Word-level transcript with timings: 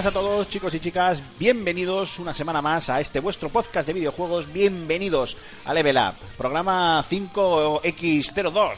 Buenas 0.00 0.16
a 0.16 0.18
todos 0.18 0.48
chicos 0.48 0.74
y 0.74 0.80
chicas, 0.80 1.22
bienvenidos 1.38 2.18
una 2.18 2.32
semana 2.32 2.62
más 2.62 2.88
a 2.88 3.00
este 3.00 3.20
vuestro 3.20 3.50
podcast 3.50 3.86
de 3.86 3.92
videojuegos, 3.92 4.50
bienvenidos 4.50 5.36
a 5.66 5.74
Level 5.74 5.98
Up, 5.98 6.14
programa 6.38 7.04
5X02, 7.04 8.72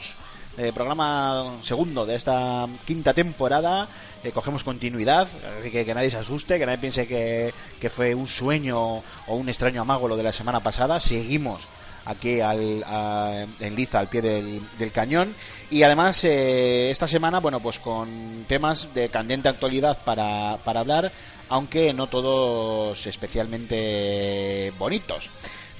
eh, 0.57 0.73
programa 0.73 1.59
segundo 1.63 2.05
de 2.05 2.15
esta 2.15 2.67
quinta 2.85 3.13
temporada, 3.13 3.87
eh, 4.21 4.31
cogemos 4.31 4.65
continuidad, 4.65 5.29
así 5.61 5.71
que 5.71 5.85
que 5.85 5.93
nadie 5.93 6.11
se 6.11 6.17
asuste, 6.17 6.59
que 6.59 6.65
nadie 6.65 6.79
piense 6.79 7.07
que, 7.07 7.53
que 7.79 7.89
fue 7.89 8.13
un 8.13 8.27
sueño 8.27 8.95
o 8.97 9.03
un 9.29 9.47
extraño 9.47 9.81
amago 9.81 10.09
lo 10.09 10.17
de 10.17 10.23
la 10.23 10.33
semana 10.33 10.59
pasada, 10.59 10.99
seguimos 10.99 11.61
aquí 12.05 12.41
al, 12.41 12.83
a- 12.85 13.45
en 13.59 13.75
liza 13.75 13.99
al 13.99 14.07
pie 14.09 14.21
del, 14.21 14.91
cañón 14.91 15.33
y 15.71 15.83
además 15.83 16.23
eh, 16.25 16.91
esta 16.91 17.07
semana 17.07 17.39
bueno 17.39 17.59
pues 17.59 17.79
con 17.79 18.45
temas 18.47 18.93
de 18.93 19.09
candente 19.09 19.49
actualidad 19.49 19.97
para, 20.03 20.57
para 20.63 20.81
hablar 20.81 21.11
aunque 21.49 21.93
no 21.93 22.07
todos 22.07 23.05
especialmente 23.07 24.71
bonitos 24.77 25.29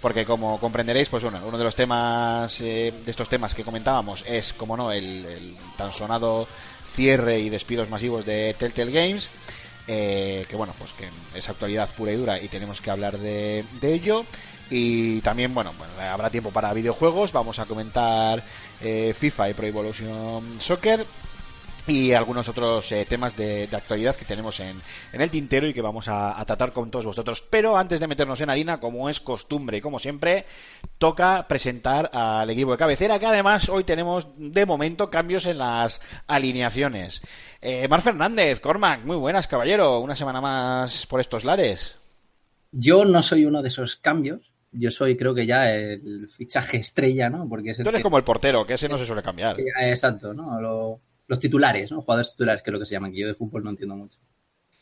porque 0.02 0.26
como 0.26 0.60
comprenderéis 0.60 1.10
pues 1.10 1.24
bueno 1.24 1.40
uno 1.46 1.58
de 1.58 1.64
los 1.64 1.76
temas 1.76 2.60
eh, 2.62 2.94
de 3.06 3.12
estos 3.12 3.30
temas 3.30 3.54
que 3.54 3.64
comentábamos 3.64 4.24
es 4.28 4.54
como 4.54 4.76
no 4.78 4.92
el, 4.92 5.26
el 5.26 5.56
tan 5.78 5.94
sonado 5.94 6.48
cierre 6.96 7.40
y 7.40 7.50
despidos 7.50 7.90
masivos 7.90 8.26
de 8.26 8.54
Telltale 8.58 8.92
Games 8.92 9.30
eh, 9.86 10.46
que 10.50 10.56
bueno, 10.56 10.74
pues 10.80 10.92
que 10.94 11.10
es 11.38 11.50
actualidad 11.50 11.90
pura 11.90 12.14
y 12.14 12.16
dura 12.16 12.40
y 12.42 12.48
tenemos 12.48 12.80
que 12.80 12.90
hablar 12.90 13.18
de, 13.20 13.66
de 13.82 13.94
ello. 13.94 14.24
Y 14.70 15.22
también, 15.22 15.54
bueno, 15.54 15.72
bueno, 15.78 15.94
habrá 16.12 16.30
tiempo 16.30 16.52
para 16.52 16.74
videojuegos, 16.74 17.32
vamos 17.32 17.60
a 17.60 17.66
comentar 17.66 18.44
eh, 18.82 19.14
FIFA 19.18 19.50
y 19.50 19.54
Pro 19.54 19.68
Evolution 19.68 20.60
Soccer 20.60 21.06
y 21.86 22.14
algunos 22.14 22.48
otros 22.48 22.92
eh, 22.92 23.06
temas 23.08 23.36
de, 23.36 23.68
actualidad 23.72 24.16
que 24.16 24.26
tenemos 24.26 24.60
en, 24.60 24.80
en 25.12 25.22
el 25.22 25.30
tintero 25.30 25.68
y 25.68 25.74
que 25.74 25.82
vamos 25.82 26.08
a, 26.08 26.40
a 26.40 26.46
tratar 26.46 26.72
con 26.72 26.90
todos 26.90 27.06
vosotros. 27.06 27.46
Pero 27.50 27.78
antes 27.78 28.00
de 28.00 28.08
meternos 28.08 28.40
en 28.42 28.50
harina, 28.50 28.80
como 28.80 29.10
es 29.10 29.20
costumbre 29.20 29.78
y 29.78 29.82
como 29.82 30.00
siempre, 30.00 30.46
toca 30.98 31.46
presentar 31.48 32.10
al 32.14 32.50
equipo 32.50 32.72
de 32.72 32.78
cabecera, 32.78 33.20
que 33.20 33.26
además 33.26 33.68
hoy 33.70 33.84
tenemos 33.84 34.30
de 34.38 34.66
momento 34.66 35.10
cambios 35.10 35.46
en 35.46 35.58
las 35.58 36.02
alineaciones. 36.28 37.22
Eh, 37.62 37.88
Mar 37.88 38.02
Fernández, 38.02 38.60
Cormac, 38.60 39.04
muy 39.04 39.18
buenas, 39.18 39.48
caballero. 39.48 40.00
Una 40.00 40.16
semana 40.16 40.40
más 40.40 41.06
por 41.06 41.20
estos 41.20 41.44
lares. 41.44 41.98
Yo 42.72 43.06
no 43.06 43.22
soy 43.22 43.46
uno 43.46 43.62
de 43.62 43.68
esos 43.68 43.98
cambios. 43.98 44.53
Yo 44.74 44.90
soy, 44.92 45.16
creo 45.16 45.34
que 45.36 45.46
ya 45.46 45.72
el 45.72 46.28
fichaje 46.30 46.78
estrella, 46.78 47.30
¿no? 47.30 47.48
Porque 47.48 47.72
es 47.72 47.80
el 47.80 47.84
Tú 47.84 47.90
eres 47.90 48.00
que- 48.00 48.04
como 48.04 48.18
el 48.18 48.24
portero, 48.24 48.66
que 48.66 48.74
ese 48.74 48.90
no 48.90 48.98
se 48.98 49.06
suele 49.06 49.22
cambiar. 49.24 49.60
Eh, 49.60 49.66
Exacto, 49.90 50.34
¿no? 50.34 50.60
Lo- 50.60 51.00
los 51.28 51.40
titulares, 51.40 51.92
¿no? 51.92 52.02
Jugadores 52.02 52.32
titulares, 52.32 52.62
que 52.64 52.70
es 52.70 52.74
lo 52.74 52.80
que 52.80 52.86
se 52.86 52.94
llaman, 52.96 53.12
que 53.12 53.20
yo 53.20 53.28
de 53.28 53.34
fútbol 53.36 53.64
no 53.64 53.70
entiendo 53.70 53.96
mucho. 53.96 54.20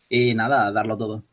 Y 0.10 0.34
nada, 0.34 0.72
darlo 0.72 0.98
todo. 0.98 1.24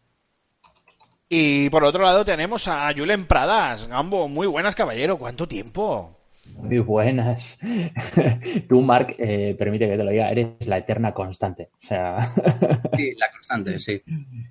Y 1.28 1.68
por 1.70 1.84
otro 1.84 2.02
lado 2.04 2.24
tenemos 2.24 2.68
a 2.68 2.90
Julen 2.96 3.26
Pradas. 3.26 3.86
Gambo, 3.86 4.28
muy 4.28 4.46
buenas, 4.46 4.74
caballero. 4.74 5.18
¿Cuánto 5.18 5.46
tiempo? 5.46 6.16
Muy 6.56 6.78
buenas. 6.80 7.58
Tú, 8.68 8.82
Mark, 8.82 9.14
eh, 9.18 9.54
permite 9.58 9.88
que 9.88 9.96
te 9.96 10.04
lo 10.04 10.10
diga, 10.10 10.30
eres 10.30 10.66
la 10.66 10.78
eterna 10.78 11.12
constante. 11.14 11.70
O 11.82 11.86
sea, 11.86 12.32
Sí, 12.96 13.12
la 13.16 13.30
constante, 13.30 13.78
sí. 13.78 14.02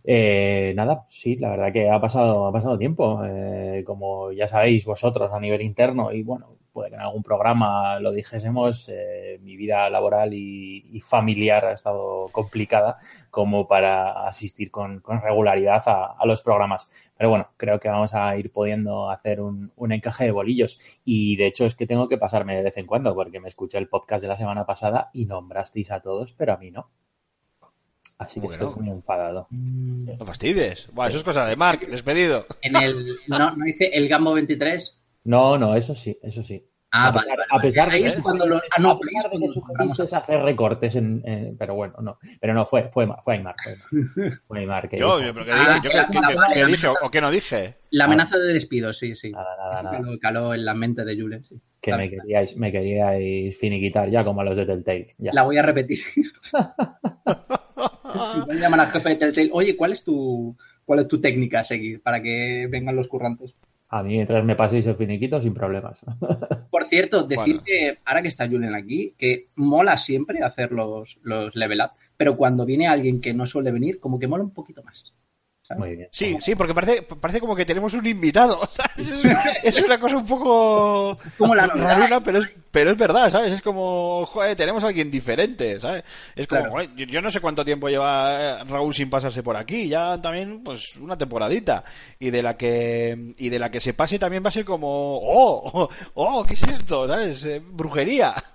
eh, 0.03 0.73
nada, 0.75 1.05
sí, 1.09 1.35
la 1.35 1.49
verdad 1.51 1.73
que 1.73 1.89
ha 1.89 1.99
pasado, 1.99 2.47
ha 2.47 2.51
pasado 2.53 2.77
tiempo. 2.77 3.21
Eh, 3.25 3.83
como 3.85 4.31
ya 4.31 4.47
sabéis 4.47 4.85
vosotros 4.85 5.31
a 5.33 5.39
nivel 5.39 5.61
interno, 5.61 6.11
y 6.13 6.23
bueno, 6.23 6.55
puede 6.77 6.89
que 6.91 6.95
en 6.95 7.01
algún 7.01 7.23
programa 7.23 7.99
lo 7.99 8.11
dijésemos, 8.11 8.87
eh, 8.89 9.39
mi 9.41 9.55
vida 9.57 9.89
laboral 9.89 10.31
y, 10.35 10.85
y 10.91 11.01
familiar 11.01 11.65
ha 11.65 11.71
estado 11.71 12.27
complicada 12.31 12.99
como 13.31 13.67
para 13.67 14.27
asistir 14.27 14.69
con, 14.69 14.99
con 14.99 15.19
regularidad 15.19 15.81
a, 15.87 16.13
a 16.19 16.25
los 16.27 16.43
programas. 16.43 16.87
Pero 17.17 17.31
bueno, 17.31 17.49
creo 17.57 17.79
que 17.79 17.89
vamos 17.89 18.13
a 18.13 18.37
ir 18.37 18.51
pudiendo 18.51 19.09
hacer 19.09 19.41
un, 19.41 19.71
un 19.75 19.91
encaje 19.91 20.25
de 20.25 20.31
bolillos. 20.31 20.79
Y 21.03 21.35
de 21.35 21.47
hecho 21.47 21.65
es 21.65 21.73
que 21.73 21.87
tengo 21.87 22.07
que 22.07 22.19
pasarme 22.19 22.55
de 22.55 22.61
vez 22.61 22.77
en 22.77 22.85
cuando, 22.85 23.15
porque 23.15 23.39
me 23.39 23.47
escuché 23.47 23.79
el 23.79 23.87
podcast 23.89 24.21
de 24.21 24.27
la 24.27 24.37
semana 24.37 24.67
pasada 24.67 25.09
y 25.13 25.25
nombrasteis 25.25 25.89
a 25.89 26.01
todos, 26.01 26.33
pero 26.33 26.53
a 26.53 26.57
mí 26.57 26.69
no. 26.69 26.91
Así 28.19 28.39
que 28.39 28.47
Bueno. 28.47 28.67
estoy 28.69 28.83
muy 28.83 28.91
enfadado. 28.93 29.47
No 29.49 30.25
fastidies. 30.25 30.89
Buah, 30.93 31.07
eso 31.09 31.17
es 31.17 31.23
cosa 31.23 31.45
de 31.47 31.55
Mark, 31.55 31.87
despedido. 31.87 32.45
En 32.61 32.75
el, 32.75 33.15
no, 33.27 33.55
no 33.55 33.65
dice 33.65 33.89
el 33.93 34.07
Gambo 34.07 34.33
23. 34.33 34.96
No, 35.27 35.57
no, 35.57 35.75
eso 35.75 35.93
sí, 35.93 36.17
eso 36.23 36.41
sí. 36.41 36.63
Ah, 36.89 37.09
a 37.09 37.11
vale, 37.11 37.25
pesar, 37.31 37.37
vale, 37.37 37.49
a 37.51 37.61
pesar 37.61 37.89
Ahí 37.89 38.03
de 38.03 38.07
es 38.09 38.15
que- 38.15 38.21
cuando 38.21 38.47
lo- 38.47 38.55
ah, 38.57 38.79
no, 38.79 38.91
a 38.91 38.99
pesar 38.99 39.23
de 39.23 39.29
cuando 39.29 39.39
que 39.39 39.47
lo 39.59 39.61
compramos. 39.61 39.95
sugeristeis 39.97 40.23
hacer 40.23 40.39
recortes 40.41 40.95
en, 40.95 41.21
en- 41.25 41.57
pero 41.57 41.75
bueno, 41.75 41.95
no, 42.01 42.17
pero 42.39 42.53
no 42.53 42.65
fue, 42.65 42.89
fue, 42.93 43.05
fue 43.25 43.33
Aymar, 43.35 43.55
fue 43.61 43.73
Aymar, 43.73 43.87
Fue 44.47 44.59
Aymar 44.59 44.87
que 44.87 44.97
Yo, 44.97 45.19
yo, 45.21 45.33
pero 45.33 45.45
¿qué 45.45 45.51
Ah, 45.53 45.73
dije? 45.73 45.81
Yo, 45.83 45.89
¿qué- 45.91 45.97
vale, 45.97 46.07
qué- 46.11 46.19
vale, 46.35 46.53
qué 46.53 46.59
vale. 46.61 46.71
dije 46.71 46.87
o, 46.87 46.93
o 47.03 47.11
qué 47.11 47.19
no 47.21 47.29
dije? 47.29 47.75
La 47.91 48.05
amenaza 48.05 48.37
de 48.37 48.53
despido, 48.53 48.93
sí, 48.93 49.15
sí. 49.17 49.31
nada, 49.31 49.57
nada, 49.57 49.83
nada, 49.83 49.97
Caló, 49.97 50.19
caló 50.19 50.53
en 50.53 50.63
la 50.63 50.73
mente 50.73 51.03
de 51.03 51.19
Julen, 51.19 51.43
sí. 51.43 51.59
que 51.81 51.93
me 51.93 52.09
queríais, 52.09 52.55
me 52.55 52.71
queríais 52.71 53.57
finiquitar 53.57 54.09
ya 54.09 54.23
como 54.23 54.39
a 54.39 54.45
los 54.45 54.55
de 54.55 54.65
Telltale, 54.65 55.13
ya. 55.17 55.31
La 55.33 55.43
voy 55.43 55.57
a 55.57 55.61
repetir. 55.63 55.99
Y 56.15 56.21
voy 58.45 58.57
a 58.57 58.61
llamar 58.61 58.79
al 58.79 58.91
jefe 58.91 59.09
de 59.09 59.15
Telltale. 59.17 59.49
Oye, 59.51 59.75
¿cuál 59.75 59.91
es 59.91 60.03
tu 60.03 60.55
cuál 60.85 60.99
es 60.99 61.07
tu 61.09 61.19
técnica 61.19 61.59
a 61.59 61.63
seguir 61.65 62.01
para 62.01 62.21
que 62.21 62.67
vengan 62.69 62.95
los 62.95 63.09
currantes? 63.09 63.53
A 63.89 64.03
mí 64.03 64.13
mientras 64.15 64.43
me 64.43 64.55
paséis 64.55 64.85
el 64.85 64.95
finiquito 64.95 65.41
sin 65.41 65.53
problemas. 65.53 65.97
Por 66.69 66.85
cierto, 66.85 67.23
decir 67.23 67.55
Bueno. 67.55 67.63
que 67.65 67.99
ahora 68.03 68.21
que 68.21 68.27
está 68.27 68.47
Julen 68.47 68.75
aquí, 68.75 69.13
que 69.17 69.47
mola 69.55 69.95
siempre 69.95 70.43
hacer 70.43 70.71
los, 70.71 71.17
los 71.23 71.55
level 71.55 71.81
up, 71.81 71.91
pero 72.17 72.35
cuando 72.35 72.65
viene 72.65 72.87
alguien 72.87 73.21
que 73.21 73.33
no 73.33 73.45
suele 73.45 73.71
venir, 73.71 73.99
como 73.99 74.19
que 74.19 74.27
mola 74.27 74.43
un 74.43 74.53
poquito 74.53 74.83
más. 74.83 75.13
¿sabes? 75.61 75.79
Muy 75.79 75.95
bien. 75.95 76.09
Sí, 76.11 76.37
sí, 76.39 76.55
porque 76.55 76.73
parece, 76.73 77.01
parece 77.01 77.39
como 77.39 77.55
que 77.55 77.65
tenemos 77.65 77.93
un 77.93 78.05
invitado. 78.05 78.65
¿sabes? 78.69 79.11
Es, 79.11 79.23
una, 79.23 79.43
es 79.63 79.81
una 79.81 79.99
cosa 79.99 80.17
un 80.17 80.25
poco 80.25 81.17
Como 81.37 81.55
la 81.55 82.21
pero 82.23 82.39
es, 82.39 82.49
pero 82.77 82.91
es 82.91 82.97
verdad, 82.97 83.31
¿sabes? 83.31 83.53
Es 83.53 83.61
como, 83.63 84.23
joder, 84.27 84.55
tenemos 84.55 84.83
a 84.83 84.89
alguien 84.89 85.09
diferente, 85.09 85.79
¿sabes? 85.79 86.03
Es 86.35 86.45
como, 86.45 86.61
Claro. 86.61 86.73
joder, 86.73 86.95
yo, 86.95 87.05
yo 87.07 87.21
no 87.23 87.31
sé 87.31 87.39
cuánto 87.41 87.65
tiempo 87.65 87.89
lleva 87.89 88.59
eh, 88.61 88.63
Raúl 88.65 88.93
sin 88.93 89.09
pasarse 89.09 89.41
por 89.41 89.57
aquí, 89.57 89.87
ya 89.87 90.21
también, 90.21 90.61
pues, 90.63 90.95
una 90.97 91.17
temporadita. 91.17 91.83
Y 92.19 92.29
de 92.29 92.43
la 92.43 92.55
que, 92.55 93.33
y 93.39 93.49
de 93.49 93.57
la 93.57 93.71
que 93.71 93.79
se 93.79 93.95
pase 93.95 94.19
también 94.19 94.43
va 94.45 94.49
a 94.49 94.51
ser 94.51 94.63
como, 94.63 94.87
oh, 95.17 95.89
oh, 96.13 96.43
¿qué 96.45 96.53
es 96.53 96.61
esto? 96.67 97.07
¿Sabes? 97.07 97.43
Eh, 97.45 97.59
brujería. 97.65 98.35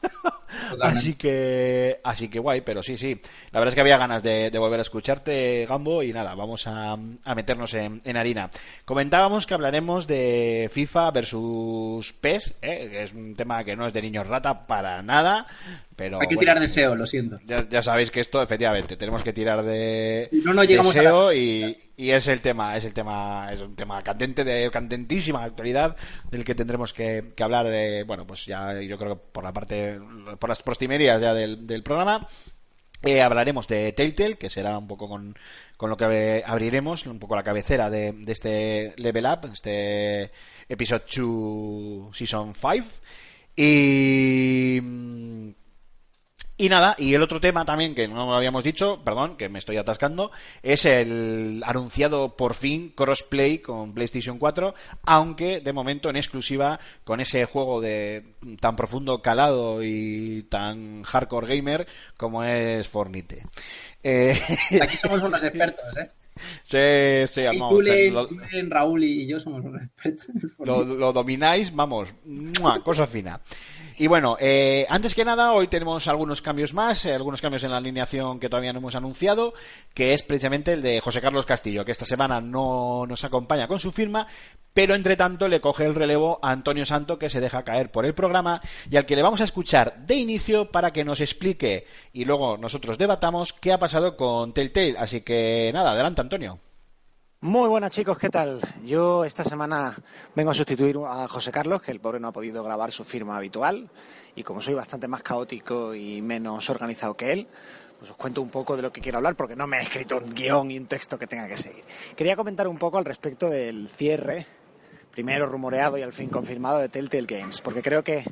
Así 0.82 1.14
que, 1.14 1.98
así 2.04 2.28
que 2.28 2.38
guay, 2.38 2.60
pero 2.60 2.82
sí, 2.82 2.98
sí. 2.98 3.18
La 3.52 3.58
verdad 3.58 3.68
es 3.70 3.74
que 3.74 3.80
había 3.80 3.96
ganas 3.96 4.22
de, 4.22 4.50
de 4.50 4.58
volver 4.58 4.80
a 4.80 4.82
escucharte, 4.82 5.64
Gambo, 5.66 6.02
y 6.02 6.12
nada, 6.12 6.34
vamos 6.34 6.66
a, 6.66 6.92
a 6.92 7.34
meternos 7.34 7.72
en, 7.72 8.02
en 8.04 8.16
harina. 8.18 8.50
Comentábamos 8.84 9.46
que 9.46 9.54
hablaremos 9.54 10.06
de 10.06 10.68
FIFA 10.70 11.10
versus 11.10 12.12
PES, 12.12 12.54
¿eh? 12.60 12.88
que 12.90 13.02
es 13.04 13.14
un 13.14 13.34
tema 13.34 13.64
que 13.64 13.76
no 13.76 13.86
es 13.86 13.94
de 13.94 14.02
niños 14.12 14.26
rata 14.26 14.66
para 14.66 15.02
nada, 15.02 15.46
pero 15.96 16.16
Hay 16.20 16.28
que 16.28 16.34
bueno, 16.34 16.40
tirar 16.40 16.60
de 16.60 16.68
SEO, 16.68 16.94
lo 16.94 17.06
siento. 17.06 17.36
Ya, 17.46 17.66
ya 17.68 17.82
sabéis 17.82 18.10
que 18.10 18.20
esto, 18.20 18.42
efectivamente, 18.42 18.96
tenemos 18.96 19.22
que 19.24 19.32
tirar 19.32 19.62
de, 19.62 20.26
Si 20.28 20.36
no, 20.40 20.52
no 20.52 20.60
de 20.62 20.66
llegamos 20.68 20.94
a 20.96 21.00
SEO 21.00 21.28
la- 21.28 21.34
y, 21.34 21.76
y 21.96 22.10
es 22.10 22.28
el 22.28 22.40
tema, 22.42 22.76
es 22.76 22.84
el 22.84 22.92
tema, 22.92 23.48
es 23.52 23.60
un 23.62 23.74
tema 23.74 24.02
candente 24.02 24.44
de 24.44 24.70
candentísima 24.70 25.42
actualidad 25.44 25.96
del 26.30 26.44
que 26.44 26.54
tendremos 26.54 26.92
que, 26.92 27.32
que 27.34 27.42
hablar, 27.42 27.66
eh, 27.72 28.04
bueno, 28.04 28.26
pues 28.26 28.44
ya 28.44 28.78
yo 28.80 28.98
creo 28.98 29.16
que 29.16 29.22
por 29.32 29.44
la 29.44 29.52
parte, 29.52 29.98
por 30.38 30.48
las 30.50 30.62
prostimerías 30.62 31.20
ya 31.20 31.32
del, 31.32 31.66
del 31.66 31.82
programa. 31.82 32.26
Eh, 33.04 33.20
hablaremos 33.20 33.66
de 33.66 33.92
Telltale, 33.92 34.36
que 34.38 34.48
será 34.48 34.78
un 34.78 34.86
poco 34.86 35.08
con, 35.08 35.36
con 35.76 35.90
lo 35.90 35.96
que 35.96 36.40
abriremos, 36.46 37.04
un 37.06 37.18
poco 37.18 37.34
la 37.34 37.42
cabecera 37.42 37.90
de, 37.90 38.12
de 38.12 38.30
este 38.30 38.94
Level 38.96 39.26
Up, 39.26 39.50
este 39.52 40.30
Episode 40.68 41.02
2 41.16 42.16
Season 42.16 42.54
5. 42.54 42.86
Y. 43.56 44.80
Y 46.58 46.68
nada, 46.68 46.94
y 46.96 47.14
el 47.14 47.22
otro 47.22 47.40
tema 47.40 47.64
también 47.64 47.92
que 47.92 48.06
no 48.06 48.32
habíamos 48.34 48.62
dicho, 48.62 49.02
perdón, 49.04 49.36
que 49.36 49.48
me 49.48 49.58
estoy 49.58 49.78
atascando, 49.78 50.30
es 50.62 50.84
el 50.84 51.60
anunciado 51.66 52.36
por 52.36 52.54
fin 52.54 52.90
crossplay 52.90 53.58
con 53.58 53.92
PlayStation 53.92 54.38
4, 54.38 54.72
aunque 55.04 55.60
de 55.60 55.72
momento 55.72 56.08
en 56.08 56.14
exclusiva 56.14 56.78
con 57.02 57.20
ese 57.20 57.46
juego 57.46 57.80
de 57.80 58.36
tan 58.60 58.76
profundo 58.76 59.22
calado 59.22 59.82
y 59.82 60.44
tan 60.44 61.02
hardcore 61.02 61.56
gamer 61.56 61.88
como 62.16 62.44
es 62.44 62.88
Fornite. 62.88 63.44
Eh, 64.04 64.40
Aquí 64.80 64.96
somos 64.96 65.20
unos 65.22 65.42
expertos, 65.42 65.84
¿eh? 65.96 66.10
Sí, 66.64 66.78
sí, 67.32 67.42
vamos, 67.44 67.72
Julen, 67.74 68.14
lo- 68.14 68.28
Julen, 68.28 68.70
Raúl 68.70 69.04
y 69.04 69.26
yo 69.26 69.38
somos 69.40 69.64
unos 69.64 69.82
expertos. 69.82 70.28
lo, 70.58 70.84
lo 70.84 71.12
domináis, 71.12 71.74
vamos, 71.74 72.14
¡mua! 72.24 72.82
cosa 72.82 73.06
fina. 73.06 73.40
Y 74.02 74.08
bueno, 74.08 74.36
eh, 74.40 74.84
antes 74.88 75.14
que 75.14 75.24
nada, 75.24 75.52
hoy 75.52 75.68
tenemos 75.68 76.08
algunos 76.08 76.42
cambios 76.42 76.74
más, 76.74 77.04
eh, 77.04 77.14
algunos 77.14 77.40
cambios 77.40 77.62
en 77.62 77.70
la 77.70 77.76
alineación 77.76 78.40
que 78.40 78.48
todavía 78.48 78.72
no 78.72 78.80
hemos 78.80 78.96
anunciado, 78.96 79.54
que 79.94 80.12
es 80.12 80.24
precisamente 80.24 80.72
el 80.72 80.82
de 80.82 81.00
José 81.00 81.20
Carlos 81.20 81.46
Castillo, 81.46 81.84
que 81.84 81.92
esta 81.92 82.04
semana 82.04 82.40
no 82.40 83.06
nos 83.06 83.22
acompaña 83.22 83.68
con 83.68 83.78
su 83.78 83.92
firma, 83.92 84.26
pero 84.74 84.96
entre 84.96 85.14
tanto 85.14 85.46
le 85.46 85.60
coge 85.60 85.84
el 85.84 85.94
relevo 85.94 86.40
a 86.42 86.50
Antonio 86.50 86.84
Santo, 86.84 87.16
que 87.16 87.30
se 87.30 87.38
deja 87.38 87.62
caer 87.62 87.92
por 87.92 88.04
el 88.04 88.12
programa 88.12 88.60
y 88.90 88.96
al 88.96 89.06
que 89.06 89.14
le 89.14 89.22
vamos 89.22 89.40
a 89.40 89.44
escuchar 89.44 90.04
de 90.04 90.16
inicio 90.16 90.72
para 90.72 90.92
que 90.92 91.04
nos 91.04 91.20
explique 91.20 91.86
y 92.12 92.24
luego 92.24 92.56
nosotros 92.56 92.98
debatamos 92.98 93.52
qué 93.52 93.70
ha 93.70 93.78
pasado 93.78 94.16
con 94.16 94.52
Telltale. 94.52 94.96
Así 94.98 95.20
que 95.20 95.70
nada, 95.72 95.92
adelante 95.92 96.22
Antonio. 96.22 96.58
Muy 97.42 97.68
buenas 97.68 97.90
chicos, 97.90 98.18
¿qué 98.18 98.30
tal? 98.30 98.60
Yo 98.84 99.24
esta 99.24 99.42
semana 99.42 99.98
vengo 100.36 100.52
a 100.52 100.54
sustituir 100.54 100.96
a 101.04 101.26
José 101.26 101.50
Carlos, 101.50 101.82
que 101.82 101.90
el 101.90 101.98
pobre 101.98 102.20
no 102.20 102.28
ha 102.28 102.32
podido 102.32 102.62
grabar 102.62 102.92
su 102.92 103.02
firma 103.02 103.36
habitual, 103.36 103.90
y 104.36 104.44
como 104.44 104.60
soy 104.60 104.74
bastante 104.74 105.08
más 105.08 105.24
caótico 105.24 105.92
y 105.92 106.22
menos 106.22 106.70
organizado 106.70 107.14
que 107.14 107.32
él, 107.32 107.48
pues 107.98 108.12
os 108.12 108.16
cuento 108.16 108.42
un 108.42 108.48
poco 108.48 108.76
de 108.76 108.82
lo 108.82 108.92
que 108.92 109.00
quiero 109.00 109.18
hablar, 109.18 109.34
porque 109.34 109.56
no 109.56 109.66
me 109.66 109.78
he 109.78 109.82
escrito 109.82 110.18
un 110.18 110.32
guion 110.32 110.70
y 110.70 110.78
un 110.78 110.86
texto 110.86 111.18
que 111.18 111.26
tenga 111.26 111.48
que 111.48 111.56
seguir. 111.56 111.82
Quería 112.14 112.36
comentar 112.36 112.68
un 112.68 112.78
poco 112.78 112.98
al 112.98 113.04
respecto 113.04 113.50
del 113.50 113.88
cierre, 113.88 114.46
primero 115.10 115.44
rumoreado 115.46 115.98
y 115.98 116.02
al 116.02 116.12
fin 116.12 116.28
confirmado, 116.28 116.78
de 116.78 116.90
Telltale 116.90 117.26
Games, 117.26 117.60
porque 117.60 117.82
creo 117.82 118.04
que 118.04 118.24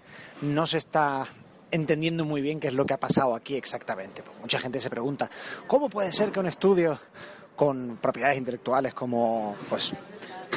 no 0.42 0.68
se 0.68 0.78
está 0.78 1.26
entendiendo 1.72 2.24
muy 2.24 2.42
bien 2.42 2.60
qué 2.60 2.68
es 2.68 2.74
lo 2.74 2.86
que 2.86 2.94
ha 2.94 3.00
pasado 3.00 3.34
aquí 3.34 3.56
exactamente. 3.56 4.22
Pues 4.22 4.38
mucha 4.38 4.60
gente 4.60 4.78
se 4.78 4.88
pregunta, 4.88 5.28
¿cómo 5.66 5.88
puede 5.88 6.12
ser 6.12 6.30
que 6.30 6.38
un 6.38 6.46
estudio 6.46 6.96
con 7.60 7.98
propiedades 8.00 8.38
intelectuales 8.38 8.94
como 8.94 9.54
pues 9.68 9.92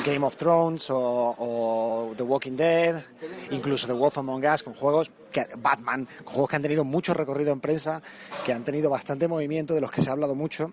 Game 0.06 0.26
of 0.26 0.38
Thrones 0.38 0.88
o, 0.90 2.14
The 2.16 2.24
Walking 2.24 2.56
Dead, 2.56 3.04
incluso 3.52 3.88
The 3.88 3.92
Wolf 3.92 4.20
Among 4.20 4.46
Us, 4.46 4.64
con 4.64 4.74
juegos 4.74 5.12
que 5.30 5.46
Batman, 5.58 6.08
juegos 6.24 6.50
que 6.50 6.56
han 6.56 6.62
tenido 6.62 6.86
mucho 6.86 7.14
recorrido 7.14 7.52
en 7.52 7.60
prensa, 7.60 8.02
que 8.46 8.54
han 8.54 8.64
tenido 8.64 8.90
bastante 8.90 9.28
movimiento, 9.28 9.74
de 9.74 9.82
los 9.82 9.92
que 9.92 10.00
se 10.00 10.10
ha 10.10 10.14
hablado 10.14 10.34
mucho. 10.34 10.72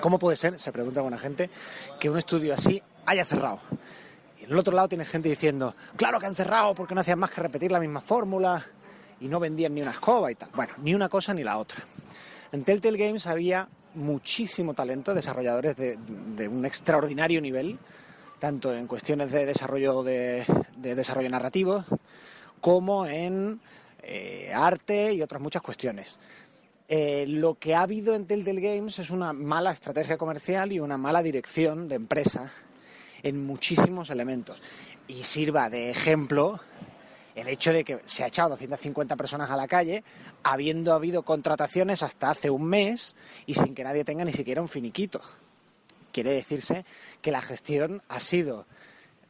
¿Cómo 0.00 0.18
puede 0.18 0.36
ser, 0.36 0.58
se 0.58 0.72
pregunta 0.72 1.00
alguna 1.00 1.18
gente, 1.18 1.50
que 2.00 2.08
un 2.08 2.16
estudio 2.16 2.54
así 2.54 2.82
haya 3.04 3.26
cerrado? 3.26 3.60
Y 4.40 4.44
en 4.44 4.52
el 4.52 4.58
otro 4.58 4.74
lado 4.74 4.88
tiene 4.88 5.04
gente 5.04 5.28
diciendo, 5.28 5.76
claro 5.96 6.18
que 6.18 6.24
han 6.24 6.34
cerrado 6.34 6.74
porque 6.74 6.94
no 6.94 7.02
hacían 7.02 7.18
más 7.18 7.30
que 7.30 7.42
repetir 7.42 7.70
la 7.70 7.78
misma 7.78 8.00
fórmula 8.00 8.64
y 9.20 9.28
no 9.28 9.38
vendían 9.38 9.74
ni 9.74 9.82
una 9.82 9.90
escoba 9.90 10.32
y 10.32 10.34
tal. 10.34 10.48
Bueno, 10.54 10.72
ni 10.78 10.94
una 10.94 11.10
cosa 11.10 11.34
ni 11.34 11.44
la 11.44 11.58
otra. 11.58 11.84
En 12.52 12.64
Telltale 12.64 12.96
Games 12.96 13.26
había 13.26 13.68
muchísimo 13.94 14.74
talento, 14.74 15.14
desarrolladores 15.14 15.76
de, 15.76 15.98
de 16.36 16.48
un 16.48 16.64
extraordinario 16.64 17.40
nivel, 17.40 17.78
tanto 18.38 18.74
en 18.74 18.86
cuestiones 18.86 19.30
de 19.30 19.46
desarrollo 19.46 20.02
de, 20.02 20.44
de 20.76 20.94
desarrollo 20.94 21.30
narrativo 21.30 21.84
como 22.60 23.06
en 23.06 23.60
eh, 24.02 24.52
arte 24.54 25.12
y 25.12 25.22
otras 25.22 25.42
muchas 25.42 25.62
cuestiones. 25.62 26.18
Eh, 26.88 27.24
lo 27.26 27.54
que 27.54 27.74
ha 27.74 27.82
habido 27.82 28.14
en 28.14 28.26
Telltale 28.26 28.60
Games 28.60 28.98
es 28.98 29.10
una 29.10 29.32
mala 29.32 29.72
estrategia 29.72 30.18
comercial 30.18 30.72
y 30.72 30.80
una 30.80 30.98
mala 30.98 31.22
dirección 31.22 31.88
de 31.88 31.96
empresa 31.96 32.52
en 33.22 33.44
muchísimos 33.46 34.10
elementos. 34.10 34.60
Y 35.08 35.24
sirva 35.24 35.70
de 35.70 35.90
ejemplo 35.90 36.60
el 37.34 37.48
hecho 37.48 37.72
de 37.72 37.84
que 37.84 38.00
se 38.04 38.24
ha 38.24 38.26
echado 38.26 38.50
250 38.50 39.16
personas 39.16 39.50
a 39.50 39.56
la 39.56 39.68
calle, 39.68 40.04
habiendo 40.42 40.92
habido 40.92 41.22
contrataciones 41.22 42.02
hasta 42.02 42.30
hace 42.30 42.50
un 42.50 42.64
mes 42.64 43.16
y 43.46 43.54
sin 43.54 43.74
que 43.74 43.84
nadie 43.84 44.04
tenga 44.04 44.24
ni 44.24 44.32
siquiera 44.32 44.60
un 44.60 44.68
finiquito. 44.68 45.20
Quiere 46.12 46.32
decirse 46.32 46.84
que 47.22 47.30
la 47.30 47.40
gestión 47.40 48.02
ha 48.08 48.20
sido 48.20 48.66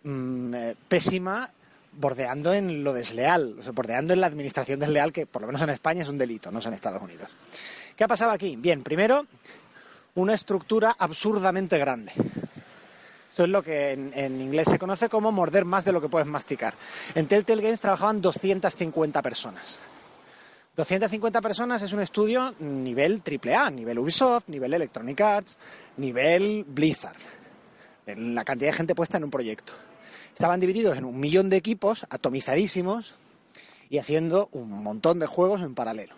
mm, 0.03 0.55
eh, 0.55 0.77
pésima, 0.89 1.51
bordeando 1.93 2.55
en 2.55 2.83
lo 2.83 2.93
desleal, 2.93 3.57
bordeando 3.73 4.15
en 4.15 4.21
la 4.21 4.27
administración 4.27 4.81
desleal, 4.81 5.13
que 5.13 5.27
por 5.27 5.43
lo 5.43 5.49
menos 5.49 5.63
en 5.63 5.71
España 5.71 6.03
es 6.03 6.09
un 6.09 6.19
delito, 6.19 6.51
no 6.51 6.59
es 6.59 6.67
en 6.67 6.75
Estados 6.75 7.03
Unidos. 7.03 7.29
¿Qué 7.97 8.05
ha 8.05 8.09
pasado 8.09 8.31
aquí? 8.31 8.57
Bien, 8.57 8.83
primero, 8.83 9.27
una 10.15 10.35
estructura 10.35 10.97
absurdamente 10.99 11.79
grande. 11.79 12.13
Esto 13.33 13.45
es 13.45 13.49
lo 13.49 13.63
que 13.63 13.93
en, 13.93 14.13
en 14.15 14.43
inglés 14.43 14.69
se 14.69 14.79
conoce 14.79 15.09
como 15.09 15.33
morder 15.33 15.65
más 15.65 15.87
de 15.87 15.93
lo 15.93 16.03
que 16.03 16.11
puedes 16.11 16.29
masticar. 16.29 16.75
En 17.15 17.27
Telltale 17.27 17.63
Games 17.63 17.81
trabajaban 17.81 18.21
250 18.21 19.23
personas. 19.23 19.79
250 20.77 21.41
personas 21.41 21.81
es 21.81 21.95
un 21.95 22.01
estudio 22.01 22.55
nivel 22.59 23.23
AAA, 23.25 23.71
nivel 23.71 24.01
Ubisoft, 24.01 24.49
nivel 24.49 24.75
Electronic 24.75 25.19
Arts, 25.23 25.57
nivel 25.97 26.65
Blizzard. 26.69 27.17
La 28.05 28.45
cantidad 28.45 28.71
de 28.71 28.77
gente 28.77 28.95
puesta 28.95 29.17
en 29.17 29.25
un 29.25 29.31
proyecto. 29.31 29.73
Estaban 30.35 30.61
divididos 30.61 30.99
en 30.99 31.07
un 31.07 31.19
millón 31.19 31.49
de 31.49 31.57
equipos, 31.57 32.05
atomizadísimos, 32.11 33.15
y 33.89 33.97
haciendo 33.97 34.51
un 34.53 34.83
montón 34.83 35.19
de 35.21 35.27
juegos 35.27 35.63
en 35.63 35.75
paralelo. 35.75 36.17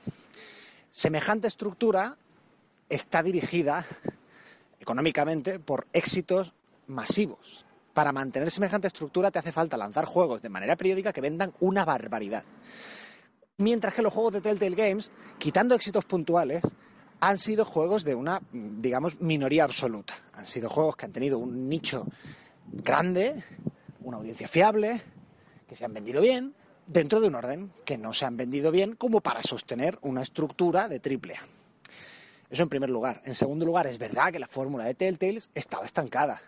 Semejante 0.91 1.47
estructura 1.47 2.17
está 2.89 3.23
dirigida 3.23 3.87
económicamente 4.81 5.61
por 5.61 5.87
éxitos 5.93 6.53
masivos. 6.87 7.65
Para 7.93 8.13
mantener 8.13 8.51
semejante 8.51 8.89
estructura 8.89 9.31
te 9.31 9.39
hace 9.39 9.53
falta 9.53 9.77
lanzar 9.77 10.05
juegos 10.05 10.43
de 10.43 10.49
manera 10.49 10.77
periódica 10.77 11.13
que 11.13 11.21
vendan 11.21 11.53
una 11.61 11.85
barbaridad. 11.85 12.45
Mientras 13.59 13.95
que 13.95 14.03
los 14.03 14.13
juegos 14.13 14.33
de 14.33 14.41
Telltale 14.41 14.75
Games, 14.75 15.13
quitando 15.39 15.77
éxitos 15.77 16.05
puntuales, 16.05 16.63
han 17.21 17.39
sido 17.39 17.65
juegos 17.65 18.05
de 18.05 18.15
una, 18.15 18.43
digamos, 18.53 19.21
minoría 19.21 19.65
absoluta. 19.65 20.15
Han 20.33 20.47
sido 20.47 20.69
juegos 20.69 20.97
que 20.97 21.07
han 21.07 21.13
tenido 21.13 21.39
un 21.39 21.69
nicho 21.69 22.05
grande, 22.67 23.45
una 24.01 24.17
audiencia 24.17 24.49
fiable, 24.49 25.01
que 25.69 25.77
se 25.77 25.85
han 25.85 25.95
vendido 25.95 26.21
bien, 26.21 26.55
dentro 26.87 27.21
de 27.21 27.29
un 27.29 27.35
orden 27.35 27.73
que 27.85 27.97
no 27.97 28.13
se 28.13 28.27
han 28.27 28.37
vendido 28.37 28.71
bien 28.71 28.95
como 28.97 29.21
para 29.21 29.43
sostener 29.43 29.99
una 30.03 30.23
estructura 30.23 30.89
de 30.89 31.01
triple 31.01 31.37
A. 31.37 31.47
Eso 32.51 32.63
en 32.63 32.69
primer 32.69 32.91
lugar. 32.91 33.23
En 33.25 33.35
segundo 33.35 33.65
lugar, 33.65 33.87
es 33.87 33.99
verdad 33.99 34.33
que 34.33 34.39
la 34.39 34.47
fórmula 34.47 34.85
de 34.85 34.95
Telltale 34.95 35.41
estaba 35.55 35.87
estancada. 35.87 36.43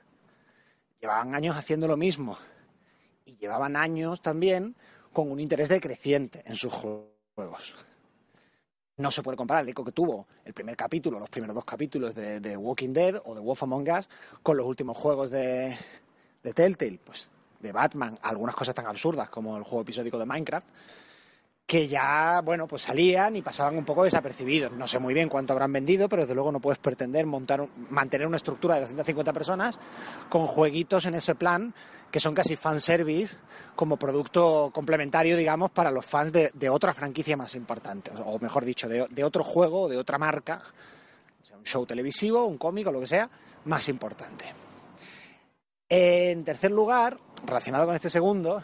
Llevaban 1.06 1.36
años 1.36 1.56
haciendo 1.56 1.86
lo 1.86 1.96
mismo. 1.96 2.36
Y 3.26 3.36
llevaban 3.36 3.76
años 3.76 4.20
también 4.20 4.74
con 5.12 5.30
un 5.30 5.38
interés 5.38 5.68
decreciente 5.68 6.42
en 6.44 6.56
sus 6.56 6.72
juegos. 6.72 7.76
No 8.96 9.12
se 9.12 9.22
puede 9.22 9.36
comparar 9.36 9.62
el 9.62 9.68
eco 9.68 9.84
que 9.84 9.92
tuvo 9.92 10.26
el 10.44 10.52
primer 10.52 10.76
capítulo, 10.76 11.20
los 11.20 11.30
primeros 11.30 11.54
dos 11.54 11.64
capítulos 11.64 12.12
de, 12.12 12.56
Walking 12.56 12.92
Dead 12.92 13.22
o 13.24 13.36
de 13.36 13.40
Wolf 13.40 13.62
Among 13.62 13.88
Us 13.88 14.08
con 14.42 14.56
los 14.56 14.66
últimos 14.66 14.96
juegos 14.96 15.30
de, 15.30 15.78
de 16.42 16.52
Telltale, 16.52 16.98
pues 17.04 17.28
de 17.60 17.70
Batman, 17.70 18.18
algunas 18.22 18.56
cosas 18.56 18.74
tan 18.74 18.86
absurdas 18.86 19.30
como 19.30 19.56
el 19.56 19.62
juego 19.62 19.82
episódico 19.82 20.18
de 20.18 20.26
Minecraft, 20.26 20.66
que 21.66 21.88
ya, 21.88 22.40
bueno, 22.44 22.68
pues 22.68 22.82
salían 22.82 23.34
y 23.34 23.42
pasaban 23.42 23.76
un 23.76 23.84
poco 23.84 24.04
desapercibidos. 24.04 24.72
No 24.72 24.86
sé 24.86 24.98
muy 25.00 25.14
bien 25.14 25.28
cuánto 25.28 25.52
habrán 25.52 25.72
vendido, 25.72 26.08
pero 26.08 26.22
desde 26.22 26.34
luego 26.34 26.52
no 26.52 26.60
puedes 26.60 26.78
pretender 26.78 27.26
montar 27.26 27.66
mantener 27.90 28.26
una 28.26 28.36
estructura 28.36 28.76
de 28.76 28.82
250 28.82 29.32
personas 29.32 29.78
con 30.28 30.46
jueguitos 30.46 31.06
en 31.06 31.14
ese 31.14 31.34
plan 31.34 31.74
que 32.10 32.20
son 32.20 32.34
casi 32.34 32.54
fanservice 32.54 33.36
como 33.74 33.96
producto 33.96 34.70
complementario, 34.72 35.36
digamos, 35.36 35.72
para 35.72 35.90
los 35.90 36.06
fans 36.06 36.32
de, 36.32 36.50
de 36.54 36.70
otra 36.70 36.94
franquicia 36.94 37.36
más 37.36 37.56
importante, 37.56 38.12
o 38.24 38.38
mejor 38.38 38.64
dicho, 38.64 38.88
de, 38.88 39.06
de 39.10 39.24
otro 39.24 39.42
juego 39.42 39.82
o 39.82 39.88
de 39.88 39.98
otra 39.98 40.16
marca, 40.16 40.62
sea, 41.46 41.56
un 41.56 41.64
show 41.64 41.86
televisivo, 41.86 42.44
un 42.44 42.58
cómic 42.58 42.88
o 42.88 42.92
lo 42.92 43.00
que 43.00 43.06
sea, 43.06 43.30
más 43.64 43.88
importante. 43.88 44.52
En 45.88 46.44
tercer 46.44 46.72
lugar, 46.72 47.18
relacionado 47.44 47.86
con 47.86 47.94
este 47.94 48.10
segundo, 48.10 48.62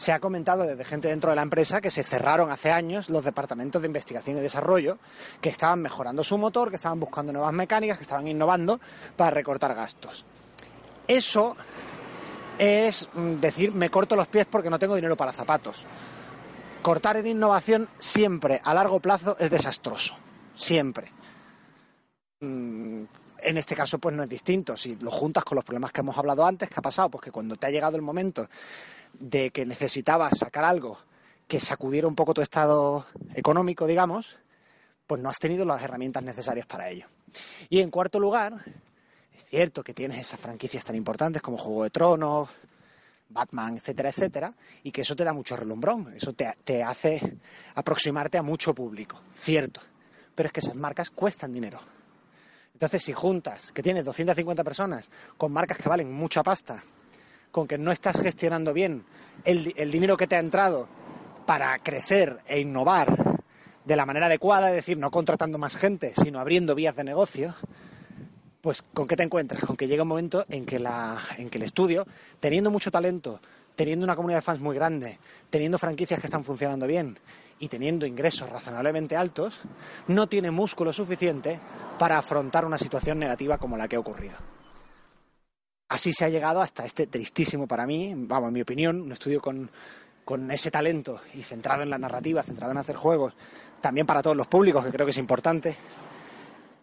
se 0.00 0.12
ha 0.12 0.18
comentado 0.18 0.62
desde 0.62 0.82
gente 0.82 1.08
dentro 1.08 1.28
de 1.28 1.36
la 1.36 1.42
empresa 1.42 1.82
que 1.82 1.90
se 1.90 2.02
cerraron 2.02 2.50
hace 2.50 2.72
años 2.72 3.10
los 3.10 3.22
departamentos 3.22 3.82
de 3.82 3.86
investigación 3.86 4.38
y 4.38 4.40
desarrollo, 4.40 4.96
que 5.42 5.50
estaban 5.50 5.82
mejorando 5.82 6.24
su 6.24 6.38
motor, 6.38 6.70
que 6.70 6.76
estaban 6.76 6.98
buscando 6.98 7.34
nuevas 7.34 7.52
mecánicas, 7.52 7.98
que 7.98 8.04
estaban 8.04 8.26
innovando 8.26 8.80
para 9.14 9.30
recortar 9.30 9.74
gastos. 9.74 10.24
Eso 11.06 11.54
es 12.58 13.08
mm, 13.12 13.40
decir, 13.40 13.72
me 13.72 13.90
corto 13.90 14.16
los 14.16 14.26
pies 14.26 14.46
porque 14.50 14.70
no 14.70 14.78
tengo 14.78 14.94
dinero 14.94 15.18
para 15.18 15.34
zapatos. 15.34 15.84
Cortar 16.80 17.18
en 17.18 17.26
innovación 17.26 17.86
siempre, 17.98 18.58
a 18.64 18.72
largo 18.72 19.00
plazo, 19.00 19.36
es 19.38 19.50
desastroso. 19.50 20.16
Siempre. 20.56 21.12
En 23.42 23.56
este 23.56 23.74
caso 23.74 23.98
pues 23.98 24.14
no 24.14 24.22
es 24.22 24.28
distinto. 24.28 24.76
Si 24.76 24.96
lo 24.96 25.10
juntas 25.10 25.44
con 25.44 25.56
los 25.56 25.64
problemas 25.64 25.92
que 25.92 26.00
hemos 26.00 26.16
hablado 26.16 26.44
antes, 26.44 26.68
¿qué 26.68 26.76
ha 26.76 26.82
pasado? 26.82 27.10
Pues 27.10 27.24
que 27.24 27.30
cuando 27.30 27.56
te 27.56 27.66
ha 27.66 27.70
llegado 27.70 27.96
el 27.96 28.02
momento 28.02 28.48
de 29.18 29.50
que 29.50 29.66
necesitabas 29.66 30.38
sacar 30.38 30.64
algo 30.64 30.98
que 31.46 31.60
sacudiera 31.60 32.06
un 32.06 32.14
poco 32.14 32.32
tu 32.32 32.42
estado 32.42 33.06
económico, 33.34 33.86
digamos, 33.86 34.36
pues 35.06 35.20
no 35.20 35.28
has 35.28 35.38
tenido 35.38 35.64
las 35.64 35.82
herramientas 35.82 36.22
necesarias 36.22 36.66
para 36.66 36.88
ello. 36.88 37.06
Y 37.68 37.80
en 37.80 37.90
cuarto 37.90 38.20
lugar, 38.20 38.64
es 39.36 39.44
cierto 39.46 39.82
que 39.82 39.92
tienes 39.92 40.20
esas 40.20 40.38
franquicias 40.38 40.84
tan 40.84 40.94
importantes 40.94 41.42
como 41.42 41.58
Juego 41.58 41.82
de 41.82 41.90
Tronos, 41.90 42.48
Batman, 43.28 43.76
etcétera, 43.76 44.10
etcétera, 44.10 44.54
y 44.82 44.92
que 44.92 45.00
eso 45.02 45.16
te 45.16 45.24
da 45.24 45.32
mucho 45.32 45.56
relumbrón, 45.56 46.12
eso 46.14 46.32
te, 46.32 46.52
te 46.62 46.82
hace 46.82 47.38
aproximarte 47.74 48.38
a 48.38 48.42
mucho 48.42 48.74
público, 48.74 49.20
cierto. 49.34 49.80
Pero 50.34 50.46
es 50.46 50.52
que 50.52 50.60
esas 50.60 50.76
marcas 50.76 51.10
cuestan 51.10 51.52
dinero. 51.52 51.80
Entonces, 52.80 53.02
si 53.02 53.12
juntas 53.12 53.72
que 53.72 53.82
tienes 53.82 54.06
250 54.06 54.64
personas 54.64 55.10
con 55.36 55.52
marcas 55.52 55.76
que 55.76 55.86
valen 55.88 56.10
mucha 56.10 56.42
pasta, 56.42 56.82
con 57.50 57.68
que 57.68 57.76
no 57.76 57.92
estás 57.92 58.18
gestionando 58.22 58.72
bien 58.72 59.04
el, 59.44 59.64
di- 59.64 59.74
el 59.76 59.90
dinero 59.90 60.16
que 60.16 60.26
te 60.26 60.36
ha 60.36 60.38
entrado 60.40 60.88
para 61.44 61.78
crecer 61.80 62.38
e 62.46 62.58
innovar 62.60 63.38
de 63.84 63.96
la 63.96 64.06
manera 64.06 64.26
adecuada, 64.26 64.70
es 64.70 64.76
decir, 64.76 64.96
no 64.96 65.10
contratando 65.10 65.58
más 65.58 65.76
gente, 65.76 66.12
sino 66.14 66.40
abriendo 66.40 66.74
vías 66.74 66.96
de 66.96 67.04
negocio, 67.04 67.54
pues 68.62 68.80
¿con 68.80 69.06
qué 69.06 69.14
te 69.16 69.24
encuentras? 69.24 69.62
Con 69.62 69.76
que 69.76 69.86
llega 69.86 70.02
un 70.04 70.08
momento 70.08 70.46
en 70.48 70.64
que, 70.64 70.78
la, 70.78 71.18
en 71.36 71.50
que 71.50 71.58
el 71.58 71.64
estudio, 71.64 72.06
teniendo 72.40 72.70
mucho 72.70 72.90
talento, 72.90 73.40
teniendo 73.76 74.04
una 74.04 74.16
comunidad 74.16 74.38
de 74.38 74.42
fans 74.42 74.60
muy 74.60 74.74
grande, 74.74 75.18
teniendo 75.50 75.76
franquicias 75.76 76.18
que 76.18 76.26
están 76.28 76.44
funcionando 76.44 76.86
bien 76.86 77.18
y 77.60 77.68
teniendo 77.68 78.06
ingresos 78.06 78.48
razonablemente 78.48 79.16
altos, 79.16 79.60
no 80.08 80.26
tiene 80.26 80.50
músculo 80.50 80.92
suficiente 80.92 81.60
para 81.98 82.18
afrontar 82.18 82.64
una 82.64 82.78
situación 82.78 83.18
negativa 83.18 83.58
como 83.58 83.76
la 83.76 83.86
que 83.86 83.96
ha 83.96 84.00
ocurrido. 84.00 84.36
Así 85.90 86.12
se 86.12 86.24
ha 86.24 86.30
llegado 86.30 86.62
hasta 86.62 86.86
este 86.86 87.06
tristísimo 87.06 87.66
para 87.66 87.86
mí, 87.86 88.14
vamos, 88.16 88.48
en 88.48 88.54
mi 88.54 88.62
opinión, 88.62 89.02
un 89.02 89.12
estudio 89.12 89.40
con, 89.42 89.70
con 90.24 90.50
ese 90.50 90.70
talento 90.70 91.20
y 91.34 91.42
centrado 91.42 91.82
en 91.82 91.90
la 91.90 91.98
narrativa, 91.98 92.42
centrado 92.42 92.72
en 92.72 92.78
hacer 92.78 92.96
juegos, 92.96 93.34
también 93.82 94.06
para 94.06 94.22
todos 94.22 94.36
los 94.36 94.46
públicos, 94.46 94.82
que 94.84 94.90
creo 94.90 95.04
que 95.04 95.10
es 95.10 95.18
importante, 95.18 95.76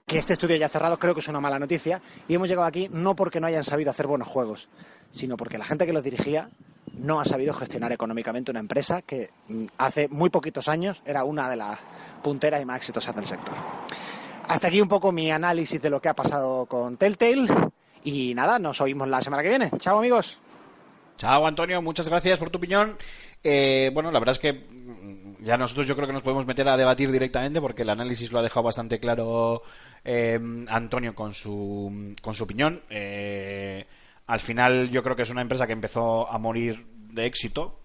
que 0.06 0.20
este 0.20 0.34
estudio 0.34 0.56
haya 0.56 0.70
cerrado 0.70 1.00
creo 1.00 1.14
que 1.14 1.22
es 1.22 1.28
una 1.28 1.40
mala 1.40 1.58
noticia 1.58 2.02
y 2.28 2.36
hemos 2.36 2.48
llegado 2.48 2.68
aquí 2.68 2.88
no 2.92 3.16
porque 3.16 3.40
no 3.40 3.48
hayan 3.48 3.64
sabido 3.64 3.90
hacer 3.90 4.06
buenos 4.06 4.28
juegos, 4.28 4.70
sino 5.10 5.38
porque 5.38 5.58
la 5.58 5.66
gente 5.66 5.86
que 5.86 5.94
los 5.94 6.04
dirigía 6.04 6.50
no 6.98 7.20
ha 7.20 7.26
sabido 7.26 7.54
gestionar 7.54 7.92
económicamente 7.92 8.52
una 8.52 8.60
empresa 8.60 9.02
que 9.02 9.30
mm, 9.48 9.66
hace 9.78 10.08
muy 10.08 10.30
poquitos 10.30 10.68
años 10.68 11.02
era 11.06 11.24
una 11.24 11.50
de 11.50 11.56
las 11.56 11.80
punteras 12.24 12.62
y 12.62 12.66
más 12.66 12.78
exitosas 12.78 13.16
del 13.16 13.26
sector. 13.26 13.56
Hasta 14.48 14.68
aquí 14.68 14.82
un 14.82 14.88
poco 14.88 15.12
mi 15.12 15.30
análisis 15.30 15.82
de 15.82 15.90
lo 15.90 16.02
que 16.02 16.10
ha 16.10 16.14
pasado 16.14 16.66
con 16.66 16.98
Telltale 16.98 17.48
y 18.04 18.34
nada, 18.34 18.60
nos 18.60 18.80
oímos 18.80 19.08
la 19.08 19.22
semana 19.22 19.44
que 19.44 19.50
viene. 19.50 19.72
Chao 19.80 20.00
amigos. 20.00 20.40
Chao, 21.18 21.48
Antonio, 21.48 21.82
muchas 21.82 22.08
gracias 22.08 22.38
por 22.40 22.50
tu 22.50 22.58
opinión. 22.58 22.96
Eh, 23.44 23.92
bueno, 23.94 24.12
la 24.12 24.20
verdad 24.20 24.34
es 24.34 24.40
que 24.40 24.54
mm, 24.54 25.44
ya 25.44 25.58
nosotros 25.58 25.88
yo 25.88 25.96
creo 25.96 26.08
que 26.08 26.14
nos 26.14 26.22
podemos 26.22 26.46
meter 26.46 26.68
a 26.68 26.78
debatir 26.78 27.12
directamente 27.12 27.60
porque 27.60 27.82
el 27.82 27.90
análisis 27.90 28.32
lo 28.32 28.40
ha 28.40 28.44
dejado 28.44 28.64
bastante 28.64 29.00
claro 29.00 29.64
eh, 30.06 30.40
Antonio 30.70 31.16
con 31.16 31.34
su, 31.34 32.14
con 32.22 32.34
su 32.34 32.44
opinión. 32.44 32.82
Eh, 32.90 33.86
al 34.28 34.40
final 34.40 34.90
yo 34.90 35.02
creo 35.04 35.16
que 35.16 35.24
es 35.24 35.30
una 35.30 35.42
empresa 35.42 35.66
que 35.68 35.74
empezó 35.74 36.30
a 36.32 36.38
morir 36.38 36.86
de 37.12 37.26
éxito 37.26 37.80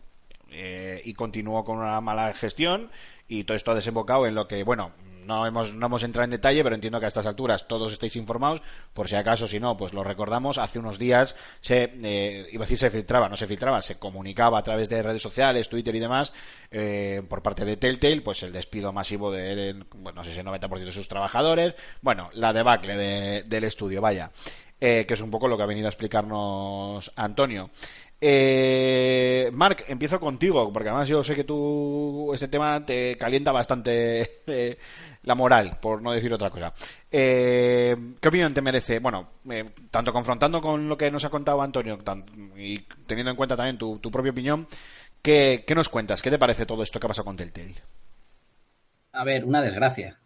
eh, 0.50 1.00
y 1.04 1.14
continuó 1.14 1.64
con 1.64 1.78
una 1.78 2.00
mala 2.00 2.34
gestión 2.34 2.90
y 3.28 3.44
todo 3.44 3.56
esto 3.56 3.70
ha 3.70 3.75
desembocado 3.75 4.26
en 4.26 4.34
lo 4.34 4.46
que, 4.46 4.62
bueno, 4.64 4.92
no 5.25 5.46
hemos, 5.46 5.72
no 5.72 5.87
hemos 5.87 6.02
entrado 6.02 6.25
en 6.25 6.30
detalle, 6.32 6.64
pero 6.64 6.75
entiendo 6.75 6.99
que 6.99 7.04
a 7.04 7.08
estas 7.08 7.26
alturas 7.26 7.68
todos 7.68 7.92
estáis 7.92 8.16
informados. 8.16 8.61
Por 8.92 9.08
si 9.08 9.14
acaso, 9.14 9.46
si 9.46 9.61
no, 9.61 9.76
pues 9.76 9.92
lo 9.94 10.02
recordamos. 10.02 10.58
Hace 10.58 10.80
unos 10.80 10.99
días 10.99 11.37
se, 11.61 11.92
eh, 12.02 12.49
iba 12.50 12.62
a 12.62 12.66
decir 12.66 12.76
se 12.76 12.90
filtraba, 12.90 13.28
no 13.28 13.37
se 13.37 13.46
filtraba, 13.46 13.80
se 13.80 14.00
comunicaba 14.00 14.58
a 14.58 14.62
través 14.64 14.88
de 14.88 15.00
redes 15.00 15.22
sociales, 15.22 15.68
Twitter 15.68 15.94
y 15.94 16.00
demás, 16.00 16.32
eh, 16.72 17.22
por 17.28 17.40
parte 17.40 17.64
de 17.64 17.76
Telltale, 17.76 18.20
pues 18.20 18.42
el 18.42 18.52
despido 18.52 18.92
masivo 18.92 19.30
de, 19.30 19.84
bueno, 19.94 20.16
no 20.16 20.25
sé 20.25 20.32
si 20.32 20.40
el 20.40 20.46
90% 20.46 20.87
de 20.87 20.92
sus 20.92 21.06
trabajadores. 21.06 21.76
Bueno, 22.02 22.28
la 22.34 22.52
debacle 22.52 22.96
de- 22.96 23.42
del 23.44 23.62
estudio, 23.62 24.00
vaya. 24.00 24.32
Eh, 24.85 25.05
que 25.07 25.15
es 25.15 25.21
un 25.21 25.31
poco 25.31 25.47
lo 25.47 25.57
que 25.57 25.62
ha 25.62 25.67
venido 25.67 25.87
a 25.87 25.91
explicarnos 25.91 27.12
Antonio. 27.15 27.71
Eh, 28.21 29.51
Marc, 29.53 29.85
empiezo 29.89 30.19
contigo, 30.21 30.73
porque 30.73 30.89
además 30.89 31.09
yo 31.09 31.23
sé 31.25 31.35
que 31.35 31.45
tú 31.45 32.31
este 32.35 32.49
tema 32.49 32.85
te 32.85 33.17
calienta 33.17 33.53
bastante 33.53 34.43
eh, 34.47 34.79
la 35.25 35.35
moral, 35.35 35.79
por 35.81 36.03
no 36.03 36.12
decir 36.12 36.33
otra 36.33 36.51
cosa. 36.51 36.73
Eh, 37.11 37.97
¿Qué 38.21 38.29
opinión 38.29 38.55
te 38.55 38.62
merece? 38.62 38.99
Bueno, 39.01 39.29
eh, 39.51 39.65
tanto 39.91 40.12
confrontando 40.12 40.61
con 40.61 40.89
lo 40.89 40.97
que 40.97 41.11
nos 41.11 41.25
ha 41.25 41.31
contado 41.31 41.62
Antonio 41.62 41.99
y 42.57 42.81
teniendo 43.07 43.31
en 43.31 43.37
cuenta 43.37 43.57
también 43.57 43.79
tu, 43.79 43.99
tu 43.99 44.11
propia 44.11 44.33
opinión, 44.33 44.67
¿qué, 45.23 45.65
qué 45.67 45.75
nos 45.75 45.89
cuentas? 45.89 46.23
¿Qué 46.23 46.31
te 46.31 46.39
parece 46.39 46.67
todo 46.67 46.83
esto 46.83 47.01
que 47.01 47.07
ha 47.07 47.09
pasado 47.09 47.27
con 47.27 47.37
Telltale? 47.37 47.75
A 49.12 49.25
ver, 49.25 49.45
una 49.45 49.62
desgracia. 49.62 50.19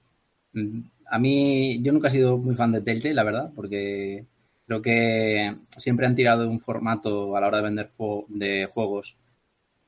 Mm, 0.52 0.80
A 1.10 1.18
mí, 1.18 1.82
yo 1.82 1.92
nunca 1.92 2.08
he 2.08 2.10
sido 2.10 2.38
muy 2.38 2.54
fan 2.56 2.72
de 2.72 2.82
Telltale, 2.82 3.14
la 3.14 3.24
verdad, 3.24 3.52
porque 3.54 4.26
creo 4.66 4.82
que 4.82 5.56
siempre 5.76 6.06
han 6.06 6.14
tirado 6.14 6.42
de 6.42 6.48
un 6.48 6.60
formato 6.60 7.36
a 7.36 7.40
la 7.40 7.46
hora 7.46 7.58
de 7.58 7.62
vender 7.62 7.90
de 8.28 8.66
juegos 8.66 9.16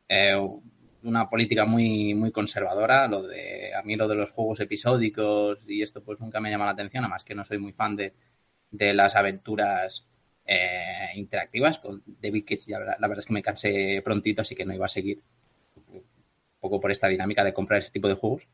eh, 0.08 0.37
una 1.02 1.28
política 1.28 1.64
muy, 1.64 2.14
muy 2.14 2.30
conservadora. 2.30 3.08
Lo 3.08 3.23
de, 3.23 3.75
a 3.75 3.82
mí 3.82 3.97
lo 3.97 4.08
de 4.08 4.14
los 4.16 4.30
juegos 4.32 4.61
episódicos 4.61 5.58
y 5.66 5.82
esto 5.82 6.02
pues 6.02 6.20
nunca 6.20 6.40
me 6.40 6.50
llama 6.50 6.66
la 6.66 6.73
atención, 6.73 7.04
además 7.04 7.25
que 7.25 7.35
no 7.35 7.44
soy 7.44 7.58
muy 7.58 7.73
fan 7.73 7.97
de, 7.97 8.14
de 8.70 8.94
las 8.94 9.16
aventuras 9.16 10.06
eh, 10.44 11.11
interactivas. 11.16 11.78
Con 11.78 12.02
David 12.06 12.44
Cage 12.47 12.66
ya 12.68 12.78
la 12.80 12.97
la 12.99 13.08
verdad 13.08 13.20
es 13.20 13.26
que 13.26 13.35
me 13.35 13.42
cansé 13.42 14.02
prontito, 14.04 14.42
así 14.42 14.54
que 14.54 14.64
no 14.64 14.75
iba 14.75 14.87
a 14.87 14.88
seguir 14.88 15.20
un 15.92 16.02
poco 16.61 16.80
por 16.80 16.90
esta 16.90 17.08
dinámica 17.08 17.44
de 17.44 17.52
comprar 17.52 17.80
ese 17.80 17.92
tipo 17.92 18.08
de 18.08 18.14
juegos. 18.14 18.49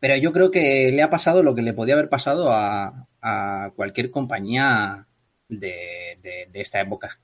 Pero 0.00 0.16
yo 0.16 0.32
creo 0.32 0.50
que 0.50 0.92
le 0.92 1.02
ha 1.02 1.10
pasado 1.10 1.42
lo 1.42 1.54
que 1.54 1.62
le 1.62 1.72
podía 1.72 1.94
haber 1.94 2.08
pasado 2.08 2.52
a, 2.52 3.08
a 3.20 3.72
cualquier 3.74 4.10
compañía 4.12 5.07
de, 5.48 6.48
esta 6.54 6.80
época. 6.80 7.18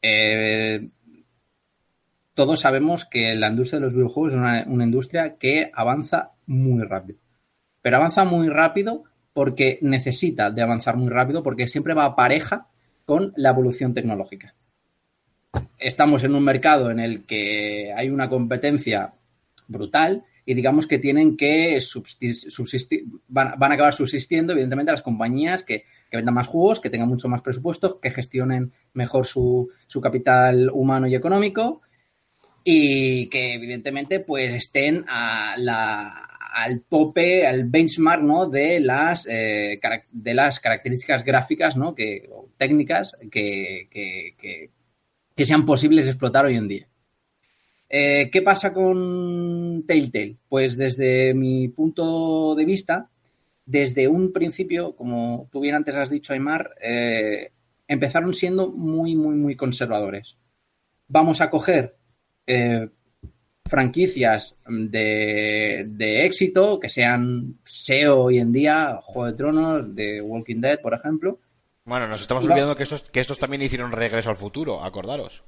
Eh, 0.00 0.88
todos 2.34 2.60
sabemos 2.60 3.04
que 3.04 3.34
la 3.34 3.48
industria 3.48 3.80
de 3.80 3.86
los 3.86 3.94
videojuegos 3.94 4.34
es 4.34 4.38
una, 4.38 4.84
industria 4.84 5.36
que 5.38 5.70
avanza 5.74 6.32
muy 6.46 6.84
rápido. 6.84 7.18
Pero 7.82 7.96
avanza 7.96 8.24
muy 8.24 8.48
rápido 8.48 9.04
porque 9.32 9.78
necesita 9.82 10.50
de 10.50 10.62
avanzar 10.62 10.96
muy 10.96 11.08
rápido 11.08 11.42
porque 11.42 11.68
siempre 11.68 11.94
va 11.94 12.14
pareja 12.14 12.68
con 13.04 13.32
la 13.36 13.50
evolución 13.50 13.94
tecnológica. 13.94 14.54
Estamos 15.78 16.22
en 16.24 16.34
un 16.34 16.44
mercado 16.44 16.90
en 16.90 17.00
el 17.00 17.24
que 17.24 17.92
hay 17.96 18.10
una 18.10 18.28
competencia 18.28 19.14
brutal 19.66 20.24
y 20.44 20.54
digamos 20.54 20.86
que 20.86 20.98
tienen 20.98 21.36
que 21.36 21.80
subsistir, 21.80 23.04
van 23.26 23.60
a 23.60 23.74
acabar 23.74 23.94
subsistiendo 23.94 24.52
evidentemente 24.52 24.92
las 24.92 25.02
compañías 25.02 25.62
que, 25.62 25.84
que 26.10 26.16
vendan 26.16 26.34
más 26.34 26.46
juegos, 26.46 26.80
que 26.80 26.90
tengan 26.90 27.08
mucho 27.08 27.28
más 27.28 27.42
presupuestos, 27.42 27.96
que 28.00 28.10
gestionen 28.10 28.72
mejor 28.94 29.26
su, 29.26 29.68
su 29.86 30.00
capital 30.00 30.70
humano 30.72 31.06
y 31.06 31.14
económico 31.14 31.82
y 32.64 33.28
que 33.28 33.54
evidentemente 33.54 34.20
pues 34.20 34.52
estén 34.54 35.04
a 35.08 35.54
la, 35.58 36.08
al 36.54 36.82
tope, 36.88 37.46
al 37.46 37.64
benchmark 37.64 38.22
¿no? 38.22 38.46
de, 38.48 38.80
las, 38.80 39.26
eh, 39.30 39.78
de 40.10 40.34
las 40.34 40.60
características 40.60 41.24
gráficas 41.24 41.76
¿no? 41.76 41.94
que, 41.94 42.28
o 42.32 42.48
técnicas 42.56 43.12
que, 43.30 43.88
que- 43.90 44.34
que- 45.36 45.44
sean 45.44 45.64
posibles 45.64 46.06
explotar 46.08 46.46
hoy 46.46 46.56
en 46.56 46.66
día. 46.68 46.88
Eh, 47.88 48.28
¿Qué 48.30 48.42
pasa 48.42 48.72
con 48.72 49.84
Telltale? 49.86 50.36
Pues 50.48 50.76
desde 50.76 51.32
mi 51.32 51.68
punto 51.68 52.54
de 52.56 52.64
vista, 52.64 53.08
desde 53.68 54.08
un 54.08 54.32
principio, 54.32 54.96
como 54.96 55.46
tú 55.52 55.60
bien 55.60 55.74
antes 55.74 55.94
has 55.94 56.08
dicho, 56.08 56.32
Aymar, 56.32 56.74
eh, 56.80 57.52
empezaron 57.86 58.32
siendo 58.32 58.70
muy, 58.70 59.14
muy, 59.14 59.34
muy 59.34 59.56
conservadores. 59.56 60.38
Vamos 61.06 61.42
a 61.42 61.50
coger 61.50 61.94
eh, 62.46 62.88
franquicias 63.66 64.56
de, 64.66 65.84
de 65.86 66.24
éxito, 66.24 66.80
que 66.80 66.88
sean 66.88 67.58
SEO 67.62 68.24
hoy 68.24 68.38
en 68.38 68.52
día, 68.52 69.00
Juego 69.02 69.26
de 69.26 69.36
Tronos, 69.36 69.94
de 69.94 70.22
Walking 70.22 70.62
Dead, 70.62 70.80
por 70.80 70.94
ejemplo. 70.94 71.38
Bueno, 71.84 72.08
nos 72.08 72.22
estamos 72.22 72.44
olvidando 72.44 72.74
que 72.74 72.84
estos, 72.84 73.10
que 73.10 73.20
estos 73.20 73.38
también 73.38 73.60
hicieron 73.60 73.92
regreso 73.92 74.30
al 74.30 74.36
futuro, 74.36 74.82
acordaros. 74.82 75.44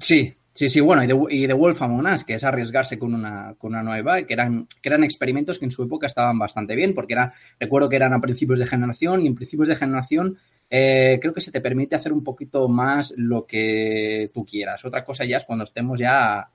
Sí, 0.00 0.34
sí, 0.54 0.70
sí, 0.70 0.80
bueno, 0.80 1.26
y 1.28 1.46
de 1.46 1.52
Wolf 1.52 1.82
Among 1.82 2.06
Us, 2.06 2.24
que 2.24 2.34
es 2.34 2.44
arriesgarse 2.44 2.98
con 2.98 3.12
una, 3.12 3.54
con 3.58 3.72
una 3.72 3.82
nueva, 3.82 4.22
que 4.22 4.32
eran, 4.32 4.66
que 4.80 4.88
eran 4.88 5.04
experimentos 5.04 5.58
que 5.58 5.66
en 5.66 5.70
su 5.70 5.82
época 5.82 6.06
estaban 6.06 6.38
bastante 6.38 6.74
bien, 6.74 6.94
porque 6.94 7.12
era, 7.12 7.32
recuerdo 7.60 7.88
que 7.88 7.96
eran 7.96 8.14
a 8.14 8.20
principios 8.20 8.58
de 8.58 8.66
generación, 8.66 9.20
y 9.20 9.26
en 9.26 9.34
principios 9.34 9.68
de 9.68 9.76
generación 9.76 10.38
eh, 10.70 11.18
creo 11.20 11.34
que 11.34 11.42
se 11.42 11.52
te 11.52 11.60
permite 11.60 11.96
hacer 11.96 12.12
un 12.12 12.24
poquito 12.24 12.68
más 12.68 13.12
lo 13.16 13.46
que 13.46 14.30
tú 14.32 14.46
quieras. 14.46 14.84
Otra 14.84 15.04
cosa 15.04 15.24
ya 15.24 15.36
es 15.36 15.44
cuando 15.44 15.64
estemos 15.64 15.98
ya 15.98 16.38
a, 16.38 16.50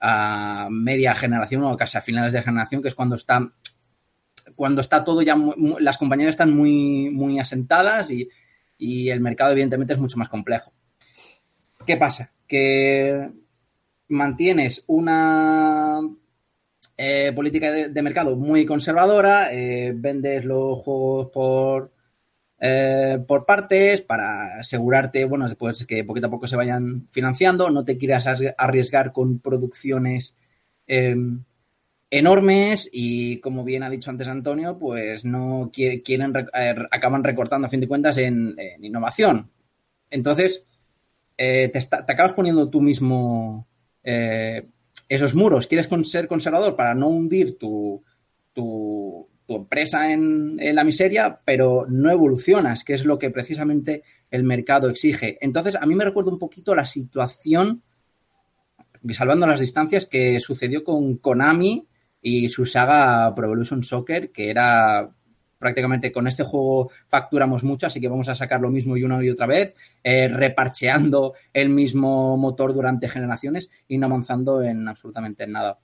a 0.00 0.68
media 0.70 1.14
generación 1.14 1.62
o 1.64 1.76
casi 1.76 1.98
a 1.98 2.02
finales 2.02 2.32
de 2.32 2.42
generación, 2.42 2.82
que 2.82 2.88
es 2.88 2.94
cuando 2.94 3.14
está 3.14 3.52
cuando 4.54 4.80
está 4.80 5.02
todo 5.02 5.22
ya, 5.22 5.36
las 5.80 5.98
compañías 5.98 6.30
están 6.30 6.56
muy, 6.56 7.10
muy 7.10 7.40
asentadas 7.40 8.10
y, 8.10 8.28
y 8.78 9.08
el 9.08 9.20
mercado 9.20 9.52
evidentemente 9.52 9.94
es 9.94 9.98
mucho 9.98 10.18
más 10.18 10.28
complejo. 10.28 10.72
¿Qué 11.84 11.96
pasa? 11.96 12.32
Que 12.46 13.30
mantienes 14.08 14.84
una 14.86 16.00
eh, 16.96 17.32
política 17.34 17.72
de, 17.72 18.02
mercado 18.02 18.36
muy 18.36 18.64
conservadora, 18.66 19.52
eh, 19.52 19.92
vendes 19.94 20.44
los 20.44 20.78
juegos 20.80 21.30
por, 21.32 21.92
eh, 22.60 23.18
por 23.26 23.46
partes 23.46 24.02
para 24.02 24.58
asegurarte, 24.58 25.24
bueno, 25.24 25.46
después 25.48 25.84
que 25.86 26.04
poquito 26.04 26.28
a 26.28 26.30
poco 26.30 26.46
se 26.46 26.56
vayan 26.56 27.08
financiando, 27.10 27.70
no 27.70 27.84
te 27.84 27.98
quieras 27.98 28.26
arri- 28.26 28.54
arriesgar 28.56 29.12
con 29.12 29.40
producciones 29.40 30.36
eh, 30.86 31.16
enormes 32.10 32.88
y 32.92 33.40
como 33.40 33.64
bien 33.64 33.82
ha 33.82 33.90
dicho 33.90 34.10
antes 34.10 34.28
Antonio, 34.28 34.78
pues 34.78 35.24
no 35.24 35.70
quie- 35.72 36.02
quieren, 36.04 36.32
acaban 36.90 37.24
recortando 37.24 37.66
a 37.66 37.70
fin 37.70 37.80
de 37.80 37.88
cuentas 37.88 38.18
en, 38.18 38.54
en 38.58 38.84
innovación. 38.84 39.50
Entonces, 40.10 40.64
eh, 41.36 41.68
te, 41.72 41.78
está- 41.78 42.04
acabas 42.08 42.32
poniendo 42.32 42.68
tú 42.70 42.80
mismo 42.80 43.66
eh, 44.02 44.66
esos 45.08 45.34
muros. 45.34 45.66
Quieres 45.66 45.88
ser 46.04 46.28
conservador 46.28 46.76
para 46.76 46.94
no 46.94 47.08
hundir 47.08 47.58
tu, 47.58 48.02
tu, 48.52 49.28
tu 49.46 49.56
empresa 49.56 50.12
en, 50.12 50.56
en 50.60 50.74
la 50.74 50.84
miseria, 50.84 51.40
pero 51.44 51.86
no 51.88 52.10
evolucionas, 52.10 52.84
que 52.84 52.94
es 52.94 53.04
lo 53.04 53.18
que 53.18 53.30
precisamente 53.30 54.02
el 54.30 54.42
mercado 54.44 54.88
exige. 54.90 55.38
Entonces, 55.40 55.76
a 55.76 55.86
mí 55.86 55.94
me 55.94 56.04
recuerda 56.04 56.32
un 56.32 56.38
poquito 56.38 56.74
la 56.74 56.84
situación, 56.86 57.82
salvando 59.10 59.46
las 59.46 59.60
distancias, 59.60 60.06
que 60.06 60.40
sucedió 60.40 60.82
con 60.82 61.16
Konami 61.18 61.86
y 62.20 62.48
su 62.48 62.64
saga 62.64 63.32
Pro 63.34 63.46
Evolution 63.46 63.82
Soccer, 63.84 64.32
que 64.32 64.50
era 64.50 65.10
prácticamente 65.58 66.12
con 66.12 66.26
este 66.26 66.44
juego 66.44 66.90
facturamos 67.08 67.64
mucho, 67.64 67.86
así 67.86 68.00
que 68.00 68.08
vamos 68.08 68.28
a 68.28 68.34
sacar 68.34 68.60
lo 68.60 68.70
mismo 68.70 68.96
y 68.96 69.02
una 69.02 69.22
y 69.24 69.30
otra 69.30 69.46
vez, 69.46 69.74
eh, 70.02 70.28
reparcheando 70.28 71.34
el 71.52 71.68
mismo 71.68 72.36
motor 72.36 72.74
durante 72.74 73.08
generaciones 73.08 73.70
y 73.88 73.98
no 73.98 74.06
avanzando 74.06 74.62
en 74.62 74.86
absolutamente 74.88 75.46
nada. 75.46 75.78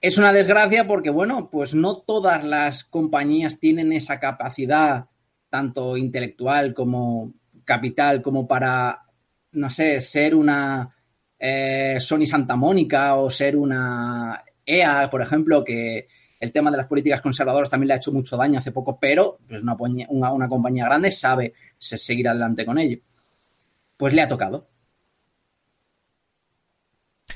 Es 0.00 0.18
una 0.18 0.32
desgracia 0.32 0.86
porque, 0.86 1.10
bueno, 1.10 1.48
pues 1.48 1.74
no 1.74 1.98
todas 1.98 2.44
las 2.44 2.82
compañías 2.82 3.60
tienen 3.60 3.92
esa 3.92 4.18
capacidad, 4.18 5.06
tanto 5.48 5.96
intelectual 5.96 6.74
como 6.74 7.34
capital, 7.64 8.20
como 8.20 8.48
para, 8.48 9.04
no 9.52 9.70
sé, 9.70 10.00
ser 10.00 10.34
una 10.34 10.92
eh, 11.38 11.98
Sony 12.00 12.26
Santa 12.26 12.56
Mónica 12.56 13.14
o 13.14 13.30
ser 13.30 13.56
una 13.56 14.42
EA, 14.66 15.08
por 15.08 15.22
ejemplo, 15.22 15.62
que 15.62 16.08
el 16.42 16.52
tema 16.52 16.70
de 16.72 16.76
las 16.76 16.86
políticas 16.88 17.20
conservadoras 17.20 17.70
también 17.70 17.88
le 17.88 17.94
ha 17.94 17.98
hecho 17.98 18.10
mucho 18.12 18.36
daño 18.36 18.58
hace 18.58 18.72
poco, 18.72 18.98
pero 18.98 19.38
pues 19.48 19.62
una, 19.62 19.76
una, 20.08 20.32
una 20.32 20.48
compañía 20.48 20.84
grande 20.86 21.10
sabe 21.12 21.54
se- 21.78 21.96
seguir 21.96 22.28
adelante 22.28 22.66
con 22.66 22.78
ello. 22.78 22.98
Pues 23.96 24.12
le 24.12 24.22
ha 24.22 24.28
tocado. 24.28 24.66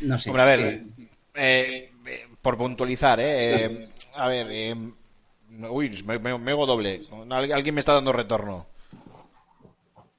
No 0.00 0.18
sé. 0.18 0.30
Hombre, 0.30 0.42
a 0.42 0.46
ver, 0.46 0.60
Eh, 0.60 0.86
eh, 1.34 1.92
eh, 2.06 2.26
por 2.42 2.56
puntualizar, 2.58 3.20
¿eh? 3.20 3.64
Eh, 3.64 3.88
a 4.14 4.28
ver, 4.28 4.76
uy, 5.70 6.02
me, 6.04 6.18
me, 6.18 6.38
me 6.38 6.50
hago 6.50 6.66
doble. 6.66 7.02
Al- 7.30 7.52
Alguien 7.52 7.74
me 7.74 7.80
está 7.80 7.92
dando 7.94 8.12
retorno. 8.12 8.66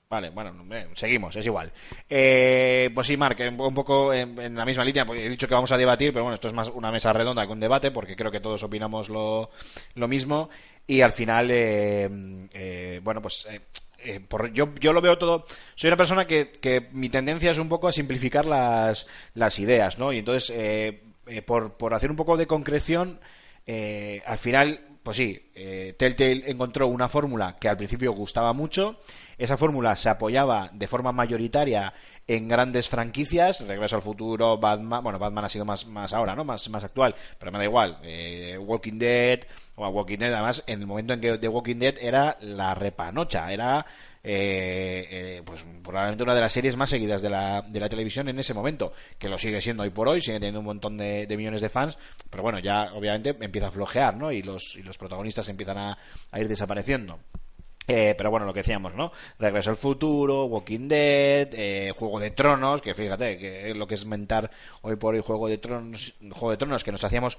Vale, 0.09 0.29
bueno, 0.29 0.65
eh, 0.73 0.87
seguimos, 0.95 1.35
es 1.35 1.45
igual. 1.45 1.71
Eh, 2.09 2.89
pues 2.95 3.07
sí, 3.07 3.17
Marc, 3.17 3.39
un 3.41 3.59
un 3.59 3.73
poco 3.73 4.13
en, 4.13 4.55
la 4.55 4.63
misma 4.65 4.85
línea, 4.85 5.05
pues 5.05 5.19
he 5.19 5.29
dicho 5.29 5.47
que 5.47 5.53
vamos 5.53 5.71
a 5.73 5.77
debatir, 5.77 6.13
pero 6.13 6.23
bueno, 6.23 6.35
esto 6.35 6.47
es 6.47 6.53
más 6.53 6.69
una 6.69 6.91
mesa 6.91 7.11
redonda 7.11 7.45
que 7.45 7.51
un 7.51 7.59
debate, 7.59 7.91
porque 7.91 8.15
creo 8.15 8.31
que 8.31 8.39
todos 8.39 8.63
opinamos 8.63 9.09
lo, 9.09 9.49
lo 9.95 10.07
mismo. 10.07 10.49
Y 10.85 11.01
al 11.01 11.11
final, 11.11 11.49
eh, 11.51 12.09
eh, 12.53 13.01
bueno, 13.03 13.21
pues 13.21 13.47
eh, 13.51 13.59
eh, 13.99 14.21
por, 14.21 14.53
yo, 14.53 14.73
yo 14.79 14.93
lo 14.93 15.01
veo 15.01 15.17
todo. 15.17 15.45
Soy 15.75 15.89
una 15.89 15.97
persona 15.97 16.25
que, 16.25 16.51
que 16.51 16.87
mi 16.91 17.09
tendencia 17.09 17.51
es 17.51 17.57
un 17.57 17.67
poco 17.67 17.87
a 17.87 17.91
simplificar 17.91 18.45
las, 18.45 19.07
las 19.33 19.59
ideas, 19.59 19.99
¿no? 19.99 20.13
Y 20.13 20.19
entonces, 20.19 20.53
eh, 20.55 21.03
eh, 21.25 21.41
por, 21.41 21.73
por 21.77 21.93
hacer 21.93 22.09
un 22.09 22.15
poco 22.15 22.37
de 22.37 22.47
concreción, 22.47 23.19
eh, 23.65 24.21
al 24.25 24.37
final, 24.37 24.79
pues 25.07 25.15
sí, 25.15 25.39
eh, 25.55 25.95
Telltale 25.97 26.51
encontró 26.51 26.87
una 26.87 27.07
fórmula 27.07 27.55
que 27.57 27.69
al 27.69 27.77
principio 27.77 28.11
gustaba 28.11 28.51
mucho. 28.51 28.99
Esa 29.37 29.55
fórmula 29.55 29.95
se 29.95 30.09
apoyaba 30.09 30.69
de 30.73 30.85
forma 30.85 31.13
mayoritaria 31.13 31.93
en 32.27 32.49
grandes 32.49 32.89
franquicias, 32.89 33.65
Regreso 33.65 33.95
al 33.95 34.01
Futuro, 34.01 34.57
Batman, 34.57 35.01
bueno, 35.01 35.17
Batman 35.17 35.45
ha 35.45 35.47
sido 35.47 35.63
más, 35.63 35.87
más 35.87 36.11
ahora, 36.11 36.35
¿no? 36.35 36.43
Más, 36.43 36.69
más 36.69 36.83
actual, 36.83 37.15
pero 37.39 37.53
me 37.53 37.57
da 37.57 37.63
igual. 37.63 37.99
eh, 38.03 38.57
Walking 38.59 38.99
Dead, 38.99 39.39
o 39.75 39.85
a 39.85 39.89
Walking 39.89 40.17
Dead, 40.17 40.33
además, 40.33 40.61
en 40.67 40.81
el 40.81 40.87
momento 40.87 41.13
en 41.13 41.21
que 41.21 41.37
The 41.37 41.47
Walking 41.47 41.77
Dead 41.77 41.95
era 42.01 42.35
la 42.41 42.75
repanocha, 42.75 43.53
era 43.53 43.85
eh, 44.23 45.07
eh, 45.09 45.41
pues 45.45 45.65
probablemente 45.83 46.23
una 46.23 46.35
de 46.35 46.41
las 46.41 46.51
series 46.51 46.75
más 46.75 46.89
seguidas 46.89 47.21
de 47.21 47.29
la, 47.29 47.61
de 47.61 47.79
la 47.79 47.89
televisión 47.89 48.27
en 48.29 48.39
ese 48.39 48.53
momento, 48.53 48.93
que 49.17 49.29
lo 49.29 49.37
sigue 49.37 49.61
siendo 49.61 49.83
hoy 49.83 49.89
por 49.89 50.07
hoy, 50.07 50.21
sigue 50.21 50.39
teniendo 50.39 50.59
un 50.59 50.65
montón 50.65 50.97
de, 50.97 51.27
millones 51.37 51.61
de 51.61 51.69
fans, 51.69 51.97
pero 52.29 52.43
bueno, 52.43 52.59
ya 52.59 52.93
obviamente 52.93 53.35
empieza 53.39 53.67
a 53.67 53.71
flojear, 53.71 54.17
¿no? 54.17 54.31
Y 54.31 54.41
los, 54.41 54.75
y 54.75 54.83
los 54.83 54.97
protagonistas 54.97 55.47
empiezan 55.49 55.77
a, 55.77 55.97
ir 56.39 56.47
desapareciendo. 56.47 57.19
Eh, 57.89 58.15
pero 58.17 58.29
bueno, 58.29 58.45
lo 58.45 58.53
que 58.53 58.59
decíamos, 58.59 58.93
¿no? 58.95 59.13
Regreso 59.39 59.69
al 59.69 59.77
futuro, 59.77 60.45
Walking 60.45 60.89
Dead, 60.89 61.47
eh, 61.53 61.93
Juego 61.95 62.19
de 62.19 62.31
Tronos, 62.31 62.81
que 62.81 62.93
fíjate, 62.93 63.37
que 63.37 63.69
es 63.69 63.77
lo 63.77 63.87
que 63.87 63.95
es 63.95 64.05
mentar 64.05 64.51
hoy 64.81 64.97
por 64.97 65.15
hoy 65.15 65.21
Juego 65.21 65.47
de 65.47 65.57
Tronos, 65.57 66.15
Juego 66.31 66.51
de 66.51 66.57
Tronos, 66.57 66.83
que 66.83 66.91
nos 66.91 67.03
hacíamos, 67.05 67.37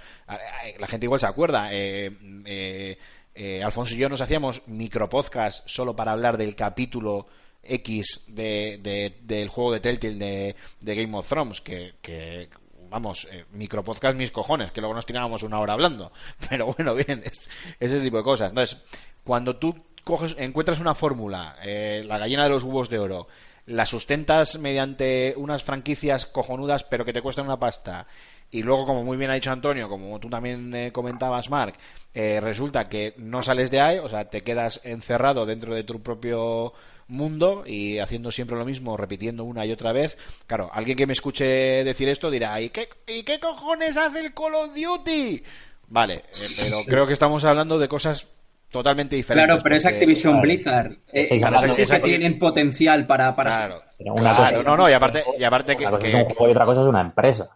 la 0.79 0.87
gente 0.87 1.05
igual 1.05 1.21
se 1.21 1.27
acuerda, 1.27 1.69
eh, 1.71 2.97
eh, 3.39 3.63
Alfonso 3.63 3.95
y 3.95 3.99
yo 3.99 4.09
nos 4.09 4.21
hacíamos 4.21 4.63
micropodcast 4.67 5.69
solo 5.69 5.95
para 5.95 6.13
hablar 6.13 6.37
del 6.37 6.55
capítulo 6.57 7.27
X 7.63 8.25
de, 8.27 8.79
de- 8.83 9.17
del 9.23 9.49
juego 9.49 9.73
de 9.73 9.81
Telltale 9.81 10.15
de, 10.15 10.57
de 10.81 10.95
Game 10.95 11.17
of 11.17 11.29
Thrones, 11.29 11.61
que, 11.61 11.95
que 12.03 12.49
vamos, 12.91 13.29
eh, 13.31 13.45
micropodcast 13.53 14.17
mis 14.17 14.31
cojones, 14.31 14.73
que 14.73 14.81
luego 14.81 14.95
nos 14.95 15.07
tirábamos 15.07 15.43
una 15.43 15.61
hora 15.61 15.75
hablando. 15.75 16.11
Pero 16.49 16.67
bueno, 16.75 16.95
bien, 16.95 17.23
es- 17.25 17.49
ese 17.79 18.01
tipo 18.01 18.17
de 18.19 18.23
cosas. 18.25 18.51
Entonces, 18.51 18.79
cuando 19.25 19.57
tú 19.57 19.75
coges, 20.05 20.35
encuentras 20.39 20.81
una 20.81 20.95
fórmula, 20.95 21.57
eh, 21.63 22.03
la 22.07 22.19
gallina 22.19 22.45
de 22.45 22.49
los 22.51 22.65
huevos 22.65 22.89
de 22.91 22.99
oro, 22.99 23.29
la 23.67 23.85
sustentas 23.85 24.59
mediante 24.59 25.35
unas 25.37 25.63
franquicias 25.63 26.25
cojonudas, 26.25 26.85
pero 26.85 27.05
que 27.05 27.13
te 27.13 27.21
cuestan 27.21 27.45
una 27.45 27.59
pasta, 27.59 28.07
y 28.51 28.63
luego, 28.63 28.87
como 28.87 29.05
muy 29.05 29.17
bien 29.17 29.31
ha 29.31 29.35
dicho 29.35 29.51
Antonio, 29.53 29.89
como 29.89 30.19
tú 30.19 30.29
también 30.31 30.75
eh, 30.75 30.93
comentabas, 30.93 31.51
Mark, 31.51 31.75
eh, 32.15 32.41
resulta 32.41 32.89
que 32.89 33.15
no 33.19 33.43
sales 33.43 33.71
de 33.71 33.81
ahí, 33.81 33.99
o 33.99 34.09
sea, 34.09 34.25
te 34.31 34.43
quedas 34.43 34.81
encerrado 34.85 35.45
dentro 35.47 35.75
de 35.75 35.85
tu 35.85 36.01
propio 36.03 36.73
mundo 37.09 37.63
y 37.67 37.99
haciendo 37.99 38.31
siempre 38.31 38.57
lo 38.57 38.65
mismo, 38.65 38.97
repitiendo 38.97 39.45
una 39.45 39.65
y 39.67 39.73
otra 39.73 39.93
vez. 39.93 40.19
Claro, 40.47 40.71
alguien 40.73 40.97
que 40.97 41.07
me 41.07 41.13
escuche 41.15 41.45
decir 41.85 42.09
esto 42.09 42.31
dirá, 42.31 42.61
¿y 42.61 42.71
qué, 42.71 42.89
¿y 43.07 43.23
qué 43.23 43.39
cojones 43.41 43.97
hace 43.97 44.21
el 44.21 44.35
Call 44.35 44.55
of 44.55 44.75
Duty? 44.75 45.43
Vale, 45.89 46.15
eh, 46.17 46.47
pero 46.61 46.85
creo 46.85 47.07
que 47.07 47.15
estamos 47.15 47.45
hablando 47.45 47.79
de 47.79 47.89
cosas 47.89 48.27
totalmente 48.71 49.17
diferentes. 49.17 49.47
Claro, 49.47 49.63
pero 49.63 49.77
es 49.77 49.87
Activision 49.87 50.33
claro. 50.35 50.43
Blizzard. 50.43 50.93
Eh, 51.13 51.39
claro, 51.39 51.75
sí 51.75 51.87
que 51.87 51.99
tienen 52.01 52.39
potencial 52.39 53.07
para, 53.07 53.35
para 53.35 53.51
Claro, 53.51 53.83
una 54.01 54.35
claro, 54.37 54.57
cosa- 54.59 54.69
no, 54.71 54.77
no, 54.77 54.91
y 54.91 54.93
aparte, 54.93 55.25
y 55.39 55.45
aparte 55.45 55.77
que, 55.77 55.85
cosa 55.85 55.99
que- 55.99 56.09
es 56.09 56.15
un 56.15 56.25
juego 56.25 56.49
y 56.49 56.51
otra 56.51 56.67
cosa 56.67 56.81
es 56.83 56.87
una 56.87 57.01
empresa. 57.01 57.49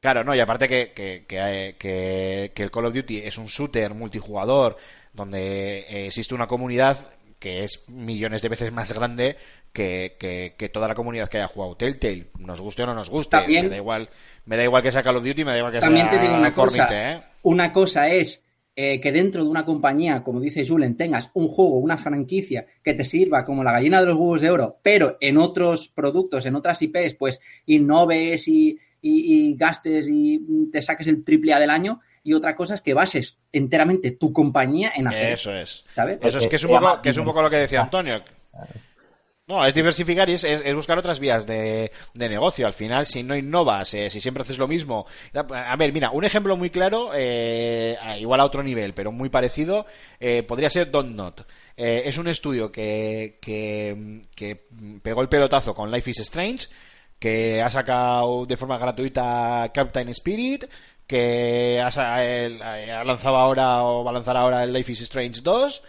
Claro, 0.00 0.22
no, 0.22 0.34
y 0.34 0.38
aparte 0.40 0.68
que, 0.68 0.92
que, 0.92 1.24
que, 1.26 1.38
eh, 1.40 1.76
que- 1.76 2.52
que 2.54 2.62
el 2.62 2.70
Call 2.70 2.86
of 2.86 2.94
Duty 2.94 3.18
es 3.18 3.36
un 3.36 3.46
shooter 3.46 3.94
multijugador 3.94 4.76
donde 5.12 5.80
eh, 5.80 6.06
existe 6.06 6.34
una 6.36 6.46
comunidad 6.46 7.10
que 7.40 7.64
es 7.64 7.82
millones 7.88 8.40
de 8.42 8.48
veces 8.48 8.70
más 8.72 8.92
grande 8.92 9.36
que, 9.72 10.16
que- 10.18 10.54
que 10.56 10.68
toda 10.68 10.86
la 10.86 10.94
comunidad 10.94 11.28
que 11.28 11.38
haya 11.38 11.48
jugado 11.48 11.76
Telltale, 11.76 12.26
nos 12.38 12.60
guste 12.60 12.84
o 12.84 12.86
no 12.86 12.94
nos 12.94 13.10
guste, 13.10 13.38
También- 13.38 13.64
me 13.64 13.70
da 13.70 13.76
igual, 13.76 14.08
me 14.46 14.56
da 14.56 14.62
igual 14.62 14.82
que 14.84 14.92
sea 14.92 15.02
Call 15.02 15.16
of 15.16 15.24
Duty, 15.24 15.44
me 15.44 15.50
da 15.52 15.58
igual 15.58 15.72
que 15.72 15.80
También 15.80 16.08
sea 16.08 16.20
te 16.20 16.24
digo 16.26 16.38
una 16.38 16.50
Fortnite, 16.52 16.84
cosa. 16.84 17.12
¿eh? 17.12 17.22
Una 17.42 17.72
cosa 17.72 18.08
es 18.08 18.44
eh, 18.76 19.00
que 19.00 19.10
dentro 19.10 19.42
de 19.42 19.50
una 19.50 19.64
compañía, 19.64 20.22
como 20.22 20.38
dice 20.40 20.64
Julen, 20.64 20.96
tengas 20.96 21.30
un 21.34 21.48
juego, 21.48 21.78
una 21.78 21.98
franquicia 21.98 22.64
que 22.84 22.94
te 22.94 23.02
sirva 23.02 23.42
como 23.42 23.64
la 23.64 23.72
gallina 23.72 23.98
de 23.98 24.06
los 24.06 24.16
huevos 24.16 24.40
de 24.40 24.50
oro, 24.50 24.78
pero 24.80 25.16
en 25.20 25.36
otros 25.38 25.88
productos, 25.88 26.46
en 26.46 26.54
otras 26.54 26.80
IPs, 26.82 27.14
pues 27.14 27.40
innoves 27.66 28.46
y, 28.46 28.78
y- 29.02 29.50
y 29.50 29.56
gastes 29.56 30.08
y 30.10 30.40
te 30.72 30.82
saques 30.82 31.06
el 31.06 31.24
triple 31.24 31.52
A 31.54 31.58
del 31.58 31.70
año. 31.70 32.00
Y 32.24 32.34
otra 32.34 32.54
cosa 32.54 32.74
es 32.74 32.82
que 32.82 32.92
bases 32.94 33.38
enteramente 33.52 34.10
tu 34.10 34.32
compañía 34.32 34.92
en 34.94 35.06
hacer 35.08 35.30
Eso 35.32 35.54
es. 35.54 35.84
¿sabes? 35.94 36.18
Eso 36.20 36.38
es 36.38 36.46
que 36.46 36.56
es 36.56 36.64
un 36.64 36.70
poco, 36.70 36.80
llama 36.82 37.02
que 37.02 37.08
es 37.10 37.16
un 37.16 37.24
poco 37.24 37.40
lo 37.42 37.48
que 37.50 37.56
decía 37.56 37.80
Antonio. 37.82 38.22
No, 39.46 39.64
es 39.64 39.72
diversificar 39.72 40.28
y 40.28 40.34
es, 40.34 40.44
es- 40.44 40.60
es 40.62 40.74
buscar 40.74 40.98
otras 40.98 41.20
vías 41.20 41.46
de, 41.46 41.90
de 42.12 42.28
negocio. 42.28 42.66
Al 42.66 42.74
final, 42.74 43.06
si 43.06 43.22
no 43.22 43.34
innovas, 43.34 43.94
eh, 43.94 44.10
si 44.10 44.20
siempre 44.20 44.42
haces 44.42 44.58
lo 44.58 44.68
mismo. 44.68 45.06
A 45.32 45.76
ver, 45.76 45.90
mira, 45.94 46.10
un 46.10 46.22
ejemplo 46.24 46.54
muy 46.54 46.68
claro, 46.68 47.12
eh, 47.14 47.96
igual 48.20 48.40
a 48.40 48.44
otro 48.44 48.62
nivel, 48.62 48.92
pero 48.92 49.10
muy 49.10 49.30
parecido, 49.30 49.86
eh, 50.20 50.42
podría 50.42 50.68
ser 50.68 50.90
Don't 50.90 51.16
Not. 51.16 51.46
Eh, 51.78 52.02
es 52.04 52.18
un 52.18 52.28
estudio 52.28 52.70
que, 52.70 53.38
que, 53.40 54.20
que 54.34 54.66
pegó 55.00 55.22
el 55.22 55.30
pelotazo 55.30 55.74
con 55.74 55.90
Life 55.90 56.10
is 56.10 56.20
Strange, 56.20 56.66
que 57.18 57.60
ha 57.62 57.70
sacado 57.70 58.46
de 58.46 58.56
forma 58.56 58.78
gratuita 58.78 59.70
Captain 59.74 60.08
Spirit, 60.10 60.64
que 61.06 61.80
ha, 61.82 63.04
lanzado 63.04 63.36
ahora 63.36 63.82
o 63.84 64.04
va 64.04 64.10
a 64.10 64.14
lanzar 64.14 64.36
ahora 64.36 64.62
el 64.62 64.72
Life 64.72 64.92
is 64.92 65.00
Strange 65.02 65.40
2, 65.42 65.82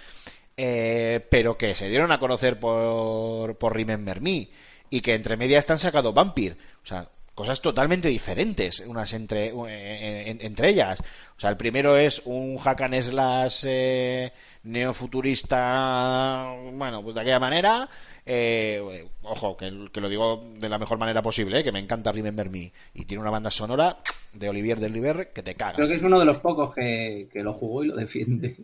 eh, 0.57 1.25
pero 1.29 1.57
que 1.57 1.75
se 1.75 1.89
dieron 1.89 2.11
a 2.11 2.19
conocer 2.19 2.59
por, 2.59 3.57
por 3.57 3.75
Remember 3.75 4.21
Me 4.21 4.49
y 4.89 5.01
que 5.01 5.13
entre 5.13 5.37
medias 5.37 5.59
están 5.59 5.77
sacado 5.79 6.13
Vampire. 6.13 6.55
O 6.83 6.85
sea, 6.87 7.09
cosas 7.35 7.61
totalmente 7.61 8.07
diferentes 8.07 8.79
unas 8.81 9.13
entre, 9.13 9.47
eh, 9.47 10.23
en- 10.29 10.41
entre 10.41 10.69
ellas. 10.69 10.99
O 11.37 11.39
sea, 11.39 11.49
el 11.49 11.57
primero 11.57 11.95
es 11.97 12.21
un 12.25 12.57
hack 12.57 12.81
slash 13.01 13.63
eh, 13.67 14.31
neofuturista, 14.63 16.53
bueno, 16.73 17.03
pues 17.03 17.15
de 17.15 17.21
aquella 17.21 17.39
manera. 17.39 17.89
Eh, 18.25 19.07
ojo, 19.23 19.57
que, 19.57 19.71
lo 19.71 20.09
digo 20.09 20.43
de 20.59 20.69
la 20.69 20.77
mejor 20.77 20.97
manera 20.97 21.21
posible, 21.21 21.59
eh, 21.59 21.63
que 21.63 21.71
me 21.71 21.79
encanta 21.79 22.11
Remember 22.11 22.49
Me. 22.49 22.71
Y 22.93 23.05
tiene 23.05 23.21
una 23.21 23.31
banda 23.31 23.49
sonora 23.49 23.97
de 24.33 24.49
Olivier 24.49 24.79
del 24.79 24.93
River 24.93 25.31
que 25.33 25.41
te 25.41 25.55
cagas. 25.55 25.75
Creo 25.75 25.87
que 25.87 25.95
es 25.95 26.03
uno 26.03 26.19
de 26.19 26.25
los 26.25 26.37
pocos 26.39 26.73
que, 26.75 27.27
que 27.31 27.43
lo 27.43 27.53
jugó 27.53 27.83
y 27.83 27.87
lo 27.87 27.95
defiende. 27.95 28.57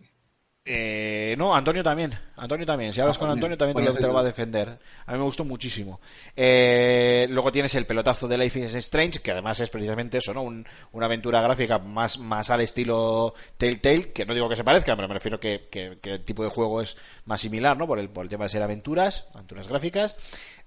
Eh, 0.67 1.36
no, 1.38 1.56
Antonio 1.56 1.84
también. 1.84 2.12
Antonio 2.38 2.65
también. 2.65 2.91
Si 2.91 2.99
hablas 2.99 3.17
Ah, 3.17 3.19
con 3.19 3.30
Antonio 3.30 3.56
también 3.56 3.78
te 3.78 3.84
lo, 3.84 3.93
te 3.93 4.08
va 4.08 4.21
a 4.21 4.23
defender. 4.23 4.80
A 5.06 5.12
mí 5.12 5.17
me 5.19 5.23
gustó 5.23 5.45
muchísimo. 5.45 6.01
Eh, 6.36 7.28
luego 7.30 7.51
tienes 7.51 7.75
el 7.75 7.86
pelotazo 7.86 8.28
de 8.28 8.36
Life 8.39 8.60
is 8.60 8.73
Strange, 8.73 9.19
que 9.19 9.30
además 9.30 9.60
es 9.60 9.69
precisamente 9.69 10.17
eso, 10.17 10.34
¿no? 10.34 10.41
Un- 10.41 10.65
una 10.93 11.06
aventura 11.06 11.39
gráfica 11.39 11.78
más, 11.78 12.17
más 12.17 12.49
al 12.49 12.62
estilo 12.62 13.36
Telltale, 13.58 14.12
que 14.12 14.25
no 14.25 14.34
digo 14.34 14.49
que 14.49 14.56
se 14.56 14.63
parezca, 14.63 14.95
pero 14.95 15.08
me 15.08 15.13
refiero 15.13 15.39
que, 15.39 15.67
que- 15.69 15.99
que 16.01 16.13
el 16.13 16.25
tipo 16.25 16.43
de 16.43 16.49
juego 16.49 16.82
es 16.82 16.97
más 17.25 17.39
similar, 17.41 17.78
¿no? 17.78 17.86
Por 17.86 17.99
el, 17.99 18.10
por 18.10 18.23
el 18.25 18.30
tema 18.30 18.45
de 18.45 18.49
ser 18.49 18.63
aventuras, 18.63 19.30
aventuras 19.36 19.67
gráficas. 19.67 20.15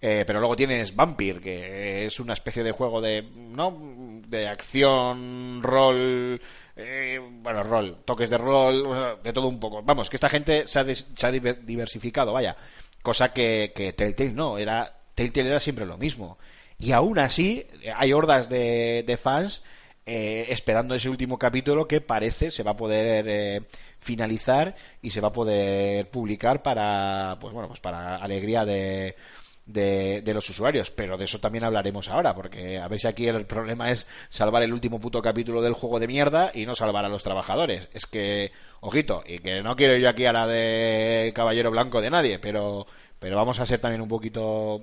Eh, 0.00 0.22
pero 0.24 0.38
luego 0.38 0.54
tienes 0.54 0.94
Vampire, 0.94 1.40
que 1.40 2.06
es 2.06 2.20
una 2.20 2.34
especie 2.34 2.62
de 2.62 2.70
juego 2.70 3.00
de, 3.00 3.22
¿no? 3.34 3.76
De 4.28 4.46
acción, 4.46 5.60
rol, 5.60 6.40
eh, 6.78 7.20
bueno, 7.42 7.62
rol, 7.62 7.98
toques 8.04 8.30
de 8.30 8.38
rol, 8.38 9.18
de 9.22 9.32
todo 9.32 9.48
un 9.48 9.60
poco. 9.60 9.82
Vamos, 9.82 10.08
que 10.08 10.16
esta 10.16 10.28
gente 10.28 10.66
se 10.66 10.80
ha, 10.80 10.84
se 10.94 11.26
ha 11.26 11.30
diver- 11.32 11.60
diversificado, 11.64 12.32
vaya. 12.32 12.56
Cosa 13.02 13.32
que, 13.32 13.72
que 13.74 13.92
Telltale 13.92 14.32
no, 14.32 14.58
era, 14.58 15.00
Telltale 15.14 15.50
era 15.50 15.60
siempre 15.60 15.86
lo 15.86 15.98
mismo. 15.98 16.38
Y 16.78 16.92
aún 16.92 17.18
así, 17.18 17.66
hay 17.96 18.12
hordas 18.12 18.48
de, 18.48 19.04
de 19.06 19.16
fans 19.16 19.62
eh, 20.06 20.46
esperando 20.50 20.94
ese 20.94 21.08
último 21.10 21.38
capítulo 21.38 21.86
que 21.88 22.00
parece 22.00 22.50
se 22.50 22.62
va 22.62 22.70
a 22.70 22.76
poder 22.76 23.26
eh, 23.28 23.62
finalizar 23.98 24.74
y 25.02 25.10
se 25.10 25.20
va 25.20 25.28
a 25.28 25.32
poder 25.32 26.08
publicar 26.10 26.62
para, 26.62 27.36
pues 27.40 27.52
bueno, 27.52 27.68
pues 27.68 27.80
para 27.80 28.16
alegría 28.16 28.64
de, 28.64 29.16
de, 29.68 30.22
de 30.22 30.34
los 30.34 30.48
usuarios, 30.50 30.90
pero 30.90 31.16
de 31.16 31.26
eso 31.26 31.38
también 31.38 31.62
hablaremos 31.62 32.08
ahora, 32.08 32.34
porque 32.34 32.78
a 32.78 32.88
ver 32.88 32.98
si 32.98 33.06
aquí 33.06 33.26
el 33.26 33.44
problema 33.46 33.90
es 33.90 34.08
salvar 34.30 34.62
el 34.62 34.72
último 34.72 34.98
puto 34.98 35.20
capítulo 35.22 35.60
del 35.62 35.74
juego 35.74 36.00
de 36.00 36.06
mierda 36.08 36.50
y 36.54 36.64
no 36.66 36.74
salvar 36.74 37.04
a 37.04 37.08
los 37.08 37.22
trabajadores. 37.22 37.88
Es 37.92 38.06
que, 38.06 38.50
ojito, 38.80 39.22
y 39.26 39.38
que 39.40 39.62
no 39.62 39.76
quiero 39.76 39.96
yo 39.98 40.08
aquí 40.08 40.24
a 40.24 40.32
la 40.32 40.46
de 40.46 41.32
caballero 41.34 41.70
blanco 41.70 42.00
de 42.00 42.08
nadie, 42.10 42.38
pero, 42.38 42.86
pero 43.18 43.36
vamos 43.36 43.60
a 43.60 43.66
ser 43.66 43.78
también 43.78 44.00
un 44.00 44.08
poquito, 44.08 44.80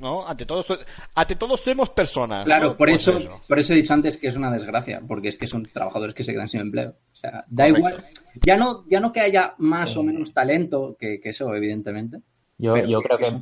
¿no? 0.00 0.26
Ante 0.26 0.44
todos, 0.46 0.66
ante 1.14 1.36
todos 1.36 1.60
somos 1.60 1.90
personas. 1.90 2.44
Claro, 2.44 2.70
¿no? 2.70 2.76
por 2.76 2.88
Pues 2.88 3.06
eso, 3.06 3.40
por 3.46 3.58
eso 3.60 3.72
he 3.72 3.76
dicho 3.76 3.94
antes 3.94 4.16
que 4.18 4.26
es 4.26 4.36
una 4.36 4.50
desgracia, 4.50 5.00
porque 5.06 5.28
es 5.28 5.36
que 5.38 5.46
son 5.46 5.64
trabajadores 5.66 6.12
que 6.14 6.24
se 6.24 6.32
quedan 6.32 6.48
sin 6.48 6.60
empleo. 6.60 6.96
O 7.12 7.16
sea, 7.16 7.44
da 7.48 7.68
Correcto. 7.68 7.78
igual. 7.78 8.04
Ya 8.44 8.56
no, 8.56 8.84
ya 8.88 8.98
no 8.98 9.12
que 9.12 9.20
haya 9.20 9.54
más 9.58 9.96
o 9.96 10.02
menos 10.02 10.32
talento, 10.34 10.96
que, 10.98 11.20
que 11.20 11.28
eso, 11.30 11.54
evidentemente. 11.54 12.18
Yo, 12.58 12.76
yo 12.78 13.00
que- 13.00 13.06
creo 13.08 13.18
que 13.18 13.36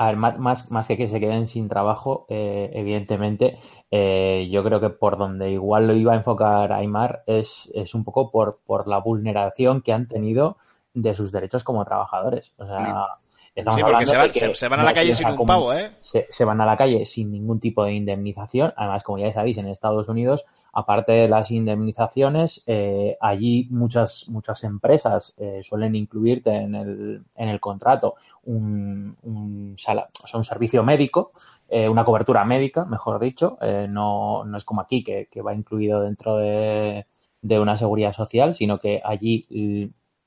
a 0.00 0.06
ver, 0.06 0.16
más, 0.16 0.70
más, 0.70 0.88
que 0.88 1.08
se 1.08 1.20
queden 1.20 1.46
sin 1.46 1.68
trabajo, 1.68 2.24
eh, 2.30 2.70
evidentemente, 2.72 3.58
eh, 3.90 4.48
yo 4.50 4.64
creo 4.64 4.80
que 4.80 4.88
por 4.88 5.18
donde 5.18 5.50
igual 5.50 5.88
lo 5.88 5.92
iba 5.92 6.14
a 6.14 6.16
enfocar 6.16 6.72
Aymar 6.72 7.22
es, 7.26 7.70
es 7.74 7.94
un 7.94 8.02
poco 8.02 8.30
por, 8.30 8.60
por 8.64 8.88
la 8.88 8.96
vulneración 8.96 9.82
que 9.82 9.92
han 9.92 10.08
tenido 10.08 10.56
de 10.94 11.14
sus 11.14 11.32
derechos 11.32 11.64
como 11.64 11.84
trabajadores. 11.84 12.54
O 12.56 12.64
sea, 12.64 13.18
estamos 13.54 13.76
Sí, 13.76 13.82
porque 13.82 13.94
hablando 13.96 14.10
se 14.10 14.16
van, 14.16 14.26
de 14.28 14.32
que 14.32 14.38
se- 14.40 14.54
se 14.54 14.68
van 14.68 14.80
a 14.80 14.84
la 14.84 14.92
calle 14.92 15.14
sin 15.14 15.28
un 15.28 15.46
pavo, 15.46 15.72
¿eh? 15.74 15.92
se, 16.00 16.26
se 16.30 16.44
van 16.44 16.60
a 16.60 16.66
la 16.66 16.76
calle 16.76 17.04
sin 17.04 17.30
ningún 17.30 17.60
tipo 17.60 17.84
de 17.84 17.92
indemnización. 17.94 18.72
Además, 18.76 19.02
como 19.02 19.18
ya 19.18 19.32
sabéis, 19.32 19.58
en 19.58 19.68
Estados 19.68 20.08
Unidos, 20.08 20.44
aparte 20.72 21.12
de 21.12 21.28
las 21.28 21.50
indemnizaciones, 21.50 22.62
eh, 22.66 23.16
allí 23.20 23.66
muchas, 23.70 24.26
muchas 24.28 24.62
empresas 24.64 25.34
eh, 25.36 25.60
suelen 25.62 25.94
incluirte 25.96 26.50
en 26.54 26.74
el, 26.74 27.24
en 27.34 27.48
el 27.48 27.60
contrato 27.60 28.14
un, 28.44 29.16
un, 29.22 29.74
o 29.74 30.26
sea, 30.26 30.38
un 30.38 30.44
servicio 30.44 30.82
médico, 30.84 31.32
eh, 31.68 31.88
una 31.88 32.04
cobertura 32.04 32.44
médica, 32.44 32.84
mejor 32.84 33.18
dicho. 33.20 33.58
No, 33.88 34.44
no 34.44 34.56
es 34.56 34.64
como 34.64 34.80
aquí, 34.80 35.02
que, 35.02 35.26
que 35.30 35.42
va 35.42 35.54
incluido 35.54 36.00
dentro 36.02 36.36
de, 36.36 37.06
de 37.42 37.58
una 37.60 37.76
seguridad 37.76 38.12
social, 38.12 38.54
sino 38.54 38.78
que 38.78 39.00
allí 39.04 39.46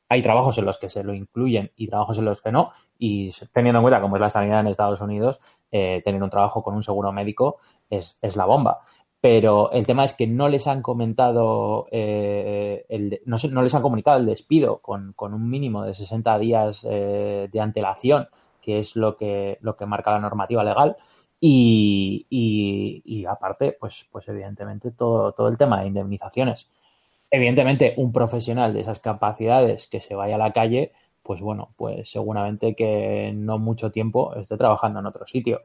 hay 0.10 0.22
trabajos 0.22 0.58
en 0.58 0.66
los 0.66 0.78
que 0.78 0.90
se 0.90 1.04
lo 1.04 1.14
incluyen 1.14 1.72
y 1.76 1.88
trabajos 1.88 2.18
en 2.20 2.26
los 2.26 2.42
que 2.42 2.52
no. 2.52 2.72
Y 2.98 3.32
teniendo 3.52 3.80
en 3.80 3.84
cuenta 3.84 4.02
cómo 4.02 4.16
es 4.16 4.22
la 4.22 4.30
sanidad 4.30 4.60
en 4.62 4.68
Estados 4.68 5.02
Unidos, 5.02 5.40
eh, 5.72 6.02
tener 6.06 6.22
un 6.24 6.30
trabajo 6.30 6.64
con 6.64 6.76
un 6.76 6.84
seguro 6.84 7.12
médico 7.12 7.58
es, 7.90 8.18
es 8.22 8.36
la 8.36 8.46
bomba. 8.46 8.82
Pero 9.22 9.72
el 9.72 9.86
tema 9.88 10.04
es 10.04 10.14
que 10.14 10.28
no 10.28 10.50
les 10.50 10.68
han 10.68 10.82
comentado, 10.82 11.88
eh, 11.92 12.86
el 12.90 13.22
no, 13.26 13.38
no 13.52 13.62
les 13.62 13.74
han 13.74 13.82
comunicado 13.82 14.20
el 14.20 14.26
despido 14.26 14.80
con, 14.80 15.14
con 15.14 15.34
un 15.34 15.50
mínimo 15.50 15.84
de 15.84 15.94
60 15.94 16.38
días 16.40 16.86
eh, 16.90 17.48
de 17.52 17.60
antelación, 17.62 18.28
que 18.62 18.80
es 18.80 18.96
lo 18.98 19.16
que, 19.16 19.58
lo 19.62 19.76
que 19.78 19.86
marca 19.86 20.12
la 20.12 20.20
normativa 20.20 20.64
legal. 20.64 20.98
Y, 21.40 22.26
y- 22.30 23.02
y 23.06 23.26
aparte, 23.26 23.76
pues, 23.80 24.06
pues 24.12 24.28
evidentemente 24.30 24.92
todo, 24.92 25.34
todo 25.34 25.48
el 25.50 25.58
tema 25.58 25.82
de 25.82 25.88
indemnizaciones. 25.88 26.70
Evidentemente, 27.32 27.94
un 27.98 28.12
profesional 28.14 28.74
de 28.74 28.82
esas 28.82 29.00
capacidades 29.00 29.88
que 29.88 30.02
se 30.02 30.16
vaya 30.16 30.36
a 30.36 30.38
la 30.38 30.54
calle, 30.54 30.94
pues 31.24 31.42
bueno, 31.42 31.74
pues 31.78 32.10
seguramente 32.12 32.76
que 32.76 33.32
no 33.34 33.58
mucho 33.58 33.92
tiempo 33.92 34.36
esté 34.36 34.58
trabajando 34.58 35.00
en 35.00 35.06
otro 35.08 35.26
sitio. 35.26 35.62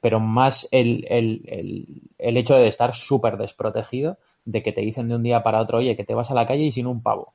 Pero 0.00 0.20
más 0.20 0.68
el, 0.70 1.06
el, 1.08 1.42
el, 1.46 1.86
el 2.18 2.36
hecho 2.36 2.54
de 2.54 2.68
estar 2.68 2.94
súper 2.94 3.36
desprotegido, 3.36 4.18
de 4.44 4.62
que 4.62 4.72
te 4.72 4.80
dicen 4.80 5.08
de 5.08 5.16
un 5.16 5.22
día 5.22 5.42
para 5.42 5.60
otro, 5.60 5.78
oye, 5.78 5.96
que 5.96 6.04
te 6.04 6.14
vas 6.14 6.30
a 6.30 6.34
la 6.34 6.46
calle 6.46 6.62
y 6.64 6.72
sin 6.72 6.86
un 6.86 7.02
pavo. 7.02 7.34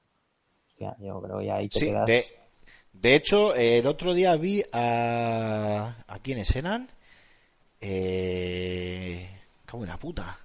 Hostia, 0.69 0.95
yo 0.99 1.21
creo 1.21 1.39
que 1.39 1.51
ahí 1.51 1.69
te 1.69 1.79
Sí, 1.79 1.85
quedas. 1.85 2.05
de, 2.07 2.25
de 2.93 3.15
hecho, 3.15 3.53
el 3.55 3.85
otro 3.85 4.13
día 4.13 4.35
vi 4.37 4.63
a. 4.71 5.97
¿A 6.07 6.19
quiénes 6.19 6.55
eran? 6.55 6.89
Eh. 7.81 9.27
Cago 9.65 9.83
en 9.83 9.89
la 9.89 9.97
puta. 9.97 10.39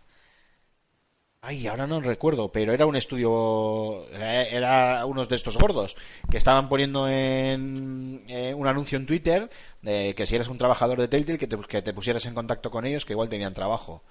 Ay, 1.49 1.67
ahora 1.67 1.87
no 1.87 1.99
recuerdo, 2.03 2.53
pero 2.53 2.75
era 2.75 2.85
un 2.85 2.95
estudio. 2.95 4.07
Era, 4.13 4.43
era 4.43 5.07
unos 5.07 5.31
de 5.31 5.37
estos 5.37 5.57
gordos 5.57 5.97
que 6.31 6.37
estaban 6.37 6.69
poniendo 6.69 7.09
en 7.09 8.23
eh, 8.29 8.53
un 8.53 8.67
anuncio 8.67 8.99
en 8.99 9.07
Twitter 9.07 9.49
de 9.81 10.15
que 10.15 10.27
si 10.27 10.35
eres 10.35 10.49
un 10.49 10.59
trabajador 10.59 11.01
de 11.01 11.09
Telltale, 11.09 11.39
que 11.39 11.47
te, 11.47 11.57
que 11.57 11.81
te 11.81 11.95
pusieras 11.95 12.27
en 12.27 12.35
contacto 12.35 12.71
con 12.71 12.85
ellos, 12.85 13.07
que 13.07 13.15
igual 13.15 13.31
tenían 13.31 13.55
trabajo. 13.55 14.03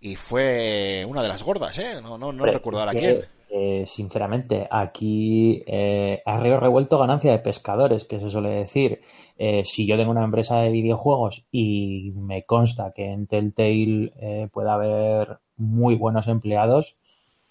Y 0.00 0.14
fue 0.14 1.04
una 1.08 1.22
de 1.22 1.28
las 1.28 1.42
gordas, 1.42 1.76
¿eh? 1.80 2.00
No, 2.00 2.18
no, 2.18 2.32
no 2.32 2.46
recuerdo 2.46 2.78
ahora 2.78 2.92
que, 2.92 3.00
quién. 3.00 3.24
eh, 3.50 3.84
sinceramente, 3.88 4.68
aquí 4.70 5.64
eh, 5.66 6.22
a 6.24 6.38
río 6.38 6.60
revuelto 6.60 6.98
ganancia 7.00 7.32
de 7.32 7.40
pescadores, 7.40 8.04
que 8.04 8.20
se 8.20 8.30
suele 8.30 8.50
decir. 8.50 9.00
Eh, 9.38 9.64
si 9.66 9.86
yo 9.88 9.96
tengo 9.96 10.12
una 10.12 10.24
empresa 10.24 10.58
de 10.60 10.70
videojuegos 10.70 11.46
y 11.50 12.12
me 12.14 12.44
consta 12.44 12.92
que 12.94 13.06
en 13.10 13.26
Telltale 13.26 14.12
eh, 14.20 14.48
puede 14.52 14.70
haber 14.70 15.40
muy 15.56 15.94
buenos 15.94 16.26
empleados, 16.28 16.96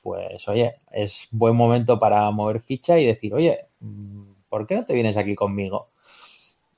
pues 0.02 0.48
oye, 0.48 0.76
es 0.92 1.28
buen 1.32 1.56
momento 1.56 2.00
para 2.00 2.30
mover 2.32 2.62
ficha 2.62 3.00
y 3.00 3.06
decir, 3.06 3.34
oye, 3.34 3.66
mm, 3.80 4.24
¿por 4.50 4.68
qué 4.68 4.76
no 4.76 4.86
te 4.86 4.94
vienes 4.94 5.18
aquí 5.18 5.36
conmigo? 5.36 5.90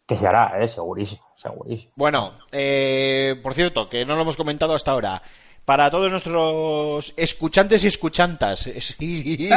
Que 0.05 0.17
se 0.17 0.25
hará, 0.25 0.63
¿eh? 0.63 0.67
Segurísimo, 0.69 1.23
segurísimo. 1.35 1.91
Bueno, 1.95 2.33
eh, 2.51 3.39
por 3.43 3.53
cierto, 3.53 3.89
que 3.89 4.05
no 4.05 4.15
lo 4.15 4.21
hemos 4.21 4.37
comentado 4.37 4.73
hasta 4.73 4.91
ahora. 4.91 5.21
Para 5.65 5.91
todos 5.91 6.09
nuestros 6.09 7.13
escuchantes 7.17 7.83
y 7.83 7.87
escuchantas. 7.87 8.67
y 8.99 9.49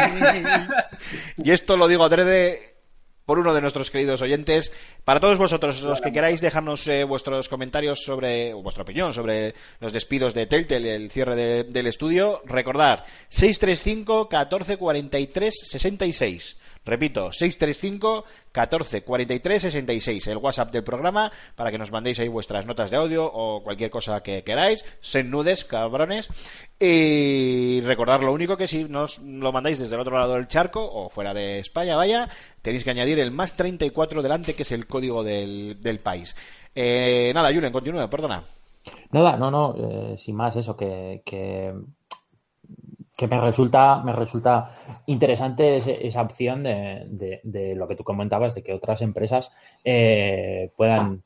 esto 1.44 1.76
lo 1.76 1.86
digo 1.86 2.02
adrede 2.02 2.69
por 3.30 3.38
uno 3.38 3.54
de 3.54 3.60
nuestros 3.60 3.92
queridos 3.92 4.22
oyentes. 4.22 4.72
Para 5.04 5.20
todos 5.20 5.38
vosotros, 5.38 5.80
los 5.82 6.00
que 6.00 6.10
queráis 6.10 6.40
dejarnos 6.40 6.84
eh, 6.88 7.04
vuestros 7.04 7.48
comentarios 7.48 8.02
sobre, 8.02 8.52
o 8.52 8.60
vuestra 8.60 8.82
opinión 8.82 9.14
sobre 9.14 9.54
los 9.78 9.92
despidos 9.92 10.34
de 10.34 10.46
Telltale, 10.46 10.96
el 10.96 11.12
cierre 11.12 11.36
de- 11.36 11.62
del 11.62 11.86
estudio, 11.86 12.42
recordad, 12.44 13.04
635 13.28 14.28
14 14.28 14.76
43 14.78 15.54
66. 15.62 16.58
Repito, 16.84 17.30
635 17.32 18.24
14 18.52 19.02
43 19.02 19.62
66, 19.62 20.26
el 20.28 20.38
WhatsApp 20.38 20.72
del 20.72 20.82
programa, 20.82 21.30
para 21.54 21.70
que 21.70 21.78
nos 21.78 21.92
mandéis 21.92 22.18
ahí 22.20 22.28
vuestras 22.28 22.66
notas 22.66 22.90
de 22.90 22.96
audio 22.96 23.26
o 23.26 23.62
cualquier 23.62 23.90
cosa 23.90 24.22
que 24.22 24.42
queráis. 24.42 24.84
Sen 25.00 25.30
nudes, 25.30 25.64
cabrones. 25.64 26.28
Y 26.78 27.80
recordar 27.82 28.22
lo 28.22 28.32
único 28.32 28.56
que 28.56 28.66
si 28.66 28.84
nos 28.84 29.18
lo 29.18 29.52
mandáis 29.52 29.78
desde 29.78 29.94
el 29.94 30.00
otro 30.00 30.18
lado 30.18 30.34
del 30.34 30.48
charco 30.48 30.82
o 30.82 31.10
fuera 31.10 31.34
de 31.34 31.58
España, 31.58 31.96
vaya, 31.96 32.28
tenéis 32.62 32.84
que 32.84 32.90
añadir 32.90 33.18
el 33.18 33.30
más 33.30 33.56
34 33.56 34.22
delante, 34.22 34.54
que 34.54 34.62
es 34.62 34.72
el 34.72 34.86
código 34.86 35.22
del, 35.22 35.80
del 35.80 35.98
país. 36.00 36.34
Eh, 36.74 37.30
nada, 37.34 37.52
Julen, 37.52 37.72
continúa, 37.72 38.08
perdona. 38.08 38.42
Nada, 39.10 39.36
no, 39.36 39.50
no, 39.50 39.74
eh, 39.76 40.16
sin 40.18 40.36
más 40.36 40.56
eso, 40.56 40.76
que, 40.76 41.22
que 41.24 41.74
que 43.20 43.26
me 43.28 43.40
resulta, 43.40 44.02
me 44.02 44.12
resulta 44.14 44.70
interesante 45.06 45.76
ese- 45.76 46.06
esa 46.06 46.22
opción 46.22 46.62
de, 46.62 47.04
de- 47.08 47.40
de 47.44 47.74
lo 47.74 47.86
que 47.86 47.94
tú 47.96 48.02
comentabas, 48.02 48.54
de 48.54 48.62
que 48.62 48.72
otras 48.72 49.02
empresas 49.02 49.52
eh, 49.84 50.70
puedan, 50.76 51.22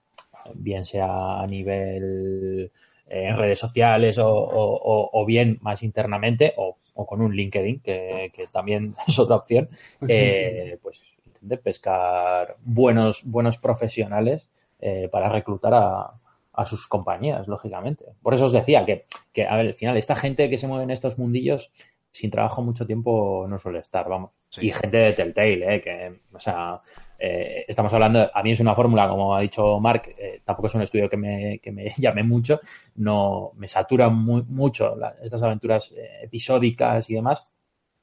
bien 0.54 0.84
sea 0.86 1.40
a 1.40 1.46
nivel 1.46 2.70
eh, 3.08 3.26
en 3.28 3.36
redes 3.38 3.58
sociales 3.60 4.18
o, 4.18 4.28
o- 4.28 5.24
bien 5.24 5.58
más 5.62 5.82
internamente 5.82 6.52
o, 6.56 6.76
o 6.94 7.06
con 7.06 7.20
un 7.22 7.34
LinkedIn, 7.34 7.80
que, 7.80 8.30
que 8.34 8.46
también 8.48 8.94
es 9.06 9.18
otra 9.18 9.36
opción, 9.36 9.68
eh, 10.08 10.78
pues 10.82 11.02
intenten 11.26 11.60
pescar 11.62 12.56
buenos, 12.64 13.22
buenos 13.24 13.56
profesionales 13.58 14.48
eh, 14.80 15.08
para 15.10 15.28
reclutar 15.28 15.74
a, 15.74 16.10
a 16.54 16.66
sus 16.66 16.86
compañías, 16.86 17.46
lógicamente. 17.48 18.04
Por 18.22 18.34
eso 18.34 18.46
os 18.46 18.52
decía 18.52 18.84
que, 18.84 19.06
que, 19.32 19.46
a 19.46 19.56
ver, 19.56 19.66
al 19.68 19.74
final, 19.74 19.96
esta 19.96 20.14
gente 20.14 20.48
que 20.50 20.58
se 20.58 20.66
mueve 20.66 20.84
en 20.84 20.90
estos 20.90 21.18
mundillos, 21.18 21.70
sin 22.12 22.30
trabajo 22.30 22.62
mucho 22.62 22.86
tiempo 22.86 23.46
no 23.48 23.58
suele 23.58 23.80
estar, 23.80 24.08
vamos. 24.08 24.30
Sí. 24.48 24.66
Y 24.68 24.72
gente 24.72 24.96
de 24.98 25.12
Telltale, 25.14 25.74
¿eh? 25.76 25.80
que, 25.82 26.20
o 26.32 26.38
sea, 26.38 26.80
eh, 27.18 27.64
estamos 27.66 27.92
hablando, 27.92 28.30
a 28.32 28.42
mí 28.44 28.52
es 28.52 28.60
una 28.60 28.74
fórmula, 28.74 29.08
como 29.08 29.34
ha 29.34 29.40
dicho 29.40 29.80
Mark, 29.80 30.14
eh, 30.16 30.40
tampoco 30.44 30.68
es 30.68 30.74
un 30.76 30.82
estudio 30.82 31.10
que 31.10 31.16
me, 31.16 31.58
que 31.58 31.72
me 31.72 31.90
llame 31.98 32.22
mucho, 32.22 32.60
no 32.94 33.50
me 33.56 33.66
satura 33.66 34.08
muy, 34.10 34.42
mucho 34.44 34.94
la- 34.94 35.16
estas 35.22 35.42
aventuras 35.42 35.92
eh, 35.96 36.20
episódicas 36.22 37.10
y 37.10 37.14
demás. 37.14 37.44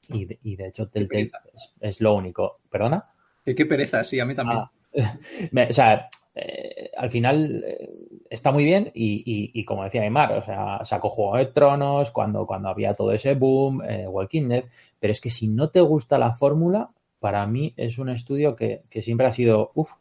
Y 0.08 0.26
de, 0.26 0.38
y 0.42 0.56
de 0.56 0.66
hecho, 0.68 0.88
Telltale 0.88 1.30
es, 1.54 1.72
es 1.80 2.00
lo 2.02 2.14
único. 2.14 2.58
¿Perdona? 2.68 3.06
Qué 3.44 3.64
pereza, 3.66 4.04
sí, 4.04 4.20
a 4.20 4.26
mí 4.26 4.34
también. 4.34 4.58
Ah, 4.60 4.70
me- 5.52 5.68
o 5.68 5.72
sea, 5.72 6.08
eh, 6.34 6.90
al 6.96 7.10
final 7.10 7.62
eh, 7.66 7.90
está 8.30 8.52
muy 8.52 8.64
bien 8.64 8.90
y, 8.94 9.64
como 9.64 9.84
decía 9.84 10.02
Aymar, 10.02 10.32
o 10.32 10.42
sea, 10.42 10.84
sacó 10.84 11.10
Juego 11.10 11.36
de 11.36 11.46
Tronos 11.46 12.10
cuando, 12.10 12.46
cuando 12.46 12.68
había 12.68 12.94
todo 12.94 13.12
ese 13.12 13.34
boom, 13.34 13.82
eh, 13.82 14.06
Walking 14.08 14.48
Dead, 14.48 14.64
pero 14.98 15.12
es 15.12 15.20
que 15.20 15.30
si 15.30 15.48
no 15.48 15.70
te 15.70 15.80
gusta 15.80 16.18
la 16.18 16.32
fórmula, 16.34 16.90
para 17.20 17.46
mí 17.46 17.74
es 17.76 17.98
un 17.98 18.08
estudio 18.08 18.56
que, 18.56 18.82
que 18.90 19.02
siempre 19.02 19.26
ha 19.26 19.32
sido, 19.32 19.72
uff, 19.74 19.92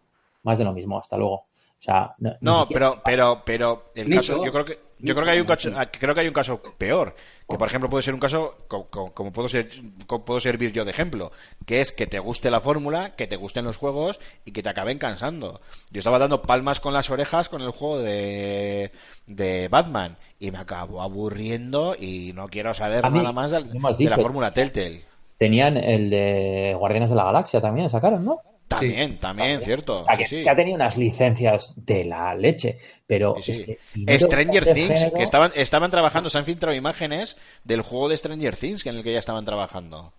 más 0.43 0.57
de 0.57 0.63
lo 0.63 0.73
mismo, 0.73 0.97
hasta 0.97 1.17
luego. 1.17 1.45
O 1.81 1.83
sea, 1.83 2.13
no, 2.19 2.29
ni 2.29 2.37
No, 2.41 2.59
siquiera- 2.61 2.91
pero, 2.91 3.01
pero, 3.03 3.41
pero 3.43 3.83
el 3.95 4.07
Nicho. 4.07 4.19
caso, 4.33 4.45
yo 4.45 4.51
creo 4.51 4.65
que, 4.65 4.79
yo 4.99 5.15
creo 5.15 5.25
que 5.25 5.31
hay 5.31 5.39
un 5.39 5.47
caso, 5.47 5.71
creo 5.99 6.13
que 6.13 6.21
hay 6.21 6.27
un 6.27 6.33
caso 6.33 6.61
peor, 6.77 7.15
que 7.49 7.57
por 7.57 7.67
ejemplo 7.67 7.89
puede 7.89 8.03
ser 8.03 8.13
un 8.13 8.19
caso 8.19 8.55
co- 8.67 8.85
co- 8.87 9.11
como, 9.15 9.31
puedo 9.31 9.47
ser, 9.49 9.67
como 10.05 10.23
puedo 10.23 10.39
servir 10.39 10.71
yo 10.73 10.85
de 10.85 10.91
ejemplo, 10.91 11.31
que 11.65 11.81
es 11.81 11.91
que 11.91 12.05
te 12.05 12.19
guste 12.19 12.51
la 12.51 12.61
fórmula, 12.61 13.15
que 13.15 13.25
te 13.25 13.35
gusten 13.35 13.65
los 13.65 13.77
juegos 13.77 14.19
y 14.45 14.51
que 14.51 14.61
te 14.61 14.69
acaben 14.69 14.99
cansando. 14.99 15.59
Yo 15.89 15.97
estaba 15.97 16.19
dando 16.19 16.43
palmas 16.43 16.79
con 16.79 16.93
las 16.93 17.09
orejas 17.09 17.49
con 17.49 17.63
el 17.63 17.71
juego 17.71 17.97
de, 17.97 18.91
de 19.25 19.67
Batman 19.67 20.17
y 20.39 20.51
me 20.51 20.59
acabo 20.59 21.01
aburriendo 21.01 21.95
y 21.99 22.31
no 22.35 22.47
quiero 22.47 22.75
saber 22.75 23.09
mí, 23.09 23.17
nada 23.17 23.31
más 23.31 23.49
de, 23.49 23.63
de 23.63 24.09
la 24.09 24.17
fórmula 24.19 24.53
Telltale. 24.53 25.01
Tenían 25.39 25.77
el 25.77 26.11
de 26.11 26.75
Guardianes 26.77 27.09
de 27.09 27.15
la 27.15 27.23
Galaxia 27.23 27.59
también, 27.59 27.89
sacaron, 27.89 28.23
¿no? 28.23 28.39
También, 28.75 29.17
también, 29.17 29.61
cierto. 29.61 30.05
Sí, 30.11 30.17
que, 30.17 30.25
sí. 30.25 30.43
que 30.43 30.49
ha 30.49 30.55
tenido 30.55 30.75
unas 30.75 30.97
licencias 30.97 31.73
de 31.75 32.05
la 32.05 32.33
leche, 32.35 32.77
pero 33.07 33.35
es 33.37 33.59
que 33.59 33.77
Stranger 34.19 34.63
ese 34.63 34.73
Things, 34.73 34.89
género- 35.01 35.15
que 35.17 35.23
estaban, 35.23 35.51
estaban 35.55 35.91
trabajando, 35.91 36.29
se 36.29 36.37
han 36.37 36.45
filtrado 36.45 36.75
imágenes 36.75 37.37
del 37.63 37.81
juego 37.81 38.09
de 38.09 38.17
Stranger 38.17 38.55
Things 38.55 38.85
en 38.85 38.95
el 38.97 39.03
que 39.03 39.13
ya 39.13 39.19
estaban 39.19 39.45
trabajando. 39.45 40.13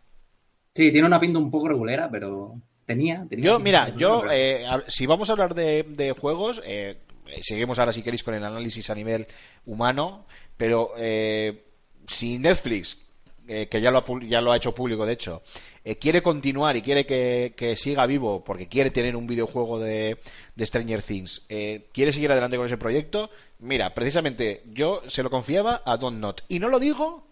Sí, 0.74 0.90
tiene 0.90 1.06
una 1.06 1.20
pinta 1.20 1.38
un 1.38 1.50
poco 1.50 1.68
regulera, 1.68 2.08
pero 2.10 2.54
tenía. 2.86 3.26
tenía 3.28 3.44
Yo, 3.44 3.58
mira, 3.58 3.94
yo, 3.96 4.24
eh, 4.30 4.64
si 4.88 5.06
vamos 5.06 5.28
a 5.28 5.32
hablar 5.32 5.54
de, 5.54 5.84
de 5.88 6.12
juegos, 6.12 6.62
eh, 6.64 6.98
seguimos 7.42 7.78
ahora 7.78 7.92
si 7.92 8.02
queréis 8.02 8.22
con 8.22 8.34
el 8.34 8.44
análisis 8.44 8.88
a 8.90 8.94
nivel 8.94 9.26
humano, 9.66 10.26
pero 10.56 10.92
eh, 10.96 11.64
si 12.06 12.38
Netflix, 12.38 13.02
eh, 13.48 13.68
que 13.68 13.80
ya 13.80 13.90
lo, 13.90 13.98
ha, 13.98 14.04
ya 14.22 14.40
lo 14.40 14.52
ha 14.52 14.56
hecho 14.56 14.74
público 14.74 15.04
de 15.04 15.12
hecho, 15.14 15.42
eh, 15.84 15.96
quiere 15.96 16.22
continuar 16.22 16.76
y 16.76 16.82
quiere 16.82 17.04
que, 17.04 17.54
que 17.56 17.76
siga 17.76 18.06
vivo 18.06 18.44
porque 18.44 18.68
quiere 18.68 18.90
tener 18.90 19.16
un 19.16 19.26
videojuego 19.26 19.78
de, 19.80 20.18
de 20.54 20.66
Stranger 20.66 21.02
Things, 21.02 21.42
eh, 21.48 21.88
quiere 21.92 22.12
seguir 22.12 22.30
adelante 22.32 22.56
con 22.56 22.66
ese 22.66 22.76
proyecto, 22.78 23.30
mira, 23.58 23.92
precisamente 23.94 24.62
yo 24.66 25.02
se 25.08 25.22
lo 25.22 25.30
confiaba 25.30 25.82
a 25.84 25.96
Don 25.96 26.20
Not. 26.20 26.42
Y 26.48 26.58
no 26.58 26.68
lo 26.68 26.78
digo 26.78 27.26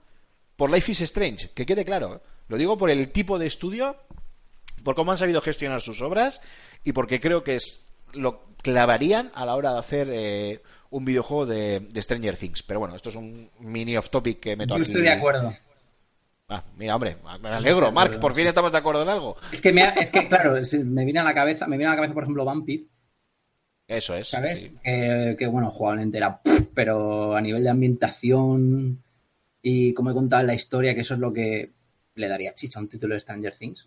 por 0.57 0.70
Life 0.70 0.92
is 0.92 1.01
Strange, 1.03 1.51
que 1.55 1.64
quede 1.66 1.85
claro, 1.85 2.23
lo 2.49 2.57
digo 2.57 2.77
por 2.77 2.90
el 2.90 3.11
tipo 3.11 3.38
de 3.38 3.46
estudio 3.46 3.96
por 4.83 4.94
cómo 4.94 5.12
han 5.12 5.18
sabido 5.18 5.40
gestionar 5.40 5.81
sus 5.81 6.01
obras 6.01 6.40
y 6.85 6.92
porque 6.92 7.20
creo 7.20 7.44
que 7.44 7.57
es 7.57 7.83
lo 8.14 8.42
clavarían 8.62 9.31
a 9.35 9.44
la 9.46 9.55
hora 9.55 9.73
de 9.73 9.79
hacer 9.79 10.09
eh, 10.11 10.62
un 10.90 11.05
videojuego 11.05 11.46
de, 11.46 11.81
de 11.81 12.03
Stranger 12.03 12.37
Things. 12.37 12.62
Pero 12.62 12.81
bueno, 12.81 12.96
esto 12.96 13.11
es 13.11 13.14
un 13.14 13.51
mini 13.61 13.96
off 13.96 14.11
topic 14.11 14.40
que 14.40 14.57
meto 14.57 14.75
Yo 14.75 14.83
aquí. 14.83 14.90
estoy 14.90 15.03
de 15.03 15.11
acuerdo. 15.11 15.55
Ah, 16.53 16.65
mira, 16.77 16.97
hombre, 16.97 17.17
me 17.41 17.49
alegro. 17.49 17.93
Mark, 17.93 18.19
por 18.19 18.35
fin 18.35 18.47
estamos 18.47 18.73
de 18.73 18.79
acuerdo 18.79 19.03
en 19.03 19.09
algo. 19.09 19.37
Es 19.53 19.61
que, 19.61 19.73
me 19.73 19.83
ha- 19.85 19.91
es 19.91 20.11
que 20.11 20.27
claro, 20.27 20.57
es- 20.57 20.75
me 20.75 21.05
viene 21.05 21.21
a 21.21 21.25
la 21.25 21.33
cabeza, 21.33 21.67
me 21.69 21.77
viene 21.77 21.87
a 21.89 21.91
la 21.95 21.97
cabeza, 21.97 22.13
por 22.15 22.25
ejemplo, 22.25 22.45
Vampire, 22.45 22.85
Eso 23.87 24.15
es. 24.17 24.29
¿sabes? 24.29 24.59
sí. 24.61 24.73
Que, 24.83 25.37
que, 25.39 25.47
bueno, 25.47 25.71
jugablemente 25.71 26.19
era, 26.19 26.41
pero 26.75 27.35
a 27.37 27.41
nivel 27.41 27.63
de 27.63 27.71
ambientación 27.71 29.03
y 29.63 29.95
como 29.95 30.11
he 30.11 30.15
contado 30.15 30.43
la 30.43 30.55
historia, 30.55 30.95
que 30.95 31.03
eso 31.03 31.15
es 31.15 31.21
lo 31.21 31.33
que 31.33 31.71
le 32.17 32.29
daría 32.29 32.53
chicha 32.55 32.79
a 32.79 32.83
un 32.83 32.89
título 32.89 33.15
de 33.15 33.21
Stranger 33.21 33.55
Things. 33.57 33.87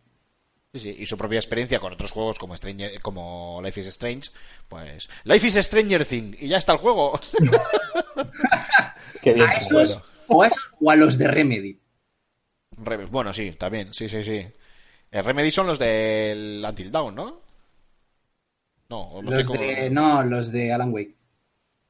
Sí, 0.73 0.79
sí, 0.79 0.95
Y 0.97 1.05
su 1.05 1.17
propia 1.17 1.37
experiencia 1.37 1.79
con 1.79 1.93
otros 1.93 2.11
juegos 2.11 2.39
como, 2.39 2.55
Stranger, 2.57 2.99
como 3.01 3.59
Life 3.61 3.81
is 3.81 3.87
Strange, 3.87 4.31
pues... 4.69 5.07
Life 5.25 5.45
is 5.47 5.55
Stranger 5.55 6.03
Thing 6.05 6.33
y 6.39 6.47
ya 6.47 6.57
está 6.57 6.71
el 6.73 6.79
juego. 6.79 7.19
Qué 9.21 9.33
bien. 9.33 9.47
A 9.47 9.53
esos 9.53 9.99
o 10.27 10.41
a, 10.43 10.47
esos, 10.47 10.63
o 10.79 10.89
a 10.91 10.95
los 10.95 11.17
de 11.17 11.27
Remedy. 11.27 11.77
Re- 12.77 13.05
Bueno, 13.05 13.33
sí, 13.33 13.51
también, 13.53 13.93
sí, 13.93 14.07
sí, 14.09 14.23
sí. 14.23 14.45
El 15.11 15.23
Remedy 15.23 15.51
son 15.51 15.67
los 15.67 15.79
del 15.79 16.63
Until 16.67 16.91
Dawn, 16.91 17.15
¿no? 17.15 17.41
No, 18.89 19.21
Los 19.21 19.49
de, 19.51 19.89
no, 19.89 20.23
los 20.23 20.51
de 20.51 20.71
Alan 20.71 20.93
Wake. 20.93 21.15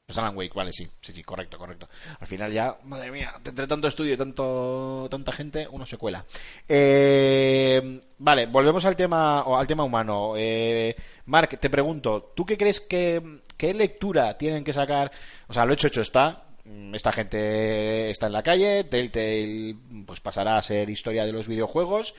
Los 0.08 0.18
Alan 0.18 0.36
Wake, 0.36 0.54
vale, 0.54 0.74
sí, 0.74 0.86
sí, 1.02 1.14
sí, 1.14 1.24
correcto, 1.24 1.58
correcto. 1.58 1.88
Al 2.20 2.28
final 2.28 2.52
ya, 2.52 2.78
madre 2.84 3.10
mía, 3.10 3.34
entre 3.44 3.68
tanto 3.68 3.88
estudio 3.88 4.14
y 4.14 4.18
tanto, 4.18 5.08
tanta 5.10 5.32
gente, 5.32 5.66
uno 5.72 5.86
se 5.86 5.98
cuela. 5.98 6.26
Eh, 6.68 8.02
vale, 8.18 8.46
volvemos 8.48 8.84
al 8.86 8.98
tema, 8.98 9.44
o 9.44 9.58
al 9.58 9.66
tema 9.68 9.84
humano. 9.84 10.34
Eh, 10.36 10.96
Mark, 11.26 11.58
te 11.60 11.70
pregunto, 11.70 12.34
¿tú 12.36 12.46
qué 12.46 12.58
crees 12.58 12.82
que, 12.82 13.42
qué 13.58 13.74
lectura 13.74 14.38
tienen 14.38 14.64
que 14.64 14.74
sacar? 14.74 15.10
O 15.48 15.54
sea, 15.54 15.66
lo 15.66 15.74
hecho, 15.74 15.88
hecho 15.88 16.02
está. 16.02 16.44
Mm, 16.66 16.96
Esta 16.96 17.12
gente 17.12 18.10
está 18.10 18.28
en 18.28 18.34
la 18.34 18.44
calle, 18.44 18.84
Telltale 18.86 19.76
pues 20.06 20.20
pasará 20.22 20.58
a 20.58 20.64
ser 20.64 20.90
historia 20.90 21.26
de 21.26 21.32
los 21.32 21.48
videojuegos. 21.48 22.16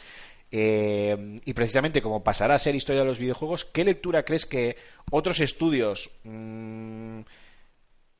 Eh, 0.50 1.40
y 1.44 1.52
precisamente 1.54 2.00
como 2.02 2.22
pasará 2.22 2.54
a 2.54 2.58
ser 2.58 2.74
historia 2.76 3.00
de 3.02 3.08
los 3.08 3.18
videojuegos, 3.18 3.64
¿qué 3.64 3.82
lectura 3.84 4.24
crees 4.24 4.46
que 4.46 4.76
otros 5.10 5.40
estudios 5.40 6.10
mm, 6.22 7.22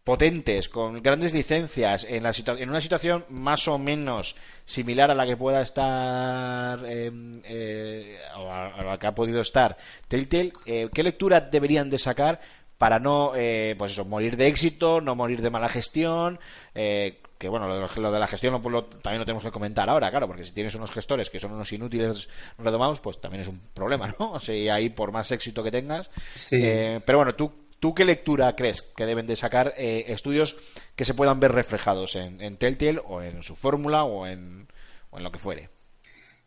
potentes, 0.03 0.69
con 0.69 1.03
grandes 1.03 1.33
licencias, 1.33 2.05
en, 2.09 2.23
la 2.23 2.33
en 2.59 2.69
una 2.71 2.81
situación 2.81 3.25
más 3.31 3.69
o 3.69 3.79
menos 3.79 4.37
similar 4.65 5.11
a 5.11 5.15
la 5.15 5.27
que 5.27 5.37
pueda 5.37 5.63
estar 5.63 6.81
eh, 6.85 7.11
eh, 7.45 8.19
o 8.37 8.51
a, 8.51 8.67
a 8.67 8.85
la 8.85 8.99
que 8.99 9.07
ha 9.07 9.15
podido 9.15 9.41
estar 9.41 9.77
Telltale, 10.09 10.53
eh, 10.67 10.89
¿qué 10.93 11.03
lectura 11.03 11.41
deberían 11.41 11.89
de 11.89 11.99
sacar 11.99 12.41
para 12.79 12.99
no 12.99 13.33
eh, 13.37 13.75
pues 13.79 13.93
eso, 13.93 14.05
morir 14.05 14.37
de 14.37 14.47
éxito, 14.49 15.01
no 15.01 15.15
morir 15.15 15.41
de 15.43 15.51
mala 15.51 15.69
gestión? 15.69 16.39
eh, 16.75 17.21
que 17.39 17.49
bueno, 17.49 17.67
lo, 17.69 17.79
de- 17.89 18.01
lo 18.01 18.13
de 18.13 18.19
la 18.19 18.27
gestión 18.27 18.53
lo- 18.63 18.71
lo- 18.71 18.85
también 18.85 19.19
lo 19.19 19.25
tenemos 19.27 19.43
que 19.45 19.51
comentar 19.51 19.91
ahora, 19.91 20.09
claro, 20.11 20.27
porque 20.27 20.45
si 20.45 20.53
tienes 20.53 20.75
unos 20.77 20.91
gestores 20.91 21.29
que 21.31 21.39
son 21.41 21.53
unos 21.53 21.71
inútiles 21.73 22.29
redomados, 22.59 23.01
pues 23.01 23.21
también 23.21 23.43
es 23.43 23.49
un 23.49 23.61
problema, 23.75 24.15
¿no? 24.19 24.33
O 24.33 24.41
sea, 24.41 24.55
y 24.57 24.69
ahí 24.69 24.89
por 24.89 25.13
más 25.13 25.31
éxito 25.33 25.63
que 25.63 25.71
tengas. 25.71 26.11
Sí. 26.35 26.61
eh, 26.63 27.01
pero 27.05 27.19
bueno, 27.19 27.35
¿tú, 27.35 27.53
¿tú 27.81 27.95
qué 27.95 28.05
lectura 28.05 28.55
crees 28.57 28.81
que 28.83 29.05
deben 29.05 29.27
de 29.27 29.37
sacar 29.37 29.75
eh, 29.77 30.05
estudios 30.09 30.57
que 30.97 31.05
se 31.05 31.13
puedan 31.15 31.39
ver 31.41 31.53
reflejados 31.53 32.17
en, 32.17 32.41
en 32.41 32.57
Telltale 32.57 33.03
o 33.05 33.21
en 33.21 33.43
su 33.43 33.57
fórmula 33.57 34.05
o 34.05 34.27
en, 34.27 34.69
o 35.11 35.19
en 35.19 35.25
lo 35.25 35.31
que 35.33 35.39
fuere? 35.39 35.69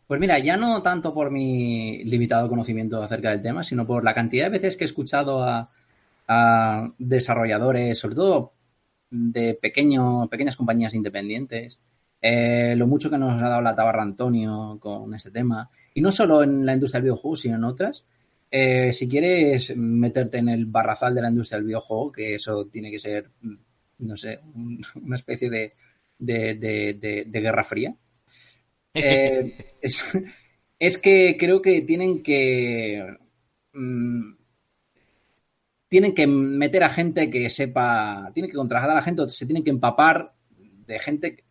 Pues 0.06 0.18
mira, 0.18 0.38
ya 0.38 0.56
no 0.56 0.82
tanto 0.82 1.12
por 1.12 1.30
mi 1.30 2.02
limitado 2.04 2.48
conocimiento 2.48 3.00
acerca 3.02 3.30
del 3.30 3.42
tema, 3.42 3.62
sino 3.62 3.86
por 3.86 4.02
la 4.04 4.14
cantidad 4.14 4.46
de 4.46 4.50
veces 4.50 4.76
que 4.76 4.84
he 4.84 4.86
escuchado 4.86 5.44
a, 5.44 5.70
a 6.28 6.92
desarrolladores, 6.98 7.98
sobre 7.98 8.14
todo 8.16 8.52
de 9.10 9.54
pequeño, 9.54 10.28
pequeñas 10.28 10.56
compañías 10.56 10.94
independientes, 10.94 11.78
eh, 12.20 12.74
lo 12.76 12.86
mucho 12.86 13.10
que 13.10 13.18
nos 13.18 13.42
ha 13.42 13.48
dado 13.48 13.62
la 13.62 13.74
tabarra 13.74 14.02
Antonio 14.02 14.78
con 14.80 15.14
este 15.14 15.30
tema, 15.30 15.70
y 15.94 16.00
no 16.00 16.12
solo 16.12 16.42
en 16.42 16.66
la 16.66 16.74
industria 16.74 16.98
del 17.00 17.04
videojuego, 17.10 17.36
sino 17.36 17.56
en 17.56 17.64
otras. 17.64 18.04
Eh, 18.50 18.92
si 18.92 19.08
quieres 19.08 19.76
meterte 19.76 20.38
en 20.38 20.48
el 20.48 20.66
barrazal 20.66 21.14
de 21.14 21.22
la 21.22 21.28
industria 21.30 21.58
del 21.58 21.66
videojuego, 21.66 22.12
que 22.12 22.34
eso 22.34 22.66
tiene 22.66 22.90
que 22.90 22.98
ser, 22.98 23.30
no 23.98 24.16
sé, 24.16 24.40
un- 24.54 24.82
una 25.02 25.16
especie 25.16 25.50
de, 25.50 25.74
de- 26.18 26.54
de- 26.54 26.94
de- 26.94 27.24
de 27.26 27.40
guerra 27.40 27.64
fría, 27.64 27.94
eh, 28.94 29.74
es, 29.82 30.02
es 30.78 30.98
que 30.98 31.36
creo 31.38 31.62
que 31.62 31.82
tienen 31.82 32.22
que. 32.22 33.16
mm, 33.72 34.32
tienen 35.88 36.14
que 36.14 36.26
meter 36.26 36.84
a 36.84 36.90
gente 36.90 37.30
que 37.30 37.48
sepa. 37.50 38.30
Tienen 38.34 38.50
que 38.50 38.56
contratar 38.56 38.90
a 38.90 38.94
la 38.94 39.02
gente, 39.02 39.28
se 39.28 39.46
tienen 39.46 39.64
que 39.64 39.70
empapar 39.70 40.32
de 40.86 40.98
gente. 40.98 41.44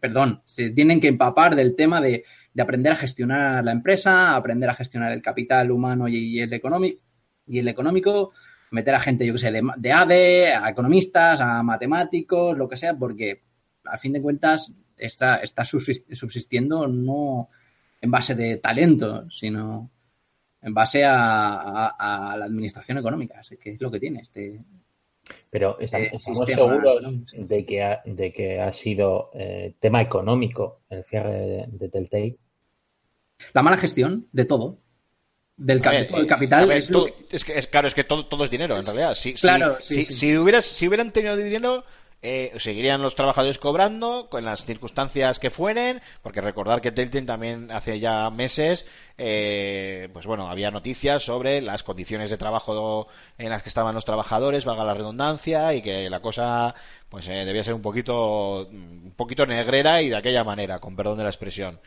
perdón, 0.00 0.42
se 0.44 0.70
tienen 0.70 1.00
que 1.00 1.08
empapar 1.08 1.56
del 1.56 1.74
tema 1.74 2.00
de, 2.00 2.24
de 2.52 2.62
aprender 2.62 2.92
a 2.92 2.96
gestionar 2.96 3.64
la 3.64 3.72
empresa, 3.72 4.36
aprender 4.36 4.68
a 4.70 4.74
gestionar 4.74 5.12
el 5.12 5.22
capital 5.22 5.70
humano 5.70 6.08
y, 6.08 6.40
el 6.40 6.52
económico, 6.52 7.00
y 7.46 7.58
el 7.58 7.68
económico, 7.68 8.32
meter 8.70 8.94
a 8.94 9.00
gente, 9.00 9.26
yo 9.26 9.32
que 9.32 9.38
sé, 9.38 9.50
de, 9.50 9.62
de 9.76 9.92
ADE, 9.92 10.54
a 10.54 10.70
economistas, 10.70 11.40
a 11.40 11.62
matemáticos, 11.62 12.56
lo 12.56 12.68
que 12.68 12.76
sea, 12.76 12.94
porque 12.94 13.42
al 13.84 13.98
fin 13.98 14.12
de 14.12 14.22
cuentas 14.22 14.72
está, 14.96 15.36
está 15.36 15.62
subsist- 15.64 16.14
subsistiendo 16.14 16.86
no 16.86 17.48
en 18.00 18.10
base 18.10 18.34
de 18.34 18.56
talento, 18.58 19.28
sino 19.30 19.90
en 20.62 20.72
base 20.74 21.04
a, 21.04 21.14
a- 21.88 22.32
a 22.32 22.36
la 22.36 22.44
administración 22.44 22.98
económica, 22.98 23.40
así 23.40 23.56
que 23.56 23.72
es 23.72 23.80
lo 23.80 23.90
que 23.90 24.00
tiene 24.00 24.20
este, 24.20 24.60
Pero 25.50 25.78
esta- 25.78 25.98
Eh, 25.98 26.10
estamos 26.12 26.38
sistema 26.46 26.80
seguros 26.80 27.26
de 27.32 27.64
que 27.64 27.82
ha, 27.82 28.02
de 28.04 28.32
que 28.32 28.60
ha 28.60 28.72
sido 28.72 29.30
eh, 29.34 29.74
tema 29.78 30.00
económico 30.02 30.80
el 30.90 31.04
cierre 31.04 31.30
de, 31.32 31.64
de 31.68 31.88
Telltale. 31.88 32.36
la 33.54 33.62
mala 33.62 33.76
gestión 33.76 34.26
de 34.32 34.44
todo, 34.44 34.78
del 35.56 35.80
ver, 35.80 36.08
el 36.12 36.24
eh, 36.24 36.26
capital 36.26 36.66
ver, 36.68 36.78
es 36.78 36.88
que- 36.88 37.14
es 37.36 37.44
que 37.44 37.58
es 37.58 37.66
claro, 37.66 37.86
es 37.88 37.94
que 37.94 38.04
todo, 38.04 38.26
todo 38.26 38.44
es 38.44 38.50
dinero, 38.50 38.76
en 38.76 38.84
realidad. 38.84 39.14
Si, 39.14 39.34
Claro, 39.34 39.76
si, 39.80 39.94
sí, 39.94 40.04
sí. 40.06 40.12
si 40.12 40.36
hubieras, 40.36 40.64
si 40.64 40.88
hubieran 40.88 41.12
tenido 41.12 41.36
dinero, 41.36 41.84
eh, 42.24 42.52
seguirían 42.58 43.02
los 43.02 43.16
trabajadores 43.16 43.58
cobrando 43.58 44.28
con 44.30 44.44
las 44.44 44.64
circunstancias 44.64 45.40
que 45.40 45.50
fueren, 45.50 46.00
porque 46.22 46.40
recordar 46.40 46.80
que 46.80 46.92
Telltale 46.92 47.26
también 47.26 47.72
hace 47.72 47.98
ya 47.98 48.30
meses, 48.30 48.86
eh, 49.18 50.08
pues 50.12 50.26
bueno, 50.26 50.48
había 50.48 50.70
noticias 50.70 51.24
sobre 51.24 51.60
las 51.60 51.82
condiciones 51.82 52.30
de 52.30 52.38
trabajo 52.38 53.08
en 53.38 53.50
las 53.50 53.64
que 53.64 53.68
estaban 53.68 53.96
los 53.96 54.04
trabajadores, 54.04 54.64
valga 54.64 54.84
la 54.84 54.94
redundancia, 54.94 55.74
y 55.74 55.82
que 55.82 56.08
la 56.08 56.20
cosa 56.20 56.76
pues 57.08 57.26
eh, 57.26 57.44
debía 57.44 57.64
ser 57.64 57.74
un 57.74 57.82
poquito, 57.82 58.68
un 58.68 59.12
poquito 59.16 59.44
negrera 59.44 60.00
y 60.00 60.08
de 60.08 60.16
aquella 60.16 60.44
manera, 60.44 60.78
con 60.78 60.94
perdón 60.94 61.18
de 61.18 61.24
la 61.24 61.30
expresión. 61.30 61.80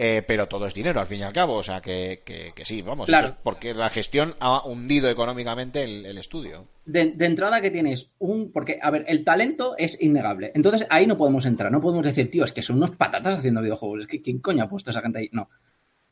Eh, 0.00 0.22
pero 0.24 0.46
todo 0.46 0.68
es 0.68 0.74
dinero, 0.74 1.00
al 1.00 1.08
fin 1.08 1.18
y 1.18 1.22
al 1.24 1.32
cabo. 1.32 1.54
O 1.54 1.62
sea, 1.64 1.80
que, 1.80 2.22
que, 2.24 2.52
que 2.54 2.64
sí, 2.64 2.82
vamos. 2.82 3.06
Claro. 3.06 3.28
es 3.28 3.34
porque 3.42 3.74
la 3.74 3.90
gestión 3.90 4.36
ha 4.38 4.64
hundido 4.64 5.10
económicamente 5.10 5.82
el, 5.82 6.06
el 6.06 6.18
estudio. 6.18 6.68
de, 6.86 7.06
de 7.06 7.26
entrada 7.26 7.60
que 7.60 7.72
tienes 7.72 8.12
un... 8.20 8.52
Porque, 8.52 8.78
a 8.80 8.90
ver, 8.92 9.04
el 9.08 9.24
talento 9.24 9.74
es 9.76 10.00
innegable. 10.00 10.52
Entonces 10.54 10.86
ahí 10.88 11.06
no 11.08 11.18
podemos 11.18 11.46
entrar. 11.46 11.72
No 11.72 11.80
podemos 11.80 12.06
decir, 12.06 12.30
tío, 12.30 12.44
es 12.44 12.52
que 12.52 12.62
son 12.62 12.76
unos 12.76 12.92
patatas 12.92 13.38
haciendo 13.38 13.60
videojuegos. 13.60 14.02
Es 14.02 14.06
que 14.06 14.22
¿quién 14.22 14.38
coño 14.38 14.62
ha 14.62 14.68
puesto 14.68 14.90
a 14.90 14.92
esa 14.92 15.02
gente 15.02 15.18
ahí? 15.18 15.28
No. 15.32 15.50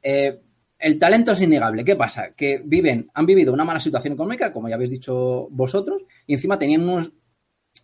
Eh, 0.02 0.40
el 0.80 0.98
talento 0.98 1.30
es 1.30 1.40
innegable. 1.40 1.84
¿Qué 1.84 1.94
pasa? 1.94 2.32
Que 2.34 2.60
viven, 2.64 3.08
han 3.14 3.24
vivido 3.24 3.52
una 3.52 3.64
mala 3.64 3.78
situación 3.78 4.14
económica, 4.14 4.52
como 4.52 4.68
ya 4.68 4.74
habéis 4.74 4.90
dicho 4.90 5.46
vosotros, 5.50 6.02
y 6.26 6.34
encima 6.34 6.58
tenían 6.58 6.82
unos, 6.82 7.12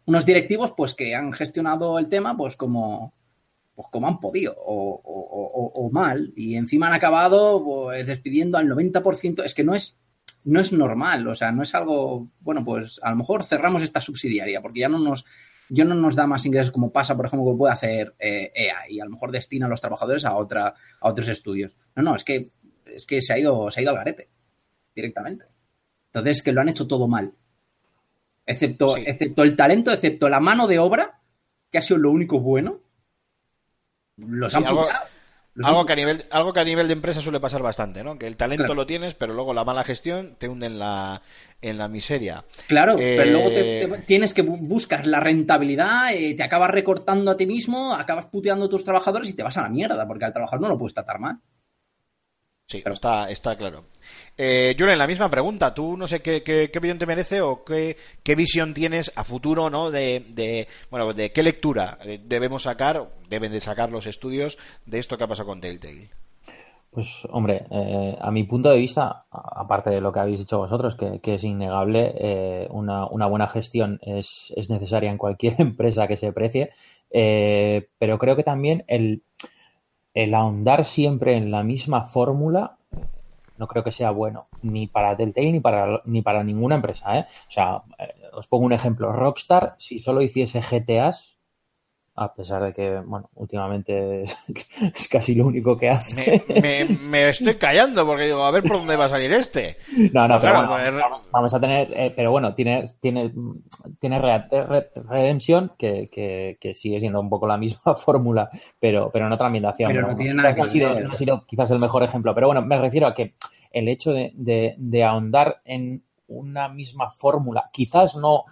unos 0.04 0.26
directivos 0.26 0.72
pues 0.76 0.94
que 0.94 1.14
han 1.14 1.32
gestionado 1.32 1.98
el 1.98 2.08
tema 2.08 2.36
pues 2.36 2.56
como 2.56 3.14
pues 3.74 3.88
como 3.90 4.06
han 4.08 4.20
podido 4.20 4.54
o, 4.58 5.00
o- 5.02 5.50
o- 5.54 5.72
o 5.86 5.90
mal 5.90 6.32
y 6.36 6.56
encima 6.56 6.88
han 6.88 6.92
acabado 6.92 7.62
pues 7.64 8.06
despidiendo 8.06 8.58
al 8.58 8.68
90% 8.68 9.42
es 9.44 9.54
que 9.54 9.64
no 9.64 9.74
es 9.74 9.98
no 10.44 10.60
es 10.60 10.72
normal 10.72 11.26
o 11.28 11.34
sea 11.34 11.52
no 11.52 11.62
es 11.62 11.74
algo 11.74 12.28
bueno 12.40 12.64
pues 12.64 13.00
a 13.02 13.10
lo 13.10 13.16
mejor 13.16 13.44
cerramos 13.44 13.82
esta 13.82 14.00
subsidiaria 14.00 14.60
porque 14.60 14.80
ya 14.80 14.88
no 14.88 14.98
nos 14.98 15.24
ya 15.70 15.84
no 15.86 15.94
nos 15.94 16.14
da 16.16 16.26
más 16.26 16.44
ingresos 16.44 16.70
como 16.72 16.92
pasa 16.92 17.16
por 17.16 17.24
ejemplo 17.26 17.50
que 17.52 17.56
puede 17.58 17.72
hacer 17.72 18.14
eh, 18.18 18.50
EA 18.54 18.90
y 18.90 19.00
a 19.00 19.04
lo 19.04 19.10
mejor 19.12 19.30
destina 19.32 19.66
a 19.66 19.68
los 19.70 19.80
trabajadores 19.80 20.24
a 20.26 20.36
otra 20.36 20.74
a 21.00 21.08
otros 21.08 21.28
estudios. 21.28 21.76
No 21.96 22.02
no 22.02 22.14
es 22.16 22.24
que 22.24 22.50
es 22.84 23.06
que 23.06 23.20
se 23.22 23.32
ha 23.32 23.38
ido 23.38 23.70
se 23.70 23.80
ha 23.80 23.82
ido 23.82 23.90
al 23.92 23.96
garete 23.96 24.28
directamente. 24.94 25.46
Entonces 26.12 26.42
que 26.42 26.52
lo 26.52 26.60
han 26.60 26.68
hecho 26.68 26.86
todo 26.86 27.08
mal. 27.08 27.32
Excepto 28.44 28.96
Sí. 28.96 29.04
excepto 29.06 29.42
el 29.44 29.56
talento 29.56 29.92
excepto 29.92 30.28
la 30.28 30.40
mano 30.40 30.66
de 30.66 30.78
obra 30.78 31.20
que 31.70 31.78
ha 31.78 31.82
sido 31.82 31.98
lo 31.98 32.10
único 32.10 32.40
bueno 32.40 32.80
los 34.16 34.52
Sí, 34.52 34.58
han 34.58 34.66
algo- 34.66 34.82
puteado. 34.86 35.06
Los 35.54 35.66
Algo 35.68 35.80
han 35.80 35.86
que, 35.86 35.92
a 35.92 35.96
nivel, 35.96 36.24
algo 36.30 36.52
que 36.54 36.60
a 36.60 36.64
nivel 36.64 36.86
de 36.86 36.94
empresa 36.94 37.20
suele 37.20 37.38
pasar 37.38 37.60
bastante, 37.60 38.02
¿no? 38.02 38.18
Que 38.18 38.26
el 38.26 38.38
talento 38.38 38.62
Claro. 38.64 38.74
lo 38.74 38.86
tienes, 38.86 39.12
pero 39.12 39.34
luego 39.34 39.52
la 39.52 39.64
mala 39.64 39.84
gestión 39.84 40.34
te 40.38 40.48
hunde 40.48 40.66
en 40.66 40.78
la, 40.78 41.20
en 41.60 41.76
la 41.76 41.88
miseria. 41.88 42.42
Claro, 42.68 42.94
Eh, 42.98 43.16
pero 43.18 43.32
luego 43.32 43.48
te, 43.50 43.86
te- 43.86 43.98
tienes 44.06 44.32
que 44.32 44.42
bu- 44.42 44.56
buscar 44.66 45.06
la 45.06 45.20
rentabilidad, 45.20 46.14
eh, 46.14 46.32
te 46.34 46.42
acabas 46.42 46.70
recortando 46.70 47.30
a 47.30 47.36
ti 47.36 47.44
mismo, 47.44 47.92
acabas 47.94 48.24
puteando 48.26 48.64
a 48.64 48.68
tus 48.70 48.82
trabajadores 48.82 49.28
y 49.28 49.34
te 49.36 49.42
vas 49.42 49.58
a 49.58 49.62
la 49.62 49.68
mierda, 49.68 50.06
porque 50.06 50.24
al 50.24 50.32
trabajador 50.32 50.62
no 50.62 50.68
lo 50.70 50.78
puedes 50.78 50.94
tratar 50.94 51.18
mal. 51.18 51.38
Sí, 52.66 52.80
Pero- 52.82 52.94
está, 52.94 53.28
está 53.28 53.54
claro. 53.54 53.84
Eh, 54.36 54.74
Julen, 54.78 54.98
la 54.98 55.06
misma 55.06 55.28
pregunta. 55.28 55.74
¿Tú 55.74 55.96
no 55.96 56.06
sé 56.06 56.20
qué, 56.20 56.42
qué, 56.42 56.70
opinión 56.76 56.98
te 56.98 57.06
merece 57.06 57.40
o 57.40 57.64
qué, 57.64 57.96
visión 58.34 58.72
tienes 58.72 59.12
a 59.16 59.24
futuro, 59.24 59.68
¿no? 59.68 59.90
De, 59.90 60.66
bueno, 60.90 61.12
de 61.12 61.32
qué 61.32 61.42
lectura 61.42 61.98
eh, 62.02 62.20
debemos 62.24 62.62
sacar, 62.62 63.08
deben 63.28 63.52
de 63.52 63.60
sacar 63.60 63.90
los 63.90 64.06
estudios 64.06 64.58
de 64.86 64.98
esto 64.98 65.18
que 65.18 65.24
ha 65.24 65.28
pasado 65.28 65.48
con 65.48 65.60
Telltale. 65.60 66.08
Pues, 66.90 67.26
hombre, 67.30 67.64
eh, 67.70 68.18
a 68.20 68.30
mi 68.30 68.44
punto 68.44 68.68
de 68.68 68.76
vista, 68.76 69.24
aparte 69.30 69.90
de 69.90 70.00
lo 70.00 70.12
que 70.12 70.20
habéis 70.20 70.40
dicho 70.40 70.58
vosotros, 70.58 70.94
que, 70.96 71.34
es 71.34 71.44
innegable, 71.44 72.12
eh, 72.16 72.68
una, 72.70 73.06
buena 73.06 73.48
gestión 73.48 73.98
es, 74.02 74.52
es 74.56 74.68
necesaria 74.68 75.10
en 75.10 75.16
cualquier 75.16 75.54
empresa 75.58 76.06
que 76.06 76.16
se 76.16 76.32
precie, 76.32 76.70
pero 77.10 78.18
creo 78.18 78.36
que 78.36 78.42
también 78.42 78.84
el 78.88 79.22
ahondar 80.34 80.84
siempre 80.84 81.36
en 81.36 81.50
la 81.50 81.62
misma 81.62 82.04
fórmula 82.04 82.76
no 83.58 83.66
creo 83.66 83.84
que 83.84 83.92
sea 83.92 84.10
bueno, 84.10 84.48
ni 84.62 84.86
para 84.86 85.16
Telltale 85.16 85.52
ni 85.52 85.60
para, 85.60 86.02
ni 86.04 86.22
para 86.22 86.44
ninguna 86.44 86.76
empresa. 86.76 87.18
¿eh? 87.18 87.26
O 87.48 87.50
sea, 87.50 87.82
eh, 87.98 88.14
os 88.32 88.46
pongo 88.46 88.64
un 88.64 88.72
ejemplo. 88.72 89.12
Rockstar, 89.12 89.76
si 89.78 89.98
solo 89.98 90.22
hiciese 90.22 90.60
GTAs, 90.60 91.31
a 92.14 92.34
pesar 92.34 92.62
de 92.62 92.74
que, 92.74 92.98
bueno, 93.00 93.30
últimamente 93.36 94.22
es 94.94 95.08
casi 95.08 95.34
lo 95.34 95.46
único 95.46 95.78
que 95.78 95.88
hace. 95.88 96.44
Me, 96.48 96.60
me- 96.60 96.98
me 96.98 97.28
estoy 97.30 97.54
callando 97.56 98.04
porque 98.06 98.26
digo, 98.26 98.42
a 98.44 98.50
ver 98.50 98.62
por 98.62 98.76
dónde 98.78 98.96
va 98.96 99.06
a 99.06 99.08
salir 99.08 99.32
este. 99.32 99.78
No, 100.12 100.28
no, 100.28 100.34
Pues 100.34 100.40
pero 100.40 100.52
claro, 100.52 100.68
bueno, 100.68 100.90
pues, 100.90 100.94
vamos, 101.02 101.28
vamos 101.32 101.54
a 101.54 101.60
tener, 101.60 101.88
eh, 101.94 102.12
pero 102.14 102.30
bueno, 102.30 102.54
tiene, 102.54 102.84
tiene, 103.00 103.32
tiene 103.98 104.18
Red- 104.18 104.90
Redemption 105.08 105.72
que, 105.78 106.08
que, 106.12 106.58
que 106.60 106.74
sigue 106.74 107.00
siendo 107.00 107.20
un 107.20 107.30
poco 107.30 107.46
la 107.46 107.56
misma 107.56 107.94
fórmula, 107.96 108.50
pero, 108.78 109.10
pero 109.10 109.26
en 109.26 109.32
otra 109.32 109.46
ambientación. 109.46 109.90
Pero 109.92 110.06
no 110.08 110.14
tiene 110.16 110.34
nada 110.34 110.54
que 110.54 110.62
ha 110.62 110.68
sido- 110.68 110.94
ver. 110.94 111.04
no 111.06 111.12
ha 111.14 111.16
sido 111.16 111.46
quizás 111.46 111.70
el 111.70 111.80
mejor 111.80 112.02
ejemplo, 112.02 112.34
pero 112.34 112.48
bueno, 112.48 112.62
me 112.62 112.78
refiero 112.78 113.06
a 113.06 113.14
que 113.14 113.34
el 113.70 113.88
hecho 113.88 114.12
de, 114.12 114.32
de, 114.34 114.74
de 114.76 115.02
ahondar 115.04 115.62
en 115.64 116.02
una 116.28 116.68
misma 116.68 117.10
fórmula, 117.10 117.70
quizás 117.72 118.16
no, 118.16 118.44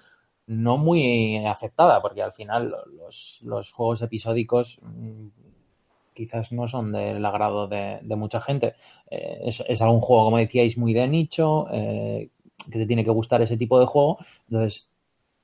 no 0.52 0.76
muy 0.78 1.36
aceptada, 1.46 2.02
porque 2.02 2.22
al 2.22 2.32
final 2.32 2.74
los, 2.98 3.38
los 3.44 3.70
juegos 3.72 4.02
episódicos 4.02 4.78
mm, 4.82 5.28
quizás 6.12 6.50
no 6.50 6.66
son 6.66 6.90
del 6.90 7.24
agrado 7.24 7.68
de, 7.68 8.00
de 8.02 8.16
mucha 8.16 8.40
gente. 8.40 8.74
Eh, 9.10 9.42
es, 9.44 9.62
es 9.68 9.80
algún 9.80 10.00
juego, 10.00 10.24
como 10.24 10.38
decíais, 10.38 10.76
muy 10.76 10.92
de 10.92 11.06
nicho, 11.06 11.66
eh, 11.70 12.28
que 12.70 12.78
te 12.80 12.86
tiene 12.86 13.04
que 13.04 13.10
gustar 13.10 13.40
ese 13.42 13.56
tipo 13.56 13.78
de 13.78 13.86
juego. 13.86 14.18
Entonces, 14.50 14.88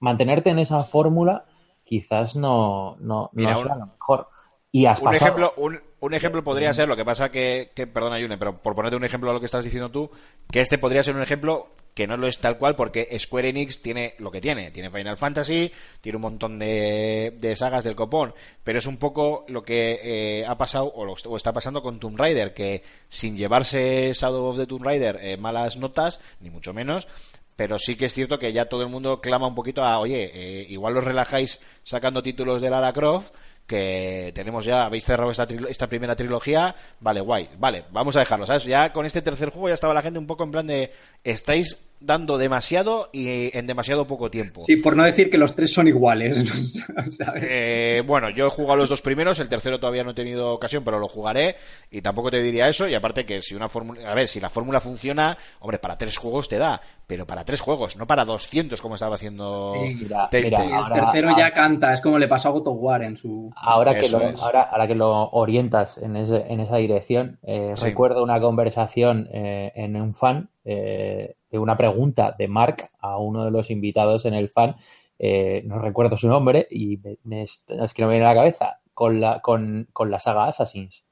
mantenerte 0.01 0.51
en 0.51 0.59
esa 0.59 0.81
fórmula 0.81 1.45
quizás 1.85 2.35
no, 2.35 2.97
no, 2.99 3.31
Mira, 3.33 3.53
no 3.53 3.61
un- 3.61 3.69
lo 3.69 3.87
mejor. 3.87 4.29
Y 4.73 4.87
has 4.87 4.99
Un 4.99 5.05
pasado- 5.05 5.25
ejemplo, 5.25 5.53
un, 5.57 5.81
un 6.01 6.14
ejemplo 6.14 6.42
podría 6.42 6.75
ser, 6.75 6.88
lo 6.88 6.97
que 6.97 7.05
pasa 7.05 7.31
que, 7.31 7.71
que 7.77 7.87
perdona 7.87 8.19
Yune, 8.19 8.37
pero 8.38 8.61
por 8.61 8.75
ponerte 8.75 8.97
un 8.97 9.05
ejemplo 9.05 9.31
a 9.31 9.33
lo 9.35 9.38
que 9.40 9.47
estás 9.47 9.64
diciendo 9.64 9.90
tú, 9.90 10.11
que 10.51 10.61
este 10.61 10.77
podría 10.79 11.03
ser 11.05 11.14
un 11.14 11.23
ejemplo 11.23 11.69
que 11.97 12.07
no 12.07 12.19
lo 12.19 12.27
es 12.29 12.39
tal 12.39 12.59
cual 12.59 12.77
porque 12.77 13.09
Square 13.19 13.49
Enix 13.49 13.81
tiene 13.81 14.15
lo 14.19 14.31
que 14.31 14.43
tiene, 14.43 14.71
tiene 14.71 14.91
Final 14.91 15.17
Fantasy, 15.17 15.73
tiene 16.03 16.17
un 16.17 16.23
montón 16.23 16.59
de, 16.59 17.35
de 17.41 17.57
sagas 17.57 17.85
del 17.85 17.97
copón, 17.97 18.35
pero 18.63 18.79
es 18.79 18.85
un 18.87 18.99
poco 18.99 19.47
lo 19.49 19.63
que 19.65 19.99
eh, 20.03 20.45
ha 20.47 20.59
pasado 20.59 20.93
o, 20.95 21.07
lo- 21.07 21.17
está 21.39 21.55
pasando 21.55 21.83
con 21.83 21.99
Tomb 21.99 22.21
Raider, 22.21 22.53
que 22.53 22.83
sin 23.09 23.35
llevarse 23.37 24.13
Shadow 24.13 24.45
of 24.51 24.59
the 24.59 24.67
Tomb 24.67 24.83
Raider 24.85 25.19
eh, 25.23 25.39
malas 25.39 25.79
notas, 25.79 26.21
ni 26.41 26.51
mucho 26.51 26.75
menos, 26.75 27.09
pero 27.57 27.79
sí 27.79 27.97
que 27.97 28.05
es 28.05 28.13
cierto 28.15 28.39
que 28.39 28.53
ya 28.53 28.67
todo 28.69 28.83
el 28.83 28.91
mundo 28.91 29.23
clama 29.23 29.47
un 29.49 29.55
poquito 29.55 29.83
a, 29.83 29.99
oye, 29.99 30.31
eh, 30.35 30.67
igual 30.69 30.93
los 30.93 31.03
relajáis 31.05 31.63
sacando 31.83 32.23
títulos 32.23 32.61
de 32.61 32.69
Lara 32.69 32.93
Croft, 32.93 33.33
que 33.66 34.33
tenemos 34.35 34.64
ya, 34.64 34.85
habéis 34.85 35.05
cerrado 35.05 35.31
esta, 35.31 35.46
esta 35.68 35.88
primera 35.88 36.14
trilogía, 36.14 36.74
vale, 37.00 37.20
guay, 37.20 37.48
vale, 37.59 37.85
vamos 37.90 38.16
a 38.16 38.20
dejarlo, 38.20 38.46
¿sabes? 38.46 38.64
Ya 38.64 38.92
con 38.92 39.07
este 39.07 39.22
tercer 39.22 39.50
juego 39.50 39.68
ya 39.68 39.74
estaba 39.74 39.94
la 39.94 40.02
gente 40.02 40.18
un 40.18 40.26
poco 40.26 40.44
en 40.44 40.50
plan 40.50 40.66
de, 40.66 40.92
estáis 41.24 41.76
dando 42.01 42.37
demasiado 42.39 43.09
y 43.13 43.57
en 43.57 43.67
demasiado 43.67 44.07
poco 44.07 44.31
tiempo. 44.31 44.63
Sí, 44.65 44.77
por 44.77 44.97
no 44.97 45.05
decir 45.05 45.31
que 45.31 45.38
los 45.38 45.55
tres 45.55 45.73
son 45.73 45.88
iguales. 45.88 46.44
¿sabes? 47.17 47.44
Eh, 47.49 48.03
bueno, 48.07 48.31
yo 48.31 48.47
he 48.47 48.51
jugado 48.51 48.77
los 48.77 48.88
dos 48.88 49.03
primeros, 49.03 49.38
el 49.40 49.49
tercero 49.49 49.81
todavía 49.81 50.05
no 50.05 50.11
he 50.11 50.15
tenido 50.15 50.53
ocasión, 50.53 50.85
pero 50.85 50.99
lo 50.99 51.09
jugaré 51.09 51.57
y 51.90 52.03
tampoco 52.03 52.31
te 52.31 52.42
diría 52.42 52.69
eso. 52.69 52.87
Y 52.88 52.94
aparte 52.94 53.25
que 53.25 53.40
si 53.42 53.55
una 53.55 53.69
fórmula, 53.69 54.11
a 54.11 54.15
ver, 54.15 54.29
si 54.29 54.40
la 54.40 54.51
fórmula 54.51 54.81
funciona, 54.81 55.37
hombre, 55.61 55.79
para 55.79 55.97
tres 55.97 56.17
juegos 56.17 56.49
te 56.49 56.59
da, 56.59 56.81
pero 57.07 57.27
para 57.27 57.44
tres 57.44 57.61
juegos, 57.61 57.97
no 57.97 58.07
para 58.07 58.25
200 58.25 58.81
como 58.81 58.94
estaba 58.97 59.15
haciendo 59.17 59.73
Sí, 59.75 59.94
mira, 59.94 60.29
el 60.31 60.51
tercero 60.51 61.29
ahora- 61.31 61.35
ya 61.38 61.51
canta, 61.53 61.94
es 61.94 62.01
como 62.01 62.19
le 62.19 62.29
pasó 62.29 62.49
a 62.49 62.53
God 62.53 62.69
of 62.69 62.77
War 62.81 63.03
en 63.03 63.17
su... 63.17 63.51
Ahora 63.57 63.94
que, 63.99 64.07
Eso 64.07 64.19
lo, 64.19 64.38
ahora, 64.42 64.63
ahora 64.71 64.87
que 64.87 64.94
lo 64.94 65.29
orientas 65.31 65.99
en, 65.99 66.17
ese, 66.17 66.44
en 66.49 66.61
esa 66.61 66.77
dirección, 66.77 67.38
eh, 67.42 67.73
Sí. 67.75 67.85
recuerdo 67.87 68.23
una 68.23 68.40
conversación 68.40 69.29
eh, 69.33 69.73
en 69.77 69.97
un 69.97 70.15
fan 70.15 70.51
eh, 70.67 71.37
de 71.50 71.58
una 71.58 71.77
pregunta 71.79 72.35
de 72.37 72.48
Mark 72.48 72.90
a 72.98 73.17
uno 73.19 73.44
de 73.46 73.50
los 73.50 73.71
invitados 73.71 74.27
en 74.27 74.35
el 74.35 74.50
fan, 74.50 74.77
eh, 75.19 75.62
no 75.64 75.79
recuerdo 75.79 76.17
su 76.19 76.29
nombre 76.29 76.67
y 76.71 76.98
me, 76.98 77.17
me- 77.25 77.42
es 77.44 77.62
que 77.94 78.02
no 78.02 78.08
me 78.08 78.14
viene 78.14 78.27
a 78.27 78.35
la 78.35 78.40
cabeza. 78.40 78.81
con 78.92 79.21
la, 79.21 79.40
con, 79.40 79.88
con 79.92 80.10
la 80.10 80.19
saga 80.19 80.46
Assassins. 80.46 81.02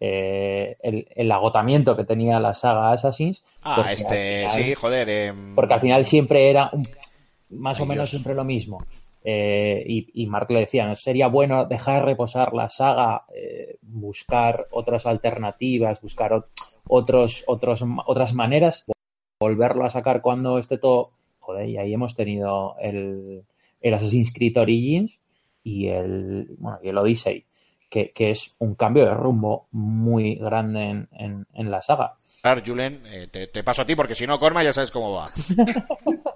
Eh, 0.00 0.76
el, 0.82 1.06
el 1.14 1.32
agotamiento 1.32 1.96
que 1.96 2.04
tenía 2.04 2.38
la 2.40 2.54
saga 2.54 2.92
Assassins. 2.92 3.44
Ah, 3.62 3.90
este, 3.92 4.46
final- 4.48 4.50
sí, 4.50 4.74
joder. 4.74 5.34
Porque 5.54 5.74
al 5.74 5.80
final 5.80 6.04
siempre 6.04 6.48
era 6.50 6.70
un- 6.72 6.82
más 7.50 7.78
Ay, 7.78 7.82
o 7.84 7.86
menos 7.86 8.02
Dios. 8.04 8.10
siempre 8.10 8.34
lo 8.34 8.44
mismo. 8.44 8.78
Eh, 9.24 9.82
y, 9.86 10.22
y 10.22 10.26
Mark 10.26 10.50
le 10.50 10.60
decía, 10.60 10.86
¿no? 10.86 10.94
sería 10.94 11.28
bueno 11.28 11.64
dejar 11.64 12.04
reposar 12.04 12.52
la 12.52 12.68
saga, 12.68 13.24
eh, 13.34 13.78
buscar 13.82 14.66
otras 14.70 15.06
alternativas, 15.06 16.00
buscar 16.02 16.32
ot- 16.32 16.46
otros, 16.86 17.42
otros, 17.46 17.82
otras 18.06 18.34
maneras, 18.34 18.84
volverlo 19.38 19.84
a 19.84 19.90
sacar 19.90 20.20
cuando 20.22 20.58
esté 20.58 20.78
todo. 20.78 21.10
Joder, 21.40 21.68
y 21.68 21.76
ahí 21.76 21.92
hemos 21.92 22.14
tenido 22.14 22.76
el, 22.80 23.44
el 23.80 23.94
Assassin's 23.94 24.32
Creed 24.32 24.56
Origins 24.56 25.20
y 25.62 25.88
el, 25.88 26.46
bueno, 26.58 26.78
y 26.82 26.88
el 26.88 26.98
Odyssey, 26.98 27.44
que, 27.90 28.12
que 28.12 28.30
es 28.30 28.54
un 28.58 28.74
cambio 28.74 29.04
de 29.04 29.14
rumbo 29.14 29.68
muy 29.72 30.36
grande 30.36 30.84
en, 30.84 31.08
en, 31.12 31.46
en 31.52 31.70
la 31.70 31.82
saga. 31.82 32.14
Claro, 32.40 32.60
Julen, 32.64 33.02
eh, 33.06 33.28
te, 33.30 33.46
te 33.46 33.64
paso 33.64 33.82
a 33.82 33.86
ti 33.86 33.94
porque 33.94 34.14
si 34.14 34.26
no, 34.26 34.38
Corma 34.38 34.62
ya 34.62 34.72
sabes 34.72 34.90
cómo 34.90 35.12
va. 35.12 35.30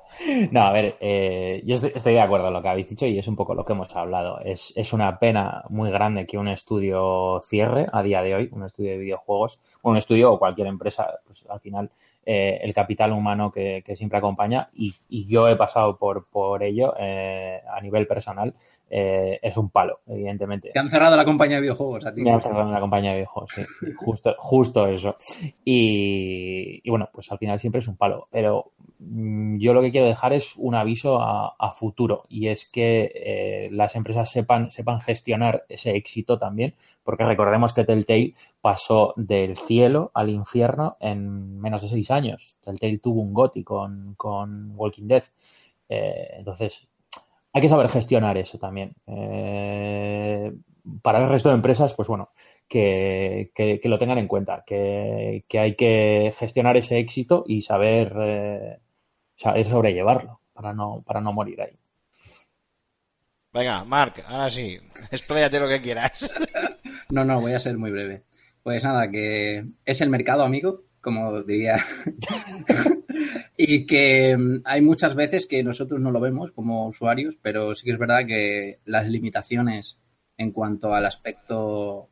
No, 0.51 0.63
a 0.63 0.73
ver, 0.73 0.97
eh, 1.01 1.63
yo 1.65 1.77
estoy, 1.77 1.93
estoy 1.95 2.15
de 2.15 2.21
acuerdo 2.21 2.49
en 2.49 2.55
lo 2.55 2.63
que 2.63 2.69
habéis 2.69 2.89
dicho 2.89 3.07
y 3.07 3.19
es 3.19 3.29
un 3.29 3.37
poco 3.37 3.55
lo 3.55 3.65
que 3.65 3.73
hemos 3.73 3.95
hablado. 3.95 4.41
Es, 4.41 4.73
es 4.75 4.93
una 4.93 5.19
pena 5.19 5.63
muy 5.69 5.91
grande 5.91 6.27
que 6.27 6.39
un 6.39 6.49
estudio 6.49 7.41
cierre 7.47 7.87
a 7.93 8.03
día 8.03 8.23
de 8.23 8.35
hoy, 8.35 8.49
un 8.53 8.65
estudio 8.65 8.93
de 8.93 8.99
videojuegos, 8.99 9.61
un 9.83 9.97
estudio 9.97 10.33
o 10.33 10.39
cualquier 10.39 10.67
empresa, 10.67 11.21
pues 11.25 11.45
al 11.49 11.61
final 11.61 11.91
eh, 12.31 12.61
el 12.63 12.75
capital 12.75 13.13
humano 13.13 13.51
que, 13.51 13.83
que 13.87 13.97
siempre 13.97 14.19
acompaña 14.19 14.69
y, 14.75 14.95
y 15.09 15.27
yo 15.29 15.49
he 15.49 15.57
pasado 15.57 15.97
por, 15.97 16.27
por 16.27 16.63
ello 16.63 16.93
eh, 16.99 17.63
a 17.75 17.81
nivel 17.81 18.07
personal, 18.07 18.55
eh, 18.91 19.39
es 19.43 19.57
un 19.57 19.71
palo, 19.71 20.01
evidentemente. 20.07 20.71
Te 20.73 20.79
han 20.79 20.91
cerrado 20.91 21.17
la 21.17 21.25
compañía 21.25 21.57
de 21.57 21.63
videojuegos 21.63 22.07
a 22.07 22.15
ti. 22.15 22.23
Me 22.23 22.33
han 22.33 22.41
cerrado 22.41 22.71
la 22.71 22.81
compañía 22.81 23.11
de 23.11 23.17
videojuegos, 23.19 23.53
sí. 23.55 23.63
Justo, 23.97 24.35
justo 24.39 24.87
eso. 24.87 25.17
Y, 25.65 26.81
y 26.83 26.91
bueno, 26.91 27.09
pues 27.13 27.31
al 27.31 27.39
final 27.39 27.59
siempre 27.59 27.81
es 27.81 27.89
un 27.89 27.97
palo. 27.97 28.29
Pero 28.31 28.73
mm, 28.99 29.59
yo 29.59 29.75
lo 29.75 29.83
que 29.83 29.91
quiero 29.91 30.07
dejar 30.07 30.33
es 30.33 30.55
un 30.57 30.75
aviso 30.75 31.21
a, 31.21 31.55
a 31.59 31.73
futuro. 31.73 32.25
Y 32.29 32.49
es 32.49 32.67
que 32.71 33.13
eh, 33.15 33.69
las 33.73 33.95
empresas 33.95 34.31
sepan, 34.31 34.71
sepan 34.71 35.01
gestionar 35.01 35.65
ese 35.69 35.95
éxito 35.95 36.39
también. 36.39 36.75
Porque 37.05 37.25
recordemos 37.25 37.75
que 37.75 37.85
Telltale 37.85 38.35
pasó 38.61 39.13
del 39.17 39.57
cielo 39.57 40.11
al 40.15 40.31
infierno 40.31 40.97
en 41.01 41.61
menos 41.61 41.83
de 41.83 41.89
seis 41.89 42.11
años. 42.11 42.57
Telltale 42.65 42.99
tuvo 42.99 43.21
un 43.21 43.35
con, 43.65 44.15
con 44.17 44.73
Walking 44.77 45.09
Dead. 45.09 45.25
Eh, 45.91 46.37
entonces, 46.39 46.88
hay 47.59 47.63
que 47.63 47.69
saber 47.69 47.89
gestionar 47.89 48.39
eso 48.39 48.57
también. 48.59 48.95
Eh, 49.07 50.53
para 51.03 51.19
el 51.23 51.29
resto 51.29 51.49
de 51.51 51.57
empresas, 51.57 51.93
pues 51.95 52.09
bueno, 52.09 52.31
que, 52.69 53.51
que- 53.55 53.81
que 53.81 53.89
lo 53.89 53.99
tengan 53.99 54.19
en 54.19 54.29
cuenta, 54.29 54.63
que, 54.67 55.45
que 55.49 55.59
hay 55.59 55.75
que 55.75 56.33
gestionar 56.39 56.77
ese 56.77 56.99
éxito 56.99 57.45
y 57.47 57.63
saber, 57.63 58.13
eh, 58.21 58.79
saber 59.37 59.67
sobrellevarlo 59.69 60.41
para 60.53 60.73
no, 60.73 61.03
para 61.07 61.21
no 61.21 61.33
morir 61.33 61.61
ahí. 61.63 61.79
Venga, 63.53 63.83
Marc, 63.85 64.23
ahora 64.27 64.51
sí, 64.51 64.79
expláyate 65.11 65.59
lo 65.61 65.69
que 65.69 65.81
quieras. 65.83 66.33
No, 67.11 67.25
no, 67.25 67.41
voy 67.41 67.55
a 67.55 67.59
ser 67.59 67.79
muy 67.79 67.91
breve. 67.91 68.25
Pues 68.63 68.85
nada, 68.85 69.11
que 69.11 69.65
es 69.87 70.01
el 70.03 70.11
mercado, 70.11 70.43
amigo, 70.43 70.83
como 71.01 71.43
diría. 71.43 71.79
y 73.57 73.87
que 73.87 74.37
mm, 74.37 74.63
hay 74.65 74.81
muchas 74.81 75.15
veces 75.15 75.47
que 75.47 75.63
nosotros 75.63 76.01
no 76.01 76.11
lo 76.11 76.21
vemos 76.21 76.53
como 76.53 76.87
usuarios, 76.87 77.37
pero 77.43 77.75
sí 77.75 77.85
que 77.85 77.93
es 77.93 77.99
verdad 77.99 78.27
que 78.27 78.79
las 78.85 79.09
limitaciones 79.09 79.99
en 80.37 80.53
cuanto 80.53 80.95
al 80.95 81.05
aspecto 81.07 82.09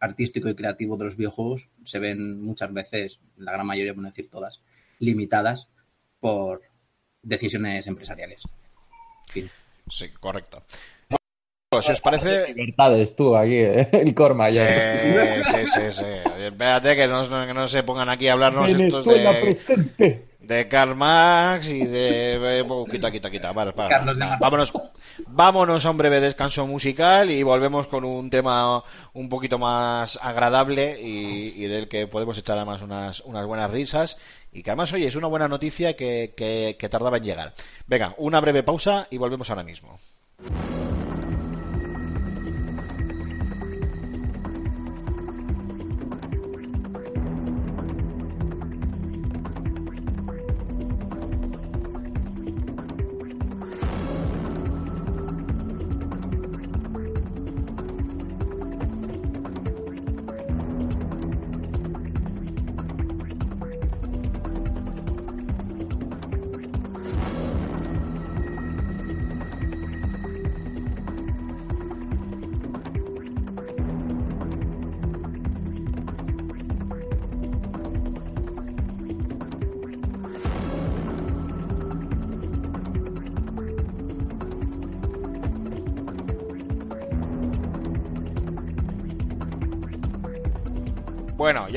artístico 0.00 0.48
y 0.48 0.54
creativo 0.54 0.96
de 0.96 1.04
los 1.04 1.16
videojuegos 1.16 1.70
se 1.84 1.98
ven 1.98 2.42
muchas 2.42 2.72
veces, 2.72 3.20
la 3.36 3.52
gran 3.52 3.66
mayoría, 3.66 3.94
por 3.94 4.02
no 4.02 4.08
decir 4.08 4.28
todas, 4.30 4.60
limitadas 4.98 5.68
por 6.20 6.62
decisiones 7.22 7.86
empresariales. 7.86 8.42
Fin. 9.28 9.50
Sí, 9.88 10.08
correcto. 10.20 10.62
Bueno, 11.08 11.82
si 11.82 11.92
os 11.92 12.00
parece... 12.00 12.48
Libertades 12.48 13.16
tú 13.16 13.36
aquí, 13.36 13.56
eh, 13.56 13.88
el 13.92 14.14
Corma 14.14 14.48
Sí, 14.48 14.56
ya. 14.56 15.42
sí, 15.42 15.66
sí, 15.66 15.80
sí. 15.90 16.04
Espérate 16.38 16.94
que 16.94 17.08
no, 17.08 17.46
que 17.46 17.54
no 17.54 17.66
se 17.66 17.82
pongan 17.82 18.08
aquí 18.08 18.28
a 18.28 18.34
hablarnos 18.34 18.70
estos 18.70 19.04
Venezuela 19.06 19.32
de, 19.32 19.40
presente. 19.40 20.24
De 20.46 20.68
Karl 20.68 20.94
Marx 20.94 21.68
y 21.68 21.84
de... 21.84 22.60
eh, 22.60 22.64
Quita, 22.90 23.10
quita, 23.10 23.30
quita. 23.30 23.52
Vale, 23.52 23.72
para. 23.72 23.88
Vámonos, 24.40 24.72
vámonos 25.26 25.84
a 25.86 25.90
un 25.90 25.96
breve 25.96 26.20
descanso 26.20 26.66
musical 26.66 27.30
y 27.30 27.42
volvemos 27.42 27.86
con 27.86 28.04
un 28.04 28.30
tema 28.30 28.82
un 29.12 29.28
poquito 29.28 29.58
más 29.58 30.18
agradable 30.22 31.00
y, 31.00 31.54
y 31.56 31.66
del 31.66 31.88
que 31.88 32.06
podemos 32.06 32.36
echar 32.38 32.56
además 32.56 32.82
unas, 32.82 33.20
unas 33.20 33.46
buenas 33.46 33.70
risas 33.70 34.18
y 34.52 34.62
que 34.62 34.70
además, 34.70 34.92
oye, 34.92 35.06
es 35.06 35.16
una 35.16 35.26
buena 35.26 35.48
noticia 35.48 35.96
que, 35.96 36.32
que, 36.36 36.76
que 36.78 36.88
tardaba 36.88 37.16
en 37.16 37.24
llegar. 37.24 37.54
Venga, 37.86 38.14
una 38.18 38.40
breve 38.40 38.62
pausa 38.62 39.06
y 39.10 39.18
volvemos 39.18 39.50
ahora 39.50 39.64
mismo. 39.64 39.98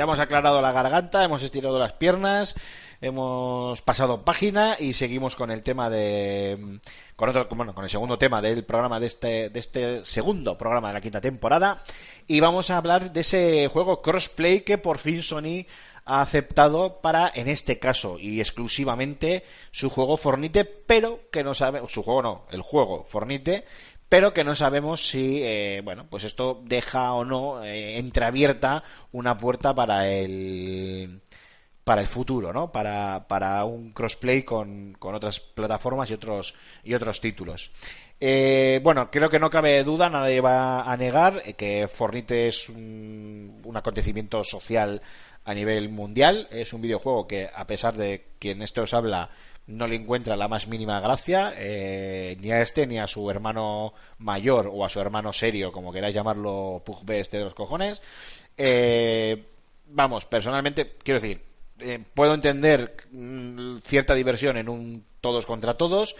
Hemos 0.07 0.19
aclarado 0.21 0.61
la 0.61 0.71
garganta, 0.71 1.25
hemos 1.25 1.43
estirado 1.43 1.77
las 1.77 1.91
piernas, 1.91 2.55
hemos 3.01 3.81
pasado 3.81 4.23
página 4.23 4.77
y 4.79 4.93
seguimos 4.93 5.35
con 5.35 5.51
el 5.51 5.63
tema 5.63 5.89
de 5.89 6.79
con 7.17 7.27
otro 7.27 7.45
bueno, 7.57 7.75
con 7.75 7.83
el 7.83 7.89
segundo 7.89 8.17
tema 8.17 8.41
del 8.41 8.63
programa 8.63 9.01
de 9.01 9.07
este 9.07 9.49
de 9.49 9.59
este 9.59 10.05
segundo 10.05 10.57
programa 10.57 10.87
de 10.87 10.93
la 10.93 11.01
quinta 11.01 11.19
temporada. 11.19 11.83
Y 12.25 12.39
vamos 12.39 12.69
a 12.69 12.77
hablar 12.77 13.11
de 13.11 13.19
ese 13.19 13.67
juego 13.67 14.01
crossplay 14.01 14.61
que 14.61 14.77
por 14.77 14.97
fin 14.97 15.21
Sony 15.21 15.65
ha 16.05 16.21
aceptado 16.21 17.01
para 17.01 17.29
en 17.35 17.49
este 17.49 17.77
caso 17.79 18.17
y 18.17 18.39
exclusivamente 18.39 19.43
su 19.71 19.89
juego 19.89 20.15
Fornite, 20.15 20.63
pero 20.63 21.29
que 21.31 21.43
no 21.43 21.53
sabe 21.53 21.81
su 21.89 22.01
juego 22.01 22.21
no, 22.21 22.45
el 22.49 22.61
juego 22.61 23.03
Fornite, 23.03 23.65
pero 24.09 24.33
que 24.33 24.43
no 24.43 24.55
sabemos 24.55 25.07
si 25.07 25.41
eh, 25.43 25.81
bueno 25.83 26.05
pues 26.09 26.23
esto 26.23 26.61
deja 26.65 27.13
o 27.13 27.25
no 27.25 27.63
eh, 27.63 27.97
entreabierta 27.97 28.83
una 29.11 29.37
puerta 29.37 29.73
para 29.73 30.07
el 30.07 31.21
para 31.83 32.01
el 32.01 32.07
futuro 32.07 32.51
no 32.51 32.71
para, 32.71 33.27
para 33.27 33.63
un 33.65 33.91
crossplay 33.91 34.43
con, 34.43 34.93
con 34.99 35.15
otras 35.15 35.39
plataformas 35.39 36.09
y 36.11 36.13
otros 36.13 36.53
y 36.83 36.93
otros 36.93 37.21
títulos. 37.21 37.71
Eh, 38.19 38.79
bueno 38.83 39.11
creo 39.11 39.29
que 39.29 39.39
no 39.39 39.49
cabe 39.49 39.83
duda 39.83 40.09
nadie 40.09 40.41
va 40.41 40.91
a 40.91 40.97
negar 40.97 41.41
eh, 41.45 41.53
que 41.53 41.87
Fornite 41.87 42.47
es 42.47 42.67
un, 42.67 43.61
un 43.63 43.77
acontecimiento 43.77 44.43
social 44.43 45.01
a 45.47 45.53
nivel 45.53 45.89
mundial. 45.89 46.47
Es 46.51 46.73
un 46.73 46.81
videojuego 46.81 47.25
que 47.25 47.49
a 47.53 47.65
pesar 47.65 47.95
de 47.95 48.25
quien 48.37 48.61
esto 48.61 48.83
os 48.83 48.93
habla 48.93 49.29
no 49.67 49.87
le 49.87 49.95
encuentra 49.95 50.35
la 50.35 50.47
más 50.47 50.67
mínima 50.67 50.99
gracia 50.99 51.53
eh, 51.55 52.37
ni 52.39 52.51
a 52.51 52.61
este 52.61 52.87
ni 52.87 52.99
a 52.99 53.07
su 53.07 53.29
hermano 53.29 53.93
mayor 54.17 54.69
o 54.73 54.85
a 54.85 54.89
su 54.89 54.99
hermano 54.99 55.33
serio, 55.33 55.71
como 55.71 55.91
queráis 55.91 56.15
llamarlo, 56.15 56.81
Pugbe 56.85 57.19
este 57.19 57.37
de 57.37 57.43
los 57.43 57.53
cojones. 57.53 58.01
Eh, 58.57 59.45
vamos, 59.87 60.25
personalmente, 60.25 60.95
quiero 61.03 61.19
decir, 61.19 61.41
eh, 61.79 61.99
puedo 62.13 62.33
entender 62.33 62.95
mm, 63.11 63.77
cierta 63.85 64.15
diversión 64.15 64.57
en 64.57 64.69
un 64.69 65.05
todos 65.21 65.45
contra 65.45 65.75
todos, 65.75 66.15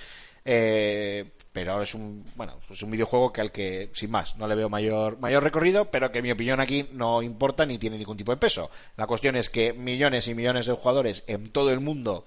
eh, 0.46 1.32
pero 1.52 1.82
es 1.82 1.94
un 1.96 2.24
bueno 2.36 2.60
es 2.70 2.82
un 2.84 2.92
videojuego 2.92 3.34
que 3.34 3.42
al 3.42 3.52
que 3.52 3.90
sin 3.94 4.12
más 4.12 4.38
no 4.38 4.48
le 4.48 4.56
veo 4.56 4.70
mayor 4.70 5.20
mayor 5.20 5.44
recorrido 5.44 5.92
pero 5.92 6.10
que 6.10 6.20
en 6.20 6.24
mi 6.24 6.32
opinión 6.32 6.62
aquí 6.62 6.88
no 6.94 7.22
importa 7.22 7.66
ni 7.66 7.78
tiene 7.78 7.98
ningún 7.98 8.16
tipo 8.16 8.32
de 8.32 8.38
peso 8.38 8.70
la 8.96 9.08
cuestión 9.08 9.36
es 9.36 9.50
que 9.50 9.74
millones 9.74 10.28
y 10.30 10.36
millones 10.36 10.68
de 10.68 10.74
jugadores 10.74 11.26
en 11.28 11.50
todo 11.50 11.72
el 11.72 11.82
mundo 11.82 12.26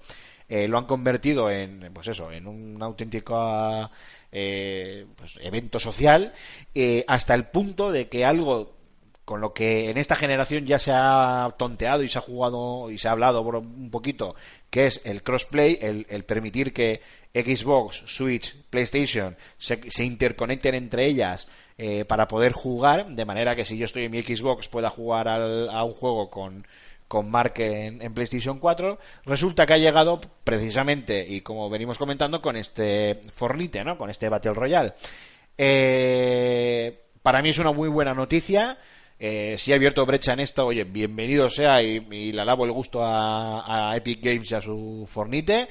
eh, 0.51 0.67
lo 0.67 0.77
han 0.77 0.85
convertido 0.85 1.49
en, 1.49 1.89
pues 1.93 2.07
eso, 2.09 2.29
en 2.31 2.45
un 2.45 2.83
auténtico 2.83 3.89
eh, 4.31 5.05
pues, 5.15 5.39
evento 5.41 5.79
social, 5.79 6.33
eh, 6.75 7.03
hasta 7.07 7.33
el 7.33 7.45
punto 7.45 7.91
de 7.91 8.09
que 8.09 8.25
algo 8.25 8.75
con 9.25 9.39
lo 9.39 9.53
que 9.53 9.89
en 9.89 9.97
esta 9.97 10.15
generación 10.15 10.65
ya 10.65 10.77
se 10.77 10.91
ha 10.93 11.53
tonteado 11.57 12.03
y 12.03 12.09
se 12.09 12.17
ha 12.17 12.21
jugado 12.21 12.91
y 12.91 12.97
se 12.97 13.07
ha 13.07 13.11
hablado 13.11 13.41
un 13.41 13.89
poquito, 13.89 14.35
que 14.69 14.87
es 14.87 14.99
el 15.05 15.23
crossplay, 15.23 15.77
el, 15.81 16.05
el 16.09 16.25
permitir 16.25 16.73
que 16.73 17.01
Xbox, 17.33 18.03
Switch, 18.07 18.55
PlayStation 18.69 19.37
se, 19.57 19.79
se 19.89 20.03
interconecten 20.03 20.75
entre 20.75 21.05
ellas 21.05 21.47
eh, 21.77 22.03
para 22.03 22.27
poder 22.27 22.51
jugar, 22.51 23.07
de 23.11 23.23
manera 23.25 23.55
que 23.55 23.63
si 23.63 23.77
yo 23.77 23.85
estoy 23.85 24.03
en 24.05 24.11
mi 24.11 24.21
Xbox 24.21 24.67
pueda 24.67 24.89
jugar 24.89 25.29
al- 25.29 25.69
a 25.69 25.83
un 25.85 25.93
juego 25.93 26.29
con, 26.29 26.67
con 27.11 27.29
Mark 27.29 27.55
en, 27.57 28.13
PlayStation 28.13 28.57
4, 28.57 28.97
resulta 29.25 29.65
que 29.65 29.73
ha 29.73 29.77
llegado 29.77 30.21
precisamente, 30.45 31.25
y 31.27 31.41
como 31.41 31.69
venimos 31.69 31.97
comentando, 31.97 32.41
con 32.41 32.55
este 32.55 33.19
Fornite, 33.33 33.83
¿no? 33.83 33.97
Con 33.97 34.09
este 34.09 34.29
Battle 34.29 34.53
Royale. 34.53 34.93
Eh, 35.57 37.01
para 37.21 37.41
mí 37.41 37.49
es 37.49 37.57
una 37.57 37.73
muy 37.73 37.89
buena 37.89 38.13
noticia. 38.13 38.77
Eh, 39.19 39.55
si 39.57 39.73
ha 39.73 39.75
abierto 39.75 40.05
brecha 40.05 40.31
en 40.31 40.39
esto, 40.39 40.65
oye, 40.65 40.85
bienvenido 40.85 41.49
sea 41.49 41.83
y, 41.83 42.07
y 42.11 42.31
le 42.31 42.41
alabo 42.43 42.63
el 42.63 42.71
gusto 42.71 43.03
a, 43.03 43.89
a 43.91 43.97
Epic 43.97 44.23
Games 44.23 44.49
y 44.49 44.55
a 44.55 44.61
su 44.61 45.05
Fornite. 45.05 45.67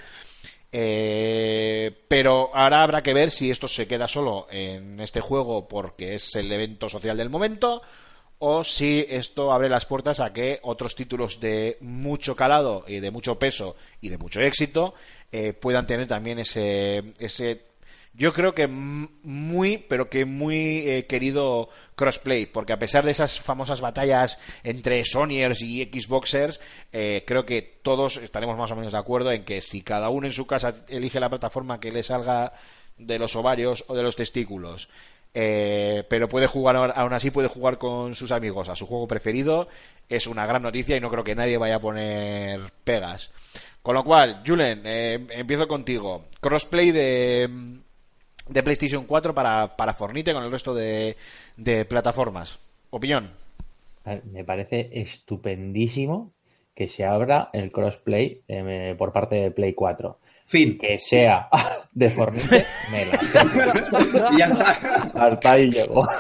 Eh, 0.71 2.05
pero 2.07 2.55
ahora 2.55 2.83
habrá 2.83 3.03
que 3.03 3.15
ver 3.15 3.31
si 3.31 3.51
esto 3.51 3.67
se 3.67 3.89
queda 3.89 4.07
solo 4.07 4.47
en 4.51 5.01
este 5.01 5.23
juego 5.23 5.67
porque 5.67 6.17
es 6.17 6.37
el 6.37 6.53
evento 6.53 6.91
social 6.91 7.17
del 7.17 7.31
momento 7.31 7.81
o 8.41 8.65
si 8.65 9.07
esto 9.09 9.53
abre 9.53 9.69
las 9.69 9.87
puertas 9.87 10.19
a 10.19 10.33
que 10.33 10.61
otros 10.63 10.95
títulos 10.97 11.41
de 11.41 11.77
mucho 11.81 12.35
calado 12.35 12.85
y 12.89 12.99
de 12.99 13.11
mucho 13.11 13.39
peso 13.39 13.77
y 14.01 14.09
de 14.09 14.17
mucho 14.17 14.41
éxito 14.41 14.95
eh, 15.31 15.53
puedan 15.53 15.87
tener 15.87 16.09
también 16.09 16.39
ese, 16.39 17.13
ese 17.19 17.71
yo 18.15 18.33
creo 18.33 18.55
que 18.55 18.67
muy, 18.67 19.77
pero 19.77 20.09
que 20.09 20.25
muy 20.25 20.79
eh, 20.79 21.07
querido 21.07 21.69
crossplay, 21.95 22.47
porque 22.47 22.73
a 22.73 22.79
pesar 22.79 23.05
de 23.05 23.13
esas 23.13 23.41
famosas 23.41 23.83
batallas 23.83 24.39
entre 24.65 25.05
Sonyers 25.05 25.61
y 25.61 25.85
Xboxers, 25.85 26.61
eh, 26.93 27.25
creo 27.27 27.45
que 27.45 27.63
todos 27.83 28.17
estaremos 28.17 28.57
más 28.57 28.71
o 28.71 28.77
menos 28.77 28.93
de 28.93 28.99
acuerdo 28.99 29.33
en 29.33 29.45
que 29.45 29.61
si 29.61 29.83
cada 29.83 30.09
uno 30.09 30.27
en 30.27 30.33
su 30.33 30.47
casa 30.47 30.75
elige 30.89 31.21
la 31.21 31.29
plataforma 31.29 31.79
que 31.79 31.93
le 31.93 32.03
salga 32.03 32.55
de 32.97 33.19
los 33.19 33.37
ovarios 33.37 33.85
o 33.87 33.95
de 33.95 34.03
los 34.03 34.17
testículos, 34.17 34.89
eh, 35.35 36.05
pero 36.09 36.29
puede 36.29 36.47
jugar 36.47 36.77
aún- 36.77 37.13
así 37.13 37.31
puede 37.31 37.49
jugar 37.49 37.79
con 37.79 38.15
sus 38.15 38.33
amigos 38.33 38.69
a 38.69 38.77
su 38.77 38.87
juego 38.87 39.07
preferido, 39.09 39.69
es 40.09 40.27
una 40.27 40.47
gran 40.47 40.63
noticia 40.63 40.97
y 40.97 41.01
no 41.01 41.11
creo 41.11 41.25
que 41.25 41.35
nadie 41.35 41.59
vaya 41.59 41.77
a 41.77 41.81
poner 41.81 42.73
pegas. 42.85 43.33
Con 43.83 43.95
lo 43.95 44.05
cual, 44.05 44.43
Julen, 44.47 44.83
eh, 44.85 45.27
empiezo 45.31 45.67
contigo. 45.67 46.25
Crossplay 46.41 46.91
de, 46.91 47.49
de 48.49 48.63
PlayStation 48.63 49.07
4 49.07 49.35
para, 49.35 49.77
para 49.77 49.95
Fornite 49.95 50.35
con 50.35 50.45
el 50.45 50.53
resto 50.53 50.75
de, 50.75 51.17
de 51.57 51.85
plataformas. 51.87 52.59
Opinión. 52.91 53.31
Me 54.33 54.45
parece 54.45 54.91
estupendísimo 54.93 56.33
que 56.75 56.89
se 56.89 57.05
abra 57.05 57.51
el 57.53 57.71
crossplay 57.73 58.43
eh, 58.49 58.95
por 58.99 59.13
parte 59.13 59.37
de 59.37 59.51
Play 59.51 59.75
4. 59.75 60.19
Fin. 60.51 60.77
Que 60.77 60.99
sea 60.99 61.49
de 61.93 62.11
Fornite, 62.11 62.65
me 62.91 63.07
la 63.07 64.31
ya 64.39 64.47
está. 64.47 65.27
Hasta 65.27 65.53
ahí 65.53 65.71
llegó. 65.71 66.07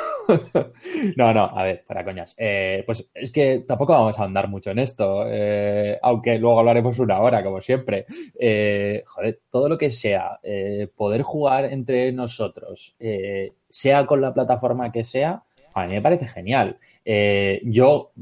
No, 1.16 1.34
no, 1.34 1.44
a 1.44 1.64
ver, 1.64 1.82
para 1.84 2.04
coñas. 2.04 2.36
Eh, 2.38 2.84
pues 2.86 3.10
es 3.14 3.32
que 3.32 3.64
tampoco 3.66 3.94
vamos 3.94 4.16
a 4.16 4.22
andar 4.22 4.46
mucho 4.46 4.70
en 4.70 4.78
esto, 4.78 5.24
eh, 5.26 5.98
aunque 6.02 6.38
luego 6.38 6.60
hablaremos 6.60 7.00
una 7.00 7.18
hora, 7.18 7.42
como 7.42 7.60
siempre. 7.60 8.06
Eh, 8.38 9.02
joder, 9.06 9.40
todo 9.50 9.68
lo 9.68 9.76
que 9.76 9.90
sea, 9.90 10.38
eh, 10.44 10.86
poder 10.94 11.22
jugar 11.22 11.64
entre 11.64 12.12
nosotros, 12.12 12.94
sea 13.68 14.06
con 14.06 14.20
la 14.20 14.32
plataforma 14.32 14.92
que 14.92 15.02
sea, 15.02 15.42
a 15.74 15.86
mí 15.86 15.94
me 15.94 16.02
parece 16.02 16.26
genial. 16.26 16.78
Eh, 17.04 17.60
yo, 17.64 18.12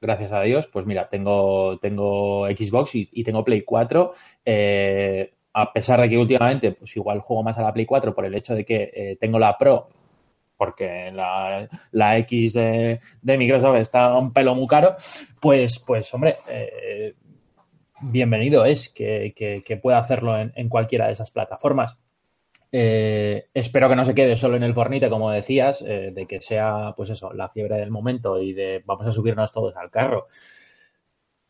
gracias 0.00 0.32
a 0.32 0.40
Dios, 0.42 0.66
pues 0.66 0.86
mira, 0.86 1.08
tengo, 1.08 1.78
tengo 1.78 2.46
Xbox 2.48 2.94
y, 2.94 3.22
tengo 3.24 3.44
Play 3.44 3.62
4. 3.62 4.12
eh, 4.44 5.32
a 5.52 5.72
pesar 5.72 6.00
de 6.00 6.08
que 6.08 6.16
últimamente, 6.16 6.72
pues 6.72 6.96
igual 6.96 7.20
juego 7.20 7.42
más 7.42 7.58
a 7.58 7.62
la 7.62 7.72
Play 7.72 7.84
4 7.84 8.14
por 8.14 8.24
el 8.24 8.34
hecho 8.34 8.54
de 8.54 8.64
que 8.64 8.90
eh, 8.94 9.16
tengo 9.20 9.38
la 9.38 9.58
Pro, 9.58 9.88
porque 10.56 11.10
la, 11.12 11.68
la 11.92 12.18
X 12.18 12.52
de, 12.54 13.00
Microsoft 13.22 13.76
está 13.78 14.16
un 14.16 14.32
pelo 14.32 14.54
muy 14.54 14.68
caro, 14.68 14.94
pues, 15.40 15.78
pues 15.84 16.12
hombre, 16.14 16.38
eh, 16.48 17.14
bienvenido 18.02 18.64
es 18.64 18.88
que, 18.90 19.32
que- 19.36 19.76
pueda 19.78 19.98
hacerlo 19.98 20.38
en 20.38 20.68
cualquiera 20.68 21.06
de 21.06 21.14
esas 21.14 21.30
plataformas. 21.30 21.98
Eh, 22.72 23.48
espero 23.54 23.88
que 23.88 23.96
no 23.96 24.04
se 24.04 24.14
quede 24.14 24.36
solo 24.36 24.56
en 24.56 24.62
el 24.62 24.74
Fornite, 24.74 25.10
como 25.10 25.30
decías, 25.30 25.82
eh, 25.82 26.10
de 26.14 26.26
que 26.26 26.40
sea, 26.40 26.94
pues 26.96 27.10
eso, 27.10 27.32
la 27.32 27.48
fiebre 27.48 27.76
del 27.76 27.90
momento 27.90 28.40
y 28.40 28.52
de 28.52 28.82
vamos 28.84 29.06
a 29.06 29.12
subirnos 29.12 29.52
todos 29.52 29.76
al 29.76 29.90
carro. 29.90 30.28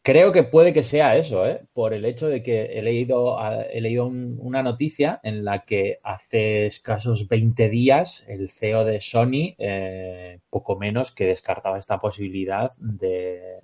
Creo 0.03 0.33
que 0.33 0.45
puede 0.45 0.73
que 0.73 0.83
sea 0.83 1.17
eso, 1.17 1.47
¿eh? 1.47 1.61
por 1.75 1.93
el 1.93 2.07
hecho 2.07 2.27
de 2.29 2.43
que 2.43 2.79
he 2.79 2.83
leído, 2.83 3.37
he 3.71 3.81
leído 3.83 4.07
un- 4.07 4.39
una 4.41 4.63
noticia 4.63 5.21
en 5.23 5.45
la 5.45 5.65
que 5.67 5.99
hace 6.03 6.67
escasos 6.67 7.29
20 7.29 7.69
días 7.69 8.25
el 8.27 8.49
CEO 8.51 8.85
de 8.87 9.01
Sony, 9.03 9.55
eh, 9.59 10.41
poco 10.49 10.77
menos 10.77 11.13
que 11.13 11.27
descartaba 11.27 11.79
esta 11.79 11.99
posibilidad 12.01 12.73
de 12.79 13.61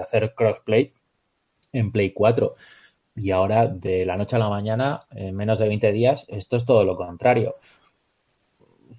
hacer 0.00 0.34
crossplay 0.34 0.92
en 1.72 1.92
Play 1.92 2.12
4. 2.12 2.56
Y 3.18 3.30
ahora, 3.30 3.66
de 3.66 4.06
la 4.06 4.16
noche 4.16 4.36
a 4.36 4.38
la 4.38 4.48
mañana, 4.48 5.02
en 5.10 5.34
menos 5.34 5.58
de 5.58 5.68
20 5.68 5.92
días, 5.92 6.24
esto 6.28 6.56
es 6.56 6.64
todo 6.64 6.84
lo 6.84 6.96
contrario. 6.96 7.56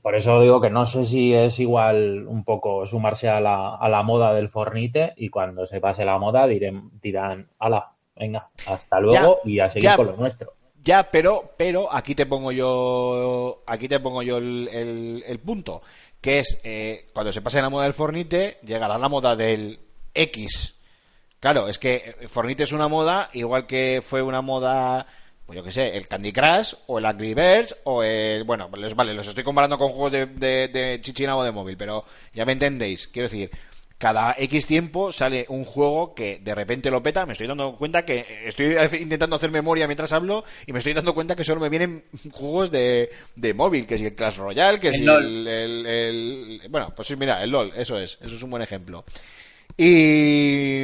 Por 0.02 0.16
eso 0.16 0.42
digo 0.42 0.62
que 0.62 0.70
no 0.70 0.86
sé 0.86 1.06
si 1.06 1.34
es 1.34 1.60
igual 1.60 2.26
un 2.28 2.44
poco 2.46 2.86
sumarse 2.86 3.28
a 3.28 3.42
la, 3.42 3.76
a 3.76 3.90
la 3.90 4.02
moda 4.02 4.34
del 4.34 4.48
Fornite 4.50 5.14
y 5.18 5.30
cuando 5.30 5.66
se 5.68 5.82
pase 5.82 6.06
la 6.06 6.18
moda 6.18 6.48
dirán, 6.48 6.90
dirán 7.02 7.50
ala, 7.60 7.92
venga, 8.16 8.50
hasta 8.66 9.00
luego 9.00 9.40
y 9.44 9.60
a 9.60 9.70
seguir 9.70 9.90
ya. 9.90 9.96
con 9.98 10.08
lo 10.08 10.16
nuestro. 10.16 10.54
Ya, 10.82 11.12
pero, 11.12 11.52
pero 11.58 11.94
aquí 11.94 12.16
te 12.16 12.26
pongo 12.26 12.54
yo, 12.54 13.62
aquí 13.68 13.90
te 13.90 14.00
pongo 14.00 14.22
yo 14.22 14.38
el, 14.38 14.70
el- 14.72 15.24
el 15.28 15.40
punto, 15.40 15.82
que 16.22 16.40
es 16.40 16.62
eh, 16.64 17.08
cuando 17.14 17.34
se 17.34 17.42
pase 17.42 17.62
la 17.62 17.70
moda 17.70 17.84
del 17.84 17.94
Fornite, 17.94 18.60
llegará 18.64 18.98
la 18.98 19.10
moda 19.10 19.36
del 19.36 19.80
X. 20.14 20.79
Claro, 21.40 21.68
es 21.70 21.78
que 21.78 22.16
Fornite 22.28 22.64
es 22.64 22.72
una 22.74 22.88
moda, 22.90 23.30
igual 23.34 23.66
que 23.66 24.02
fue 24.04 24.22
una 24.22 24.42
moda, 24.42 25.08
pues 25.46 25.56
yo 25.58 25.64
que 25.64 25.72
sé, 25.72 25.96
el 25.96 26.08
Candy 26.08 26.34
Crush 26.34 26.74
o 26.88 27.00
el 27.00 27.06
Angry 27.06 27.34
Birds 27.34 27.78
o 27.86 28.04
el, 28.04 28.44
bueno, 28.44 28.70
les, 28.78 28.94
vale, 28.94 29.14
los 29.14 29.28
estoy 29.28 29.44
comparando 29.46 29.78
con 29.78 29.88
juegos 29.90 30.12
de, 30.12 30.26
de, 30.26 30.68
de 30.68 31.00
chichina 31.02 31.38
o 31.38 31.44
de 31.44 31.52
móvil, 31.54 31.78
pero 31.78 32.04
ya 32.34 32.44
me 32.46 32.52
entendéis, 32.52 33.08
quiero 33.08 33.30
decir, 33.30 33.50
cada 33.98 34.34
X 34.38 34.66
tiempo 34.68 35.14
sale 35.14 35.46
un 35.50 35.64
juego 35.66 36.14
que 36.14 36.40
de 36.42 36.56
repente 36.56 36.90
lo 36.90 37.04
peta. 37.04 37.26
Me 37.26 37.34
estoy 37.34 37.48
dando 37.48 37.76
cuenta 37.76 38.06
que 38.06 38.26
estoy 38.46 38.74
intentando 39.02 39.36
hacer 39.36 39.52
memoria 39.52 39.88
mientras 39.88 40.14
hablo 40.14 40.46
y 40.66 40.72
me 40.72 40.80
estoy 40.80 40.94
dando 40.94 41.14
cuenta 41.14 41.36
que 41.36 41.44
solo 41.44 41.60
me 41.60 41.68
vienen 41.68 42.06
juegos 42.32 42.72
de, 42.72 43.10
de 43.36 43.54
móvil, 43.54 43.86
que 43.86 43.98
si 43.98 44.06
el 44.06 44.16
Clash 44.16 44.38
Royale, 44.38 44.80
que 44.80 44.88
El 44.90 44.94
si 44.96 45.04
el, 45.06 45.48
el- 45.48 45.86
el- 45.86 46.62
Bueno, 46.70 46.94
pues 46.96 47.10
sí, 47.10 47.18
mira, 47.18 47.44
el 47.44 47.50
LOL, 47.50 47.74
eso 47.76 47.98
es, 48.00 48.18
eso 48.22 48.36
es 48.36 48.42
un 48.44 48.50
buen 48.52 48.64
ejemplo. 48.64 49.04
Y. 49.78 50.84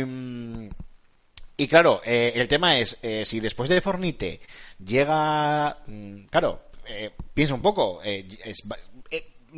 Y 1.57 1.67
claro, 1.67 2.01
eh, 2.03 2.33
el 2.36 2.47
tema 2.49 2.77
es, 2.79 2.97
eh, 3.01 3.23
si 3.23 3.39
después 3.39 3.69
de 3.69 3.79
Fornite 3.79 4.41
llega... 4.86 5.77
mm, 5.88 6.25
Claro, 6.29 6.63
eh, 6.86 7.11
piensa 7.33 7.53
un 7.53 7.61
poco, 7.61 8.01
eh, 8.03 8.27
es- 8.43 8.63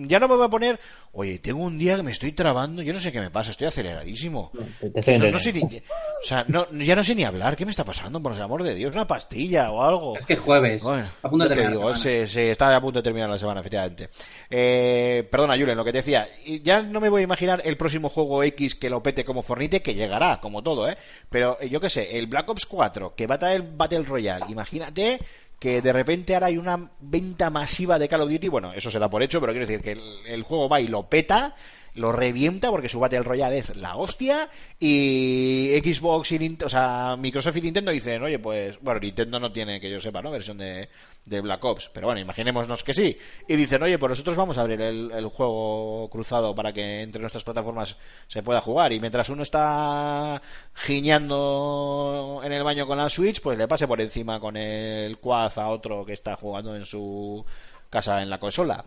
ya 0.06 0.20
no 0.20 0.28
me 0.28 0.36
voy 0.36 0.45
a 0.45 0.50
poner, 0.50 0.80
oye, 1.14 1.39
tengo 1.39 1.64
un 1.64 1.78
día 1.78 1.95
que 1.95 2.04
me 2.04 2.12
estoy 2.12 2.32
trabando, 2.32 2.82
yo 2.82 2.93
no 2.93 3.00
sé 3.00 3.12
qué 3.12 3.20
me 3.20 3.32
pasa, 3.32 3.52
estoy 3.52 3.68
aceleradísimo. 3.68 4.52
no, 4.54 5.32
no 5.32 5.39
sé 5.39 5.54
ni, 5.54 5.62
o 5.62 6.24
sea, 6.24 6.45
no, 6.48 6.68
ya 6.72 6.95
no 6.95 7.04
sé 7.04 7.16
ni 7.16 7.24
hablar, 7.24 7.56
¿qué 7.56 7.66
me 7.66 7.72
está 7.72 7.84
pasando? 7.84 8.22
Por 8.22 8.34
el 8.34 8.41
amor 8.41 8.64
de 8.64 8.76
Dios, 8.76 8.93
una 8.93 9.08
pastilla 9.08 9.72
o 9.72 9.82
algo. 9.82 10.18
Es 10.18 10.26
que 10.26 10.34
es 10.34 10.39
jueves. 10.39 10.84
Bueno, 10.84 11.10
a 11.22 11.30
punto 11.30 11.48
de 11.48 11.56
terminar 11.56 11.74
la 11.74 11.80
digo, 11.80 11.95
sí, 11.95 12.28
sí, 12.28 12.41
está 12.41 12.76
a 12.76 12.82
punto 12.82 13.00
de 13.00 13.04
terminar 13.04 13.30
la 13.30 13.38
semana, 13.38 13.62
efectivamente. 13.62 14.10
Eh, 14.50 15.28
perdona, 15.30 15.58
Julen, 15.58 15.78
lo 15.78 15.84
que 15.84 15.91
te 15.91 16.00
decía. 16.00 16.28
Ya 16.64 16.82
no 16.82 17.00
me 17.00 17.10
voy 17.10 17.22
a 17.22 17.24
imaginar 17.24 17.62
el 17.66 17.78
próximo 17.78 18.10
juego 18.10 18.43
X 18.43 18.76
que 18.76 18.89
lo 18.89 19.02
pete 19.02 19.26
como 19.26 19.41
Fornite, 19.41 19.82
que 19.82 19.95
llegará, 19.95 20.39
como 20.39 20.64
todo, 20.64 20.89
¿eh? 20.89 20.98
Pero 21.30 21.58
eh, 21.60 21.70
yo 21.70 21.80
qué 21.80 21.89
sé, 21.89 22.18
el 22.18 22.28
Black 22.28 22.50
Ops 22.50 22.66
4, 22.66 23.16
que 23.16 23.28
va 23.28 23.36
a 23.36 23.39
traer 23.39 23.64
Battle 23.64 24.04
Royale, 24.04 24.45
imagínate 24.50 25.20
que 25.60 25.82
de 25.82 25.93
repente 25.93 26.34
ahora 26.36 26.47
hay 26.47 26.58
una 26.58 26.91
venta 26.99 27.49
masiva 27.49 27.97
de 27.97 28.08
Call 28.08 28.22
of 28.22 28.32
Duty. 28.32 28.47
Bueno, 28.47 28.74
eso 28.74 28.91
se 28.91 28.99
da 28.99 29.10
por 29.10 29.24
hecho, 29.24 29.39
pero 29.39 29.53
quiero 29.53 29.66
decir 29.68 29.82
que 29.82 29.93
el, 29.93 30.26
el 30.26 30.43
juego 30.43 30.70
va 30.70 30.80
y 30.80 30.88
lo 30.88 31.03
peta. 31.03 31.55
Lo 31.98 32.12
revienta 32.12 32.70
porque 32.72 32.89
su 32.89 33.00
Battle 33.00 33.24
Royale 33.24 33.58
es 33.60 33.76
la 33.76 33.95
hostia 33.98 34.50
y 34.80 35.72
Xbox 35.84 36.32
y 36.32 36.39
Nint- 36.39 36.64
o 36.64 36.70
sea, 36.70 37.16
Microsoft 37.18 37.58
y 37.58 37.62
Nintendo 37.62 37.91
dicen, 37.91 38.22
oye, 38.24 38.39
pues, 38.39 38.78
bueno, 38.82 39.00
Nintendo 39.00 39.39
no 39.39 39.52
tiene, 39.52 39.80
que 39.80 39.89
yo 39.91 40.00
sepa, 40.00 40.22
¿no? 40.22 40.32
Versión 40.32 40.58
de, 40.58 40.89
de 41.26 41.41
Black 41.41 41.64
Ops, 41.66 41.89
pero 41.93 42.08
bueno, 42.08 42.22
imaginémonos 42.22 42.84
que 42.84 42.93
sí. 42.93 43.18
Y 43.48 43.56
dicen, 43.56 43.84
oye, 43.84 43.98
pues 44.00 44.12
nosotros 44.12 44.38
vamos 44.38 44.58
a 44.58 44.62
abrir 44.62 44.82
el, 44.82 45.12
el 45.12 45.26
juego 45.28 46.10
cruzado 46.10 46.54
para 46.56 46.72
que 46.72 47.02
entre 47.02 47.20
nuestras 47.22 47.43
plataformas 47.43 47.98
se 48.28 48.43
pueda 48.43 48.62
jugar 48.62 48.93
y 48.93 49.00
mientras 49.00 49.30
uno 49.30 49.43
está 49.43 50.41
giñando 50.76 52.41
en 52.43 52.52
el 52.54 52.64
baño 52.64 52.88
con 52.88 52.98
la 52.98 53.10
Switch, 53.10 53.41
pues 53.41 53.58
le 53.58 53.68
pase 53.68 53.88
por 53.88 54.00
encima 54.02 54.39
con 54.39 54.56
el 54.58 55.18
Quad 55.18 55.58
a 55.58 55.68
otro 55.70 56.06
que 56.06 56.14
está 56.14 56.36
jugando 56.36 56.76
en 56.76 56.86
su 56.86 57.45
casa 57.89 58.22
en 58.22 58.30
la 58.30 58.39
consola. 58.39 58.86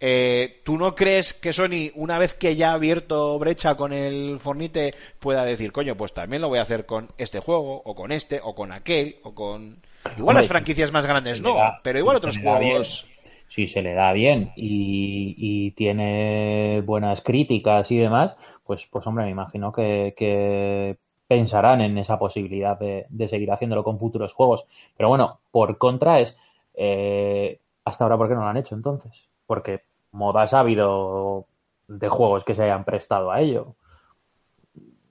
Eh, 0.00 0.62
¿Tú 0.64 0.78
no 0.78 0.94
crees 0.94 1.34
que 1.34 1.52
Sony, 1.52 1.90
una 1.94 2.16
vez 2.18 2.32
que 2.34 2.56
ya 2.56 2.70
ha 2.70 2.74
abierto 2.74 3.38
brecha 3.38 3.76
con 3.76 3.92
el 3.92 4.38
Fornite, 4.40 4.94
pueda 5.18 5.44
decir, 5.44 5.72
coño, 5.72 5.94
pues 5.96 6.14
también 6.14 6.40
lo 6.40 6.48
voy 6.48 6.58
a 6.58 6.62
hacer 6.62 6.86
con 6.86 7.08
este 7.18 7.40
juego, 7.40 7.82
o 7.84 7.94
con 7.94 8.10
este, 8.10 8.40
o 8.42 8.54
con 8.54 8.72
aquel, 8.72 9.16
o 9.22 9.34
con. 9.34 9.76
Igual 10.04 10.18
Hombre, 10.20 10.34
las 10.36 10.48
franquicias 10.48 10.90
más 10.90 11.04
grandes 11.06 11.42
no, 11.42 11.54
da- 11.56 11.80
pero 11.82 11.98
igual 11.98 12.16
otros 12.16 12.38
juegos. 12.38 13.06
Si 13.48 13.66
se 13.66 13.82
le 13.82 13.92
da 13.94 14.12
bien 14.12 14.52
y, 14.56 15.34
y 15.36 15.70
tiene 15.72 16.80
buenas 16.86 17.20
críticas 17.20 17.90
y 17.90 17.98
demás, 17.98 18.36
pues, 18.64 18.86
pues 18.86 19.06
hombre, 19.06 19.24
me 19.24 19.30
imagino 19.32 19.72
que, 19.72 20.14
que 20.16 20.96
pensarán 21.26 21.80
en 21.80 21.98
esa 21.98 22.18
posibilidad 22.18 22.78
de, 22.78 23.06
de 23.08 23.28
seguir 23.28 23.50
haciéndolo 23.50 23.82
con 23.84 23.98
futuros 23.98 24.32
juegos. 24.32 24.64
Pero 24.96 25.08
bueno, 25.08 25.40
por 25.50 25.78
contra 25.78 26.20
es, 26.20 26.36
eh, 26.74 27.58
hasta 27.84 28.04
ahora, 28.04 28.16
¿por 28.16 28.28
qué 28.28 28.34
no 28.34 28.42
lo 28.42 28.46
han 28.48 28.56
hecho 28.56 28.74
entonces? 28.76 29.28
Porque 29.46 29.80
modas 30.12 30.54
ha 30.54 30.60
habido 30.60 31.46
de 31.88 32.08
juegos 32.08 32.44
que 32.44 32.54
se 32.54 32.62
hayan 32.62 32.84
prestado 32.84 33.30
a 33.30 33.40
ello. 33.40 33.76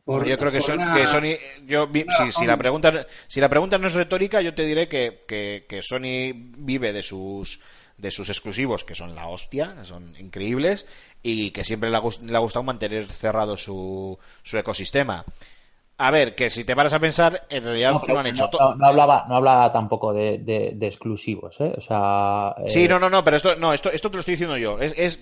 Por- 0.06 0.26
yo 0.26 0.38
creo 0.38 0.52
que, 0.52 0.62
son, 0.62 0.80
una- 0.80 0.94
que 0.96 1.08
Sony. 1.08 1.38
Yo, 1.68 1.88
si, 2.32 2.46
la 2.46 2.58
pregunta, 2.58 3.06
si 3.28 3.40
la 3.40 3.50
pregunta 3.50 3.78
no 3.78 3.88
es 3.88 3.94
retórica, 3.94 4.42
yo 4.42 4.56
te 4.56 4.66
diré 4.66 4.88
que, 4.90 5.24
que, 5.28 5.66
que 5.70 5.82
Sony 5.84 6.34
vive 6.58 6.94
de 6.94 7.04
sus 7.04 7.60
de 7.98 8.12
sus 8.12 8.30
exclusivos, 8.30 8.86
que 8.86 8.96
son 8.96 9.14
la 9.14 9.28
hostia, 9.28 9.84
son 9.84 10.16
increíbles, 10.18 10.88
y 11.22 11.52
que 11.52 11.66
siempre 11.66 11.90
le 11.90 11.98
ha, 11.98 12.02
le 12.26 12.36
ha 12.38 12.40
gustado 12.40 12.64
mantener 12.64 13.12
cerrado 13.12 13.58
su, 13.58 14.18
su 14.42 14.58
ecosistema. 14.58 15.26
A 16.02 16.12
ver, 16.12 16.34
que 16.34 16.50
si 16.50 16.64
te 16.64 16.78
paras 16.78 16.94
a 16.94 17.00
pensar, 17.00 17.46
en 17.50 17.62
realidad 17.62 17.92
No, 17.92 18.02
lo 18.08 18.20
han 18.20 18.28
hecho 18.28 18.46
no- 18.46 18.50
todo. 18.50 18.70
no- 18.70 18.76
no 18.78 18.88
hablaba, 18.88 19.26
no 19.28 19.36
hablaba 19.36 19.72
tampoco 19.74 20.14
de, 20.14 20.38
de- 20.38 20.72
de 20.74 20.88
exclusivos, 20.88 21.60
¿eh? 21.60 21.74
O 21.78 21.82
sea, 21.82 22.56
Sí, 22.68 22.86
eh, 22.86 22.88
no, 22.88 23.00
no, 23.00 23.10
no, 23.10 23.22
pero 23.22 23.36
esto, 23.36 23.58
no, 23.58 23.74
esto, 23.74 23.92
esto 23.92 24.10
te 24.10 24.16
lo 24.16 24.22
estoy 24.22 24.36
diciendo 24.36 24.56
yo. 24.56 24.80
Es, 24.80 24.94
es, 24.96 25.20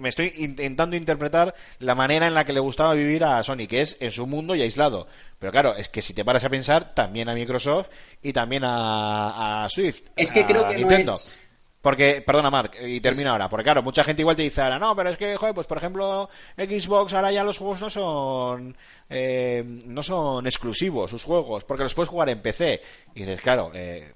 me, 0.00 0.08
estoy 0.08 0.32
intentando 0.38 0.96
interpretar 0.96 1.54
la 1.78 1.94
manera 1.94 2.26
en 2.26 2.32
la 2.32 2.44
que 2.46 2.54
le 2.54 2.60
gustaba 2.60 2.94
vivir 2.94 3.22
a 3.22 3.42
Sony, 3.42 3.66
que 3.68 3.82
es 3.82 3.98
en 4.00 4.10
su 4.10 4.26
mundo 4.26 4.54
y 4.54 4.62
aislado. 4.62 5.08
Pero 5.38 5.52
claro, 5.52 5.76
es 5.76 5.90
que 5.90 6.00
si 6.00 6.14
te 6.14 6.24
paras 6.24 6.42
a 6.44 6.48
pensar, 6.48 6.94
también 6.94 7.28
a 7.28 7.34
Microsoft 7.34 7.90
y 8.22 8.32
también 8.32 8.64
a, 8.64 9.64
a 9.64 9.68
Swift. 9.68 10.04
Es 10.16 10.30
que 10.32 10.40
a 10.40 10.46
creo 10.46 10.66
que 10.68 10.78
no 10.84 10.90
es- 10.90 11.38
Porque, 11.80 12.22
perdona 12.26 12.50
Mark, 12.50 12.72
y 12.84 13.00
termino 13.00 13.30
ahora, 13.30 13.48
porque 13.48 13.64
claro, 13.64 13.82
mucha 13.82 14.02
gente 14.02 14.22
igual 14.22 14.34
te 14.34 14.42
dice 14.42 14.60
ahora, 14.60 14.78
no, 14.78 14.96
pero 14.96 15.10
es 15.10 15.16
que, 15.16 15.36
joder, 15.36 15.54
pues 15.54 15.66
por 15.68 15.78
ejemplo, 15.78 16.28
Xbox 16.56 17.12
ahora 17.14 17.30
ya 17.30 17.44
los 17.44 17.56
juegos 17.58 17.80
no 17.80 17.88
son 17.88 18.76
eh, 19.08 19.62
no 19.64 20.02
son 20.02 20.46
exclusivos, 20.46 21.10
sus 21.10 21.22
juegos, 21.22 21.64
porque 21.64 21.84
los 21.84 21.94
puedes 21.94 22.08
jugar 22.08 22.28
en 22.30 22.42
PC. 22.42 22.82
Y 23.14 23.20
dices, 23.20 23.40
claro, 23.40 23.70
eh, 23.74 24.12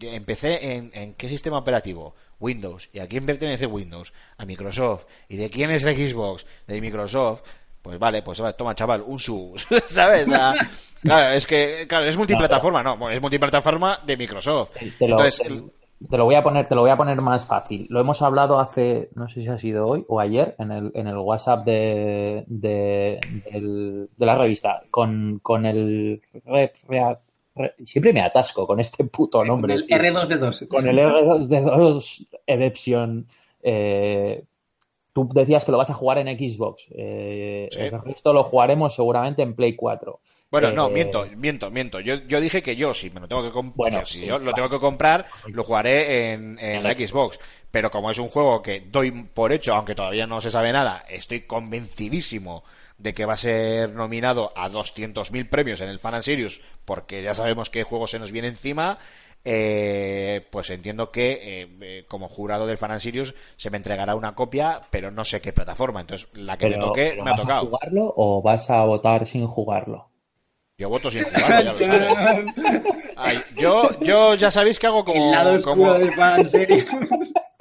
en 0.00 0.24
PC, 0.24 0.72
¿en, 0.72 0.90
en 0.92 1.14
qué 1.14 1.28
sistema 1.28 1.58
operativo? 1.58 2.14
Windows. 2.40 2.88
¿Y 2.92 3.00
a 3.00 3.06
quién 3.06 3.26
pertenece 3.26 3.66
Windows? 3.66 4.12
A 4.36 4.44
Microsoft. 4.44 5.06
¿Y 5.28 5.36
de 5.36 5.50
quién 5.50 5.70
es 5.70 5.82
Xbox? 5.82 6.46
De 6.66 6.80
Microsoft. 6.80 7.42
Pues 7.82 7.98
vale, 7.98 8.22
pues 8.22 8.40
toma 8.56 8.74
chaval, 8.74 9.02
un 9.06 9.18
sus, 9.18 9.66
¿sabes? 9.86 10.28
Claro, 11.00 11.32
es 11.32 11.46
que, 11.46 11.86
claro, 11.88 12.06
es 12.06 12.16
multiplataforma, 12.16 12.82
no, 12.82 13.08
es 13.08 13.20
multiplataforma 13.20 14.00
de 14.04 14.16
Microsoft. 14.16 14.72
Entonces, 14.98 15.40
te- 16.10 16.16
lo 16.16 16.24
voy 16.24 16.34
a 16.34 16.42
poner, 16.42 16.68
te 16.68 16.74
lo 16.74 16.82
voy 16.82 16.90
a 16.90 16.96
poner 16.96 17.20
más 17.20 17.44
fácil. 17.46 17.86
Lo 17.90 18.00
hemos 18.00 18.20
hablado 18.22 18.60
hace, 18.60 19.08
no 19.14 19.28
sé 19.28 19.42
si 19.42 19.48
ha 19.48 19.58
sido 19.58 19.86
hoy 19.86 20.04
o 20.08 20.20
ayer, 20.20 20.54
en 20.58 20.70
el, 20.72 20.90
en 20.94 21.06
el 21.06 21.16
WhatsApp 21.16 21.64
de, 21.64 22.44
de, 22.46 23.20
del- 23.50 24.08
de 24.16 24.26
la 24.26 24.36
revista, 24.36 24.82
con, 24.90 25.38
con 25.42 25.66
el 25.66 26.20
Re- 26.44 26.72
siempre 27.84 28.12
me 28.12 28.20
atasco 28.20 28.66
con 28.66 28.78
este 28.78 29.02
puto 29.04 29.44
nombre. 29.44 29.74
el 29.74 29.86
tío. 29.86 29.96
R2D2. 29.96 30.68
Con 30.68 30.86
el 30.88 30.98
R2D2 30.98 32.26
Edeption. 32.46 33.26
Eh, 33.62 34.44
tú 35.12 35.28
decías 35.34 35.64
que 35.64 35.72
lo 35.72 35.78
vas 35.78 35.90
a 35.90 35.94
jugar 35.94 36.18
en 36.18 36.28
Xbox. 36.38 36.86
Eh, 36.92 37.68
Sí. 37.72 37.80
El 37.80 38.00
resto 38.02 38.32
lo 38.32 38.44
jugaremos 38.44 38.94
seguramente 38.94 39.42
en 39.42 39.54
Play 39.54 39.74
4. 39.74 40.20
Bueno, 40.50 40.72
Eh, 40.72 40.72
no, 40.72 40.88
miento, 40.88 41.26
miento, 41.36 41.70
miento. 41.70 42.00
Yo, 42.00 42.14
yo 42.26 42.40
dije 42.40 42.62
que 42.62 42.74
yo, 42.74 42.94
si 42.94 43.10
me 43.10 43.20
lo 43.20 43.28
tengo 43.28 43.42
que 43.42 43.50
comprar, 43.50 43.76
Bueno, 43.76 44.04
si 44.06 44.22
sí, 44.22 44.24
yo 44.24 44.38
lo 44.38 44.54
tengo 44.54 44.70
que 44.70 44.78
comprar, 44.80 45.26
lo 45.52 45.62
jugaré 45.62 46.32
en, 46.32 46.58
en 46.58 46.82
la 46.82 46.92
Xbox. 46.92 47.38
Pero 47.70 47.90
como 47.90 48.10
es 48.10 48.18
un 48.18 48.28
juego 48.28 48.62
que 48.62 48.80
doy 48.80 49.10
por 49.12 49.52
hecho, 49.52 49.74
aunque 49.74 49.94
todavía 49.94 50.26
no 50.26 50.40
se 50.40 50.50
sabe 50.50 50.72
nada, 50.72 51.04
estoy 51.08 51.42
convencidísimo 51.42 52.64
de 52.96 53.12
que 53.12 53.26
va 53.26 53.34
a 53.34 53.36
ser 53.36 53.90
nominado 53.94 54.52
a 54.56 54.70
200.000 54.70 55.48
premios 55.50 55.82
en 55.82 55.90
el 55.90 55.98
Fan 55.98 56.14
and 56.14 56.22
Serious, 56.24 56.62
porque 56.86 57.22
ya 57.22 57.34
sabemos 57.34 57.68
qué 57.68 57.82
juego 57.82 58.06
se 58.06 58.18
nos 58.18 58.32
viene 58.32 58.48
encima. 58.48 58.98
eh, 59.44 60.46
pues 60.50 60.70
entiendo 60.70 61.12
que 61.12 61.62
eh, 61.62 61.68
eh, 61.80 62.04
como 62.08 62.26
jurado 62.28 62.66
del 62.66 62.78
Fan 62.78 62.90
and 62.92 63.00
Serious 63.00 63.34
se 63.56 63.70
me 63.70 63.76
entregará 63.76 64.14
una 64.16 64.34
copia, 64.34 64.80
pero 64.90 65.10
no 65.10 65.24
sé 65.26 65.40
qué 65.42 65.52
plataforma. 65.52 66.00
Entonces, 66.00 66.26
la 66.32 66.56
que 66.56 66.66
me 66.66 66.78
toque, 66.78 67.18
me 67.20 67.30
ha 67.30 67.34
¿vas 67.34 67.44
a 67.44 67.50
tocado. 67.50 67.60
jugarlo 67.60 68.12
o 68.16 68.42
vas 68.42 68.68
a 68.70 68.84
votar 68.84 69.26
sin 69.26 69.46
jugarlo? 69.46 70.10
Yo 70.78 70.88
voto 70.88 71.10
sin 71.10 71.24
jugarlo, 71.24 71.72
ya 71.72 71.88
lo 71.88 72.14
sabes. 72.14 72.46
Ay, 73.16 73.38
yo, 73.56 73.90
yo 74.00 74.34
ya 74.36 74.48
sabéis 74.48 74.78
que 74.78 74.86
hago 74.86 75.04
como. 75.04 75.24
el 75.24 75.30
lado 75.32 75.60
como- 75.62 75.92
del 75.94 76.12
fan 76.14 76.48
serio. 76.48 76.84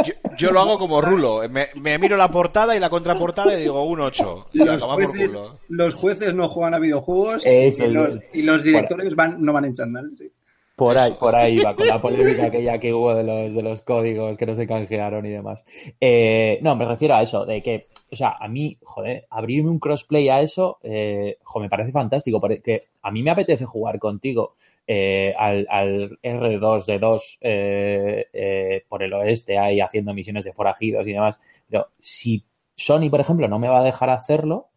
yo, 0.05 0.13
yo 0.37 0.51
lo 0.51 0.59
hago 0.59 0.77
como 0.77 1.01
rulo. 1.01 1.41
Me, 1.49 1.69
me 1.81 1.97
miro 1.97 2.15
la 2.15 2.29
portada 2.29 2.75
y 2.75 2.79
la 2.79 2.91
contraportada 2.91 3.57
y 3.57 3.63
digo 3.63 3.81
un 3.83 4.01
8. 4.01 4.49
Y 4.53 4.61
a 4.61 4.65
Los 4.65 4.83
jueces, 4.83 5.35
los 5.67 5.95
jueces 5.95 6.33
no 6.35 6.47
juegan 6.47 6.75
a 6.75 6.79
videojuegos 6.79 7.43
y, 7.43 7.87
los, 7.87 8.13
eso. 8.13 8.19
y 8.33 8.43
los 8.43 8.63
directores 8.63 9.15
van, 9.15 9.43
no 9.43 9.51
van 9.51 9.65
en 9.65 9.73
chándal. 9.73 10.11
sí. 10.15 10.31
Por 10.75 10.95
ahí, 10.95 11.11
por 11.19 11.33
ahí 11.33 11.57
va, 11.57 11.75
con 11.75 11.87
la 11.87 11.99
polémica 12.03 12.45
aquella 12.45 12.77
que 12.79 12.93
hubo 12.93 13.15
de 13.15 13.23
los, 13.23 13.55
de 13.55 13.63
los 13.63 13.81
códigos 13.81 14.37
que 14.37 14.45
no 14.45 14.53
se 14.53 14.67
canjearon 14.67 15.25
y 15.25 15.29
demás. 15.31 15.65
Eh, 15.99 16.59
no, 16.61 16.75
me 16.75 16.85
refiero 16.85 17.15
a 17.15 17.23
eso, 17.23 17.47
de 17.47 17.63
que, 17.63 17.87
o 18.11 18.15
sea, 18.15 18.35
a 18.39 18.47
mí, 18.47 18.77
joder, 18.83 19.25
abrirme 19.29 19.69
un 19.69 19.79
crossplay 19.79 20.29
a 20.29 20.41
eso, 20.41 20.79
eh, 20.83 21.37
me 21.59 21.69
parece 21.69 21.91
fantástico, 21.91 22.39
porque 22.39 22.81
a 23.01 23.11
mí 23.11 23.23
me 23.23 23.31
apetece 23.31 23.65
jugar 23.65 23.99
contigo 23.99 24.55
eh, 24.85 25.33
al, 25.37 25.67
al 25.69 26.17
R2D2 26.21 27.37
eh, 27.41 28.27
eh, 28.31 28.83
por 28.87 29.03
el 29.03 29.13
oeste, 29.13 29.57
ahí 29.57 29.81
haciendo 29.81 30.13
misiones 30.13 30.43
de 30.45 30.53
forajidos 30.53 31.05
y 31.07 31.13
demás. 31.13 31.37
Pero 31.69 31.87
si 31.99 32.43
Sony, 32.75 33.09
por 33.09 33.19
ejemplo, 33.19 33.47
no 33.47 33.59
me 33.59 33.67
va 33.69 33.79
a 33.79 33.83
dejar 33.83 34.09
hacerlo, 34.09 34.67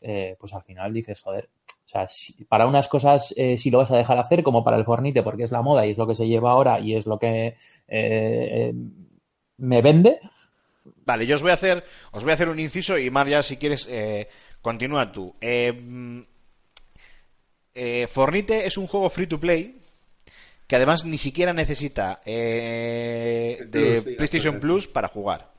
eh, 0.00 0.36
pues 0.40 0.52
al 0.54 0.62
final 0.62 0.92
dices, 0.92 1.20
joder, 1.20 1.48
o 1.86 1.88
sea, 1.88 2.08
si- 2.08 2.44
para 2.44 2.66
unas 2.66 2.88
cosas 2.88 3.32
eh, 3.36 3.58
sí 3.58 3.70
lo 3.70 3.78
vas 3.78 3.90
a 3.90 3.96
dejar 3.96 4.18
hacer, 4.18 4.42
como 4.42 4.64
para 4.64 4.76
el 4.76 4.84
Fornite, 4.84 5.22
porque 5.22 5.44
es 5.44 5.52
la 5.52 5.62
moda 5.62 5.86
y 5.86 5.90
es 5.90 5.98
lo 5.98 6.06
que 6.06 6.14
se 6.14 6.26
lleva 6.26 6.52
ahora 6.52 6.80
y 6.80 6.94
es 6.96 7.06
lo 7.06 7.18
que 7.18 7.54
me 9.58 9.82
vende. 9.82 10.20
Vale, 11.10 11.26
yo 11.26 11.34
os 11.34 11.42
voy 11.42 11.50
a 11.50 11.54
hacer, 11.54 11.84
os 12.12 12.22
voy 12.22 12.30
a 12.30 12.34
hacer 12.34 12.48
un 12.48 12.60
inciso 12.60 12.96
y 12.96 13.10
Mar, 13.10 13.26
ya 13.26 13.42
si 13.42 13.56
quieres, 13.56 13.88
eh, 13.90 14.28
continúa 14.62 15.10
tú. 15.10 15.34
Eh, 15.40 15.72
mm, 15.72 16.20
eh, 17.74 18.06
Fornite 18.06 18.64
es 18.64 18.76
un 18.78 18.86
juego 18.86 19.10
free 19.10 19.26
to 19.26 19.40
play 19.40 19.82
que 20.68 20.76
además 20.76 21.04
ni 21.04 21.18
siquiera 21.18 21.52
necesita 21.52 22.20
eh, 22.24 23.58
de 23.66 23.80
Plus, 23.80 24.04
sí, 24.04 24.16
PlayStation 24.18 24.60
Plus 24.60 24.86
para 24.86 25.08
jugar. 25.08 25.50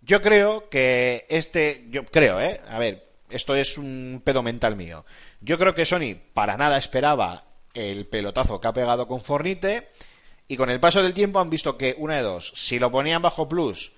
Yo 0.00 0.22
creo 0.22 0.70
que 0.70 1.26
este, 1.28 1.84
yo 1.90 2.06
creo, 2.06 2.40
¿eh? 2.40 2.62
A 2.66 2.78
ver, 2.78 3.10
esto 3.28 3.54
es 3.54 3.76
un 3.76 4.22
pedo 4.24 4.42
mental 4.42 4.74
mío. 4.74 5.04
Yo 5.42 5.58
creo 5.58 5.74
que 5.74 5.84
Sony 5.84 6.16
para 6.32 6.56
nada 6.56 6.78
esperaba 6.78 7.44
el 7.74 8.06
pelotazo 8.06 8.58
que 8.58 8.68
ha 8.68 8.72
pegado 8.72 9.06
con 9.06 9.20
Fornite 9.20 9.88
y 10.48 10.56
con 10.56 10.70
el 10.70 10.80
paso 10.80 11.02
del 11.02 11.12
tiempo 11.12 11.40
han 11.40 11.50
visto 11.50 11.76
que 11.76 11.94
una 11.98 12.16
de 12.16 12.22
dos, 12.22 12.54
si 12.56 12.78
lo 12.78 12.90
ponían 12.90 13.20
bajo 13.20 13.46
Plus, 13.46 13.92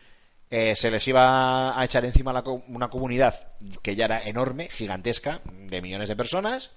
eh, 0.51 0.77
se 0.77 0.91
les 0.91 1.07
iba 1.09 1.79
a 1.79 1.85
echar 1.85 2.05
encima 2.05 2.33
la 2.33 2.43
una 2.69 2.89
comunidad 2.89 3.53
que 3.83 3.97
ya 3.97 4.07
era 4.07 4.23
enorme, 4.23 4.69
gigantesca, 4.69 5.41
de 5.45 5.83
millones 5.83 6.09
de 6.09 6.17
personas. 6.17 6.71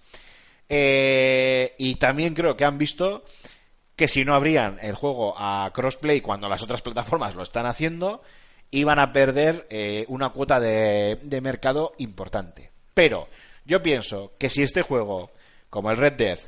Eh, 0.70 1.76
y 1.78 1.96
también 1.96 2.34
creo 2.34 2.58
que 2.58 2.66
han 2.66 2.78
visto 2.78 3.24
que 3.96 4.08
si 4.08 4.26
no 4.26 4.36
abrían 4.36 4.78
el 4.82 4.96
juego 4.96 5.34
a 5.38 5.72
crossplay 5.74 6.22
cuando 6.22 6.50
las 6.50 6.64
otras 6.64 6.82
plataformas 6.82 7.36
lo 7.36 7.44
están 7.44 7.66
haciendo, 7.66 8.22
iban 8.72 9.00
a 9.00 9.12
perder 9.14 9.66
eh, 9.70 10.06
una 10.08 10.30
cuota 10.30 10.60
de, 10.60 11.20
de 11.24 11.42
mercado 11.42 11.94
importante. 11.98 12.72
Pero 12.94 13.28
yo 13.66 13.82
pienso 13.82 14.34
que 14.38 14.50
si 14.50 14.62
este 14.62 14.82
juego, 14.82 15.32
como 15.70 15.92
el 15.92 15.98
Red 15.98 16.14
Dead, 16.14 16.40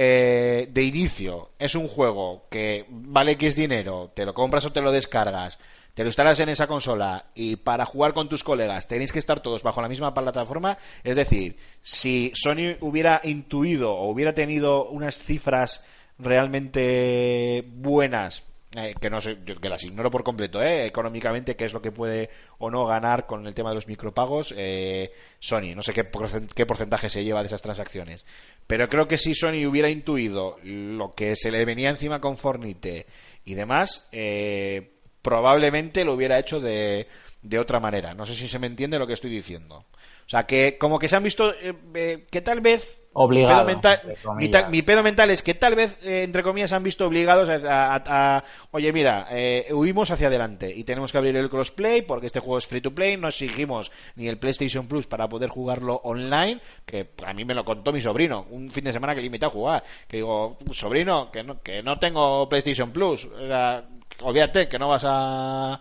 eh, 0.00 0.68
de 0.70 0.82
inicio 0.84 1.50
es 1.58 1.74
un 1.74 1.88
juego 1.88 2.46
que 2.50 2.86
vale 2.88 3.32
X 3.32 3.56
dinero, 3.56 4.12
te 4.14 4.24
lo 4.24 4.32
compras 4.32 4.64
o 4.64 4.72
te 4.72 4.80
lo 4.80 4.92
descargas, 4.92 5.58
te 5.98 6.04
lo 6.04 6.10
instalas 6.10 6.38
en 6.38 6.48
esa 6.48 6.68
consola 6.68 7.24
y 7.34 7.56
para 7.56 7.84
jugar 7.84 8.14
con 8.14 8.28
tus 8.28 8.44
colegas 8.44 8.86
tenéis 8.86 9.10
que 9.10 9.18
estar 9.18 9.40
todos 9.40 9.64
bajo 9.64 9.82
la 9.82 9.88
misma 9.88 10.14
plataforma, 10.14 10.78
es 11.02 11.16
decir, 11.16 11.56
si 11.82 12.30
Sony 12.36 12.76
hubiera 12.78 13.20
intuido 13.24 13.92
o 13.92 14.08
hubiera 14.08 14.32
tenido 14.32 14.88
unas 14.90 15.20
cifras 15.20 15.84
realmente 16.16 17.64
buenas 17.66 18.44
eh, 18.76 18.94
que 19.00 19.10
no 19.10 19.20
sé, 19.20 19.38
yo 19.44 19.56
que 19.56 19.68
las 19.68 19.82
ignoro 19.82 20.08
por 20.08 20.22
completo, 20.22 20.62
eh, 20.62 20.86
económicamente, 20.86 21.56
qué 21.56 21.64
es 21.64 21.72
lo 21.72 21.82
que 21.82 21.90
puede 21.90 22.30
o 22.58 22.70
no 22.70 22.86
ganar 22.86 23.26
con 23.26 23.44
el 23.44 23.54
tema 23.54 23.70
de 23.70 23.74
los 23.74 23.88
micropagos 23.88 24.54
eh, 24.56 25.10
Sony. 25.40 25.74
No 25.74 25.82
sé 25.82 25.92
qué, 25.92 26.08
qué 26.54 26.64
porcentaje 26.64 27.08
se 27.08 27.24
lleva 27.24 27.40
de 27.40 27.46
esas 27.46 27.62
transacciones. 27.62 28.24
Pero 28.68 28.88
creo 28.88 29.08
que 29.08 29.18
si 29.18 29.34
Sony 29.34 29.66
hubiera 29.66 29.90
intuido 29.90 30.58
lo 30.62 31.14
que 31.16 31.34
se 31.34 31.50
le 31.50 31.64
venía 31.64 31.90
encima 31.90 32.20
con 32.20 32.36
Fornite 32.36 33.06
y 33.46 33.54
demás, 33.54 34.06
eh, 34.12 34.97
probablemente 35.22 36.04
lo 36.04 36.14
hubiera 36.14 36.38
hecho 36.38 36.60
de, 36.60 37.08
de 37.42 37.58
otra 37.58 37.80
manera. 37.80 38.14
No 38.14 38.26
sé 38.26 38.34
si 38.34 38.48
se 38.48 38.58
me 38.58 38.66
entiende 38.66 38.98
lo 38.98 39.06
que 39.06 39.12
estoy 39.14 39.30
diciendo. 39.30 39.84
O 40.26 40.30
sea, 40.30 40.42
que 40.44 40.76
como 40.78 40.98
que 40.98 41.08
se 41.08 41.16
han 41.16 41.22
visto 41.22 41.52
eh, 41.54 41.74
eh, 41.94 42.26
que 42.30 42.42
tal 42.42 42.60
vez 42.60 43.00
Obligado, 43.14 43.64
pedo 43.64 43.66
mental- 43.66 44.00
entre 44.02 44.14
mi, 44.14 44.22
comillas. 44.22 44.50
ta- 44.50 44.68
mi 44.68 44.82
pedo 44.82 45.02
mental 45.02 45.30
es 45.30 45.42
que 45.42 45.54
tal 45.54 45.74
vez, 45.74 45.96
eh, 46.02 46.22
entre 46.22 46.42
comillas, 46.42 46.68
se 46.70 46.76
han 46.76 46.82
visto 46.82 47.06
obligados 47.06 47.48
a, 47.48 47.94
a- 47.94 48.02
a- 48.36 48.44
oye, 48.70 48.92
mira, 48.92 49.26
eh, 49.30 49.68
huimos 49.72 50.10
hacia 50.10 50.28
adelante 50.28 50.70
y 50.72 50.84
tenemos 50.84 51.10
que 51.10 51.18
abrir 51.18 51.34
el 51.34 51.48
crossplay 51.48 52.02
porque 52.02 52.26
este 52.26 52.40
juego 52.40 52.58
es 52.58 52.66
free 52.66 52.82
to 52.82 52.94
play, 52.94 53.16
no 53.16 53.26
exigimos 53.28 53.90
ni 54.16 54.28
el 54.28 54.38
PlayStation 54.38 54.86
Plus 54.86 55.06
para 55.06 55.28
poder 55.28 55.48
jugarlo 55.48 56.00
online, 56.04 56.60
que 56.84 57.08
a 57.26 57.32
mí 57.32 57.44
me 57.46 57.54
lo 57.54 57.64
contó 57.64 57.90
mi 57.92 58.02
sobrino, 58.02 58.46
un 58.50 58.70
fin 58.70 58.84
de 58.84 58.92
semana 58.92 59.14
que 59.14 59.20
le 59.22 59.26
invité 59.26 59.46
a 59.46 59.50
jugar, 59.50 59.82
que 60.06 60.18
digo, 60.18 60.58
sobrino, 60.72 61.32
que 61.32 61.42
no, 61.42 61.60
que 61.62 61.82
no 61.82 61.98
tengo 61.98 62.48
PlayStation 62.50 62.90
Plus, 62.92 63.26
Era, 63.40 63.84
olvídate 64.22 64.68
que 64.68 64.78
no 64.78 64.88
vas 64.88 65.04
a... 65.06 65.80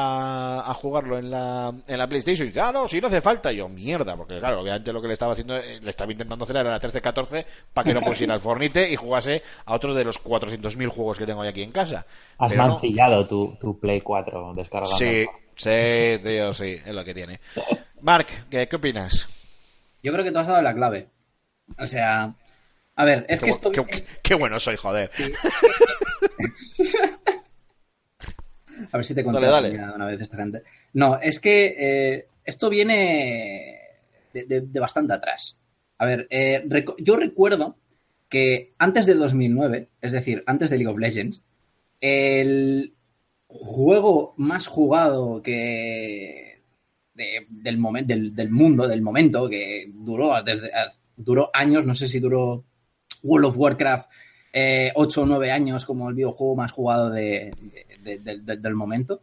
A, 0.00 0.64
a 0.70 0.74
jugarlo 0.74 1.18
en 1.18 1.30
la, 1.30 1.72
en 1.86 1.98
la 1.98 2.06
PlayStation 2.06 2.44
y 2.46 2.50
dice, 2.50 2.60
ah, 2.60 2.70
no, 2.70 2.86
si 2.86 3.00
no 3.00 3.08
hace 3.08 3.20
falta. 3.22 3.50
Y 3.50 3.56
yo, 3.56 3.68
mierda, 3.68 4.14
porque 4.16 4.38
claro, 4.38 4.60
obviamente 4.60 4.92
lo 4.92 5.00
que 5.00 5.08
le 5.08 5.14
estaba 5.14 5.32
haciendo, 5.32 5.56
eh, 5.56 5.80
le 5.82 5.90
estaba 5.90 6.12
intentando 6.12 6.44
hacer 6.44 6.56
era 6.58 6.70
la 6.70 6.78
13-14 6.80 7.44
para 7.72 7.84
que 7.84 7.94
no 7.94 8.00
pusiera 8.04 8.34
el 8.34 8.38
Fornite 8.40 8.88
y 8.92 8.94
jugase 8.96 9.42
a 9.64 9.74
otro 9.74 9.94
de 9.94 10.04
los 10.04 10.22
400.000 10.22 10.86
juegos 10.88 11.18
que 11.18 11.26
tengo 11.26 11.40
hoy 11.40 11.48
aquí 11.48 11.62
en 11.62 11.72
casa. 11.72 12.04
Has 12.38 12.50
Pero 12.52 12.64
no. 12.64 12.72
mancillado 12.74 13.26
tu, 13.26 13.56
tu 13.58 13.80
Play 13.80 14.00
4 14.02 14.52
descargando. 14.54 14.96
Sí, 14.96 15.26
sí, 15.56 16.18
tío, 16.22 16.54
sí, 16.54 16.76
es 16.84 16.94
lo 16.94 17.02
que 17.04 17.14
tiene. 17.14 17.40
Mark, 18.02 18.26
¿qué, 18.50 18.68
qué 18.68 18.76
opinas? 18.76 19.26
Yo 20.02 20.12
creo 20.12 20.22
que 20.24 20.30
tú 20.30 20.38
has 20.38 20.46
dado 20.46 20.62
la 20.62 20.74
clave. 20.74 21.08
O 21.76 21.86
sea, 21.86 22.32
a 22.94 23.04
ver, 23.04 23.24
es 23.28 23.40
Qué, 23.40 23.46
que 23.46 23.50
bu- 23.52 23.54
esto... 23.54 23.72
qué- 23.72 24.04
qué 24.22 24.34
bueno 24.34 24.60
soy, 24.60 24.76
joder. 24.76 25.10
A 28.92 28.96
ver 28.96 29.04
si 29.04 29.14
te 29.14 29.22
conté 29.24 29.40
una 29.94 30.06
vez 30.06 30.20
esta 30.20 30.36
gente. 30.36 30.62
No, 30.92 31.18
es 31.20 31.40
que 31.40 31.74
eh, 31.78 32.26
esto 32.44 32.68
viene 32.70 33.78
de, 34.32 34.44
de- 34.44 34.60
de 34.62 34.80
bastante 34.80 35.12
atrás. 35.14 35.56
A 35.98 36.06
ver, 36.06 36.26
eh, 36.30 36.64
yo 36.98 37.16
recuerdo 37.16 37.76
que 38.28 38.72
antes 38.78 39.06
de 39.06 39.14
2009, 39.14 39.88
es 40.00 40.12
decir, 40.12 40.42
antes 40.46 40.70
de 40.70 40.76
League 40.78 40.92
of 40.92 40.98
Legends, 40.98 41.42
el 42.00 42.94
juego 43.46 44.34
más 44.36 44.66
jugado 44.66 45.42
que 45.42 46.62
de- 47.14 47.46
del, 47.48 47.78
momen- 47.78 48.06
del, 48.06 48.34
del 48.34 48.50
mundo, 48.50 48.86
del 48.86 49.02
momento, 49.02 49.48
que 49.48 49.90
duró 49.92 50.42
desde 50.42 50.70
duró 51.16 51.50
años, 51.52 51.84
no 51.84 51.94
sé 51.94 52.06
si 52.06 52.20
duró 52.20 52.64
World 53.24 53.46
of 53.48 53.58
Warcraft 53.58 54.08
eh, 54.52 54.92
8 54.94 55.22
o 55.22 55.26
9 55.26 55.50
años 55.50 55.84
como 55.84 56.08
el 56.08 56.14
videojuego 56.14 56.56
más 56.56 56.72
jugado 56.72 57.10
de- 57.10 57.52
de- 58.02 58.18
de- 58.18 58.40
de- 58.40 58.56
del 58.56 58.74
momento. 58.74 59.22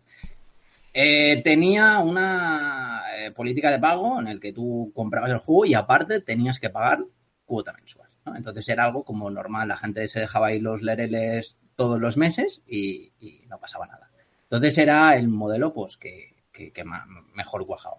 Eh, 0.93 1.41
tenía 1.43 1.99
una 1.99 3.01
eh, 3.17 3.31
política 3.31 3.69
de 3.69 3.79
pago 3.79 4.19
en 4.19 4.27
el 4.27 4.39
que 4.39 4.53
tú 4.53 4.91
comprabas 4.95 5.31
el 5.31 5.37
juego 5.39 5.65
y 5.65 5.73
aparte 5.73 6.21
tenías 6.21 6.59
que 6.59 6.69
pagar 6.69 6.99
cuota 7.45 7.73
mensual. 7.73 8.09
Entonces 8.35 8.67
era 8.69 8.85
algo 8.85 9.03
como 9.03 9.29
normal, 9.29 9.67
la 9.67 9.77
gente 9.77 10.07
se 10.07 10.21
dejaba 10.21 10.47
ahí 10.47 10.59
los 10.59 10.81
lereles 10.81 11.57
todos 11.75 11.99
los 11.99 12.17
meses 12.17 12.61
y, 12.67 13.11
no 13.49 13.59
pasaba 13.59 13.85
nada. 13.87 14.09
Entonces 14.43 14.77
era 14.77 15.15
el 15.17 15.27
modelo 15.27 15.73
pues 15.73 15.97
que, 15.97 16.33
que- 16.51 16.71
mejor 17.33 17.65
cuajado. 17.65 17.97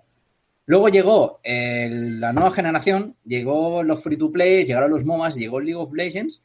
Luego 0.64 0.88
llegó 0.88 1.40
el- 1.44 2.18
la 2.20 2.32
nueva 2.32 2.50
generación, 2.52 3.14
llegó 3.24 3.82
los 3.82 4.02
free 4.02 4.16
to 4.16 4.32
play, 4.32 4.64
llegaron 4.64 4.90
los 4.90 5.04
MOBAs, 5.04 5.36
llegó 5.36 5.60
League 5.60 5.76
of 5.80 5.92
Legends 5.92 6.42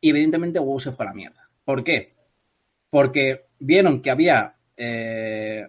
y 0.00 0.10
evidentemente 0.10 0.58
WoW 0.58 0.78
se 0.78 0.92
fue 0.92 1.06
a 1.06 1.08
la 1.10 1.14
mierda. 1.14 1.48
¿Por 1.64 1.82
qué? 1.82 2.14
Porque 2.90 3.46
vieron 3.58 4.00
que 4.00 4.10
había 4.10 4.56
eh, 4.76 5.66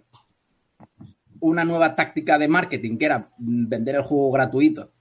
una 1.40 1.64
nueva 1.64 1.96
táctica 1.96 2.38
de 2.38 2.48
marketing 2.48 2.98
que 2.98 3.06
era 3.06 3.30
vender 3.38 3.96
el 3.96 4.02
juego 4.02 4.32
gratuito 4.32 4.92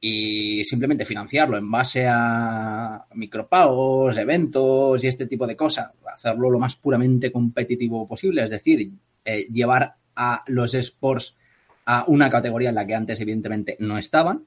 y 0.00 0.64
simplemente 0.64 1.04
financiarlo 1.04 1.58
en 1.58 1.70
base 1.70 2.06
a 2.08 3.06
micropagos, 3.14 4.16
eventos 4.16 5.04
y 5.04 5.06
este 5.06 5.26
tipo 5.26 5.46
de 5.46 5.56
cosas, 5.56 5.90
hacerlo 6.12 6.50
lo 6.50 6.58
más 6.58 6.76
puramente 6.76 7.30
competitivo 7.30 8.08
posible, 8.08 8.44
es 8.44 8.50
decir, 8.50 8.90
eh, 9.24 9.46
llevar 9.52 9.94
a 10.16 10.42
los 10.46 10.74
sports 10.74 11.36
a 11.84 12.04
una 12.06 12.30
categoría 12.30 12.70
en 12.70 12.76
la 12.76 12.86
que 12.86 12.94
antes 12.94 13.20
evidentemente 13.20 13.76
no 13.80 13.98
estaban. 13.98 14.46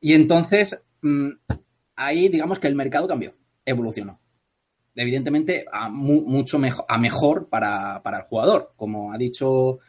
Y 0.00 0.14
entonces 0.14 0.80
mm, 1.02 1.30
ahí 1.96 2.28
digamos 2.28 2.58
que 2.58 2.68
el 2.68 2.74
mercado 2.74 3.08
cambió, 3.08 3.34
evolucionó. 3.64 4.20
Evidentemente 4.96 5.64
a 5.72 5.88
mu- 5.88 6.22
mucho 6.22 6.58
mejor, 6.58 6.84
a 6.88 6.98
mejor 6.98 7.48
para, 7.48 8.02
para 8.02 8.18
el 8.18 8.24
jugador. 8.24 8.72
Como 8.76 9.12
ha 9.12 9.18
dicho 9.18 9.80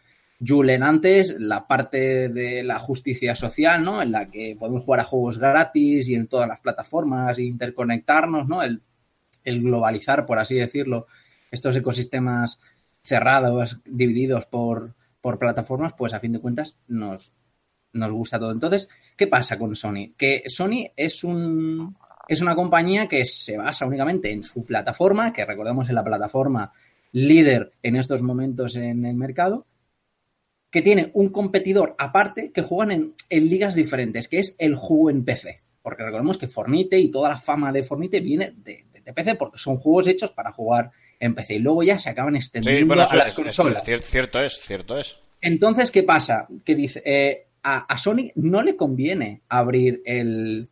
Julen 0.45 0.83
antes, 0.83 1.35
la 1.37 1.67
parte 1.67 2.29
de 2.29 2.63
la 2.63 2.79
justicia 2.79 3.35
social, 3.35 3.83
¿no? 3.83 4.01
En 4.01 4.11
la 4.11 4.29
que 4.29 4.55
podemos 4.59 4.83
jugar 4.83 5.01
a 5.01 5.05
juegos 5.05 5.37
gratis 5.37 6.09
y 6.09 6.15
en 6.15 6.27
todas 6.27 6.47
las 6.47 6.59
plataformas, 6.59 7.37
e 7.37 7.43
interconectarnos, 7.43 8.47
¿no? 8.47 8.63
El, 8.63 8.81
el 9.43 9.61
globalizar, 9.61 10.25
por 10.25 10.39
así 10.39 10.55
decirlo, 10.55 11.07
estos 11.51 11.75
ecosistemas 11.75 12.59
cerrados, 13.03 13.79
divididos 13.85 14.47
por, 14.47 14.95
por 15.21 15.37
plataformas, 15.39 15.93
pues 15.97 16.13
a 16.13 16.19
fin 16.19 16.33
de 16.33 16.39
cuentas 16.41 16.75
nos, 16.87 17.33
nos 17.93 18.11
gusta 18.11 18.39
todo. 18.39 18.51
Entonces, 18.51 18.89
¿qué 19.15 19.27
pasa 19.27 19.57
con 19.57 19.75
Sony? 19.75 20.13
Que 20.17 20.43
Sony 20.47 20.87
es 20.95 21.23
un 21.23 21.95
es 22.27 22.41
una 22.41 22.55
compañía 22.55 23.07
que 23.07 23.23
se 23.25 23.55
basa 23.57 23.85
únicamente 23.85 24.31
en 24.31 24.43
su 24.43 24.63
plataforma, 24.65 25.31
que 25.31 25.45
recordemos 25.45 25.87
es 25.87 25.93
la 25.93 26.03
plataforma 26.03 26.71
líder 27.11 27.73
en 27.83 27.95
estos 27.97 28.21
momentos 28.23 28.75
en 28.77 29.05
el 29.05 29.15
mercado, 29.15 29.65
que 30.71 30.81
tiene 30.81 31.11
un 31.13 31.29
competidor 31.29 31.95
aparte 31.97 32.51
que 32.51 32.61
juegan 32.63 32.91
en, 32.91 33.13
en 33.29 33.47
ligas 33.47 33.75
diferentes, 33.75 34.27
que 34.27 34.39
es 34.39 34.55
el 34.57 34.75
juego 34.75 35.09
en 35.11 35.23
PC. 35.23 35.61
Porque 35.81 36.03
recordemos 36.03 36.37
que 36.39 36.47
Fornite 36.47 36.97
y 36.99 37.11
toda 37.11 37.29
la 37.29 37.37
fama 37.37 37.71
de 37.71 37.83
Fornite 37.83 38.19
viene 38.19 38.53
de, 38.57 38.85
de- 38.91 39.01
de 39.01 39.13
PC, 39.13 39.35
porque 39.35 39.59
son 39.59 39.77
juegos 39.77 40.07
hechos 40.07 40.31
para 40.31 40.51
jugar 40.51 40.89
en 41.19 41.35
PC. 41.35 41.53
Y 41.55 41.59
luego 41.59 41.83
ya 41.83 41.99
se 41.99 42.09
acaban 42.09 42.33
Sí, 42.33 42.37
extendiendo 42.39 42.87
bueno, 42.87 43.03
a 43.07 43.15
las 43.15 43.27
es- 43.27 43.33
consolas. 43.35 43.87
es 43.87 44.01
cierto 44.09 44.39
es, 44.41 44.59
cierto 44.59 44.97
es. 44.97 45.15
Entonces, 45.41 45.91
¿qué 45.91 46.01
pasa? 46.01 46.47
Que 46.65 46.73
dice, 46.73 47.03
eh, 47.05 47.44
a, 47.73 47.97
Sony 47.97 48.31
no 48.35 48.61
le 48.61 48.75
conviene 48.75 49.41
abrir 49.49 50.01
el, 50.05 50.69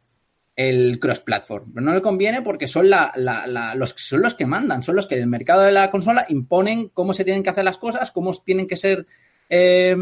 el 0.56 1.00
cross-platform. 1.00 1.74
No 1.76 1.94
le 1.94 2.02
conviene 2.02 2.42
porque 2.42 2.68
son, 2.68 2.90
la, 2.90 3.12
la- 3.16 3.48
la- 3.48 3.76
los, 3.76 3.92
son 3.98 4.22
los 4.22 4.34
que 4.36 4.46
mandan, 4.46 4.84
son 4.84 4.96
los 4.96 5.08
que 5.08 5.16
en 5.16 5.22
el 5.22 5.28
mercado 5.28 5.62
de 5.64 5.72
la 5.72 5.90
consola 5.90 6.26
imponen 6.30 6.90
cómo 6.90 7.14
se 7.14 7.24
tienen 7.26 7.44
que 7.44 7.50
hacer 7.50 7.64
las 7.64 7.78
cosas, 7.78 8.12
cómo 8.12 8.32
tienen 8.46 8.68
que 8.68 8.78
ser 8.78 9.08
eh, 9.50 9.96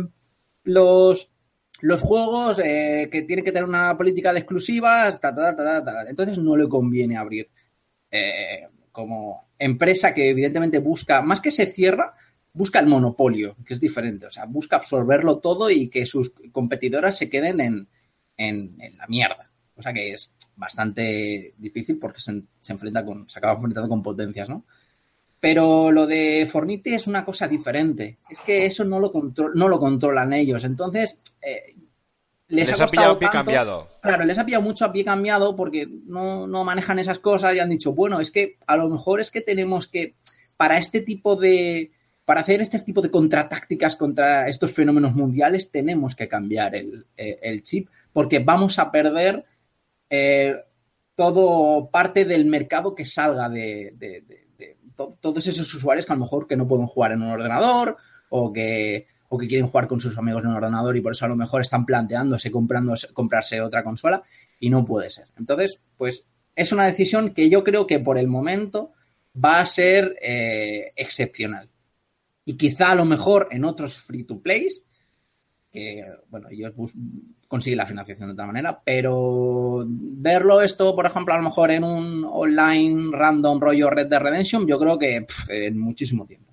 los, 0.64 1.32
los 1.82 2.02
juegos, 2.02 2.60
eh, 2.60 3.08
que 3.12 3.22
tienen 3.24 3.46
que 3.46 3.52
tener 3.52 3.68
una 3.68 3.98
política 3.98 4.34
de 4.34 4.40
exclusivas, 4.40 5.20
ta, 5.20 5.34
ta, 5.34 5.56
ta. 5.56 6.06
entonces 6.10 6.38
no 6.38 6.56
le 6.58 6.68
conviene 6.68 7.18
abrir 7.18 7.50
eh, 8.12 8.68
como 8.92 9.50
empresa 9.58 10.14
que 10.14 10.30
evidentemente 10.30 10.80
busca, 10.80 11.22
más 11.22 11.40
que 11.40 11.52
se 11.52 11.66
cierra, 11.68 12.14
busca 12.54 12.80
el 12.80 12.88
monopolio, 12.88 13.56
que 13.66 13.74
es 13.74 13.80
diferente, 13.80 14.26
o 14.28 14.32
sea, 14.32 14.46
busca 14.46 14.76
absorberlo 14.78 15.40
todo 15.40 15.70
y 15.70 15.88
que 15.90 16.06
sus 16.06 16.34
competidoras 16.52 17.18
se 17.18 17.30
queden 17.30 17.62
en, 17.62 17.88
en, 18.38 18.76
en 18.82 18.98
la 18.98 19.08
mierda. 19.08 19.50
O 19.76 19.82
sea 19.82 19.94
que 19.94 20.12
es 20.14 20.32
bastante 20.56 21.54
difícil 21.58 21.98
porque 21.98 22.20
se, 22.22 22.44
se 22.60 22.74
enfrenta 22.74 23.06
con, 23.06 23.30
se 23.30 23.40
acaba 23.40 23.54
enfrentando 23.54 23.90
con 23.90 24.04
potencias, 24.04 24.50
¿no? 24.50 24.66
Pero 25.40 25.92
lo 25.92 26.06
de 26.06 26.48
Fornite 26.50 26.94
es 26.94 27.08
una 27.08 27.26
cosa 27.26 27.48
diferente. 27.48 28.20
Es 28.30 28.42
que 28.42 28.66
eso 28.68 28.86
no 28.86 29.00
lo, 29.00 29.12
contro- 29.12 29.52
no 29.56 29.68
lo 29.68 29.80
controlan 29.80 30.34
ellos. 30.34 30.64
Entonces, 30.66 31.20
eh, 31.42 31.76
les, 32.50 32.68
Les 32.70 32.80
ha 32.82 32.84
ha 32.84 32.88
pillado 32.88 33.18
pie 33.18 33.28
tanto- 33.30 33.46
cambiado. 33.46 33.88
Claro, 34.04 34.26
les 34.26 34.38
ha 34.38 34.46
pillado 34.46 34.62
mucho 34.64 34.86
a 34.86 34.92
pie 34.92 35.04
cambiado 35.04 35.56
porque 35.56 35.88
no, 36.06 36.46
no 36.46 36.64
manejan 36.64 37.00
esas 37.00 37.18
cosas 37.18 37.56
y 37.56 37.60
han 37.60 37.70
dicho, 37.70 37.94
bueno, 37.94 38.20
es 38.20 38.30
que 38.30 38.58
a 38.68 38.78
lo 38.78 38.88
mejor 38.90 39.20
es 39.20 39.32
que 39.32 39.42
tenemos 39.42 39.88
que, 39.88 40.14
para 40.58 40.78
este 40.78 41.02
tipo 41.02 41.36
de, 41.36 41.92
para 42.32 42.40
hacer 42.42 42.62
este 42.62 42.80
tipo 42.80 43.02
de 43.02 43.12
contratácticas 43.12 43.98
contra 43.98 44.48
estos 44.48 44.72
fenómenos 44.72 45.14
mundiales, 45.16 45.70
tenemos 45.70 46.16
que 46.16 46.30
cambiar 46.30 46.76
el, 46.76 47.06
eh, 47.18 47.60
chip 47.62 47.90
porque 48.14 48.40
vamos 48.40 48.80
a 48.80 48.90
perder 48.90 49.44
eh, 50.10 50.56
todo 51.16 51.90
parte 51.92 52.24
del 52.24 52.46
mercado 52.46 52.96
que 52.96 53.04
salga 53.04 53.50
de, 53.50 53.94
de- 53.98 54.22
de- 54.22 54.48
de- 54.58 54.78
to- 54.96 55.18
todos 55.20 55.46
esos 55.46 55.74
usuarios 55.74 56.06
que 56.06 56.14
a 56.14 56.16
lo 56.16 56.22
mejor 56.22 56.48
que 56.48 56.56
no 56.56 56.66
pueden 56.70 56.86
jugar 56.86 57.12
en 57.12 57.22
un 57.22 57.32
ordenador 57.32 57.98
o 58.30 58.54
que, 58.54 59.08
o 59.28 59.38
que 59.38 59.48
quieren 59.50 59.68
jugar 59.68 59.88
con 59.90 60.00
sus 60.00 60.18
amigos 60.18 60.42
en 60.44 60.52
un 60.52 60.56
ordenador 60.56 60.96
y 60.96 61.02
por 61.02 61.12
eso 61.12 61.26
a 61.26 61.28
lo 61.28 61.36
mejor 61.36 61.60
están 61.62 61.86
planteándose 61.86 62.50
comprando, 62.50 62.94
comprarse 63.12 63.60
otra 63.60 63.84
consola 63.84 64.24
y 64.58 64.70
no 64.70 64.86
puede 64.86 65.10
ser. 65.10 65.26
Entonces, 65.38 65.82
pues 65.98 66.24
es 66.56 66.72
una 66.72 66.86
decisión 66.86 67.34
que 67.34 67.50
yo 67.50 67.62
creo 67.66 67.86
que 67.88 68.00
por 68.00 68.18
el 68.18 68.28
momento 68.30 68.94
va 69.36 69.60
a 69.60 69.66
ser 69.66 70.16
eh, 70.22 70.94
excepcional. 70.96 71.68
Y 72.46 72.58
quizá 72.58 72.92
a 72.92 72.96
lo 72.96 73.06
mejor 73.06 73.48
en 73.52 73.66
otros 73.66 73.98
free 73.98 74.24
to 74.24 74.40
plays, 74.40 74.84
que 75.72 76.06
bueno, 76.28 76.50
ellos 76.50 76.74
consiguen 77.48 77.78
la 77.78 77.86
financiación 77.86 78.30
de 78.30 78.34
otra 78.34 78.46
manera, 78.46 78.82
pero 78.84 79.86
verlo 79.88 80.62
esto, 80.62 80.96
por 80.96 81.06
ejemplo, 81.06 81.34
a 81.34 81.38
lo 81.38 81.44
mejor 81.44 81.72
en 81.72 81.84
un 81.84 82.26
online 82.26 83.10
random 83.12 83.60
rollo 83.60 83.90
Red 83.90 84.08
Dead 84.08 84.22
Redemption, 84.22 84.68
yo 84.68 84.78
creo 84.78 85.00
que 85.00 85.26
en 85.50 85.80
muchísimo 85.80 86.26
tiempo. 86.26 86.52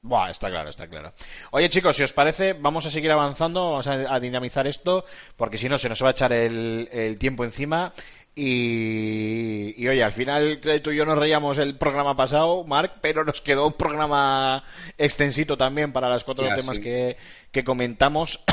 Buah, 0.00 0.30
está 0.30 0.48
claro, 0.48 0.70
está 0.70 0.86
claro. 0.86 1.12
Oye, 1.50 1.68
chicos, 1.68 1.96
si 1.96 2.02
os 2.02 2.12
parece, 2.12 2.52
vamos 2.54 2.86
a 2.86 2.90
seguir 2.90 3.10
avanzando, 3.10 3.72
vamos 3.72 3.86
a, 3.88 4.20
dinamizar 4.20 4.66
esto, 4.66 5.04
porque 5.36 5.58
si 5.58 5.68
no, 5.68 5.76
se 5.76 5.88
nos 5.88 6.02
va 6.02 6.08
a 6.08 6.12
echar 6.12 6.32
el 6.32 7.16
tiempo 7.18 7.44
encima. 7.44 7.92
Y, 8.40 9.74
y, 9.76 9.88
oye, 9.88 10.04
al 10.04 10.12
final 10.12 10.60
eh, 10.62 10.78
tú 10.78 10.92
y 10.92 10.96
yo 10.96 11.04
nos 11.04 11.18
reíamos 11.18 11.58
el 11.58 11.76
programa 11.76 12.14
pasado, 12.14 12.62
Mark, 12.62 12.92
pero 13.00 13.24
nos 13.24 13.40
quedó 13.40 13.66
un 13.66 13.72
programa 13.72 14.62
extensito 14.96 15.56
también 15.56 15.92
para 15.92 16.08
los 16.08 16.22
cuatro 16.22 16.46
Sí, 16.46 16.54
temas 16.54 16.78
que, 16.78 17.16
que 17.50 17.64
comentamos. 17.64 18.38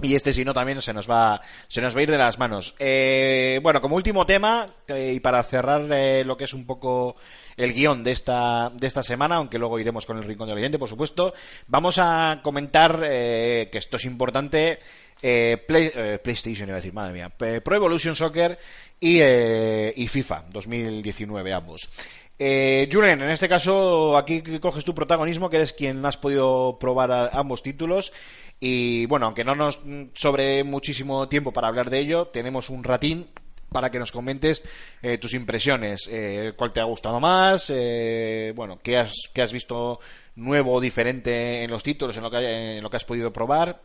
Y 0.00 0.16
este, 0.16 0.32
si 0.32 0.44
no, 0.44 0.52
también 0.52 0.82
se 0.82 0.92
nos 0.92 1.08
va, 1.08 1.40
se 1.68 1.80
nos 1.80 1.94
va 1.94 2.00
a 2.00 2.02
ir 2.02 2.10
de 2.10 2.18
las 2.18 2.36
manos. 2.36 2.74
Eh, 2.80 3.60
bueno, 3.62 3.80
como 3.80 3.94
último 3.94 4.26
tema, 4.26 4.66
eh, 4.88 5.12
y 5.14 5.20
para 5.20 5.42
cerrar 5.44 5.86
eh, 5.92 6.24
lo 6.24 6.36
que 6.36 6.44
es 6.44 6.54
un 6.54 6.66
poco 6.66 7.14
el 7.56 7.72
guion 7.72 8.02
de 8.02 8.10
esta, 8.10 8.70
de 8.74 8.86
esta 8.86 9.02
semana, 9.02 9.36
aunque 9.36 9.58
luego 9.58 9.78
iremos 9.78 10.04
con 10.04 10.18
el 10.18 10.24
rincón 10.24 10.48
del 10.48 10.58
oyente, 10.58 10.78
por 10.78 10.88
supuesto, 10.88 11.34
vamos 11.68 11.98
a 11.98 12.40
comentar 12.42 13.02
eh, 13.04 13.68
que 13.70 13.78
esto 13.78 13.96
es 13.96 14.04
importante. 14.04 14.80
Eh, 15.22 15.56
Play- 15.66 15.92
eh, 15.94 16.18
PlayStation, 16.22 16.68
iba 16.68 16.76
a 16.76 16.80
decir, 16.80 16.92
madre 16.92 17.12
mía. 17.12 17.30
Pro 17.30 17.76
Evolution 17.76 18.14
Soccer 18.16 18.58
y, 19.00 19.18
eh, 19.20 19.92
y 19.96 20.08
FIFA 20.08 20.44
2019, 20.50 21.52
ambos. 21.52 21.88
Eh, 22.38 22.88
en 22.90 23.22
este 23.30 23.48
caso, 23.48 24.16
aquí 24.16 24.42
coges 24.60 24.84
tu 24.84 24.94
protagonismo, 24.94 25.48
que 25.48 25.56
eres 25.56 25.72
quien 25.72 26.04
has 26.04 26.16
podido 26.16 26.76
probar 26.80 27.30
ambos 27.32 27.62
títulos. 27.62 28.12
Y 28.58 29.06
bueno, 29.06 29.26
aunque 29.26 29.44
no 29.44 29.54
nos 29.54 29.84
mm, 29.84 30.06
sobre 30.14 30.64
muchísimo 30.64 31.28
tiempo 31.28 31.52
para 31.52 31.68
hablar 31.68 31.88
de 31.90 32.00
ello, 32.00 32.26
tenemos 32.28 32.68
un 32.70 32.82
ratín 32.82 33.28
para 33.70 33.90
que 33.90 33.98
nos 33.98 34.12
comentes 34.12 34.62
eh, 35.02 35.18
tus 35.18 35.34
impresiones. 35.34 36.08
Eh, 36.10 36.52
¿Cuál 36.56 36.72
te 36.72 36.80
ha 36.80 36.84
gustado 36.84 37.20
más? 37.20 37.70
Eh, 37.74 38.52
bueno, 38.56 38.78
¿qué 38.82 38.98
has, 38.98 39.14
¿qué 39.32 39.42
has 39.42 39.52
visto 39.52 40.00
nuevo 40.36 40.74
o 40.74 40.80
diferente 40.80 41.62
en 41.64 41.70
los 41.70 41.82
títulos, 41.82 42.16
en 42.16 42.22
lo 42.24 42.30
que, 42.30 42.76
en 42.76 42.82
lo 42.82 42.90
que 42.90 42.96
has 42.96 43.04
podido 43.04 43.32
probar? 43.32 43.80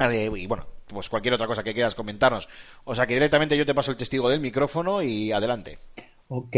Eh, 0.00 0.30
y 0.36 0.46
bueno, 0.46 0.66
pues 0.86 1.08
cualquier 1.08 1.34
otra 1.34 1.46
cosa 1.46 1.62
que 1.62 1.74
quieras 1.74 1.94
comentarnos. 1.94 2.48
O 2.84 2.94
sea 2.94 3.06
que 3.06 3.14
directamente 3.14 3.56
yo 3.56 3.66
te 3.66 3.74
paso 3.74 3.90
el 3.90 3.96
testigo 3.96 4.28
del 4.28 4.40
micrófono 4.40 5.02
y 5.02 5.32
adelante. 5.32 5.78
Ok, 6.28 6.56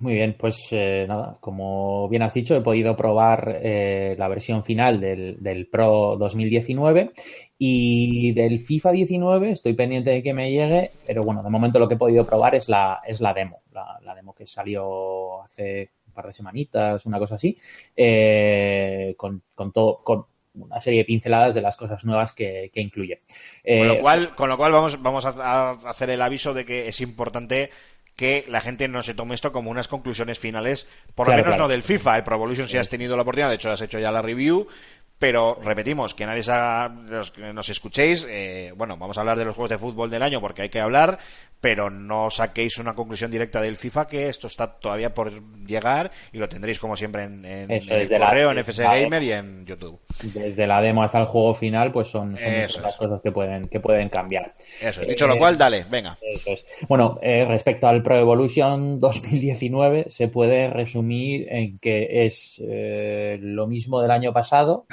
muy 0.00 0.14
bien, 0.14 0.34
pues 0.38 0.68
eh, 0.70 1.04
nada, 1.06 1.36
como 1.40 2.08
bien 2.08 2.22
has 2.22 2.32
dicho, 2.32 2.56
he 2.56 2.62
podido 2.62 2.96
probar 2.96 3.60
eh, 3.62 4.14
la 4.18 4.28
versión 4.28 4.64
final 4.64 4.98
del, 4.98 5.42
del 5.42 5.66
Pro 5.66 6.16
2019 6.18 7.12
y 7.58 8.32
del 8.32 8.60
FIFA 8.60 8.92
19 8.92 9.50
estoy 9.50 9.74
pendiente 9.74 10.08
de 10.08 10.22
que 10.22 10.32
me 10.32 10.50
llegue, 10.50 10.92
pero 11.06 11.22
bueno, 11.22 11.42
de 11.42 11.50
momento 11.50 11.78
lo 11.78 11.86
que 11.86 11.96
he 11.96 11.98
podido 11.98 12.24
probar 12.24 12.54
es 12.54 12.70
la, 12.70 13.02
es 13.06 13.20
la 13.20 13.34
demo, 13.34 13.60
la, 13.72 14.14
demo 14.14 14.34
que 14.34 14.46
salió 14.46 15.42
hace 15.42 15.90
un 16.06 16.14
par 16.14 16.28
de 16.28 16.32
semanitas, 16.32 17.04
una 17.04 17.18
cosa 17.18 17.34
así, 17.34 17.58
eh, 17.94 19.12
con, 19.18 19.42
con 19.54 19.70
todo, 19.70 20.02
una 20.54 20.80
serie 20.80 21.00
de 21.00 21.04
pinceladas 21.04 21.54
de 21.54 21.62
las 21.62 21.76
cosas 21.76 22.04
nuevas 22.04 22.32
que, 22.32 22.70
que 22.74 22.80
incluye. 22.80 23.20
Con 23.64 23.88
lo 23.88 23.94
Eh, 23.94 24.00
cual, 24.00 24.34
con 24.34 24.48
lo 24.48 24.56
cual 24.56 24.72
vamos, 24.72 25.00
vamos 25.02 25.24
a, 25.24 25.70
hacer 25.70 26.10
el 26.10 26.22
aviso 26.22 26.54
de 26.54 26.64
que 26.64 26.88
es 26.88 27.00
importante 27.00 27.70
que 28.16 28.44
la 28.48 28.60
gente 28.60 28.86
no 28.88 29.02
se 29.02 29.14
tome 29.14 29.34
esto 29.34 29.50
como 29.52 29.70
unas 29.70 29.88
conclusiones 29.88 30.38
finales, 30.38 30.86
por 31.14 31.26
lo 31.26 31.30
Claro, 31.32 31.42
menos 31.42 31.56
claro. 31.56 31.62
no 31.64 31.68
del 31.68 31.82
FIFA. 31.82 32.18
El 32.18 32.24
Pro 32.24 32.36
Evolution 32.36 32.68
si 32.68 32.76
has 32.76 32.88
tenido 32.88 33.16
la 33.16 33.22
oportunidad, 33.22 33.48
de 33.48 33.54
hecho 33.54 33.70
has 33.70 33.80
hecho 33.80 33.98
ya 33.98 34.10
la 34.10 34.20
review, 34.20 34.66
pero 35.20 35.56
repetimos, 35.62 36.14
que 36.14 36.26
nadie 36.26 36.40
haga- 36.50 36.88
los 37.08 37.30
que 37.30 37.52
nos 37.52 37.68
escuchéis, 37.68 38.26
eh, 38.28 38.72
bueno, 38.76 38.96
vamos 38.96 39.16
a 39.16 39.20
hablar 39.20 39.38
de 39.38 39.44
los 39.44 39.54
juegos 39.54 39.70
de 39.70 39.78
fútbol 39.78 40.10
del 40.10 40.22
año 40.22 40.40
porque 40.40 40.62
hay 40.62 40.68
que 40.70 40.80
hablar, 40.80 41.18
pero 41.60 41.90
no 41.90 42.30
saquéis 42.30 42.78
una 42.78 42.94
conclusión 42.94 43.30
directa 43.30 43.60
del 43.60 43.76
FIFA, 43.76 44.06
que 44.06 44.28
esto 44.28 44.46
está 44.46 44.66
todavía 44.78 45.12
por 45.12 45.30
llegar 45.66 46.10
y 46.32 46.38
lo 46.38 46.48
tendréis 46.48 46.80
como 46.80 46.96
siempre 46.96 47.24
en, 47.24 47.44
en, 47.44 47.70
Eso, 47.70 47.92
en 47.92 48.00
el 48.00 48.08
la- 48.08 48.18
correo, 48.28 48.50
en 48.50 48.56
la- 48.56 48.62
Gamer 48.96 49.22
y 49.22 49.32
en 49.32 49.66
YouTube. 49.66 50.00
desde 50.22 50.66
la 50.66 50.80
demo 50.80 51.02
hasta 51.02 51.18
el 51.20 51.26
juego 51.26 51.52
final, 51.54 51.92
pues 51.92 52.08
son, 52.08 52.34
las 52.40 52.96
cosas 52.96 53.20
que 53.20 53.30
pueden, 53.30 53.68
que 53.68 53.78
pueden 53.78 54.08
cambiar. 54.08 54.54
Eso 54.80 55.02
es. 55.02 55.08
Dicho 55.08 55.26
lo 55.26 55.34
Eh, 55.34 55.38
cual, 55.38 55.58
dale, 55.58 55.84
venga. 55.90 56.16
Eso 56.22 56.52
es. 56.52 56.64
Bueno, 56.88 57.18
eh, 57.20 57.44
respecto 57.46 57.86
al 57.88 58.02
Pro 58.02 58.16
Evolution 58.18 58.98
2019, 58.98 60.06
se 60.08 60.28
puede 60.28 60.70
resumir 60.70 61.46
en 61.50 61.78
que 61.78 62.24
es 62.24 62.58
eh, 62.66 63.38
lo 63.42 63.66
mismo 63.66 64.00
del 64.00 64.10
año 64.12 64.32
pasado, 64.32 64.86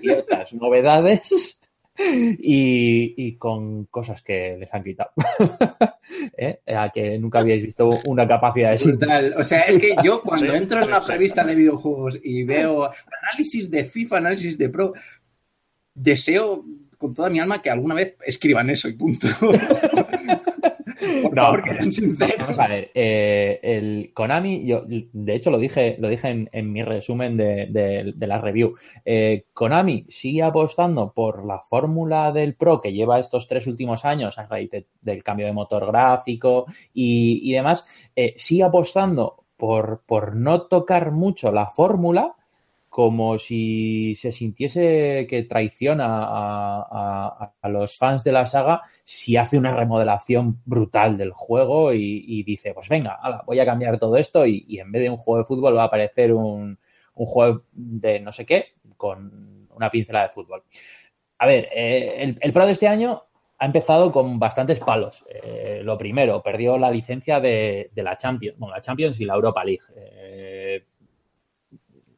ciertas 0.00 0.52
novedades 0.54 1.58
y, 1.98 3.14
y 3.16 3.36
con 3.36 3.86
cosas 3.86 4.22
que 4.22 4.56
les 4.58 4.72
han 4.72 4.84
quitado. 4.84 5.10
¿Eh? 6.36 6.60
A 6.74 6.90
que 6.90 7.18
nunca 7.18 7.40
habíais 7.40 7.62
visto 7.62 7.88
una 8.06 8.26
capacidad 8.26 8.76
de. 8.76 8.84
Brutal. 8.84 9.34
O 9.38 9.44
sea, 9.44 9.60
es 9.60 9.78
que 9.78 9.94
yo 10.02 10.22
cuando 10.22 10.46
Sí, 10.46 10.56
entro 10.56 10.82
en 10.82 10.88
una 10.88 11.00
revista 11.00 11.44
de 11.44 11.54
videojuegos 11.54 12.18
y 12.22 12.44
veo 12.44 12.90
análisis 13.22 13.70
de 13.70 13.84
FIFA, 13.84 14.18
análisis 14.18 14.58
de 14.58 14.68
Pro, 14.68 14.92
deseo 15.94 16.64
con 16.98 17.14
toda 17.14 17.30
mi 17.30 17.40
alma 17.40 17.60
que 17.60 17.70
alguna 17.70 17.94
vez 17.94 18.16
escriban 18.24 18.70
eso 18.70 18.88
y 18.88 18.94
punto. 18.94 19.28
Por 21.22 21.34
No, 21.34 21.42
favor, 21.42 21.62
que 21.62 21.74
sean 21.74 21.92
sinceros. 21.92 22.36
Vamos 22.38 22.58
a 22.58 22.68
ver, 22.68 22.90
eh, 22.94 23.60
el 23.62 24.10
Konami, 24.14 24.66
yo 24.66 24.82
de 24.86 25.34
hecho 25.34 25.50
lo 25.50 25.58
dije, 25.58 25.96
lo 25.98 26.08
dije 26.08 26.28
en, 26.28 26.48
en 26.52 26.72
mi 26.72 26.82
resumen 26.82 27.36
de, 27.36 27.66
de- 27.70 28.12
de 28.16 28.26
la 28.26 28.40
review. 28.40 28.74
Eh, 29.04 29.44
Konami 29.52 30.04
sigue 30.08 30.42
apostando 30.42 31.12
por 31.12 31.44
la 31.44 31.60
fórmula 31.60 32.32
del 32.32 32.54
Pro 32.54 32.80
que 32.80 32.92
lleva 32.92 33.18
estos 33.20 33.46
tres 33.48 33.66
últimos 33.66 34.04
años 34.04 34.38
a 34.38 34.46
raíz 34.46 34.70
de- 34.70 34.86
del 35.02 35.22
cambio 35.22 35.46
de 35.46 35.52
motor 35.52 35.86
gráfico 35.86 36.66
y, 36.94 37.40
y 37.48 37.52
demás. 37.52 37.86
eh, 38.14 38.34
sigue 38.38 38.62
apostando 38.64 39.44
por, 39.56 40.02
por 40.06 40.36
no 40.36 40.62
tocar 40.62 41.12
mucho 41.12 41.50
la 41.52 41.66
fórmula 41.68 42.34
como 42.96 43.38
si 43.38 44.14
se 44.14 44.32
sintiese 44.32 45.26
que 45.28 45.42
traiciona 45.42 46.06
a, 46.08 47.52
los 47.68 47.98
fans 47.98 48.24
de 48.24 48.32
la 48.32 48.46
saga 48.46 48.84
si 49.04 49.36
hace 49.36 49.58
una 49.58 49.76
remodelación 49.76 50.62
brutal 50.64 51.18
del 51.18 51.30
juego 51.30 51.92
y, 51.92 52.42
dice, 52.44 52.72
pues 52.72 52.88
venga, 52.88 53.20
voy 53.44 53.60
a 53.60 53.66
cambiar 53.66 53.98
todo 53.98 54.16
esto 54.16 54.46
y, 54.46 54.80
en 54.80 54.90
vez 54.92 55.02
de 55.02 55.10
un 55.10 55.18
juego 55.18 55.40
de 55.40 55.44
fútbol 55.44 55.76
va 55.76 55.82
a 55.82 55.86
aparecer 55.88 56.32
un, 56.32 56.78
un 57.16 57.26
juego 57.26 57.64
de 57.70 58.18
no 58.18 58.32
sé 58.32 58.46
qué 58.46 58.68
con 58.96 59.68
una 59.74 59.90
pincelada 59.90 60.28
de 60.28 60.32
fútbol. 60.32 60.62
A 61.36 61.46
ver, 61.46 61.68
eh, 61.74 62.22
el, 62.22 62.38
el 62.40 62.52
Pro 62.54 62.64
de 62.64 62.72
este 62.72 62.88
año 62.88 63.24
ha 63.58 63.66
empezado 63.66 64.12
con 64.12 64.38
bastantes 64.38 64.80
palos. 64.80 65.24
Eh, 65.28 65.80
lo 65.82 65.96
primero, 65.96 66.42
perdió 66.42 66.76
la 66.78 66.90
licencia 66.90 67.40
de, 67.40 67.90
de 67.94 68.02
la 68.02 68.16
Champions, 68.16 68.58
bueno, 68.58 68.74
la 68.74 68.82
Champions 68.82 69.18
y 69.20 69.24
la 69.24 69.34
Europa 69.34 69.64
League. 69.64 69.84
Eh, 69.96 70.15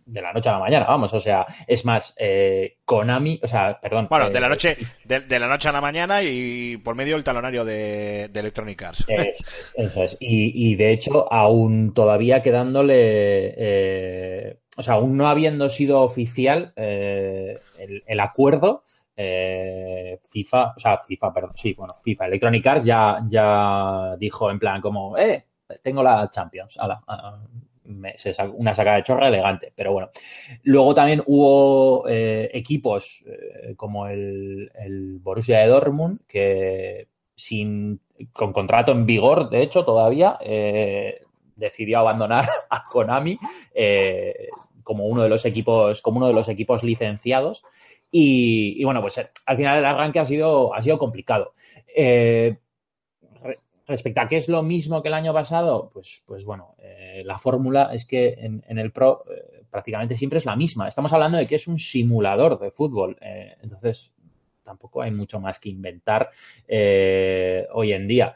de 0.09 0.23
la 0.23 0.33
noche 0.33 0.49
a 0.49 0.53
la 0.53 0.59
mañana, 0.59 0.87
vamos, 0.87 1.13
o 1.13 1.21
sea, 1.21 1.47
es 1.67 1.85
más, 1.85 2.15
eh, 2.17 2.79
Konami, 2.85 3.39
o 3.43 3.47
sea, 3.47 3.79
perdón. 3.81 4.07
Bueno, 4.09 4.29
eh, 4.29 4.31
de 4.31 4.41
la 4.41 4.49
noche 4.49 4.77
de, 5.05 5.21
de 5.21 5.39
la 5.39 5.47
noche 5.47 5.69
a 5.69 5.73
la 5.73 5.81
mañana 5.81 6.23
y 6.23 6.77
por 6.79 6.95
medio 6.95 7.15
del 7.15 7.25
talonario 7.25 7.65
de, 7.65 8.29
de 8.33 8.41
Electronic 8.41 8.83
Arts. 8.83 9.05
Eso 9.07 9.23
es. 9.23 9.45
eso 9.75 10.03
es. 10.03 10.17
Y, 10.21 10.71
y, 10.71 10.75
de 10.77 10.93
hecho, 10.93 11.33
aún 11.33 11.93
todavía 11.95 12.43
quedándole, 12.43 13.55
eh, 13.57 14.59
o 14.77 14.83
sea, 14.83 14.95
aún 14.95 15.17
no 15.17 15.29
habiendo 15.29 15.69
sido 15.69 16.01
oficial 16.01 16.73
eh, 16.77 17.59
el, 17.79 18.03
el, 18.07 18.21
acuerdo, 18.21 18.85
eh, 19.17 20.21
FIFA, 20.25 20.75
o 20.77 20.81
sea, 20.81 20.99
FIFA, 20.99 21.35
perdón, 21.35 21.53
sí, 21.57 21.75
bueno, 21.75 21.95
FIFA, 22.03 22.27
Electronic 22.27 22.67
Arts 22.67 22.85
ya, 22.85 23.19
ya 23.29 24.17
dijo 24.17 24.51
en 24.51 24.59
plan 24.59 24.81
como, 24.81 25.19
eh, 25.19 25.45
tengo 25.83 26.03
la 26.03 26.31
Champions, 26.31 26.77
ala, 26.79 27.03
ala 27.07 27.41
una 27.89 28.75
sacada 28.75 28.97
de 28.97 29.03
chorra 29.03 29.29
elegante, 29.29 29.73
pero 29.75 29.93
bueno. 29.93 30.11
Luego 30.65 30.95
también 30.95 31.23
hubo 31.27 32.07
eh, 32.09 32.51
equipos 32.53 33.25
eh, 33.27 33.75
como 33.77 34.07
el, 34.07 34.71
Borussia 35.21 35.61
de 35.61 35.69
Dortmund 35.69 36.21
que 36.27 37.09
sin 37.35 38.01
con 38.33 38.53
contrato 38.53 38.93
en 38.93 39.07
vigor, 39.07 39.49
de 39.49 39.63
hecho, 39.63 39.85
todavía 39.85 40.39
eh, 40.41 41.21
decidió 41.57 42.01
abandonar 42.01 42.49
a 42.71 42.85
Konami 42.85 43.39
como 44.83 45.07
uno 45.07 45.23
de 45.23 45.29
los 45.29 45.45
equipos, 45.45 46.01
como 46.03 46.19
uno 46.19 46.29
de 46.29 46.35
los 46.35 46.49
equipos 46.49 46.83
licenciados. 46.83 47.63
Y, 48.11 48.83
bueno, 48.85 49.03
pues 49.03 49.19
al 49.19 49.57
final 49.57 49.79
el 49.79 49.85
arranque 49.85 50.19
ha 50.19 50.25
sido, 50.25 50.75
ha 50.75 50.83
sido 50.83 50.99
complicado. 50.99 51.53
Respecto 53.89 54.21
a 54.21 54.29
qué 54.29 54.37
es 54.37 54.49
lo 54.49 54.63
mismo 54.63 55.03
que 55.03 55.09
el 55.09 55.15
año 55.15 55.33
pasado, 55.33 55.91
pues, 55.93 56.23
pues 56.27 56.45
bueno, 56.45 56.75
eh, 56.79 57.23
la 57.25 57.39
fórmula 57.39 57.91
es 57.93 58.05
que 58.05 58.35
en, 58.35 58.63
en 58.69 58.79
el 58.79 58.93
Pro 58.93 59.25
eh, 59.31 59.63
prácticamente 59.71 60.15
siempre 60.17 60.39
es 60.39 60.45
la 60.47 60.55
misma. 60.55 60.87
Estamos 60.87 61.13
hablando 61.13 61.39
de 61.39 61.47
que 61.47 61.57
es 61.57 61.67
un 61.67 61.79
simulador 61.79 62.61
de 62.61 62.71
fútbol. 62.71 63.17
eh, 63.21 63.57
entonces, 63.63 64.13
tampoco 64.63 65.01
hay 65.03 65.11
mucho 65.11 65.41
más 65.41 65.59
que 65.59 65.71
inventar 65.71 66.31
hoy 67.73 67.93
en 67.95 68.07
día. 68.07 68.35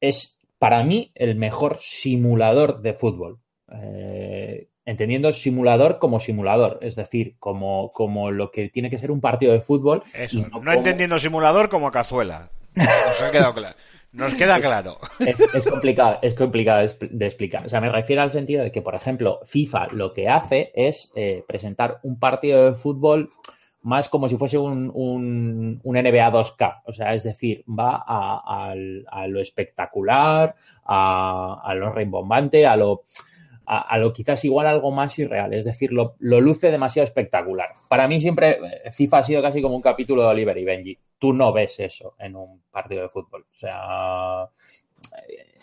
Es 0.00 0.38
para 0.58 0.82
mí 0.82 1.12
el 1.14 1.36
mejor 1.36 1.76
simulador 1.80 2.80
de 2.80 2.94
fútbol. 2.94 3.38
Entendiendo 4.86 5.30
simulador 5.32 5.98
como 5.98 6.18
simulador, 6.20 6.78
es 6.80 6.96
decir, 6.96 7.36
como, 7.38 7.92
como 7.92 8.30
lo 8.30 8.50
que 8.50 8.70
tiene 8.70 8.88
que 8.90 8.98
ser 8.98 9.10
un 9.10 9.20
partido 9.20 9.52
de 9.52 9.60
fútbol. 9.60 10.02
Eso, 10.14 10.38
no, 10.40 10.50
como- 10.50 10.72
entendiendo 10.72 11.18
simulador 11.18 11.68
como 11.68 11.92
cazuela. 11.92 12.50
Nos 12.74 13.22
ha 13.22 13.30
quedado 13.30 13.52
claro. 13.54 13.76
Nos 14.12 14.34
queda 14.34 14.58
claro. 14.60 14.96
es, 15.20 15.40
es 15.40 15.66
complicado, 15.68 16.18
es 16.22 16.34
complicado 16.34 16.80
de 16.80 16.86
expl- 16.88 17.10
de 17.10 17.26
explicar. 17.26 17.64
O 17.66 17.68
sea, 17.68 17.80
me 17.80 17.88
refiero 17.90 18.22
al 18.22 18.32
sentido 18.32 18.62
de 18.64 18.72
que, 18.72 18.82
por 18.82 18.94
ejemplo, 18.94 19.40
FIFA 19.44 19.88
lo 19.92 20.12
que 20.12 20.28
hace 20.28 20.72
es 20.74 21.12
eh, 21.14 21.44
presentar 21.46 22.00
un 22.02 22.18
partido 22.18 22.64
de 22.70 22.74
fútbol 22.76 23.30
más 23.82 24.08
como 24.10 24.28
si 24.28 24.36
fuese 24.36 24.58
un, 24.58 24.90
un- 24.92 25.80
un 25.82 25.96
NBA 25.96 26.32
2K. 26.32 26.82
O 26.86 26.92
sea, 26.92 27.14
es 27.14 27.22
decir, 27.22 27.64
va 27.66 28.02
a, 28.06 28.74
lo 29.26 29.40
espectacular, 29.40 30.54
a, 30.84 31.62
a 31.64 31.74
lo 31.74 31.92
rimbombante, 31.92 32.66
a 32.66 32.76
lo, 32.76 33.04
a, 33.72 33.82
a 33.82 33.98
lo 33.98 34.12
quizás 34.12 34.44
igual 34.44 34.66
algo 34.66 34.90
más 34.90 35.16
irreal. 35.18 35.54
Es 35.54 35.64
decir, 35.64 35.92
lo, 35.92 36.16
lo 36.18 36.40
luce 36.40 36.72
demasiado 36.72 37.04
espectacular. 37.04 37.68
Para 37.88 38.08
mí 38.08 38.20
siempre 38.20 38.58
eh, 38.84 38.90
FIFA 38.90 39.18
ha 39.18 39.22
sido 39.22 39.42
casi 39.42 39.62
como 39.62 39.76
un 39.76 39.82
capítulo 39.82 40.22
de 40.22 40.28
Oliver 40.28 40.58
y 40.58 40.64
Benji. 40.64 40.98
Tú 41.18 41.32
no 41.32 41.52
ves 41.52 41.78
eso 41.78 42.14
en 42.18 42.34
un 42.34 42.62
partido 42.70 43.02
de 43.02 43.08
fútbol. 43.08 43.46
O 43.48 43.56
sea, 43.56 44.48
eh, 45.28 45.58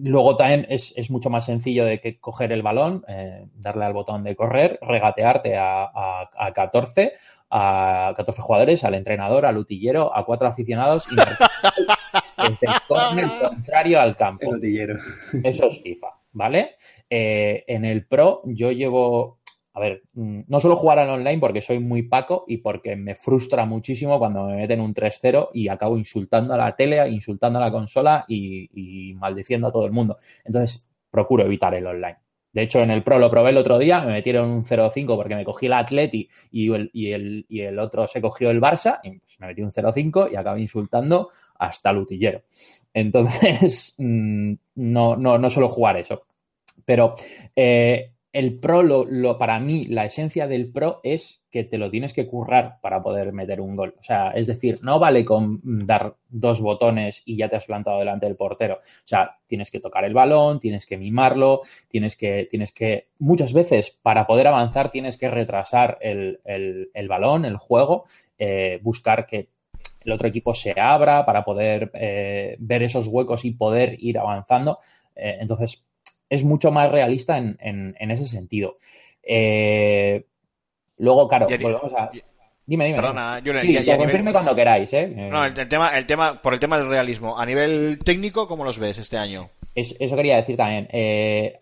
Luego 0.00 0.36
también 0.36 0.66
es, 0.68 0.92
es 0.96 1.10
mucho 1.10 1.28
más 1.28 1.46
sencillo 1.46 1.84
de 1.84 2.00
que 2.00 2.20
coger 2.20 2.52
el 2.52 2.62
balón, 2.62 3.04
eh, 3.08 3.46
darle 3.54 3.84
al 3.84 3.94
botón 3.94 4.22
de 4.22 4.36
correr, 4.36 4.78
regatearte 4.80 5.56
a, 5.56 5.84
a, 5.84 6.30
a 6.36 6.52
14, 6.52 7.14
a 7.50 8.12
14 8.16 8.42
jugadores, 8.42 8.84
al 8.84 8.94
entrenador, 8.94 9.46
al 9.46 9.56
utillero, 9.56 10.14
a 10.16 10.24
cuatro 10.24 10.46
aficionados 10.46 11.10
y 11.10 11.16
desde 11.16 12.66
el 12.66 13.30
contrario 13.40 14.00
al 14.00 14.16
campo. 14.16 14.54
El. 14.54 15.00
Eso 15.42 15.66
es 15.66 15.82
FIFA, 15.82 16.08
¿vale? 16.32 16.76
Eh, 17.10 17.64
en 17.66 17.84
el 17.84 18.06
Pro 18.06 18.42
yo 18.44 18.70
llevo, 18.72 19.40
a 19.74 19.80
ver, 19.80 20.02
mm, 20.12 20.42
no 20.46 20.60
suelo 20.60 20.76
jugar 20.76 20.98
al 20.98 21.10
online 21.10 21.38
porque 21.38 21.62
soy 21.62 21.78
muy 21.78 22.02
paco 22.02 22.44
y 22.46 22.58
porque 22.58 22.96
me 22.96 23.14
frustra 23.14 23.64
muchísimo 23.64 24.18
cuando 24.18 24.44
me 24.46 24.56
meten 24.56 24.80
un 24.80 24.94
3-0 24.94 25.50
y 25.54 25.68
acabo 25.68 25.96
insultando 25.96 26.54
a 26.54 26.58
la 26.58 26.76
tele, 26.76 27.08
insultando 27.08 27.58
a 27.58 27.62
la 27.62 27.70
consola 27.72 28.24
y, 28.28 29.10
y 29.10 29.14
maldiciendo 29.14 29.68
a 29.68 29.72
todo 29.72 29.86
el 29.86 29.92
mundo. 29.92 30.18
Entonces, 30.44 30.82
procuro 31.10 31.44
evitar 31.44 31.74
el 31.74 31.86
online. 31.86 32.18
De 32.52 32.62
hecho, 32.62 32.80
en 32.80 32.90
el 32.90 33.02
Pro 33.02 33.18
lo 33.18 33.30
probé 33.30 33.50
el 33.50 33.58
otro 33.58 33.78
día, 33.78 34.00
me 34.00 34.12
metieron 34.12 34.48
un 34.50 34.64
0-5 34.64 35.16
porque 35.16 35.36
me 35.36 35.44
cogí 35.44 35.66
el 35.66 35.74
Atleti 35.74 36.28
y 36.50 36.72
el, 36.72 36.90
y, 36.92 37.12
el, 37.12 37.46
y 37.48 37.60
el 37.60 37.78
otro 37.78 38.06
se 38.06 38.20
cogió 38.20 38.50
el 38.50 38.60
Barça 38.60 38.98
y 39.02 39.18
pues, 39.18 39.38
me 39.38 39.48
metí 39.48 39.62
un 39.62 39.70
0-5 39.70 40.32
y 40.32 40.36
acabé 40.36 40.62
insultando 40.62 41.30
hasta 41.58 41.90
el 41.90 41.98
utillero. 41.98 42.42
Entonces, 42.92 43.94
mm, 43.98 44.54
no, 44.76 45.16
no, 45.16 45.38
no 45.38 45.50
suelo 45.50 45.68
jugar 45.68 45.98
eso. 45.98 46.22
Pero 46.88 47.16
eh, 47.54 48.12
el 48.32 48.58
pro, 48.60 48.82
lo, 48.82 49.36
para 49.36 49.60
mí, 49.60 49.84
la 49.88 50.06
esencia 50.06 50.46
del 50.46 50.72
pro 50.72 51.00
es 51.02 51.42
que 51.50 51.62
te 51.62 51.76
lo 51.76 51.90
tienes 51.90 52.14
que 52.14 52.26
currar 52.26 52.78
para 52.80 53.02
poder 53.02 53.34
meter 53.34 53.60
un 53.60 53.76
gol. 53.76 53.94
O 54.00 54.02
sea, 54.02 54.30
es 54.30 54.46
decir, 54.46 54.78
no 54.80 54.98
vale 54.98 55.22
con 55.26 55.60
dar 55.86 56.16
dos 56.30 56.62
botones 56.62 57.20
y 57.26 57.36
ya 57.36 57.50
te 57.50 57.56
has 57.56 57.66
plantado 57.66 57.98
delante 57.98 58.24
del 58.24 58.36
portero. 58.36 58.76
O 58.76 59.04
sea, 59.04 59.36
tienes 59.46 59.70
que 59.70 59.80
tocar 59.80 60.06
el 60.06 60.14
balón, 60.14 60.60
tienes 60.60 60.86
que 60.86 60.96
mimarlo, 60.96 61.60
tienes 61.88 62.16
que, 62.16 62.48
tienes 62.50 62.72
que, 62.72 63.08
muchas 63.18 63.52
veces 63.52 63.98
para 64.00 64.26
poder 64.26 64.46
avanzar 64.46 64.90
tienes 64.90 65.18
que 65.18 65.28
retrasar 65.28 65.98
el, 66.00 66.40
el, 66.46 67.08
balón, 67.08 67.44
el 67.44 67.58
juego, 67.58 68.06
eh, 68.38 68.80
buscar 68.82 69.26
que 69.26 69.50
el 70.06 70.12
otro 70.12 70.26
equipo 70.26 70.54
se 70.54 70.72
abra 70.80 71.26
para 71.26 71.44
poder 71.44 71.90
eh, 71.92 72.56
ver 72.60 72.82
esos 72.82 73.08
huecos 73.08 73.44
y 73.44 73.50
poder 73.50 73.94
ir 73.98 74.18
avanzando. 74.18 74.78
Entonces, 75.20 75.87
es 76.30 76.44
mucho 76.44 76.70
más 76.70 76.90
realista 76.90 77.38
en, 77.38 77.56
en, 77.60 77.96
en 77.98 78.10
ese 78.10 78.26
sentido. 78.26 78.76
Eh, 79.22 80.24
luego, 80.98 81.28
claro, 81.28 81.46
volvemos 81.60 81.92
a. 81.96 82.10
Dime, 82.66 82.84
dime. 82.84 82.96
Perdona, 82.96 83.38
yo 83.38 83.52
Sí, 83.62 83.68
nivel- 83.68 84.32
cuando 84.32 84.54
queráis, 84.54 84.92
¿eh? 84.92 85.06
No, 85.08 85.44
el, 85.44 85.58
el 85.58 85.68
tema, 85.68 85.96
el 85.96 86.04
tema, 86.04 86.42
por 86.42 86.52
el 86.52 86.60
tema 86.60 86.76
del 86.78 86.88
realismo. 86.88 87.38
A 87.38 87.46
nivel 87.46 87.98
técnico, 88.04 88.46
¿cómo 88.46 88.62
los 88.64 88.78
ves 88.78 88.98
este 88.98 89.16
año? 89.16 89.48
Es- 89.74 89.96
eso 89.98 90.16
quería 90.16 90.36
decir 90.36 90.56
también. 90.56 90.86
Eh, 90.92 91.58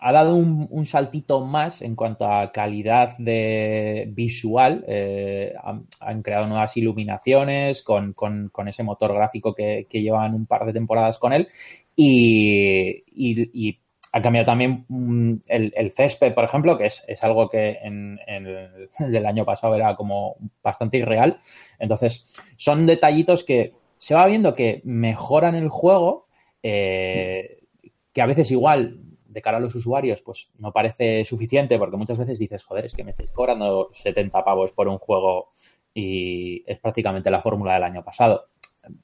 ha, 0.00 0.12
dado 0.12 0.34
un, 0.34 0.66
un 0.70 0.86
saltito 0.86 1.40
más 1.40 1.82
en 1.82 1.96
cuanto 1.96 2.30
a 2.30 2.52
calidad 2.52 3.16
de 3.18 4.08
visual. 4.12 4.84
Eh, 4.86 5.54
han, 6.00 6.22
creado 6.22 6.46
nuevas 6.46 6.76
iluminaciones 6.76 7.82
con, 7.82 8.12
con- 8.12 8.68
ese 8.68 8.82
motor 8.82 9.14
gráfico 9.14 9.54
que, 9.54 9.86
llevan 9.90 10.34
un 10.34 10.46
par 10.46 10.66
de 10.66 10.72
temporadas 10.72 11.18
con 11.18 11.32
él. 11.32 11.48
Y, 11.96 13.04
y- 13.14 13.78
ha 14.10 14.22
cambiado 14.22 14.46
también 14.46 14.86
mm, 14.88 15.34
el, 15.48 15.92
césped, 15.94 16.32
por 16.32 16.44
ejemplo, 16.44 16.78
que 16.78 16.86
es, 16.86 17.04
es 17.06 17.22
algo 17.22 17.48
que 17.48 17.78
en, 17.82 18.18
el, 18.26 19.26
año 19.26 19.44
pasado 19.44 19.74
era 19.74 19.94
como 19.96 20.36
bastante 20.62 20.98
irreal. 20.98 21.38
Entonces, 21.78 22.26
son 22.56 22.86
detallitos 22.86 23.44
que 23.44 23.74
se 23.98 24.14
va 24.14 24.26
viendo 24.26 24.54
que 24.54 24.80
mejoran 24.84 25.54
el 25.54 25.68
juego, 25.68 26.26
eh, 26.62 27.58
que 28.12 28.22
a 28.22 28.26
veces 28.26 28.50
igual 28.50 29.00
de 29.28 29.42
cara 29.42 29.58
a 29.58 29.60
los 29.60 29.74
usuarios 29.74 30.22
pues 30.22 30.50
no 30.58 30.72
parece 30.72 31.24
suficiente 31.24 31.78
porque 31.78 31.96
muchas 31.96 32.18
veces 32.18 32.38
dices, 32.38 32.64
joder, 32.64 32.86
es 32.86 32.94
que 32.94 33.04
me 33.04 33.12
estáis 33.12 33.30
cobrando 33.30 33.90
70 33.92 34.44
pavos 34.44 34.72
por 34.72 34.88
un 34.88 34.98
juego 34.98 35.52
y 35.94 36.64
es 36.66 36.78
prácticamente 36.78 37.30
la 37.30 37.42
fórmula 37.42 37.74
del 37.74 37.84
año 37.84 38.04
pasado. 38.04 38.46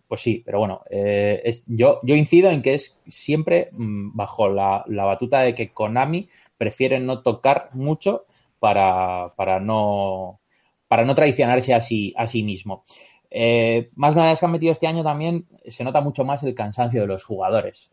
Pues 0.09 0.23
sí, 0.23 0.43
pero 0.45 0.61
bueno, 0.61 0.83
eh, 0.89 1.63
yo, 1.67 2.01
yo 2.03 2.15
incido 2.15 2.51
en 2.51 2.63
que 2.63 2.75
es 2.75 2.99
siempre 3.09 3.69
mm, 3.73 4.17
bajo 4.17 4.49
la, 4.49 4.85
la 4.89 5.05
batuta 5.05 5.41
de 5.41 5.55
que 5.55 5.73
Konami 5.73 6.29
prefiere 6.57 6.99
no 7.01 7.23
tocar 7.23 7.69
mucho 7.75 8.25
para, 8.59 9.35
para 9.37 9.61
no 9.61 10.41
para 10.89 11.05
no 11.05 11.15
traicionarse 11.15 11.75
a 11.75 11.81
sí, 11.81 12.15
a 12.17 12.27
sí 12.27 12.43
mismo. 12.43 12.85
Eh, 13.29 13.91
más 13.97 14.15
novedades 14.15 14.39
que 14.39 14.47
han 14.47 14.53
metido 14.53 14.71
este 14.71 14.87
año 14.87 15.03
también 15.03 15.47
se 15.67 15.83
nota 15.83 16.01
mucho 16.01 16.25
más 16.25 16.43
el 16.45 16.55
cansancio 16.55 17.01
de 17.01 17.09
los 17.09 17.25
jugadores. 17.25 17.91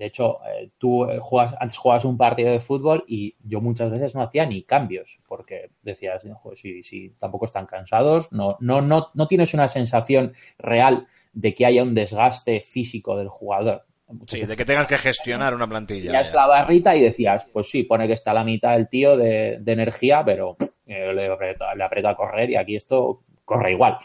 De 0.00 0.06
hecho, 0.06 0.38
eh, 0.46 0.70
tú 0.78 1.04
eh, 1.04 1.18
juegas, 1.20 1.54
antes 1.60 1.76
jugabas 1.76 2.06
un 2.06 2.16
partido 2.16 2.50
de 2.50 2.60
fútbol 2.60 3.04
y 3.06 3.36
yo 3.44 3.60
muchas 3.60 3.90
veces 3.90 4.14
no 4.14 4.22
hacía 4.22 4.46
ni 4.46 4.62
cambios 4.62 5.18
porque 5.28 5.72
decías, 5.82 6.22
"Joder, 6.36 6.56
si, 6.58 6.82
si 6.82 7.10
tampoco 7.18 7.44
están 7.44 7.66
cansados, 7.66 8.32
no, 8.32 8.56
no, 8.60 8.80
no, 8.80 9.08
no 9.12 9.28
tienes 9.28 9.52
una 9.52 9.68
sensación 9.68 10.32
real 10.56 11.06
de 11.34 11.54
que 11.54 11.66
haya 11.66 11.82
un 11.82 11.94
desgaste 11.94 12.60
físico 12.62 13.14
del 13.14 13.28
jugador. 13.28 13.84
Sí, 14.24 14.36
veces 14.36 14.48
de 14.48 14.56
que 14.56 14.64
tengas 14.64 14.86
que 14.86 14.96
gestionar 14.96 15.54
una 15.54 15.68
plantilla. 15.68 16.12
veías 16.12 16.32
vaya. 16.32 16.34
la 16.34 16.46
barrita 16.46 16.96
y 16.96 17.02
decías, 17.02 17.44
pues 17.52 17.68
sí, 17.68 17.82
pone 17.82 18.06
que 18.06 18.14
está 18.14 18.30
a 18.30 18.34
la 18.34 18.44
mitad 18.44 18.72
del 18.72 18.88
tío 18.88 19.18
de, 19.18 19.58
de 19.60 19.72
energía, 19.72 20.22
pero 20.24 20.56
eh, 20.86 21.12
le, 21.12 21.26
aprieto, 21.26 21.66
le 21.76 21.84
aprieto 21.84 22.08
a 22.08 22.16
correr 22.16 22.48
y 22.48 22.56
aquí 22.56 22.76
esto 22.76 23.20
corre 23.44 23.72
igual. 23.72 23.98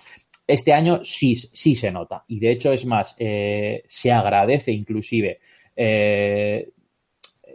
Este 0.46 0.74
año 0.74 1.06
sí, 1.06 1.38
sí 1.38 1.74
se 1.74 1.90
nota 1.90 2.26
y 2.28 2.42
de 2.42 2.52
hecho 2.52 2.74
es 2.74 2.86
más, 2.86 3.16
eh, 3.18 3.82
se 3.88 4.12
agradece 4.12 4.74
inclusive. 4.74 5.40
Eh, 5.76 6.70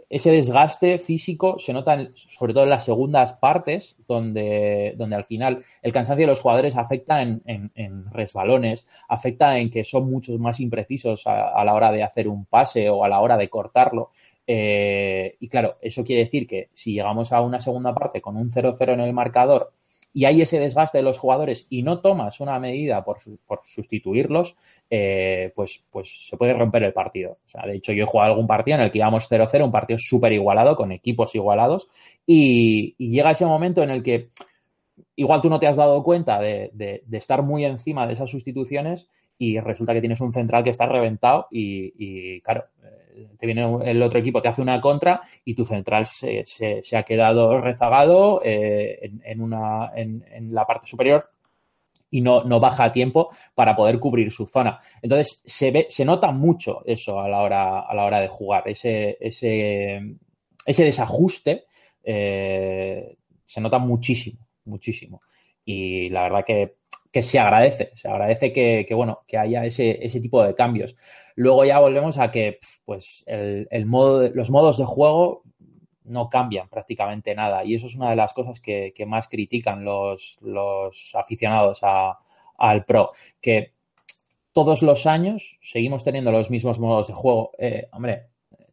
ese 0.09 0.29
desgaste 0.29 0.99
físico 0.99 1.57
se 1.57 1.71
nota 1.71 2.09
sobre 2.15 2.53
todo 2.53 2.65
en 2.65 2.69
las 2.69 2.83
segundas 2.83 3.33
partes, 3.33 3.97
donde, 4.07 4.93
donde 4.97 5.15
al 5.15 5.23
final 5.23 5.63
el 5.81 5.93
cansancio 5.93 6.23
de 6.25 6.31
los 6.31 6.41
jugadores 6.41 6.75
afecta 6.75 7.21
en, 7.21 7.41
resbalones, 8.11 8.85
afecta 9.07 9.57
en 9.57 9.71
que 9.71 9.85
son 9.85 10.09
muchos 10.09 10.37
más 10.37 10.59
imprecisos 10.59 11.25
a, 11.27 11.49
a 11.49 11.63
la 11.63 11.73
hora 11.73 11.93
de 11.93 12.03
hacer 12.03 12.27
un 12.27 12.45
pase 12.45 12.89
o 12.89 13.05
a 13.05 13.09
la 13.09 13.21
hora 13.21 13.37
de 13.37 13.49
cortarlo. 13.49 14.11
Eh, 14.45 15.37
y 15.39 15.47
claro, 15.47 15.77
eso 15.81 16.03
quiere 16.03 16.23
decir 16.23 16.45
que 16.45 16.71
si 16.73 16.91
llegamos 16.91 17.31
a 17.31 17.39
una 17.39 17.61
segunda 17.61 17.93
parte 17.93 18.19
con 18.21 18.35
un 18.35 18.51
0-0 18.51 18.93
en 18.93 18.99
el 18.99 19.13
marcador 19.13 19.71
y 20.13 20.25
hay 20.25 20.41
ese 20.41 20.59
desgaste 20.59 20.97
de 20.97 21.03
los 21.03 21.17
jugadores 21.17 21.65
y 21.69 21.83
no 21.83 22.01
tomas 22.01 22.39
una 22.39 22.59
medida 22.59 23.03
por, 23.03 23.19
por 23.45 23.61
sustituirlos, 23.63 24.55
eh, 24.89 25.53
pues, 25.55 25.85
pues 25.89 26.27
se 26.27 26.37
puede 26.37 26.53
romper 26.53 26.83
el 26.83 26.93
partido. 26.93 27.37
O 27.45 27.49
sea, 27.49 27.65
de 27.65 27.75
hecho, 27.75 27.93
yo 27.93 28.03
he 28.03 28.07
jugado 28.07 28.31
algún 28.31 28.47
partido 28.47 28.77
en 28.77 28.83
el 28.83 28.91
que 28.91 28.97
íbamos 28.97 29.29
0-0, 29.29 29.63
un 29.63 29.71
partido 29.71 29.99
súper 29.99 30.33
igualado, 30.33 30.75
con 30.75 30.91
equipos 30.91 31.33
igualados, 31.35 31.87
y, 32.25 32.95
llega 32.97 33.31
ese 33.31 33.45
momento 33.45 33.83
en 33.83 33.89
el 33.91 34.03
que 34.03 34.29
igual 35.15 35.41
tú 35.41 35.49
no 35.49 35.59
te 35.59 35.67
has 35.67 35.77
dado 35.77 36.03
cuenta 36.03 36.39
de- 36.39 36.71
de 36.73 37.17
estar 37.17 37.41
muy 37.41 37.65
encima 37.65 38.05
de 38.07 38.13
esas 38.13 38.29
sustituciones 38.29 39.09
y 39.43 39.59
resulta 39.59 39.93
que 39.93 40.01
tienes 40.01 40.21
un 40.21 40.31
central 40.31 40.63
que 40.63 40.69
está 40.69 40.85
reventado 40.85 41.47
y, 41.49 42.39
claro, 42.41 42.65
eh, 43.15 43.27
te 43.39 43.45
viene 43.47 43.63
el 43.85 44.01
otro 44.03 44.19
equipo, 44.19 44.39
te 44.41 44.49
hace 44.49 44.61
una 44.61 44.79
contra 44.79 45.21
y 45.43 45.55
tu 45.55 45.65
central 45.65 46.05
se, 46.05 46.43
se- 46.45 46.97
ha 46.97 47.03
quedado 47.03 47.59
rezagado 47.59 48.41
eh, 48.45 48.99
en, 49.23 49.41
una, 49.41 49.91
en 49.95 50.53
la 50.53 50.65
parte 50.65 50.85
superior 50.87 51.27
y 52.09 52.21
no, 52.21 52.43
no 52.43 52.59
baja 52.59 52.85
a 52.85 52.91
tiempo 52.91 53.29
para 53.55 53.75
poder 53.75 53.99
cubrir 53.99 54.31
su 54.31 54.45
zona. 54.45 54.79
Entonces, 55.01 55.41
se 55.45 55.71
ve, 55.71 55.87
se 55.89 56.05
nota 56.05 56.31
mucho 56.31 56.83
eso 56.85 57.19
a 57.19 57.29
la 57.29 57.41
hora, 57.41 57.79
a 57.81 57.95
la 57.95 58.05
hora 58.05 58.19
de 58.19 58.27
jugar, 58.27 58.67
ese, 58.67 59.17
ese, 59.19 60.01
ese 60.65 60.83
desajuste 60.83 61.63
eh, 62.03 63.15
se 63.45 63.61
nota 63.61 63.79
muchísimo, 63.79 64.47
muchísimo. 64.65 65.21
Y 65.63 66.09
la 66.09 66.23
verdad 66.23 66.43
que, 66.45 66.75
que 67.11 67.21
se 67.21 67.39
agradece, 67.39 67.91
se 67.95 68.07
agradece 68.07 68.53
que, 68.53 68.85
que, 68.87 68.93
bueno, 68.93 69.19
que 69.27 69.37
haya 69.37 69.65
ese, 69.65 70.05
ese 70.05 70.19
tipo 70.21 70.41
de 70.43 70.55
cambios. 70.55 70.95
Luego 71.35 71.65
ya 71.65 71.79
volvemos 71.79 72.17
a 72.17 72.31
que 72.31 72.59
pues 72.85 73.23
el, 73.25 73.67
el 73.71 73.85
modo 73.85 74.29
los 74.33 74.49
modos 74.49 74.77
de 74.77 74.85
juego 74.85 75.43
no 76.05 76.29
cambian 76.29 76.67
prácticamente 76.69 77.35
nada. 77.35 77.63
Y 77.63 77.75
eso 77.75 77.85
es 77.87 77.95
una 77.95 78.09
de 78.09 78.15
las 78.15 78.33
cosas 78.33 78.59
que, 78.59 78.93
que 78.95 79.05
más 79.05 79.27
critican 79.27 79.83
los, 79.85 80.37
los 80.41 81.11
aficionados 81.13 81.79
a- 81.83 82.17
al 82.57 82.85
Pro. 82.85 83.11
Que 83.41 83.73
todos 84.53 84.81
los 84.81 85.05
años 85.07 85.57
seguimos 85.61 86.03
teniendo 86.03 86.31
los 86.31 86.49
mismos 86.49 86.79
modos 86.79 87.07
de 87.07 87.13
juego. 87.13 87.51
Eh, 87.57 87.87
hombre, 87.93 88.23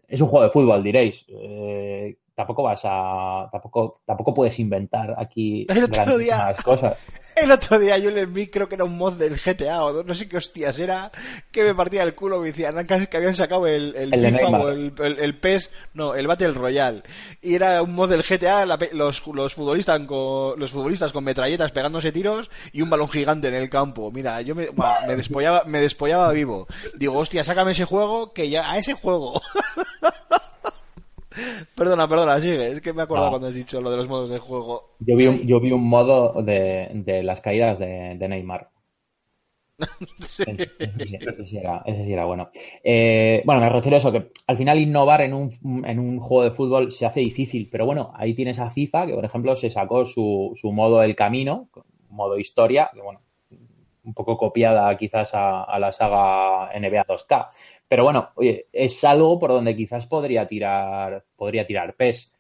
es 0.09 0.20
un 0.20 0.28
juego 0.28 0.45
de 0.47 0.51
fútbol, 0.51 0.82
diréis. 0.82 1.26
Eh, 1.28 2.16
tampoco 2.34 2.62
vas 2.64 2.80
a. 2.84 3.49
Tampoco, 3.53 4.01
tampoco 4.05 4.34
puedes 4.34 4.59
inventar 4.59 5.14
aquí 5.18 5.64
grandísimas 6.49 6.62
cosas. 6.62 7.07
El 7.43 7.51
otro 7.51 7.78
día 7.78 7.99
yo 7.99 8.11
le 8.11 8.26
vi, 8.26 8.49
creo 8.49 8.68
que 8.68 8.74
era 8.74 8.84
un 8.84 8.97
mod 8.97 9.14
del 9.14 9.36
GTA 9.36 9.84
o 9.84 10.03
no 10.03 10.14
sé 10.14 10.28
qué 10.28 10.36
hostias 10.36 10.78
era, 10.78 11.11
que 11.51 11.62
me 11.62 11.74
partía 11.74 12.03
el 12.03 12.14
culo, 12.14 12.41
me 12.41 12.49
decían 12.49 12.84
casi 12.86 13.07
que 13.07 13.16
habían 13.16 13.36
sacado 13.36 13.66
el, 13.66 13.95
el, 13.97 14.14
El 14.14 14.22
de 14.22 14.30
FIFA 14.30 14.43
Neymar. 14.43 14.61
o 14.61 14.68
el, 14.70 14.93
el, 14.99 15.18
el 15.18 15.39
PES, 15.39 15.70
no, 15.95 16.14
el 16.14 16.26
Battle 16.26 16.53
Royale. 16.53 17.03
Y 17.43 17.55
era 17.55 17.82
un 17.82 17.95
mod 17.95 18.11
del 18.11 18.22
GTA, 18.22 18.66
la 18.66 18.78
los, 18.93 19.26
los, 19.26 19.55
futbolistas 19.55 20.01
con, 20.01 20.59
los 20.59 20.70
futbolistas 20.70 21.12
con 21.12 21.24
metralletas 21.24 21.72
pegándose 21.72 22.12
tiros 22.12 22.51
y 22.72 22.82
un 22.82 22.91
balón 22.91 23.09
gigante 23.09 23.49
en 23.49 23.55
el 23.55 23.70
campo. 23.70 24.11
Mira, 24.11 24.41
yo 24.43 24.55
me, 24.55 24.68
me 25.07 25.16
despollaba, 25.16 25.64
me 25.64 25.80
despollaba 25.80 26.32
vivo. 26.32 26.66
Digo, 26.95 27.18
hostia, 27.18 27.45
sácame 27.45 27.72
ese 27.72 27.84
juego, 27.84 28.32
que 28.32 28.51
ya, 28.51 28.70
a 28.70 28.78
ese 28.78 28.95
juego. 28.95 29.41
perdona, 31.79 32.09
perdona, 32.09 32.41
sigue, 32.41 32.68
es 32.72 32.81
que 32.81 32.93
me 32.93 33.03
acuerdo 33.03 33.24
No. 33.26 33.31
cuando 33.31 33.49
has 33.49 33.55
dicho 33.55 33.81
lo 33.81 33.91
de 33.91 33.97
los 33.97 34.09
modos 34.09 34.29
de 34.31 34.39
juego. 34.39 34.97
Yo 34.99 35.16
vi 35.16 35.26
un, 35.26 35.39
yo 35.47 35.61
vi 35.61 35.72
un 35.72 35.85
modo 35.89 36.43
de, 36.43 36.91
de 36.93 37.22
las 37.22 37.41
caídas 37.41 37.79
de, 37.79 38.16
de 38.18 38.29
Neymar. 38.29 38.70
Sí. 40.18 40.43
Ese, 40.49 41.47
sí 41.47 41.57
era, 41.57 41.83
ese 41.87 42.05
sí 42.05 42.12
era 42.12 42.24
bueno. 42.24 42.51
Eh, 42.83 43.43
bueno, 43.45 43.61
me 43.61 43.68
refiero 43.68 43.97
a 43.97 43.99
eso, 44.01 44.11
que 44.11 44.33
al 44.49 44.57
final 44.57 44.79
innovar 44.79 45.20
en 45.20 45.33
un, 45.35 45.53
en 45.87 45.99
un 46.01 46.18
juego 46.18 46.43
de 46.45 46.51
fútbol 46.51 46.91
se 46.93 47.07
hace 47.07 47.20
difícil, 47.20 47.68
pero 47.70 47.87
bueno, 47.87 48.12
ahí 48.16 48.35
tienes 48.35 48.59
a 48.59 48.70
FIFA, 48.70 49.07
que 49.07 49.14
por 49.14 49.24
ejemplo 49.24 49.55
se 49.55 49.70
sacó 49.70 50.05
su, 50.05 50.53
su 50.57 50.72
modo 50.72 51.03
El 51.03 51.14
Camino, 51.14 51.68
modo 52.11 52.39
historia, 52.39 52.91
que 52.93 53.01
bueno, 53.01 53.20
un 54.03 54.14
poco 54.14 54.37
copiada 54.37 54.97
quizás 54.97 55.33
a, 55.35 55.62
a 55.62 55.79
la 55.79 55.93
saga 55.93 56.70
NBA 56.79 57.07
2K. 57.07 57.49
Pero 57.89 58.05
bueno, 58.05 58.30
oye, 58.36 58.66
es 58.72 59.03
algo 59.05 59.39
por 59.39 59.51
donde 59.51 59.76
quizás 59.76 60.07
podría 60.07 60.47
tirar, 60.47 61.24
podría 61.36 61.66
tirar 61.66 61.95
PES. 61.95 62.32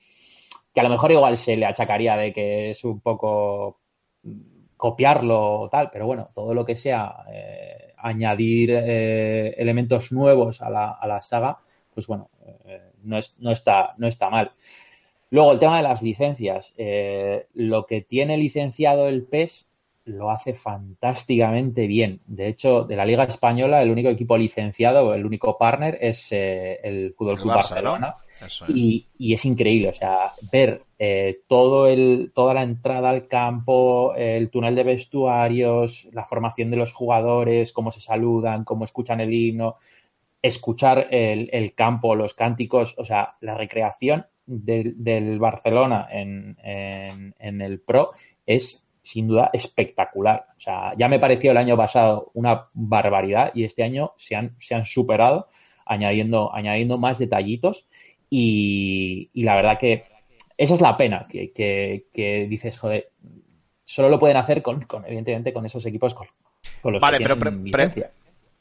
Que 0.74 0.80
a 0.80 0.84
lo 0.84 0.90
mejor 0.90 1.12
igual 1.12 1.36
se 1.36 1.56
le 1.56 1.66
achacaría 1.66 2.16
de 2.16 2.32
que 2.32 2.70
es 2.70 2.84
un 2.84 3.00
poco 3.00 3.80
mm, 4.22 4.40
copiarlo 4.76 5.60
o 5.62 5.68
tal, 5.70 5.90
pero 5.90 6.06
bueno, 6.06 6.30
todo 6.34 6.54
lo 6.54 6.64
que 6.64 6.76
sea 6.76 7.24
eh, 7.32 7.94
añadir 7.96 8.70
eh, 8.72 9.54
elementos 9.58 10.12
nuevos 10.12 10.60
a 10.62 10.70
la, 10.70 10.90
a 10.92 11.06
la 11.08 11.22
saga, 11.22 11.58
pues 11.94 12.06
bueno, 12.06 12.30
eh, 12.66 12.92
no, 13.02 13.18
es- 13.18 13.34
no, 13.38 13.50
está, 13.50 13.94
no 13.98 14.06
está 14.06 14.30
mal. 14.30 14.52
Luego, 15.30 15.52
el 15.52 15.58
tema 15.58 15.76
de 15.78 15.82
las 15.82 16.02
licencias. 16.02 16.72
Lo 17.54 17.86
que 17.86 18.00
tiene 18.02 18.36
licenciado 18.38 19.08
el 19.08 19.24
PES 19.24 19.66
lo 20.08 20.30
hace 20.30 20.54
fantásticamente 20.54 21.86
bien. 21.86 22.20
De 22.26 22.48
hecho, 22.48 22.84
de 22.84 22.96
la 22.96 23.04
Liga 23.04 23.24
Española, 23.24 23.82
el 23.82 23.90
único 23.90 24.08
equipo 24.08 24.36
licenciado, 24.36 25.14
el 25.14 25.24
único 25.24 25.56
partner 25.56 25.98
es 26.00 26.28
eh, 26.32 26.80
el 26.82 27.14
Fútbol 27.14 27.36
Club. 27.36 27.54
Barcelona. 27.54 28.16
Es. 28.18 28.62
Y, 28.68 29.06
y 29.18 29.34
es 29.34 29.44
increíble, 29.44 29.88
o 29.88 29.92
sea, 29.92 30.30
ver 30.52 30.82
eh, 30.98 31.40
todo 31.48 31.88
el, 31.88 32.30
toda 32.32 32.54
la 32.54 32.62
entrada 32.62 33.10
al 33.10 33.26
campo, 33.26 34.14
el 34.14 34.48
túnel 34.48 34.76
de 34.76 34.84
vestuarios, 34.84 36.08
la 36.12 36.24
formación 36.24 36.70
de 36.70 36.76
los 36.76 36.92
jugadores, 36.92 37.72
cómo 37.72 37.90
se 37.90 38.00
saludan, 38.00 38.64
cómo 38.64 38.84
escuchan 38.84 39.20
el 39.20 39.34
himno, 39.34 39.76
escuchar 40.40 41.08
el, 41.10 41.50
el 41.52 41.74
campo, 41.74 42.14
los 42.14 42.34
cánticos, 42.34 42.94
o 42.96 43.04
sea, 43.04 43.34
la 43.40 43.56
recreación 43.56 44.26
del, 44.46 44.94
del 45.02 45.40
Barcelona 45.40 46.06
en, 46.10 46.56
en, 46.62 47.34
en 47.40 47.60
el 47.60 47.80
Pro 47.80 48.12
es 48.46 48.84
sin 49.08 49.26
duda 49.26 49.48
espectacular. 49.54 50.44
O 50.54 50.60
sea, 50.60 50.92
ya 50.98 51.08
me 51.08 51.18
pareció 51.18 51.50
el 51.50 51.56
año 51.56 51.78
pasado 51.78 52.30
una 52.34 52.68
barbaridad 52.74 53.52
y 53.54 53.64
este 53.64 53.82
año 53.82 54.12
se 54.18 54.36
han, 54.36 54.54
se 54.58 54.74
han 54.74 54.84
superado 54.84 55.48
añadiendo, 55.86 56.54
añadiendo 56.54 56.98
más 56.98 57.18
detallitos 57.18 57.86
y, 58.28 59.30
y 59.32 59.42
la 59.44 59.56
verdad 59.56 59.78
que 59.78 60.04
esa 60.58 60.74
es 60.74 60.82
la 60.82 60.94
pena, 60.98 61.26
que, 61.26 61.52
que, 61.52 62.08
que 62.12 62.46
dices, 62.50 62.78
joder, 62.78 63.12
solo 63.82 64.10
lo 64.10 64.18
pueden 64.18 64.36
hacer 64.36 64.60
con, 64.60 64.82
con 64.82 65.06
evidentemente, 65.06 65.54
con 65.54 65.64
esos 65.64 65.86
equipos 65.86 66.12
con, 66.12 66.26
con 66.82 66.92
los 66.92 67.00
Vale, 67.00 67.16
que 67.16 67.24
pero 67.24 67.38
tienen 67.38 67.62
pre- 67.62 67.70
pre- 67.70 67.84
licencia. 67.84 68.12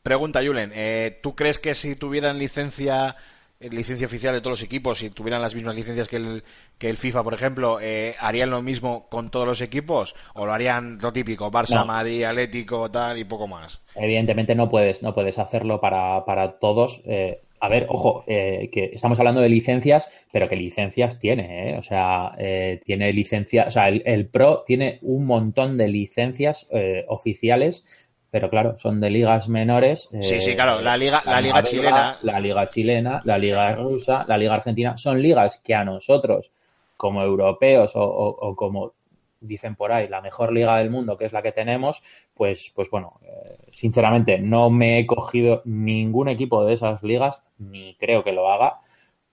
Pregunta, 0.01 0.39
Julen, 0.41 0.71
eh, 0.73 1.19
¿tú 1.21 1.35
crees 1.35 1.59
que 1.59 1.73
si 1.73 1.97
tuvieran 1.97 2.39
licencia 2.39 3.17
licencia 3.59 4.07
oficial 4.07 4.33
de 4.33 4.41
todos 4.41 4.59
los 4.59 4.63
equipos, 4.63 4.99
si 4.99 5.09
tuvieran 5.09 5.41
las 5.41 5.55
mismas 5.55 5.75
licencias 5.75 6.07
que 6.07 6.17
el, 6.17 6.43
que 6.77 6.89
el 6.89 6.97
FIFA, 6.97 7.23
por 7.23 7.33
ejemplo, 7.33 7.79
eh, 7.81 8.15
harían 8.19 8.49
lo 8.49 8.61
mismo 8.61 9.07
con 9.09 9.29
todos 9.31 9.47
los 9.47 9.61
equipos? 9.61 10.15
¿O 10.35 10.45
lo 10.45 10.53
harían 10.53 10.99
lo 11.01 11.11
típico, 11.11 11.51
Barça, 11.51 11.79
No. 11.79 11.85
Madrid, 11.85 12.23
Atlético, 12.23 12.89
tal 12.91 13.17
y 13.17 13.23
poco 13.23 13.47
más? 13.47 13.81
Evidentemente 13.95 14.53
no 14.55 14.69
puedes, 14.69 15.01
no 15.01 15.13
puedes 15.13 15.39
hacerlo 15.39 15.79
para, 15.81 16.23
para 16.25 16.59
todos. 16.59 17.01
Eh, 17.05 17.41
a 17.59 17.69
ver, 17.69 17.87
ojo, 17.89 18.23
eh, 18.27 18.69
que 18.71 18.91
estamos 18.93 19.17
hablando 19.17 19.41
de 19.41 19.49
licencias, 19.49 20.07
pero 20.31 20.47
¿qué 20.47 20.55
licencias 20.55 21.19
tiene? 21.19 21.71
eh? 21.71 21.77
O 21.79 21.83
sea, 21.83 22.33
eh, 22.37 22.81
tiene 22.85 23.11
licencia, 23.13 23.65
o 23.67 23.71
sea, 23.71 23.87
el, 23.89 24.03
el 24.05 24.27
Pro 24.27 24.63
tiene 24.67 24.99
un 25.01 25.25
montón 25.25 25.75
de 25.75 25.87
licencias 25.87 26.67
eh, 26.71 27.03
oficiales, 27.07 27.83
pero 28.31 28.49
claro, 28.49 28.77
son 28.79 28.99
de 28.99 29.09
ligas 29.09 29.47
menores. 29.47 30.09
eh, 30.13 30.23
Sí, 30.23 30.41
sí, 30.41 30.55
claro, 30.55 30.81
la 30.81 30.97
liga- 30.97 31.21
la 31.25 31.41
liga 31.41 31.63
chilena. 31.63 32.19
La 32.21 32.39
liga 32.39 32.67
chilena, 32.69 33.21
la 33.25 33.37
liga 33.37 33.75
rusa, 33.75 34.25
la 34.27 34.37
liga 34.37 34.55
argentina, 34.55 34.97
son 34.97 35.21
ligas 35.21 35.61
que 35.63 35.73
a 35.75 35.83
nosotros, 35.85 36.51
como 36.97 37.21
europeos 37.23 37.95
o, 37.95 38.01
o- 38.03 38.37
o 38.49 38.55
como 38.55 38.93
dicen 39.39 39.75
por 39.75 39.91
ahí, 39.91 40.07
la 40.07 40.19
mejor 40.21 40.51
liga 40.51 40.77
del 40.77 40.89
mundo, 40.89 41.15
que 41.17 41.25
es 41.25 41.31
la 41.33 41.43
que 41.43 41.51
tenemos, 41.51 42.01
pues, 42.33 42.71
pues 42.75 42.89
bueno, 42.89 43.19
eh, 43.23 43.57
sinceramente 43.71 44.39
no 44.39 44.69
me 44.71 44.97
he 44.99 45.05
cogido 45.05 45.61
ningún 45.65 46.27
equipo 46.27 46.65
de 46.65 46.73
esas 46.73 47.03
ligas, 47.03 47.37
ni 47.59 47.95
creo 47.95 48.23
que 48.23 48.31
lo 48.31 48.49
haga. 48.51 48.79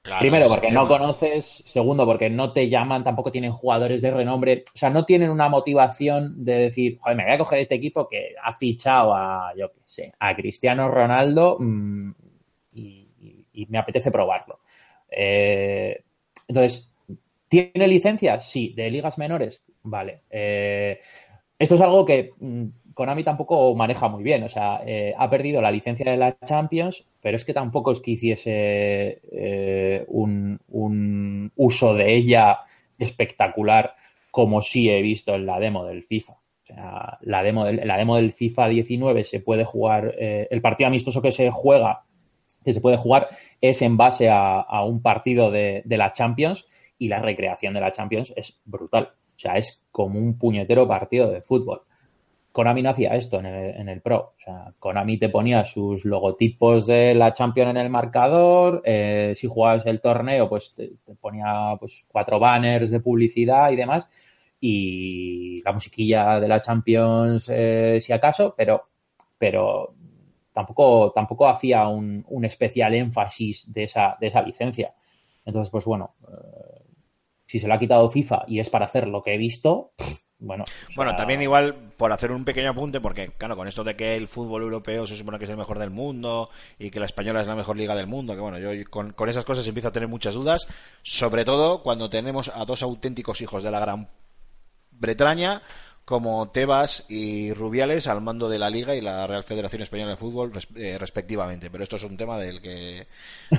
Claro, 0.05 0.21
Primero, 0.21 0.49
porque 0.49 0.71
no 0.71 0.87
conoces. 0.87 1.63
Segundo, 1.65 2.05
porque 2.05 2.29
no 2.29 2.53
te 2.53 2.69
llaman, 2.69 3.03
tampoco 3.05 3.33
tienen 3.33 3.53
jugadores 3.53 4.03
de 4.03 4.11
renombre. 4.11 4.65
O 4.75 4.79
sea, 4.79 4.91
no 4.91 5.07
tienen 5.07 5.31
una 5.31 5.49
motivación 5.49 6.45
de 6.45 6.53
decir, 6.55 6.99
joder, 7.01 7.17
me 7.17 7.25
voy 7.25 7.33
a 7.33 7.39
coger 7.39 7.61
este 7.61 7.77
equipo 7.77 8.07
que 8.07 8.35
ha 8.43 8.53
fichado 8.53 9.15
a, 9.15 9.55
yo 9.57 9.73
qué 9.73 9.81
sé, 9.87 10.13
a 10.19 10.37
Cristiano 10.37 10.89
Ronaldo 10.91 11.57
mm, 11.59 12.11
y, 12.75 13.09
y- 13.21 13.47
y 13.63 13.67
me 13.67 13.79
apetece 13.79 14.11
probarlo. 14.11 14.59
Eh, 15.11 16.03
entonces, 16.49 16.91
¿tiene 17.49 17.89
licencias? 17.89 18.47
Sí. 18.51 18.75
¿De 18.77 18.91
ligas 18.91 19.17
menores? 19.17 19.63
Vale. 19.85 20.21
Eh, 20.31 21.01
esto 21.59 21.77
es 21.77 21.81
algo 21.81 22.05
que 22.05 22.33
mm, 22.39 22.65
Konami 22.95 23.25
tampoco 23.25 23.75
maneja 23.75 24.09
muy 24.09 24.23
bien. 24.23 24.43
O 24.45 24.49
sea, 24.49 24.81
eh, 24.87 25.15
ha 25.17 25.29
perdido 25.29 25.61
la 25.61 25.71
licencia 25.71 26.11
de 26.11 26.17
la 26.17 26.37
Champions, 26.39 27.05
pero 27.21 27.37
es 27.37 27.45
que 27.45 27.53
tampoco 27.53 27.93
es 27.93 28.01
que 28.01 28.13
hiciese 28.13 29.21
eh, 29.33 30.05
un, 30.09 30.61
un 30.69 31.53
uso 31.57 31.95
de 31.95 32.15
ella 32.15 32.61
espectacular 32.99 33.95
como 34.31 34.63
sí 34.63 34.91
he 34.91 35.03
visto 35.03 35.35
en 35.35 35.47
la 35.47 35.61
demo 35.61 35.85
del 35.85 36.03
FIFA. 36.03 36.33
O 36.33 36.67
sea, 36.67 37.19
la 37.21 37.43
demo 37.43 37.67
del, 37.67 37.87
la 37.87 37.97
demo 37.97 38.17
del 38.17 38.33
FIFA 38.33 38.69
19 38.69 39.25
se 39.25 39.41
puede 39.41 39.65
jugar, 39.65 40.15
eh, 40.19 40.49
el 40.51 40.61
partido 40.61 40.89
amistoso 40.89 41.21
que 41.21 41.31
se 41.31 41.51
juega, 41.51 42.05
que 42.65 42.73
se 42.73 42.81
puede 42.81 42.97
jugar, 42.97 43.29
es 43.61 43.83
en 43.83 43.97
base 43.97 44.29
a, 44.31 44.83
un 44.85 45.03
partido 45.03 45.51
de, 45.51 45.83
de 45.85 45.97
la 45.99 46.13
Champions 46.13 46.67
y 46.99 47.09
la 47.09 47.21
recreación 47.21 47.75
de 47.75 47.81
la 47.81 47.93
Champions 47.93 48.33
es 48.37 48.61
brutal. 48.65 49.13
O 49.37 49.39
sea, 49.39 49.57
es 49.57 49.83
como 49.91 50.19
un 50.19 50.39
puñetero 50.39 50.89
partido 50.89 51.31
de 51.31 51.43
fútbol. 51.43 51.83
Konami 52.55 52.83
no 52.83 52.91
hacía 52.91 53.17
esto 53.17 53.41
en 53.41 53.89
el, 53.89 54.01
Pro. 54.01 54.35
O 54.37 54.41
sea, 54.41 54.73
Konami 54.79 55.19
te 55.19 55.29
ponía 55.29 55.65
sus 55.65 56.05
logotipos 56.05 56.87
de 56.87 57.13
la 57.13 57.33
Champions 57.33 57.71
en 57.71 57.79
el 57.79 57.91
marcador. 57.91 58.81
eh, 58.85 59.35
si 59.37 59.49
jugabas 59.49 59.85
el 59.87 60.01
torneo, 60.01 60.49
pues 60.49 60.73
te, 60.73 60.93
ponía 61.21 61.75
pues, 61.81 62.07
cuatro 62.07 62.39
banners 62.39 62.93
de 62.93 63.01
publicidad 63.01 63.73
y 63.73 63.77
demás. 63.77 64.07
Y 64.61 65.63
la 65.65 65.73
musiquilla 65.73 66.39
de 66.39 66.47
la 66.47 66.61
Champions, 66.61 67.49
eh, 67.51 67.99
si 68.01 68.13
acaso, 68.13 68.55
pero, 68.57 68.85
pero 69.37 69.93
tampoco, 70.53 71.11
tampoco 71.13 71.49
hacía 71.49 71.89
un, 71.89 72.45
especial 72.45 72.95
énfasis 72.95 73.73
de 73.73 73.83
esa, 73.83 74.17
de 74.21 74.29
esa 74.29 74.43
licencia. 74.43 74.95
Entonces, 75.45 75.71
pues 75.71 75.85
bueno, 75.85 76.15
eh, 76.29 76.85
si 77.47 77.59
se 77.59 77.67
lo 77.67 77.75
ha 77.75 77.81
quitado 77.81 78.09
FIFA 78.09 78.45
y 78.47 78.61
es 78.61 78.71
para 78.71 78.87
hacer 78.87 79.09
lo 79.09 79.25
que 79.25 79.35
he 79.35 79.39
visto, 79.39 79.91
bueno. 80.45 80.65
o 80.65 80.95
Bueno, 80.97 81.17
también 81.17 81.43
igual 81.43 81.75
por 81.97 82.13
hacer 82.13 82.33
un 82.33 82.45
pequeño 82.45 82.71
apunte, 82.71 83.01
porque 83.01 83.29
claro, 83.37 83.57
con 83.57 83.69
esto 83.69 83.85
de 83.85 83.97
que 83.97 84.17
el 84.17 84.29
fútbol 84.29 84.63
europeo 84.63 85.07
se 85.07 85.17
supone 85.17 85.39
que 85.39 85.45
es 85.45 85.51
el 85.51 85.57
mejor 85.57 85.79
del 85.79 85.91
mundo 85.91 86.51
y 86.79 86.91
que 86.91 87.01
la 87.01 87.07
española 87.07 87.41
es 87.41 87.49
la 87.49 87.57
mejor 87.57 87.77
liga 87.77 87.95
del 87.95 88.07
mundo, 88.07 88.35
que 88.35 88.41
bueno, 88.41 88.59
yo 88.59 88.71
con, 88.91 89.13
con 89.13 89.29
esas 89.29 89.45
cosas 89.45 89.67
empiezo 89.67 89.89
a 89.89 89.93
tener 89.93 90.09
muchas 90.09 90.35
dudas, 90.35 90.69
sobre 91.03 91.45
todo 91.45 91.83
cuando 91.83 92.11
tenemos 92.11 92.51
a 92.55 92.65
dos 92.65 92.83
auténticos 92.83 93.41
hijos 93.41 93.63
de 93.63 93.71
la 93.71 93.81
Gran 93.81 94.09
Bretaña 94.93 95.63
como 96.05 96.51
Tebas 96.51 97.07
y 97.09 97.53
Rubiales 97.53 98.07
al 98.09 98.21
mando 98.21 98.49
de 98.49 98.59
la 98.59 98.69
Liga 98.69 98.95
y 98.95 99.01
la 99.01 99.27
Real 99.27 99.43
Federación 99.43 99.83
Española 99.83 100.11
de 100.11 100.17
Fútbol 100.17 100.53
eh, 100.77 100.99
respectivamente, 100.99 101.71
pero 101.71 101.83
esto 101.83 101.97
es 101.97 102.03
un 102.03 102.17
tema 102.17 102.39
del 102.39 102.61
que 102.61 103.07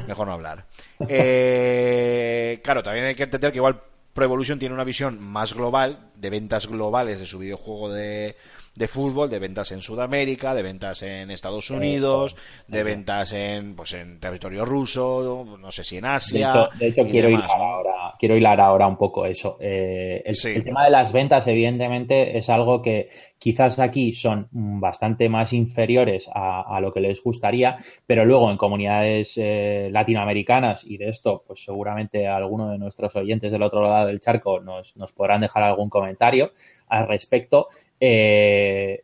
mejor 0.07 0.27
no 0.27 0.33
hablar. 0.33 0.65
Eh, 1.07 2.61
claro, 2.63 2.81
también 2.83 3.05
hay 3.05 3.15
que 3.15 3.23
entender 3.23 3.51
que 3.51 3.57
igual 3.57 3.81
Pro 4.15 4.23
Evolution 4.23 4.59
tiene 4.59 4.73
una 4.73 4.85
visión 4.85 5.21
más 5.21 5.53
global 5.53 6.09
de 6.15 6.29
ventas 6.29 6.67
globales 6.67 7.19
de 7.19 7.25
su 7.25 7.37
videojuego 7.37 7.91
de, 7.91 8.37
de 8.75 8.87
fútbol, 8.87 9.29
de 9.29 9.39
ventas 9.39 9.71
en 9.71 9.81
Sudamérica, 9.81 10.53
de 10.53 10.61
ventas 10.63 11.01
en 11.01 11.31
Estados 11.31 11.69
Unidos, 11.69 12.35
de 12.67 12.83
ventas 12.83 13.31
en 13.31 13.75
pues 13.75 13.93
en 13.93 14.19
territorio 14.19 14.65
ruso, 14.65 15.45
no 15.59 15.71
sé 15.71 15.83
si 15.83 15.97
en 15.97 16.03
De 16.03 16.07
Asia. 16.09 16.49
hecho, 16.49 16.69
de 16.77 16.87
hecho, 16.87 17.03
quiero, 17.05 17.29
demás, 17.29 17.45
hilar 17.45 17.57
¿no? 17.57 17.63
ahora, 17.63 18.13
quiero 18.19 18.35
hilar 18.37 18.59
ahora 18.59 18.87
un 18.87 18.97
poco 18.97 19.25
eso. 19.25 19.57
Eh, 19.61 20.21
el, 20.25 20.35
Sí. 20.35 20.49
el 20.49 20.63
tema 20.63 20.83
de 20.83 20.91
las 20.91 21.13
ventas, 21.13 21.47
evidentemente, 21.47 22.37
es 22.37 22.49
algo 22.49 22.81
que 22.81 23.09
quizás 23.39 23.79
aquí 23.79 24.13
son 24.13 24.47
bastante 24.51 25.29
más 25.29 25.53
inferiores 25.53 26.27
a, 26.33 26.61
a 26.75 26.81
lo 26.81 26.91
que 26.91 26.99
les 26.99 27.21
gustaría, 27.23 27.77
pero 28.05 28.25
luego 28.25 28.51
en 28.51 28.57
comunidades 28.57 29.33
eh, 29.37 29.87
latinoamericanas, 29.91 30.83
y 30.83 30.97
de 30.97 31.09
esto, 31.09 31.43
pues 31.47 31.63
seguramente 31.63 32.27
alguno 32.27 32.69
de 32.71 32.77
nuestros 32.77 33.15
oyentes 33.15 33.51
del 33.51 33.63
otro 33.63 33.81
lado 33.87 34.07
del 34.07 34.19
charco 34.19 34.59
nos, 34.59 34.97
nos 34.97 35.13
podrán 35.13 35.41
dejar 35.41 35.63
algún 35.63 35.89
comentario 35.89 36.51
al 36.87 37.07
respecto. 37.07 37.67
Eh, 37.99 39.01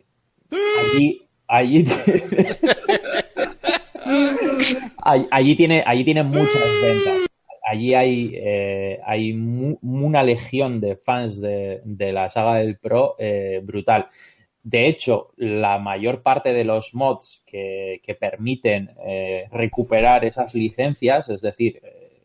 allí, 0.94 1.22
allí, 1.48 1.86
All- 5.04 5.28
allí 5.32 5.56
tiene, 5.56 5.84
allí 5.86 6.04
tiene 6.04 6.24
muchas 6.24 6.62
ventas. 6.82 7.28
Allí 7.64 7.94
hay, 7.94 8.34
eh, 8.36 9.00
hay 9.06 9.34
mu- 9.34 9.78
una 9.82 10.24
legión 10.24 10.82
de 10.82 10.96
fans 10.98 11.40
de, 11.40 11.82
de 11.86 12.12
la 12.12 12.30
saga 12.30 12.56
del 12.56 12.78
Pro 12.78 13.16
eh, 13.18 13.62
brutal. 13.64 14.08
De 14.64 14.88
hecho, 14.88 15.32
la 15.38 15.78
mayor 15.80 16.22
parte 16.22 16.54
de 16.54 16.66
los 16.66 16.94
mods 16.94 17.42
que, 17.46 18.02
que 18.04 18.16
permiten 18.16 18.92
eh, 19.06 19.46
recuperar 19.52 20.26
esas 20.26 20.54
licencias, 20.54 21.30
es 21.30 21.42
decir, 21.42 21.82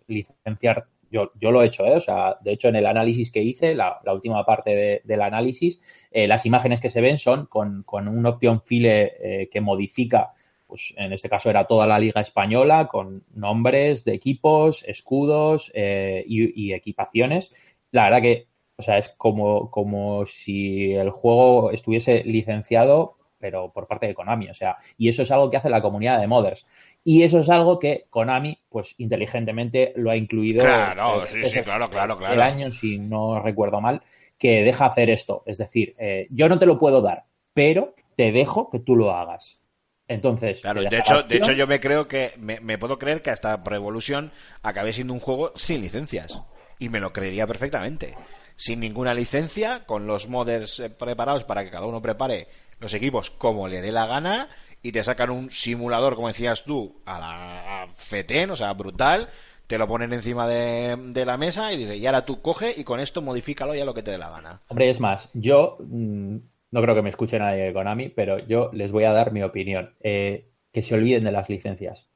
licenciar, 0.06 0.86
yo, 1.16 1.30
yo 1.40 1.50
lo 1.50 1.62
he 1.62 1.66
hecho, 1.66 1.84
¿eh? 1.86 1.96
o 1.96 2.00
sea, 2.00 2.36
de 2.42 2.52
hecho 2.52 2.68
en 2.68 2.76
el 2.76 2.86
análisis 2.86 3.30
que 3.32 3.42
hice, 3.42 3.74
la, 3.74 3.98
la 4.04 4.12
última 4.14 4.44
parte 4.44 4.70
de- 4.74 5.00
del 5.04 5.20
análisis, 5.22 5.80
eh, 6.10 6.26
las 6.26 6.44
imágenes 6.46 6.80
que 6.80 6.90
se 6.90 7.00
ven 7.00 7.18
son 7.18 7.46
con, 7.46 7.82
con 7.84 8.08
un 8.08 8.26
option 8.26 8.60
file 8.62 9.12
eh, 9.20 9.48
que 9.50 9.60
modifica 9.60 10.32
pues 10.66 10.94
en 10.96 11.12
este 11.12 11.28
caso 11.28 11.48
era 11.50 11.66
toda 11.66 11.86
la 11.86 11.98
liga 11.98 12.20
española 12.20 12.88
con 12.88 13.24
nombres 13.34 14.04
de 14.04 14.14
equipos, 14.14 14.82
escudos 14.86 15.70
eh, 15.74 16.24
y, 16.26 16.68
y 16.68 16.72
equipaciones. 16.74 17.54
La 17.92 18.04
verdad 18.04 18.20
que, 18.22 18.48
o 18.76 18.82
sea, 18.82 18.98
es 18.98 19.08
como, 19.10 19.70
como 19.70 20.26
si 20.26 20.92
el 20.92 21.10
juego 21.10 21.70
estuviese 21.70 22.24
licenciado, 22.24 23.16
pero 23.38 23.72
por 23.72 23.86
parte 23.86 24.06
de 24.06 24.14
Konami. 24.14 24.48
O 24.48 24.54
sea, 24.54 24.76
y 24.98 25.08
eso 25.08 25.22
es 25.22 25.30
algo 25.30 25.50
que 25.50 25.56
hace 25.58 25.70
la 25.70 25.82
comunidad 25.82 26.20
de 26.20 26.26
modders. 26.26 26.66
Y 27.08 27.22
eso 27.22 27.38
es 27.38 27.48
algo 27.48 27.78
que 27.78 28.06
Konami, 28.10 28.58
pues 28.68 28.96
inteligentemente 28.98 29.92
lo 29.94 30.10
ha 30.10 30.16
incluido. 30.16 30.64
Claro, 30.64 31.24
eh, 31.24 31.28
sí, 31.30 31.44
sí, 31.44 31.60
claro, 31.60 31.88
claro, 31.88 32.18
claro. 32.18 32.34
El 32.34 32.40
año, 32.40 32.72
si 32.72 32.98
no 32.98 33.40
recuerdo 33.40 33.80
mal, 33.80 34.02
que 34.36 34.64
deja 34.64 34.86
hacer 34.86 35.08
esto. 35.10 35.44
Es 35.46 35.56
decir, 35.56 35.94
eh, 36.00 36.26
yo 36.30 36.48
no 36.48 36.58
te 36.58 36.66
lo 36.66 36.80
puedo 36.80 37.00
dar, 37.02 37.22
pero 37.54 37.94
te 38.16 38.32
dejo 38.32 38.70
que 38.70 38.80
tú 38.80 38.96
lo 38.96 39.12
hagas. 39.12 39.60
Entonces, 40.08 40.62
Claro, 40.62 40.82
de 40.82 40.98
hecho, 40.98 41.22
de 41.22 41.36
hecho 41.36 41.52
yo 41.52 41.68
me 41.68 41.78
creo 41.78 42.08
que 42.08 42.32
me, 42.38 42.58
me 42.58 42.76
puedo 42.76 42.98
creer 42.98 43.22
que 43.22 43.30
hasta 43.30 43.62
Pro 43.62 43.76
Evolution 43.76 44.32
acabe 44.64 44.92
siendo 44.92 45.12
un 45.12 45.20
juego 45.20 45.52
sin 45.54 45.82
licencias 45.82 46.42
y 46.80 46.88
me 46.88 46.98
lo 46.98 47.12
creería 47.12 47.46
perfectamente. 47.46 48.16
Sin 48.56 48.80
ninguna 48.80 49.14
licencia, 49.14 49.84
con 49.86 50.08
los 50.08 50.28
modders 50.28 50.80
eh, 50.80 50.90
preparados 50.90 51.44
para 51.44 51.62
que 51.62 51.70
cada 51.70 51.86
uno 51.86 52.02
prepare 52.02 52.48
los 52.80 52.92
equipos 52.94 53.30
como 53.30 53.68
le 53.68 53.80
dé 53.80 53.92
la 53.92 54.06
gana 54.06 54.48
y 54.86 54.92
te 54.92 55.02
sacan 55.02 55.30
un 55.30 55.50
simulador, 55.50 56.14
como 56.14 56.28
decías 56.28 56.62
tú, 56.64 57.02
a 57.04 57.18
la 57.18 57.82
a 57.82 57.88
fetén, 57.88 58.50
o 58.50 58.56
sea, 58.56 58.72
brutal, 58.72 59.28
te 59.66 59.78
lo 59.78 59.88
ponen 59.88 60.12
encima 60.12 60.46
de, 60.46 61.24
la 61.26 61.36
mesa 61.36 61.72
y 61.72 61.76
dice, 61.76 61.96
y 61.96 62.06
ahora 62.06 62.24
tú 62.24 62.40
coge 62.40 62.72
y 62.76 62.84
con 62.84 63.00
esto 63.00 63.20
modifícalo 63.20 63.74
ya 63.74 63.84
lo 63.84 63.94
que 63.94 64.04
te 64.04 64.12
dé 64.12 64.18
la 64.18 64.30
gana. 64.30 64.62
Hombre, 64.68 64.88
es 64.88 65.00
más, 65.00 65.28
yo 65.34 65.76
mm, 65.80 66.36
no 66.70 66.82
creo 66.82 66.94
que 66.94 67.02
me 67.02 67.10
escuche 67.10 67.36
nadie 67.36 67.64
de 67.64 67.72
Konami, 67.72 68.10
pero 68.10 68.38
yo 68.46 68.70
les 68.72 68.92
voy 68.92 69.04
a 69.04 69.12
dar 69.12 69.32
mi 69.32 69.42
opinión. 69.42 69.94
Eh, 70.00 70.50
que 70.70 70.82
se 70.82 70.94
olviden 70.94 71.24
de 71.24 71.32
las 71.32 71.48
licencias. 71.48 72.08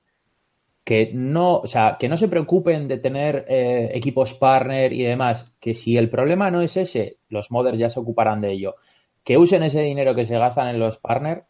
Que 0.85 1.11
no, 1.15 1.57
o 1.57 1.67
sea, 1.67 1.97
que 1.99 2.11
no 2.11 2.19
se 2.19 2.29
preocupen 2.29 2.89
de 2.89 2.99
tener 2.99 3.47
eh, 3.49 3.91
equipos 3.95 4.35
partner 4.35 4.93
y 4.93 5.03
demás. 5.03 5.51
Que 5.59 5.75
si 5.75 5.97
el 5.97 6.11
problema 6.11 6.51
no 6.51 6.61
es 6.61 6.77
ese, 6.77 7.17
los 7.31 7.51
modders 7.51 7.79
ya 7.79 7.89
se 7.89 7.99
ocuparán 7.99 8.43
de 8.43 8.53
ello. 8.53 8.77
Que 9.25 9.39
usen 9.39 9.63
ese 9.63 9.81
dinero 9.81 10.15
que 10.15 10.27
se 10.27 10.39
gastan 10.39 10.69
en 10.69 10.79
los 10.79 10.99
partner 10.99 11.45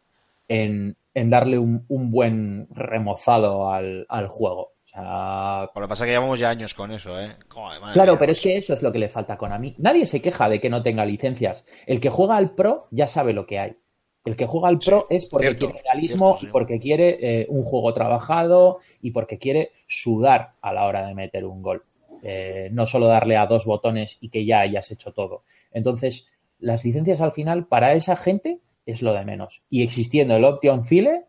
en, 0.46 0.96
en 1.14 1.30
darle 1.30 1.58
un, 1.58 1.84
un 1.88 2.10
buen 2.10 2.68
remozado 2.70 3.70
al, 3.70 4.06
al 4.08 4.28
juego. 4.28 4.72
O 4.84 4.88
sea, 4.92 5.70
Por 5.72 5.82
lo 5.82 5.86
que 5.86 5.90
pasa 5.90 6.04
es 6.04 6.08
que 6.08 6.12
llevamos 6.14 6.38
ya 6.40 6.50
años 6.50 6.74
con 6.74 6.90
eso, 6.90 7.20
¿eh? 7.20 7.36
Joder, 7.48 7.80
Claro, 7.92 8.12
mía. 8.12 8.18
pero 8.18 8.32
es 8.32 8.40
que 8.40 8.56
eso 8.56 8.72
es 8.74 8.82
lo 8.82 8.90
que 8.90 8.98
le 8.98 9.08
falta 9.08 9.34
a 9.34 9.38
Konami. 9.38 9.74
Nadie 9.78 10.06
se 10.06 10.20
queja 10.20 10.48
de 10.48 10.60
que 10.60 10.68
no 10.70 10.82
tenga 10.82 11.04
licencias. 11.04 11.64
El 11.86 12.00
que 12.00 12.10
juega 12.10 12.36
al 12.36 12.54
Pro 12.54 12.88
ya 12.90 13.06
sabe 13.06 13.32
lo 13.32 13.46
que 13.46 13.58
hay. 13.60 13.76
El 14.24 14.36
que 14.36 14.46
juega 14.46 14.68
al 14.68 14.78
Pro 14.78 15.06
es 15.08 15.26
porque 15.26 15.46
cierto, 15.48 15.66
quiere 15.70 15.82
realismo 15.82 16.26
cierto, 16.30 16.40
sí. 16.40 16.46
y 16.46 16.50
porque 16.50 16.78
quiere 16.80 17.18
eh, 17.42 17.46
un 17.48 17.62
juego 17.62 17.94
trabajado 17.94 18.78
y 19.00 19.12
porque 19.12 19.38
quiere 19.38 19.72
sudar 19.86 20.54
a 20.60 20.72
la 20.72 20.86
hora 20.86 21.06
de 21.06 21.14
meter 21.14 21.44
un 21.46 21.62
gol. 21.62 21.82
Eh, 22.22 22.68
no 22.72 22.84
solo 22.86 23.06
darle 23.06 23.36
a 23.36 23.46
dos 23.46 23.64
botones 23.64 24.18
y 24.20 24.28
que 24.28 24.44
ya 24.44 24.60
hayas 24.60 24.90
hecho 24.90 25.12
todo. 25.12 25.44
Entonces, 25.72 26.28
las 26.58 26.84
licencias 26.84 27.20
al 27.22 27.32
final 27.32 27.66
para 27.66 27.94
esa 27.94 28.16
gente 28.16 28.58
es 28.90 29.02
lo 29.02 29.12
de 29.12 29.24
menos. 29.24 29.62
Y 29.70 29.82
existiendo 29.82 30.34
el 30.36 30.44
Option 30.44 30.84
File, 30.84 31.24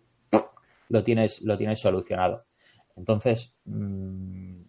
lo 0.89 1.03
tienes, 1.03 1.41
lo 1.41 1.57
tienes 1.57 1.79
solucionado. 1.79 2.43
Entonces, 2.97 3.53
mm, 3.65 4.61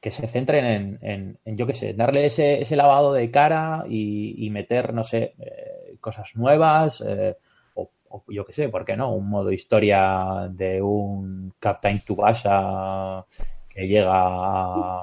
que 0.00 0.10
se 0.10 0.26
centren 0.26 0.64
en, 0.64 0.98
en, 1.02 1.38
en, 1.44 1.56
yo 1.56 1.66
qué 1.66 1.74
sé, 1.74 1.94
darle 1.94 2.26
ese, 2.26 2.60
ese 2.62 2.74
lavado 2.76 3.12
de 3.12 3.30
cara 3.30 3.84
y, 3.88 4.44
y 4.46 4.50
meter, 4.50 4.92
no 4.92 5.04
sé, 5.04 5.34
eh, 5.38 5.96
cosas 6.00 6.34
nuevas, 6.34 7.02
eh, 7.06 7.36
o, 7.74 7.88
o 8.08 8.24
yo 8.28 8.44
qué 8.44 8.52
sé, 8.52 8.68
¿por 8.68 8.84
qué 8.84 8.96
no? 8.96 9.14
Un 9.14 9.28
modo 9.30 9.52
historia 9.52 10.48
de 10.50 10.82
un 10.82 11.54
Captain 11.60 12.00
Tubasa 12.04 13.24
que 13.68 13.86
llega 13.86 14.98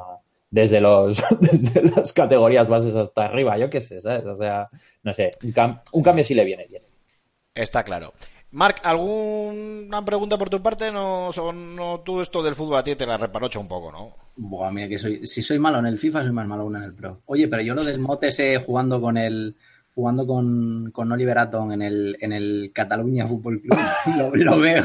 desde, 0.51 0.81
los, 0.81 1.23
desde 1.39 1.81
las 1.95 2.11
categorías 2.11 2.67
bases 2.67 2.93
hasta 2.95 3.25
arriba, 3.25 3.57
yo 3.57 3.69
qué 3.69 3.79
sé, 3.79 4.01
¿sabes? 4.01 4.25
O 4.25 4.35
sea, 4.35 4.67
no 5.03 5.13
sé, 5.13 5.31
un, 5.43 5.53
cam- 5.53 5.81
un 5.93 6.03
cambio 6.03 6.25
sí 6.25 6.33
le 6.35 6.43
viene 6.43 6.65
bien. 6.67 6.83
Está 7.61 7.83
claro. 7.83 8.13
Marc, 8.51 8.79
¿alguna 8.83 10.03
pregunta 10.03 10.37
por 10.37 10.49
tu 10.49 10.61
parte? 10.61 10.91
No, 10.91 11.29
son- 11.31 11.75
no, 11.75 11.99
tú 11.99 12.21
esto 12.21 12.41
del 12.41 12.55
fútbol 12.55 12.77
a 12.79 12.83
ti 12.83 12.95
te 12.95 13.05
la 13.05 13.17
reparocha 13.17 13.59
un 13.59 13.67
poco, 13.67 13.91
¿no? 13.91 14.15
Buah, 14.37 14.71
mira 14.71 14.87
que 14.87 14.97
soy, 14.97 15.27
si 15.27 15.43
soy 15.43 15.59
malo 15.59 15.77
en 15.79 15.85
el 15.85 15.99
FIFA, 15.99 16.23
soy 16.23 16.31
más 16.31 16.47
malo 16.47 16.63
aún 16.63 16.77
en 16.77 16.83
el 16.83 16.93
Pro. 16.93 17.21
Oye, 17.25 17.47
pero 17.47 17.61
yo 17.61 17.75
lo 17.75 17.83
del 17.83 17.99
mote 17.99 18.29
ese 18.29 18.57
jugando 18.57 18.99
con 19.01 19.17
el 19.17 19.55
jugando 19.93 20.25
con, 20.25 20.91
con 20.93 21.11
Oliver 21.11 21.37
Atom 21.39 21.73
en 21.73 21.81
el, 21.81 22.17
en 22.21 22.31
el 22.31 22.71
Cataluña 22.73 23.27
Fútbol 23.27 23.59
Club, 23.61 23.77
lo, 24.17 24.33
lo 24.33 24.59
veo. 24.59 24.83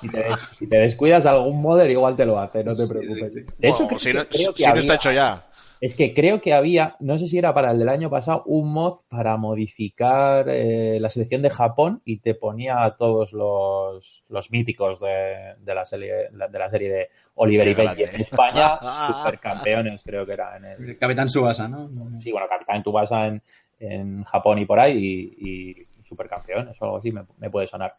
Si, 0.00 0.08
te, 0.08 0.24
si 0.58 0.66
te 0.66 0.76
descuidas 0.78 1.24
algún 1.26 1.62
modder, 1.62 1.90
igual 1.90 2.16
te 2.16 2.26
lo 2.26 2.38
hace, 2.38 2.64
no 2.64 2.74
te 2.74 2.86
preocupes. 2.86 3.32
De 3.34 3.68
hecho, 3.68 3.86
Bueno, 3.86 3.88
creo 3.88 3.98
si 3.98 4.12
que- 4.12 4.18
no, 4.18 4.26
creo 4.28 4.54
que 4.54 4.62
si 4.64 4.68
no 4.70 4.74
está 4.78 4.94
hecho 4.94 5.12
ya. 5.12 5.46
Es 5.84 5.94
que 5.94 6.14
creo 6.14 6.40
que 6.40 6.54
había, 6.54 6.96
no 7.00 7.18
sé 7.18 7.26
si 7.26 7.36
era 7.36 7.52
para 7.52 7.70
el 7.70 7.78
del 7.78 7.90
año 7.90 8.08
pasado, 8.08 8.42
un 8.46 8.72
mod 8.72 9.00
para 9.06 9.36
modificar 9.36 10.48
eh, 10.48 10.98
la 10.98 11.10
selección 11.10 11.42
de 11.42 11.50
Japón 11.50 12.00
y 12.06 12.20
te 12.20 12.34
ponía 12.34 12.84
a 12.84 12.96
todos 12.96 13.34
los, 13.34 14.24
los 14.30 14.50
míticos 14.50 14.98
de, 14.98 15.56
de 15.58 15.74
la 15.74 15.84
serie, 15.84 16.30
de 16.32 16.58
la 16.58 16.70
serie 16.70 16.90
de 16.90 17.08
Oliver 17.34 17.66
Qué 17.66 17.70
y 17.70 17.74
Benji. 17.74 18.02
En 18.14 18.20
España, 18.22 18.78
supercampeones 19.24 20.02
creo 20.02 20.24
que 20.24 20.32
era 20.32 20.56
en 20.56 20.64
el, 20.64 20.88
El 20.88 20.98
Capitán 20.98 21.28
Subasa, 21.28 21.68
¿no? 21.68 21.90
sí, 22.18 22.32
bueno, 22.32 22.46
Capitán 22.48 22.82
Tubasa 22.82 23.26
en, 23.26 23.42
en 23.78 24.24
Japón 24.24 24.60
y 24.60 24.64
por 24.64 24.80
ahí 24.80 25.36
y, 25.38 25.50
y 25.50 25.86
supercampeones 26.02 26.80
o 26.80 26.84
algo 26.86 26.96
así 26.96 27.12
me, 27.12 27.24
me 27.36 27.50
puede 27.50 27.66
sonar. 27.66 27.94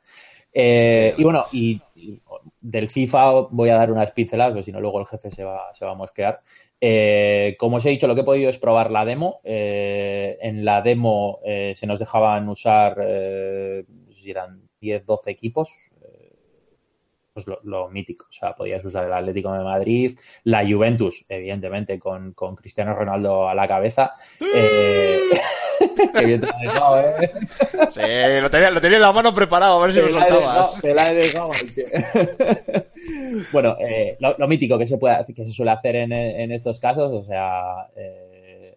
Eh, 0.57 1.13
y 1.17 1.23
bueno, 1.25 1.43
y, 1.51 1.81
y 1.95 2.21
del 2.61 2.89
FIFA 2.89 3.47
voy 3.51 3.69
a 3.69 3.75
dar 3.75 3.91
unas 3.91 4.11
pinceladas, 4.11 4.53
porque 4.53 4.63
si 4.63 4.71
no 4.71 4.79
luego 4.79 5.01
el 5.01 5.05
jefe 5.05 5.29
se 5.29 5.43
va, 5.43 5.73
se 5.73 5.83
va 5.83 5.91
a 5.91 5.95
mosquear. 5.95 6.39
Eh, 6.81 7.55
como 7.59 7.77
os 7.77 7.85
he 7.85 7.89
dicho, 7.89 8.07
lo 8.07 8.15
que 8.15 8.21
he 8.21 8.23
podido 8.25 8.49
es 8.49 8.59
probar 8.59 8.91
la 8.91 9.05
demo. 9.05 9.39
Eh, 9.43 10.37
en 10.41 10.65
la 10.65 10.81
demo 10.81 11.39
eh, 11.45 11.73
se 11.77 11.87
nos 11.87 11.99
dejaban 11.99 12.47
usar, 12.49 12.97
eh, 13.01 13.85
si 14.13 14.31
eran 14.31 14.67
10, 14.79 15.05
12 15.05 15.31
equipos. 15.31 15.69
Pues 17.35 17.45
lo, 17.47 17.59
lo 17.63 17.89
mítico. 17.89 18.27
O 18.29 18.31
sea, 18.31 18.53
podías 18.53 18.83
usar 18.85 19.03
el 19.07 19.11
Atlético 19.11 19.51
de 19.51 19.61
Madrid, 19.61 20.17
la 20.45 20.65
Juventus, 20.65 21.25
evidentemente, 21.27 21.99
con, 21.99 22.31
con 22.31 22.55
Cristiano 22.55 22.95
Ronaldo 22.95 23.49
a 23.49 23.53
la 23.53 23.67
cabeza. 23.67 24.13
Eh, 24.55 25.19
qué 26.17 26.25
bien 26.25 26.39
te 26.39 26.47
lo 26.47 26.53
he 26.57 26.61
dejado, 26.63 27.01
¿eh? 27.01 27.31
Sí, 27.89 28.01
lo 28.41 28.49
tenía, 28.49 28.69
lo 28.71 28.79
tenía 28.79 28.95
en 28.95 29.01
la 29.01 29.11
mano 29.11 29.33
preparado, 29.33 29.77
a 29.77 29.81
ver 29.85 29.91
si 29.91 29.99
lo 29.99 30.07
Te 30.07 30.13
la 30.13 30.19
soltabas. 30.29 30.45
dejado, 30.45 30.81
te 30.81 30.93
la 30.93 31.11
he 31.11 31.13
dejado, 31.13 31.51
bueno, 33.51 33.75
eh, 33.81 34.15
lo, 34.21 34.37
lo 34.37 34.47
mítico 34.47 34.77
que 34.77 34.87
se 34.87 34.97
puede 34.97 35.25
que 35.25 35.43
se 35.43 35.51
suele 35.51 35.71
hacer 35.71 35.97
en, 35.97 36.13
en 36.13 36.53
estos 36.53 36.79
casos, 36.79 37.11
o 37.11 37.21
sea, 37.23 37.87
eh, 37.97 38.75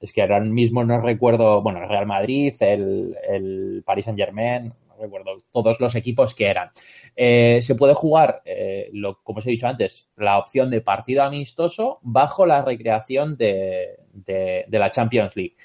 es 0.00 0.12
que 0.12 0.22
ahora 0.22 0.38
mismo 0.38 0.84
no 0.84 1.00
recuerdo, 1.00 1.60
bueno, 1.60 1.82
el 1.82 1.88
Real 1.88 2.06
Madrid, 2.06 2.54
el, 2.60 3.16
el 3.28 3.82
Paris 3.84 4.04
Saint 4.04 4.18
Germain, 4.18 4.72
recuerdo 5.00 5.38
todos 5.52 5.80
los 5.80 5.94
equipos 5.94 6.34
que 6.34 6.46
eran. 6.46 6.70
Eh, 7.16 7.60
se 7.62 7.74
puede 7.74 7.94
jugar, 7.94 8.42
eh, 8.44 8.90
lo, 8.92 9.22
como 9.22 9.38
os 9.38 9.46
he 9.46 9.50
dicho 9.50 9.66
antes, 9.66 10.08
la 10.16 10.38
opción 10.38 10.70
de 10.70 10.80
partido 10.80 11.22
amistoso 11.22 11.98
bajo 12.02 12.46
la 12.46 12.62
recreación 12.62 13.36
de, 13.36 13.96
de, 14.12 14.66
la 14.70 14.90
Champions 14.90 15.34
League. 15.36 15.56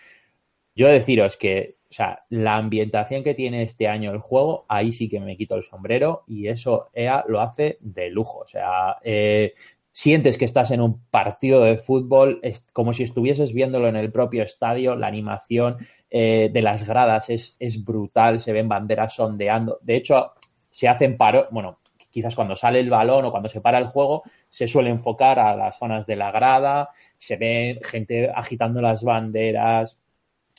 Yo 0.75 0.87
deciros 0.87 1.37
que, 1.37 1.77
o 1.89 1.93
sea, 1.93 2.25
la 2.29 2.57
ambientación 2.57 3.23
que 3.23 3.33
tiene 3.33 3.63
este 3.63 3.87
año 3.87 4.11
el 4.11 4.19
juego, 4.19 4.65
ahí 4.67 4.91
sí 4.91 5.07
que 5.07 5.19
me 5.19 5.37
quito 5.37 5.55
el 5.55 5.63
sombrero 5.63 6.23
y 6.27 6.47
eso 6.47 6.89
EA 6.93 7.23
lo 7.27 7.41
hace 7.41 7.77
de 7.79 8.09
lujo. 8.09 8.39
O 8.39 8.47
sea, 8.47 8.97
eh, 9.03 9.53
sientes 9.95 10.37
que 10.37 10.43
estás 10.43 10.71
en 10.71 10.81
un 10.81 11.05
partido 11.05 11.63
de 11.63 11.77
fútbol, 11.77 12.39
es 12.43 12.65
como 12.73 12.91
si 12.91 13.03
estuvieses 13.03 13.53
viéndolo 13.53 13.87
en 13.87 13.95
el 13.95 14.11
propio 14.11 14.43
estadio, 14.43 14.95
la 14.95 15.07
animación 15.07 15.77
eh, 16.17 16.49
de 16.49 16.61
las 16.61 16.87
gradas 16.87 17.29
es, 17.29 17.57
es 17.59 17.83
brutal, 17.83 18.39
se 18.39 18.53
ven 18.53 18.69
banderas 18.69 19.13
sondeando. 19.13 19.79
De 19.81 19.97
hecho, 19.97 20.31
se 20.69 20.87
hacen 20.87 21.17
paro, 21.17 21.49
bueno, 21.51 21.79
quizás 22.09 22.33
cuando 22.33 22.55
sale 22.55 22.79
el 22.79 22.89
balón 22.89 23.25
o 23.25 23.31
cuando 23.31 23.49
se 23.49 23.59
para 23.59 23.79
el 23.79 23.87
juego, 23.87 24.23
se 24.49 24.65
suele 24.65 24.91
enfocar 24.91 25.39
a 25.39 25.57
las 25.57 25.77
zonas 25.77 26.07
de 26.07 26.15
la 26.15 26.31
grada, 26.31 26.89
se 27.17 27.35
ve 27.35 27.81
gente 27.83 28.31
agitando 28.33 28.81
las 28.81 29.03
banderas, 29.03 29.99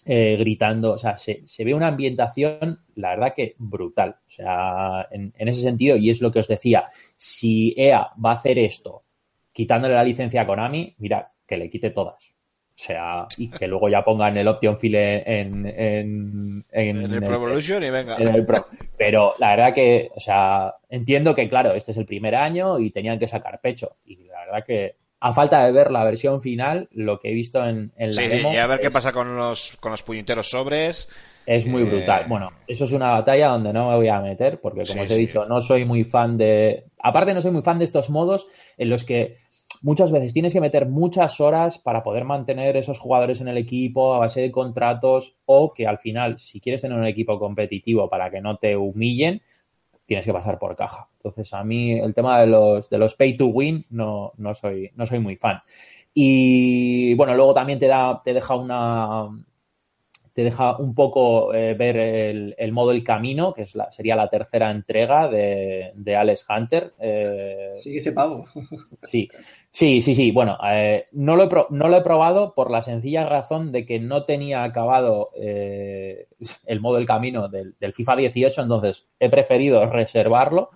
eh, 0.05 0.37
gritando, 0.39 0.93
o 0.93 0.99
sea, 0.99 1.17
se, 1.17 1.43
se, 1.47 1.65
ve 1.65 1.73
una 1.73 1.89
ambientación, 1.89 2.85
la 2.95 3.17
verdad 3.17 3.33
que 3.35 3.55
brutal. 3.57 4.11
O 4.27 4.31
sea, 4.31 5.09
en, 5.11 5.33
en, 5.39 5.49
ese 5.49 5.63
sentido, 5.63 5.97
y 5.97 6.11
es 6.11 6.21
lo 6.21 6.31
que 6.31 6.41
os 6.41 6.49
decía, 6.49 6.85
si 7.17 7.73
EA 7.79 8.11
va 8.23 8.33
a 8.33 8.35
hacer 8.35 8.59
esto 8.59 9.05
quitándole 9.55 9.95
la 9.95 10.05
licencia 10.05 10.43
a 10.43 10.47
Konami, 10.47 10.95
mira, 10.99 11.33
que 11.47 11.57
le 11.57 11.71
quite 11.71 11.89
todas. 11.89 12.36
O 12.79 12.79
sea, 12.79 13.27
y 13.39 13.49
que 13.49 13.67
luego 13.67 13.89
ya 13.89 14.05
pongan 14.05 14.37
el 14.37 14.47
Option 14.49 14.79
File 14.79 15.23
en, 15.27 15.67
en, 15.67 16.65
en, 16.71 16.97
en 17.05 17.15
el 17.15 17.23
Pro 17.23 17.37
Evolution 17.37 17.83
y 17.83 17.89
venga. 17.91 18.17
En 18.19 18.29
el 18.29 18.45
Pro. 18.45 18.67
Pero 18.99 19.33
la 19.39 19.57
verdad 19.57 19.73
que, 19.75 20.11
o 20.15 20.21
sea, 20.21 20.75
entiendo 20.91 21.35
que, 21.35 21.49
claro, 21.49 21.73
este 21.73 21.93
es 21.93 21.97
el 21.97 22.05
primer 22.05 22.35
año 22.35 22.79
y 22.79 22.91
tenían 22.91 23.19
que 23.19 23.29
sacar 23.29 23.61
pecho. 23.63 23.97
Y 24.05 24.17
la 24.27 24.41
verdad 24.45 24.65
que, 24.67 24.95
a 25.21 25.33
falta 25.33 25.65
de 25.65 25.73
ver 25.73 25.91
la 25.91 26.05
versión 26.05 26.43
final, 26.43 26.89
lo 26.93 27.19
que 27.19 27.31
he 27.31 27.35
visto 27.35 27.65
en, 27.67 27.93
en 27.97 28.09
la 28.09 28.13
sí, 28.13 28.29
demo. 28.29 28.53
y 28.53 28.57
a 28.59 28.67
ver 28.67 28.79
es, 28.81 28.87
qué 28.87 28.91
pasa 28.91 29.11
con 29.13 29.35
los, 29.35 29.79
con 29.81 29.91
los 29.93 30.03
puñeteros 30.03 30.51
sobres. 30.51 31.09
Es 31.47 31.67
muy 31.67 31.81
Eh, 31.83 31.87
brutal. 31.87 32.25
Bueno, 32.29 32.51
eso 32.67 32.85
es 32.85 32.93
una 32.93 33.11
batalla 33.13 33.49
donde 33.49 33.73
no 33.73 33.89
me 33.89 33.97
voy 33.97 34.09
a 34.09 34.21
meter, 34.21 34.61
porque 34.61 34.81
como 34.81 34.99
Sí, 35.01 35.05
os 35.07 35.11
he 35.13 35.15
sí. 35.15 35.21
dicho, 35.23 35.47
no 35.47 35.63
soy 35.63 35.87
muy 35.87 36.05
fan 36.05 36.37
de. 36.37 36.85
Aparte, 37.03 37.33
no 37.33 37.41
soy 37.41 37.53
muy 37.53 37.63
fan 37.63 37.79
de 37.79 37.87
estos 37.87 38.11
modos 38.11 38.49
en 38.77 38.91
los 38.91 39.05
que 39.05 39.39
muchas 39.83 40.13
veces 40.13 40.33
tienes 40.33 40.53
que 40.53 40.61
meter 40.61 40.87
muchas 40.87 41.41
horas 41.41 41.79
para 41.79 42.03
poder 42.03 42.25
mantener 42.25 42.77
esos 42.77 42.99
jugadores 42.99 43.41
en 43.41 43.49
el 43.49 43.57
equipo 43.57 44.15
a 44.15 44.19
base 44.19 44.41
de 44.41 44.51
contratos 44.51 45.37
o 45.47 45.73
que 45.73 45.87
al 45.87 45.99
final, 45.99 46.39
si 46.39 46.61
quieres 46.61 46.83
tener 46.83 46.99
un 46.99 47.07
equipo 47.07 47.39
competitivo 47.39 48.09
para 48.09 48.31
que 48.31 48.41
no 48.41 48.57
te 48.59 48.77
humillen, 48.77 49.43
tienes 50.07 50.25
que 50.25 50.33
pasar 50.33 50.59
por 50.59 50.77
caja. 50.77 51.09
Entonces, 51.17 51.53
a 51.53 51.65
mí 51.65 51.99
el 51.99 52.15
tema 52.15 52.41
de 52.41 52.47
los, 52.47 52.89
de 52.89 52.99
los 52.99 53.15
pay 53.15 53.37
to 53.37 53.47
win 53.47 53.85
no, 53.91 54.33
no, 54.37 54.55
soy, 54.55 54.91
no 54.95 55.07
soy 55.07 55.19
muy 55.19 55.37
fan. 55.37 55.61
Y 56.15 57.15
bueno, 57.15 57.35
luego 57.35 57.53
también 57.53 57.79
te 57.79 57.87
da, 57.87 58.23
te 58.25 58.33
deja 58.33 58.55
una, 58.55 59.29
te 60.37 60.45
deja 60.45 60.77
un 60.77 60.95
poco 60.95 61.55
eh, 61.55 61.73
ver 61.73 61.97
el, 61.97 62.55
el, 62.59 62.71
modo 62.71 62.91
El 62.91 63.03
Camino, 63.03 63.55
que 63.55 63.63
es 63.63 63.75
la, 63.75 63.91
sería 63.91 64.17
la 64.17 64.29
tercera 64.29 64.71
entrega 64.71 65.29
de, 65.29 65.93
de 65.95 66.15
Alex 66.15 66.45
Hunter. 66.47 66.93
Eh, 66.99 67.73
sí, 67.77 67.97
ese 67.97 68.13
pavo. 68.13 68.45
sí, 69.03 69.31
sí, 69.71 70.03
sí, 70.03 70.15
sí. 70.15 70.33
Bueno, 70.33 70.59
eh, 70.71 71.07
no, 71.13 71.37
lo 71.37 71.45
he 71.45 71.49
pro, 71.49 71.69
no 71.71 71.89
lo 71.89 71.97
he 71.97 72.03
probado 72.03 72.53
por 72.53 72.71
la 72.71 72.83
sencilla 72.83 73.25
razón 73.25 73.73
de 73.73 73.87
que 73.87 73.99
no 73.99 74.27
tenía 74.27 74.63
acabado 74.63 75.31
eh, 75.41 76.29
el 76.67 76.81
modo 76.83 76.99
El 76.99 77.07
Camino 77.07 77.49
del, 77.49 77.75
del, 77.81 77.95
FIFA 77.95 78.17
18, 78.17 78.61
entonces 78.61 79.09
he 79.19 79.31
preferido 79.31 79.87
reservarlo, 79.87 80.69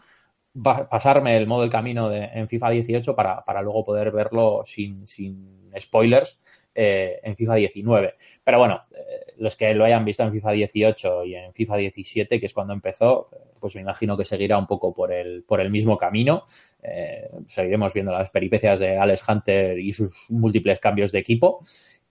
pasarme 0.54 1.36
el 1.36 1.46
modo 1.46 1.64
El 1.64 1.70
Camino 1.70 2.08
de, 2.08 2.24
en 2.32 2.48
FIFA 2.48 2.70
18 2.70 3.14
para, 3.14 3.44
para 3.44 3.60
luego 3.60 3.84
poder 3.84 4.10
verlo 4.10 4.62
sin, 4.64 5.06
sin 5.06 5.70
spoilers 5.78 6.38
eh, 6.72 7.20
en 7.24 7.36
FIFA 7.36 7.54
19. 7.56 8.14
Pero 8.44 8.58
bueno, 8.58 8.82
eh, 8.92 9.29
los 9.40 9.56
que 9.56 9.74
lo 9.74 9.86
hayan 9.86 10.04
visto 10.04 10.22
en 10.22 10.32
FIFA 10.32 10.52
18 10.52 11.24
y 11.24 11.34
en 11.34 11.54
FIFA 11.54 11.76
17, 11.78 12.38
que 12.38 12.46
es 12.46 12.52
cuando 12.52 12.74
empezó, 12.74 13.30
pues 13.58 13.74
me 13.74 13.80
imagino 13.80 14.14
que 14.16 14.26
seguirá 14.26 14.58
un 14.58 14.66
poco 14.66 14.94
por 14.94 15.12
el, 15.12 15.44
por 15.44 15.62
el 15.62 15.70
mismo 15.70 15.96
camino. 15.96 16.44
Eh, 16.82 17.26
seguiremos 17.46 17.94
viendo 17.94 18.12
las 18.12 18.28
peripecias 18.30 18.78
de 18.78 18.98
Alex 18.98 19.22
Hunter 19.26 19.78
y 19.78 19.94
sus 19.94 20.26
múltiples 20.28 20.78
cambios 20.78 21.10
de 21.10 21.20
equipo. 21.20 21.60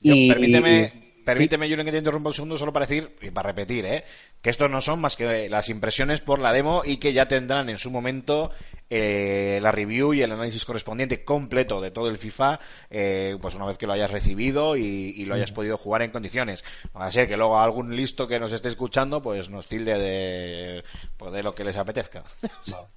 Yo, 0.02 0.16
y, 0.16 0.28
permíteme, 0.28 1.09
Permíteme, 1.30 1.70
Julen, 1.70 1.86
que 1.86 1.92
te 1.92 2.00
interrumpa 2.00 2.30
un 2.30 2.34
segundo 2.34 2.58
solo 2.58 2.74
para 2.74 2.88
decir, 2.88 3.16
y 3.22 3.30
para 3.30 3.50
repetir, 3.50 3.86
¿eh? 3.86 4.04
que 4.42 4.50
estos 4.50 4.70
no 4.70 4.82
son 4.82 5.00
más 5.00 5.16
que 5.16 5.48
las 5.48 5.70
impresiones 5.70 6.22
por 6.22 6.40
la 6.40 6.52
demo 6.52 6.82
y 6.84 6.98
que 6.98 7.14
ya 7.14 7.28
tendrán 7.28 7.70
en 7.70 7.78
su 7.78 7.92
momento 7.92 8.50
eh, 8.90 9.60
la 9.62 9.72
review 9.72 10.14
y 10.14 10.24
el 10.24 10.32
análisis 10.32 10.66
correspondiente 10.66 11.24
completo 11.24 11.82
de 11.82 11.92
todo 11.92 12.10
el 12.10 12.18
FIFA, 12.18 12.60
eh, 12.90 13.38
pues 13.40 13.54
una 13.54 13.68
vez 13.68 13.78
que 13.78 13.86
lo 13.86 13.94
hayas 13.94 14.10
recibido 14.10 14.76
y, 14.76 14.82
y 14.82 15.26
lo 15.26 15.36
hayas 15.36 15.52
podido 15.52 15.78
jugar 15.78 16.02
en 16.02 16.10
condiciones. 16.10 16.66
Va 16.98 17.06
a 17.06 17.12
ser 17.12 17.28
que 17.28 17.38
luego 17.38 17.60
algún 17.60 17.96
listo 17.96 18.28
que 18.28 18.40
nos 18.40 18.52
esté 18.52 18.70
escuchando, 18.70 19.22
pues 19.22 19.50
nos 19.50 19.68
tilde 19.68 20.00
de, 20.00 20.84
pues 21.16 21.32
de 21.32 21.44
lo 21.44 21.54
que 21.54 21.64
les 21.64 21.78
apetezca. 21.78 22.24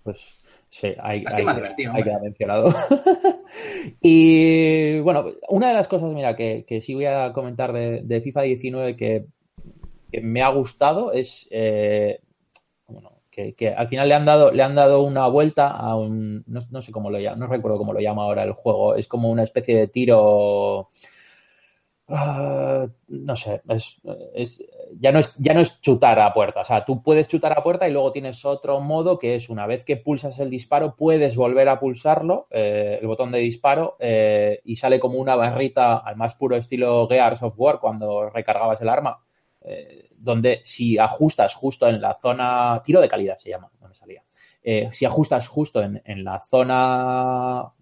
Pues 0.03 0.42
Sí, 0.73 0.87
hay, 1.03 1.23
hay, 1.31 1.45
más 1.45 1.57
divertido, 1.57 1.93
hay 1.93 2.03
que 2.03 2.11
haber 2.11 2.23
mencionado. 2.23 2.75
y 4.01 5.01
bueno, 5.01 5.27
una 5.51 5.69
de 5.69 5.75
las 5.75 5.87
cosas, 5.87 6.11
mira, 6.15 6.35
que, 6.35 6.65
que 6.67 6.81
sí 6.81 6.95
voy 6.95 7.05
a 7.05 7.31
comentar 7.35 7.75
de, 7.75 8.01
de 8.03 8.21
FIFA 8.23 8.41
19 8.41 8.97
que, 8.97 9.27
que, 10.11 10.23
me 10.23 10.41
ha 10.41 10.49
gustado 10.49 11.13
es 11.13 11.47
eh, 11.51 12.21
bueno, 12.87 13.19
que, 13.31 13.53
que, 13.53 13.69
al 13.69 13.87
final 13.87 14.09
le 14.09 14.15
han 14.15 14.25
dado, 14.25 14.51
le 14.51 14.63
han 14.63 14.75
dado 14.75 15.03
una 15.03 15.27
vuelta 15.27 15.69
a 15.69 15.95
un. 15.95 16.43
No, 16.47 16.63
no, 16.71 16.81
sé 16.81 16.91
cómo 16.91 17.11
lo 17.11 17.21
llama, 17.21 17.37
no 17.37 17.49
recuerdo 17.49 17.77
cómo 17.77 17.93
lo 17.93 18.01
llama 18.01 18.23
ahora 18.23 18.43
el 18.43 18.53
juego. 18.53 18.95
Es 18.95 19.07
como 19.09 19.31
una 19.31 19.43
especie 19.43 19.77
de 19.77 19.89
tiro. 19.89 20.89
Uh, 22.09 22.89
no 23.09 23.37
sé, 23.37 23.61
es, 23.69 24.01
es, 24.35 24.63
ya, 25.01 25.13
no 25.13 25.19
es, 25.19 25.35
ya 25.37 25.55
no 25.55 25.61
es 25.61 25.81
chutar 25.81 26.19
a 26.21 26.33
puerta. 26.33 26.61
O 26.61 26.65
sea, 26.65 26.85
tú 26.85 27.03
puedes 27.03 27.29
chutar 27.29 27.57
a 27.57 27.63
puerta 27.63 27.89
y 27.89 27.93
luego 27.93 28.13
tienes 28.13 28.45
otro 28.45 28.81
modo 28.81 29.19
que 29.19 29.35
es 29.35 29.49
una 29.49 29.67
vez 29.67 29.85
que 29.85 29.97
pulsas 29.97 30.39
el 30.39 30.51
disparo, 30.51 30.97
puedes 30.97 31.37
volver 31.37 31.69
a 31.69 31.81
pulsarlo, 31.81 32.47
eh, 32.51 32.99
el 33.01 33.07
botón 33.07 33.33
de 33.33 33.39
disparo, 33.39 33.97
eh, 33.99 34.61
y 34.65 34.77
sale 34.77 35.01
como 35.01 35.19
una 35.19 35.37
barrita 35.37 35.99
al 35.99 36.17
más 36.17 36.35
puro 36.35 36.57
estilo 36.57 37.07
Gears 37.09 37.43
of 37.43 37.55
War 37.57 37.81
cuando 37.81 38.31
recargabas 38.31 38.81
el 38.81 38.89
arma. 38.89 39.19
Eh, 39.65 40.09
donde 40.17 40.61
si 40.65 40.99
ajustas 40.99 41.55
justo 41.55 41.89
en 41.89 42.01
la 42.01 42.15
zona, 42.15 42.81
tiro 42.85 43.01
de 43.01 43.09
calidad 43.09 43.39
se 43.39 43.51
llama, 43.51 43.71
no 43.81 43.89
me 43.89 43.95
salía. 43.95 44.23
Si 44.93 45.05
ajustas 45.05 45.49
justo 45.49 45.83
en, 45.83 46.01
en 46.05 46.23
la 46.23 46.39
zona 46.39 47.73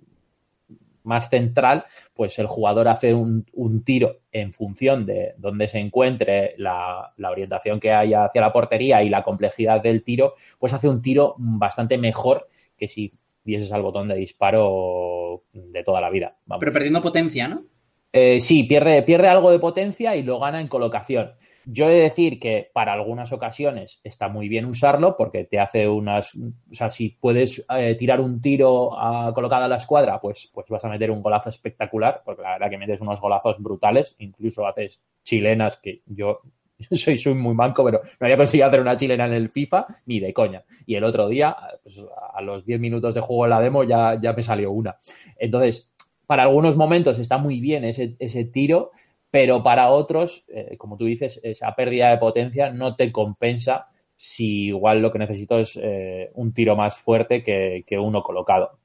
más 1.05 1.29
central, 1.31 1.85
pues 2.15 2.39
el 2.39 2.47
jugador 2.47 2.89
hace 2.89 3.15
un, 3.15 3.47
un, 3.53 3.85
tiro 3.85 4.19
en 4.33 4.53
función 4.53 5.07
de 5.07 5.35
dónde 5.39 5.69
se 5.69 5.79
encuentre 5.79 6.55
la, 6.59 7.13
la, 7.17 7.31
orientación 7.31 7.81
que 7.81 7.93
haya 7.93 8.25
hacia 8.25 8.41
la 8.41 8.53
portería 8.53 9.03
y 9.03 9.09
la 9.09 9.23
complejidad 9.23 9.83
del 9.83 10.03
tiro, 10.05 10.35
pues 10.59 10.73
hace 10.73 10.89
un 10.89 11.03
tiro 11.03 11.35
bastante 11.39 11.99
mejor 11.99 12.49
que 12.77 12.89
si 12.89 13.13
dieses 13.45 13.73
al 13.73 13.83
botón 13.83 14.09
de 14.09 14.17
disparo 14.17 15.43
de 15.53 15.83
toda 15.83 16.01
la 16.01 16.11
vida. 16.11 16.37
Vamos. 16.47 16.61
Pero 16.61 16.73
perdiendo 16.73 17.03
potencia, 17.03 17.49
¿no? 17.49 17.65
Eh, 18.13 18.41
sí, 18.41 18.65
pierde, 18.65 19.03
pierde 19.03 19.29
algo 19.29 19.51
de 19.51 19.59
potencia 19.59 20.17
y 20.17 20.23
lo 20.23 20.41
gana 20.41 20.61
en 20.61 20.69
colocación. 20.69 21.33
Yo 21.73 21.89
he 21.89 21.95
de 21.95 22.03
decir 22.03 22.41
que 22.41 22.69
para 22.73 22.93
algunas 22.93 23.33
ocasiones 23.33 24.01
está 24.03 24.29
muy 24.29 24.49
bien 24.49 24.65
usarlo 24.65 25.17
porque 25.17 25.45
te 25.45 25.61
hace 25.61 25.87
unas. 25.87 26.35
O 26.35 26.75
sea, 26.75 26.91
si 26.91 27.11
puedes 27.11 27.65
eh, 27.77 27.95
tirar 27.95 28.21
un 28.21 28.43
tiro 28.43 28.99
a, 28.99 29.33
colocada 29.33 29.67
a 29.67 29.69
la 29.69 29.77
escuadra, 29.77 30.21
pues, 30.21 30.51
pues 30.53 30.67
vas 30.69 30.85
a 30.85 30.89
meter 30.89 31.13
un 31.13 31.23
golazo 31.23 31.49
espectacular, 31.49 32.23
porque 32.25 32.43
la 32.43 32.55
verdad 32.55 32.71
que 32.71 32.79
metes 32.79 33.01
unos 33.01 33.21
golazos 33.21 33.57
brutales, 33.63 34.17
incluso 34.19 34.67
haces 34.67 35.01
chilenas 35.23 35.77
que 35.77 36.03
yo. 36.07 36.41
Soy, 36.93 37.19
soy 37.19 37.35
muy 37.35 37.55
manco, 37.55 37.85
pero 37.85 38.01
no 38.03 38.25
había 38.25 38.39
conseguido 38.39 38.67
hacer 38.67 38.81
una 38.81 38.97
chilena 38.97 39.27
en 39.27 39.35
el 39.35 39.51
FIFA 39.51 39.87
ni 40.07 40.19
de 40.19 40.33
coña. 40.33 40.65
Y 40.87 40.95
el 40.95 41.05
otro 41.05 41.29
día, 41.29 41.55
pues, 41.83 42.01
a 42.33 42.41
los 42.41 42.65
10 42.65 42.81
minutos 42.81 43.15
de 43.15 43.21
juego 43.21 43.45
en 43.45 43.51
la 43.51 43.61
demo, 43.61 43.85
ya, 43.85 44.19
ya 44.19 44.33
me 44.33 44.43
salió 44.43 44.73
una. 44.73 44.97
Entonces, 45.37 45.93
para 46.31 46.45
algunos 46.45 46.77
momentos 46.79 47.19
está 47.19 47.37
muy 47.37 47.61
bien 47.61 47.85
ese, 47.85 48.17
ese 48.19 48.45
tiro, 48.45 48.93
pero 49.31 49.63
para 49.63 49.91
otros, 49.91 50.45
eh, 50.49 50.77
como 50.79 50.97
tú 50.97 51.05
dices, 51.07 51.41
esa 51.43 51.75
pérdida 51.75 52.11
de 52.11 52.19
potencia 52.19 52.71
no 52.71 52.97
te 52.97 53.13
compensa 53.13 53.89
si 54.17 54.67
igual 54.67 55.01
lo 55.01 55.13
que 55.13 55.19
necesito 55.19 55.59
es 55.59 55.79
eh, 55.83 56.31
un 56.35 56.53
tiro 56.53 56.77
más 56.77 56.97
fuerte 56.99 57.43
que, 57.43 57.85
que 57.87 57.99
uno 57.99 58.23
colocado. 58.23 58.79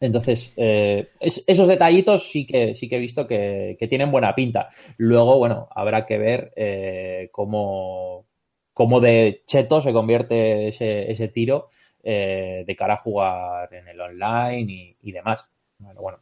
Entonces, 0.00 0.52
eh, 0.56 1.08
es- 1.20 1.42
esos 1.46 1.66
detallitos 1.68 2.30
sí 2.30 2.46
que, 2.46 2.74
sí 2.76 2.88
que 2.88 2.96
he 2.96 3.00
visto 3.00 3.26
que, 3.26 3.76
que 3.78 3.88
tienen 3.88 4.10
buena 4.12 4.34
pinta. 4.34 4.68
Luego, 4.96 5.38
bueno, 5.38 5.68
habrá 5.74 6.06
que 6.06 6.18
ver 6.18 6.52
eh, 6.56 7.28
cómo, 7.32 8.26
cómo 8.72 9.00
de 9.00 9.42
cheto 9.46 9.80
se 9.82 9.92
convierte 9.92 10.68
ese, 10.68 11.10
ese 11.10 11.28
tiro 11.28 11.68
eh, 12.04 12.62
de 12.66 12.76
cara 12.76 12.94
a 12.94 12.98
jugar 12.98 13.74
en 13.74 13.88
el 13.88 14.00
online 14.00 14.72
y, 14.72 14.96
y 15.02 15.12
demás. 15.12 15.44
Bueno, 15.78 16.00
bueno. 16.00 16.18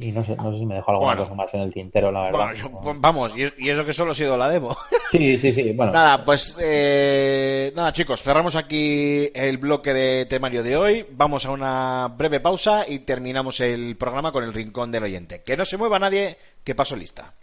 Y 0.00 0.12
no 0.12 0.24
sé, 0.24 0.34
no 0.36 0.50
sé 0.50 0.58
si 0.58 0.64
me 0.66 0.76
dejo 0.76 0.90
alguna 0.92 1.08
Bueno. 1.14 1.22
cosa 1.24 1.34
más 1.34 1.52
en 1.54 1.60
el 1.60 1.72
tintero, 1.74 2.10
la 2.10 2.22
verdad. 2.22 2.38
Bueno, 2.38 2.54
yo- 2.54 2.80
pues, 2.80 2.96
vamos, 3.00 3.32
y, 3.36 3.42
y 3.64 3.68
eso 3.70 3.84
que 3.84 3.92
solo 3.92 4.12
ha 4.12 4.14
sido 4.14 4.36
la 4.36 4.48
demo. 4.48 4.76
Sí, 5.10 5.36
sí, 5.38 5.52
sí. 5.52 5.72
Bueno, 5.72 5.90
Nada, 5.92 6.24
pues 6.24 6.56
eh, 6.60 7.72
nada 7.74 7.92
chicos, 7.92 8.22
cerramos 8.22 8.54
aquí 8.54 9.28
el 9.34 9.58
bloque 9.58 9.92
de 9.92 10.24
temario 10.26 10.62
de 10.62 10.76
hoy, 10.76 11.04
vamos 11.10 11.44
a 11.46 11.50
una 11.50 12.06
breve 12.16 12.38
pausa 12.38 12.84
y 12.86 13.00
terminamos 13.00 13.58
el 13.58 13.96
programa 13.96 14.30
con 14.30 14.44
el 14.44 14.52
rincón 14.54 14.92
del 14.92 15.02
oyente. 15.02 15.42
Que 15.44 15.56
no 15.56 15.64
se 15.64 15.76
mueva 15.76 15.98
nadie, 15.98 16.36
que 16.62 16.76
paso 16.76 16.94
lista. 16.94 17.34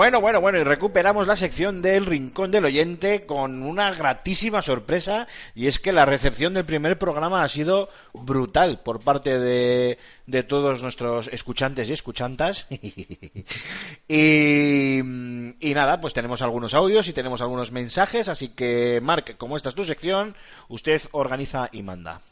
Bueno, 0.00 0.22
bueno, 0.22 0.40
bueno, 0.40 0.58
y 0.58 0.64
recuperamos 0.64 1.26
la 1.26 1.36
sección 1.36 1.82
del 1.82 2.06
Rincón 2.06 2.50
del 2.50 2.64
Oyente 2.64 3.26
con 3.26 3.62
una 3.62 3.92
gratísima 3.92 4.62
sorpresa 4.62 5.28
y 5.54 5.66
es 5.66 5.78
que 5.78 5.92
la 5.92 6.06
recepción 6.06 6.54
del 6.54 6.64
primer 6.64 6.98
programa 6.98 7.42
ha 7.42 7.48
sido 7.50 7.90
brutal 8.14 8.80
por 8.82 9.04
parte 9.04 9.38
de, 9.38 9.98
de 10.26 10.42
todos 10.42 10.82
nuestros 10.82 11.28
escuchantes 11.28 11.90
y 11.90 11.92
escuchantas. 11.92 12.66
y, 14.08 15.00
y 15.00 15.74
nada, 15.74 16.00
pues 16.00 16.14
tenemos 16.14 16.40
algunos 16.40 16.72
audios 16.72 17.06
y 17.08 17.12
tenemos 17.12 17.42
algunos 17.42 17.70
mensajes, 17.70 18.30
así 18.30 18.54
que 18.54 19.00
Marc, 19.02 19.36
como 19.36 19.54
esta 19.54 19.68
es 19.68 19.74
tu 19.74 19.84
sección, 19.84 20.34
usted 20.70 21.02
organiza 21.12 21.68
y 21.72 21.82
manda. 21.82 22.22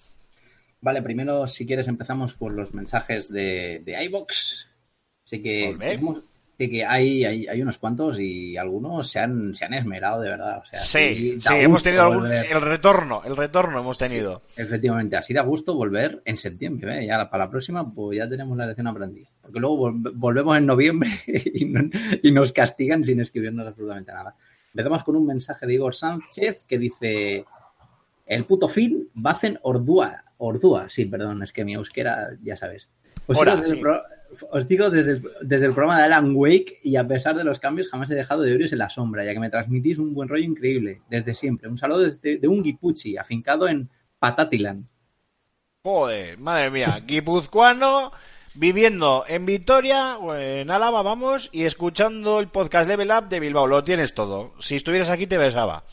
Vale, 0.81 1.03
primero, 1.03 1.47
si 1.47 1.67
quieres, 1.67 1.87
empezamos 1.89 2.33
por 2.33 2.51
los 2.55 2.73
mensajes 2.73 3.31
de, 3.31 3.83
de 3.85 4.05
iVox. 4.05 4.69
Así 5.27 5.43
que, 5.43 5.77
Sí 6.59 6.69
que 6.69 6.85
hay, 6.85 7.25
hay, 7.25 7.47
hay 7.47 7.63
unos 7.63 7.79
cuantos 7.79 8.19
y 8.19 8.57
algunos 8.57 9.09
se 9.09 9.21
han, 9.21 9.55
se 9.55 9.65
han 9.65 9.75
esmerado 9.75 10.23
de 10.23 10.31
verdad. 10.31 10.59
O 10.59 10.67
sea, 10.67 10.81
Sí, 10.81 11.39
hemos 11.51 11.85
tenido 11.85 12.03
algún, 12.03 12.33
el 12.33 12.61
retorno, 12.61 13.23
el 13.25 13.37
retorno 13.37 13.79
hemos 13.79 13.97
tenido. 13.97 14.43
Efectivamente, 14.57 15.17
así 15.17 15.33
da 15.33 15.43
gusto 15.43 15.75
volver 15.77 16.21
en 16.25 16.37
septiembre. 16.37 16.99
¿eh? 17.05 17.07
Ya 17.07 17.31
para 17.31 17.45
la 17.45 17.51
próxima, 17.51 17.89
pues 17.89 18.19
ya 18.19 18.29
tenemos 18.29 18.57
la 18.59 18.67
lección 18.67 18.89
aprendida. 18.89 19.29
Porque 19.41 19.61
luego 19.61 19.89
vol- 19.89 20.11
volvemos 20.17 20.59
en 20.59 20.67
noviembre 20.67 21.09
y, 21.27 21.65
no- 21.67 21.89
y 22.25 22.33
nos 22.33 22.53
castigan 22.53 23.05
sin 23.05 23.21
escribirnos 23.21 23.65
absolutamente 23.65 24.11
nada. 24.13 24.35
Empezamos 24.75 25.05
con 25.05 25.15
un 25.15 25.27
mensaje 25.27 25.65
de 25.65 25.75
Igor 25.75 25.95
Sánchez 25.95 26.65
que 26.67 26.77
dice: 26.77 27.45
El 28.27 28.45
puto 28.47 28.69
fin 28.69 29.09
Bacen 29.15 29.61
Ordúa. 29.63 30.25
Ordúa, 30.39 30.89
sí, 30.89 31.05
perdón, 31.05 31.41
es 31.45 31.53
que 31.53 31.65
mi 31.65 31.75
euskera, 31.75 32.31
ya 32.43 32.57
sabes. 32.57 32.89
Sí. 33.65 33.75
el, 33.75 33.81
pro- 33.81 34.03
os 34.51 34.69
digo 34.69 34.91
desde, 34.91 35.13
el, 35.13 35.23
desde 35.43 35.67
el 35.67 35.73
programa 35.73 35.99
de 35.99 36.05
Alan 36.05 36.33
Wake 36.35 36.81
y 36.83 36.97
a 36.97 37.07
pesar 37.07 37.37
de 37.37 37.45
los 37.45 37.61
cambios 37.61 37.89
jamás 37.89 38.11
he 38.11 38.15
dejado 38.15 38.43
de 38.43 38.53
oíros 38.53 38.73
en 38.73 38.79
la 38.79 38.89
sombra, 38.89 39.25
ya 39.25 39.33
que 39.33 39.41
me 39.41 39.51
transmitís 39.51 39.99
un 39.99 40.15
buen 40.15 40.29
rollo 40.29 40.45
increíble, 40.45 41.03
desde 41.11 41.35
siempre. 41.35 41.69
Un 41.69 41.79
saludo 41.79 42.01
desde, 42.01 42.39
de 42.39 42.49
un 42.49 42.63
guipuchi, 42.63 43.17
afincado 43.17 43.69
en 43.69 43.89
Patatilan. 44.19 44.89
Joder, 45.83 46.39
madre 46.39 46.71
mía, 46.71 47.03
guipuzcoano 47.07 48.13
viviendo 48.55 49.25
en 49.29 49.47
Vitoria 49.47 50.19
en 50.37 50.71
Álava, 50.71 51.03
vamos, 51.03 51.49
y 51.53 51.65
escuchando 51.65 52.41
el 52.41 52.49
podcast 52.49 52.89
Level 52.89 53.11
Up 53.11 53.29
de 53.29 53.41
Bilbao. 53.41 53.67
Lo 53.67 53.85
tienes 53.85 54.15
todo. 54.15 54.53
Si 54.59 54.77
estuvieras 54.77 55.11
aquí 55.11 55.27
te 55.27 55.39
besaba. 55.39 55.85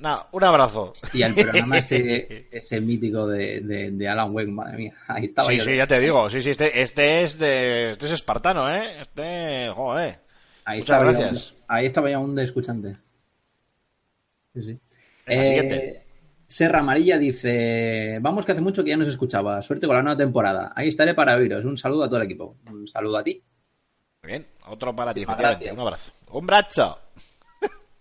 Nada, 0.00 0.28
un 0.32 0.44
abrazo. 0.44 0.92
Y 1.12 1.22
el 1.22 1.34
programa 1.34 1.78
ese, 1.78 2.48
ese 2.52 2.80
mítico 2.80 3.26
de, 3.26 3.60
de, 3.60 3.90
de 3.90 4.08
Alan 4.08 4.34
Wake, 4.34 4.50
madre 4.50 4.76
mía. 4.76 4.94
Ahí 5.06 5.26
estaba 5.26 5.48
Sí, 5.48 5.58
yo. 5.58 5.64
sí, 5.64 5.76
ya 5.76 5.86
te 5.86 6.00
digo. 6.00 6.28
Sí, 6.30 6.40
sí, 6.40 6.50
este, 6.50 6.80
este 6.80 7.22
es 7.22 7.38
de, 7.38 7.90
este 7.90 8.06
es 8.06 8.12
espartano, 8.12 8.68
¿eh? 8.74 9.00
Este, 9.00 9.70
joder. 9.74 10.20
Ahí 10.64 10.78
Muchas 10.78 10.96
estaba 10.96 11.04
gracias. 11.04 11.54
Ahí 11.68 11.86
estaba 11.86 12.10
ya 12.10 12.18
un 12.18 12.34
de 12.34 12.44
escuchante. 12.44 12.96
Sí, 14.54 14.62
sí. 14.62 14.80
Eh, 15.26 15.44
siguiente. 15.44 16.06
Serra 16.46 16.80
Amarilla 16.80 17.18
dice: 17.18 18.18
Vamos, 18.20 18.44
que 18.44 18.52
hace 18.52 18.60
mucho 18.60 18.82
que 18.82 18.90
ya 18.90 18.96
nos 18.96 19.08
escuchaba. 19.08 19.62
Suerte 19.62 19.86
con 19.86 19.96
la 19.96 20.02
nueva 20.02 20.18
temporada. 20.18 20.72
Ahí 20.74 20.88
estaré 20.88 21.14
para 21.14 21.36
oíros. 21.36 21.64
Un 21.64 21.76
saludo 21.76 22.04
a 22.04 22.08
todo 22.08 22.16
el 22.18 22.24
equipo. 22.24 22.56
Un 22.68 22.88
saludo 22.88 23.18
a 23.18 23.22
ti. 23.24 23.42
Muy 24.22 24.32
bien, 24.32 24.46
otro 24.66 24.94
para 24.94 25.14
ti. 25.14 25.24
Un 25.24 25.80
abrazo. 25.80 26.12
Un 26.32 26.46
brazo. 26.46 26.98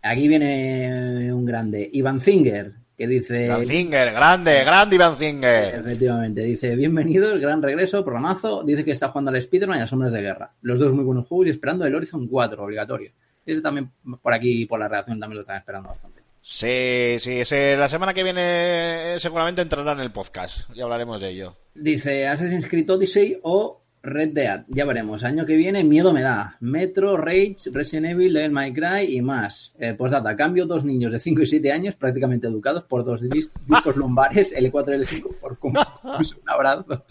Aquí 0.01 0.27
viene 0.27 1.33
un 1.33 1.45
grande. 1.45 1.89
Iván 1.93 2.21
Finger, 2.21 2.71
que 2.97 3.07
dice: 3.07 3.45
Iván 3.45 3.65
Zinger, 3.65 4.13
grande, 4.13 4.63
grande 4.63 4.95
Iván 4.95 5.15
Zinger. 5.15 5.75
Efectivamente, 5.79 6.41
dice, 6.41 6.75
bienvenidos, 6.75 7.39
gran 7.39 7.61
regreso, 7.61 8.03
programazo. 8.03 8.63
Dice 8.63 8.85
que 8.85 8.91
está 8.91 9.09
jugando 9.09 9.29
al 9.31 9.37
Spider-Man 9.37 9.79
y 9.79 9.81
a 9.81 9.87
Sombras 9.87 10.13
de 10.13 10.21
Guerra. 10.21 10.51
Los 10.61 10.79
dos 10.79 10.93
muy 10.93 11.03
buenos 11.03 11.27
juegos 11.27 11.47
y 11.47 11.49
esperando 11.51 11.85
el 11.85 11.93
Horizon 11.95 12.27
4, 12.27 12.63
obligatorio. 12.63 13.11
Ese 13.45 13.61
también, 13.61 13.91
por 14.21 14.33
aquí, 14.33 14.65
por 14.65 14.79
la 14.79 14.87
redacción, 14.87 15.19
también 15.19 15.37
lo 15.37 15.41
están 15.41 15.57
esperando 15.57 15.89
bastante. 15.89 16.21
Sí, 16.41 17.17
sí, 17.19 17.39
ese- 17.41 17.75
la 17.75 17.89
semana 17.89 18.13
que 18.13 18.23
viene 18.23 19.15
eh, 19.15 19.19
seguramente 19.19 19.61
entrará 19.61 19.91
en 19.93 19.99
el 19.99 20.11
podcast. 20.11 20.69
Ya 20.73 20.83
hablaremos 20.83 21.19
de 21.19 21.29
ello. 21.29 21.55
Dice 21.75 22.25
Assassin's 22.27 22.67
Creed 22.67 22.89
Odyssey 22.89 23.37
o 23.43 23.81
Red 24.01 24.29
Dead. 24.33 24.63
Ya 24.69 24.85
veremos. 24.85 25.23
Año 25.23 25.45
que 25.45 25.55
viene, 25.55 25.83
miedo 25.83 26.13
me 26.13 26.21
da. 26.21 26.55
Metro, 26.61 27.17
Rage, 27.17 27.55
Resident 27.71 28.07
Evil, 28.07 28.33
Devil 28.33 28.51
May 28.51 28.73
Cry 28.73 29.17
y 29.17 29.21
más. 29.21 29.73
Eh, 29.79 29.93
postdata, 29.93 30.35
cambio 30.35 30.65
dos 30.65 30.85
niños 30.85 31.11
de 31.11 31.19
5 31.19 31.41
y 31.41 31.45
7 31.45 31.71
años 31.71 31.95
prácticamente 31.95 32.47
educados 32.47 32.83
por 32.85 33.03
dos 33.03 33.21
dis- 33.21 33.51
discos 33.67 33.95
lumbares, 33.97 34.55
L4 34.57 34.95
y 34.95 35.01
L5, 35.03 35.39
por 35.39 35.57
concurso. 35.59 36.37
Un 36.41 36.49
abrazo. 36.49 37.05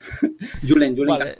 Julen, 0.68 0.96
Julen. 0.96 1.18
Vale. 1.18 1.38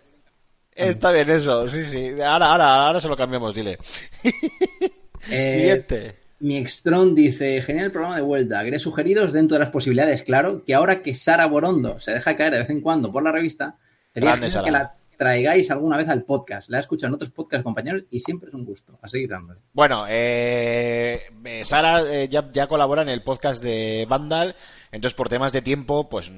Está 0.74 1.10
bien 1.12 1.28
eso, 1.30 1.68
sí, 1.68 1.84
sí. 1.84 2.10
Ahora, 2.20 2.52
ahora, 2.52 2.86
ahora 2.86 3.00
se 3.00 3.08
lo 3.08 3.16
cambiamos, 3.16 3.54
dile. 3.54 3.78
Eh, 5.30 5.48
Siguiente. 5.58 6.16
Mi 6.40 6.56
Extron 6.56 7.14
dice, 7.14 7.60
genial 7.60 7.86
el 7.86 7.92
programa 7.92 8.16
de 8.16 8.22
vuelta. 8.22 8.62
Quería 8.62 8.78
sugeriros 8.78 9.32
dentro 9.32 9.56
de 9.56 9.64
las 9.64 9.70
posibilidades, 9.72 10.22
claro, 10.22 10.62
que 10.64 10.74
ahora 10.74 11.02
que 11.02 11.12
Sara 11.12 11.46
Borondo 11.46 12.00
se 12.00 12.12
deja 12.12 12.36
caer 12.36 12.52
de 12.52 12.58
vez 12.60 12.70
en 12.70 12.80
cuando 12.80 13.10
por 13.12 13.22
la 13.24 13.32
revista, 13.32 13.76
sería 14.12 14.36
genial 14.36 14.64
que 14.64 14.70
la 14.70 14.94
traigáis 15.18 15.70
alguna 15.70 15.96
vez 15.98 16.08
al 16.08 16.22
podcast. 16.22 16.70
La 16.70 16.78
he 16.78 16.80
escuchado 16.80 17.08
en 17.08 17.14
otros 17.14 17.30
podcast 17.30 17.64
compañeros 17.64 18.04
y 18.10 18.20
siempre 18.20 18.48
es 18.48 18.54
un 18.54 18.64
gusto. 18.64 18.98
A 19.02 19.08
seguir 19.08 19.28
dándole. 19.28 19.60
Bueno, 19.72 20.06
eh, 20.08 21.24
eh, 21.44 21.64
Sara 21.64 22.02
eh, 22.02 22.28
ya, 22.28 22.50
ya 22.52 22.68
colabora 22.68 23.02
en 23.02 23.08
el 23.10 23.22
podcast 23.22 23.62
de 23.62 24.06
Vandal, 24.08 24.54
entonces 24.92 25.14
por 25.14 25.28
temas 25.28 25.52
de 25.52 25.60
tiempo, 25.60 26.08
pues 26.08 26.32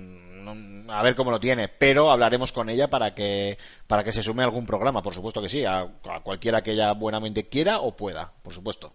a 0.89 1.03
ver 1.05 1.15
cómo 1.15 1.31
lo 1.31 1.39
tiene, 1.39 1.69
pero 1.69 2.11
hablaremos 2.11 2.51
con 2.51 2.69
ella 2.69 2.89
para 2.89 3.15
que 3.15 3.59
para 3.87 4.03
que 4.03 4.11
se 4.11 4.23
sume 4.23 4.43
a 4.43 4.47
algún 4.47 4.67
programa, 4.67 5.03
por 5.03 5.15
supuesto 5.15 5.41
que 5.41 5.49
sí, 5.49 5.65
a, 5.65 5.83
a 5.83 6.21
cualquiera 6.25 6.63
que 6.63 6.73
ella 6.73 6.93
buenamente 6.95 7.49
quiera 7.49 7.79
o 7.81 7.97
pueda, 7.97 8.33
por 8.43 8.55
supuesto. 8.55 8.93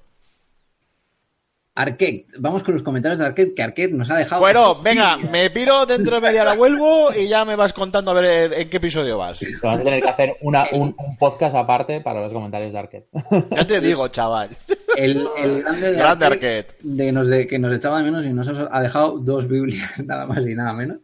Arcade, 1.78 2.26
vamos 2.40 2.64
con 2.64 2.74
los 2.74 2.84
comentarios 2.84 3.20
de 3.20 3.26
Arcade, 3.26 3.54
que 3.54 3.62
Arcade 3.62 3.90
nos 3.92 4.10
ha 4.10 4.16
dejado. 4.16 4.40
Bueno, 4.42 4.82
venga, 4.82 5.18
me 5.18 5.50
piro 5.50 5.86
dentro 5.86 6.16
de 6.16 6.22
media 6.22 6.44
hora 6.44 6.54
vuelvo 6.54 7.14
y 7.14 7.28
ya 7.28 7.44
me 7.44 7.58
vas 7.58 7.74
contando 7.74 8.12
a 8.12 8.14
ver 8.14 8.54
en 8.54 8.70
qué 8.70 8.78
episodio 8.78 9.18
vas. 9.18 9.40
Te 9.40 9.48
vas 9.62 9.82
a 9.82 9.84
tener 9.84 10.02
que 10.02 10.10
hacer 10.10 10.38
una- 10.42 10.68
un, 10.72 10.96
un 10.98 11.18
podcast 11.18 11.54
aparte 11.54 12.00
para 12.00 12.22
los 12.22 12.32
comentarios 12.32 12.72
de 12.72 12.80
Arquette. 12.80 13.08
Ya 13.54 13.68
te 13.68 13.82
digo, 13.82 14.08
chaval. 14.08 14.50
El, 14.96 15.28
el 15.38 15.64
grande 15.64 15.92
de 15.92 15.98
Grande 15.98 16.26
Arcade. 16.26 16.68
de 16.82 17.12
nos 17.12 17.28
de- 17.28 17.46
que 17.46 17.60
nos 17.60 17.76
echaba 17.76 17.98
de 17.98 18.06
menos 18.06 18.26
y 18.26 18.30
nos 18.30 18.48
ha 18.48 18.80
dejado 18.80 19.18
dos 19.20 19.46
Biblias, 19.46 20.00
nada 20.06 20.26
más 20.26 20.48
y 20.48 20.56
nada 20.56 20.72
menos. 20.72 21.00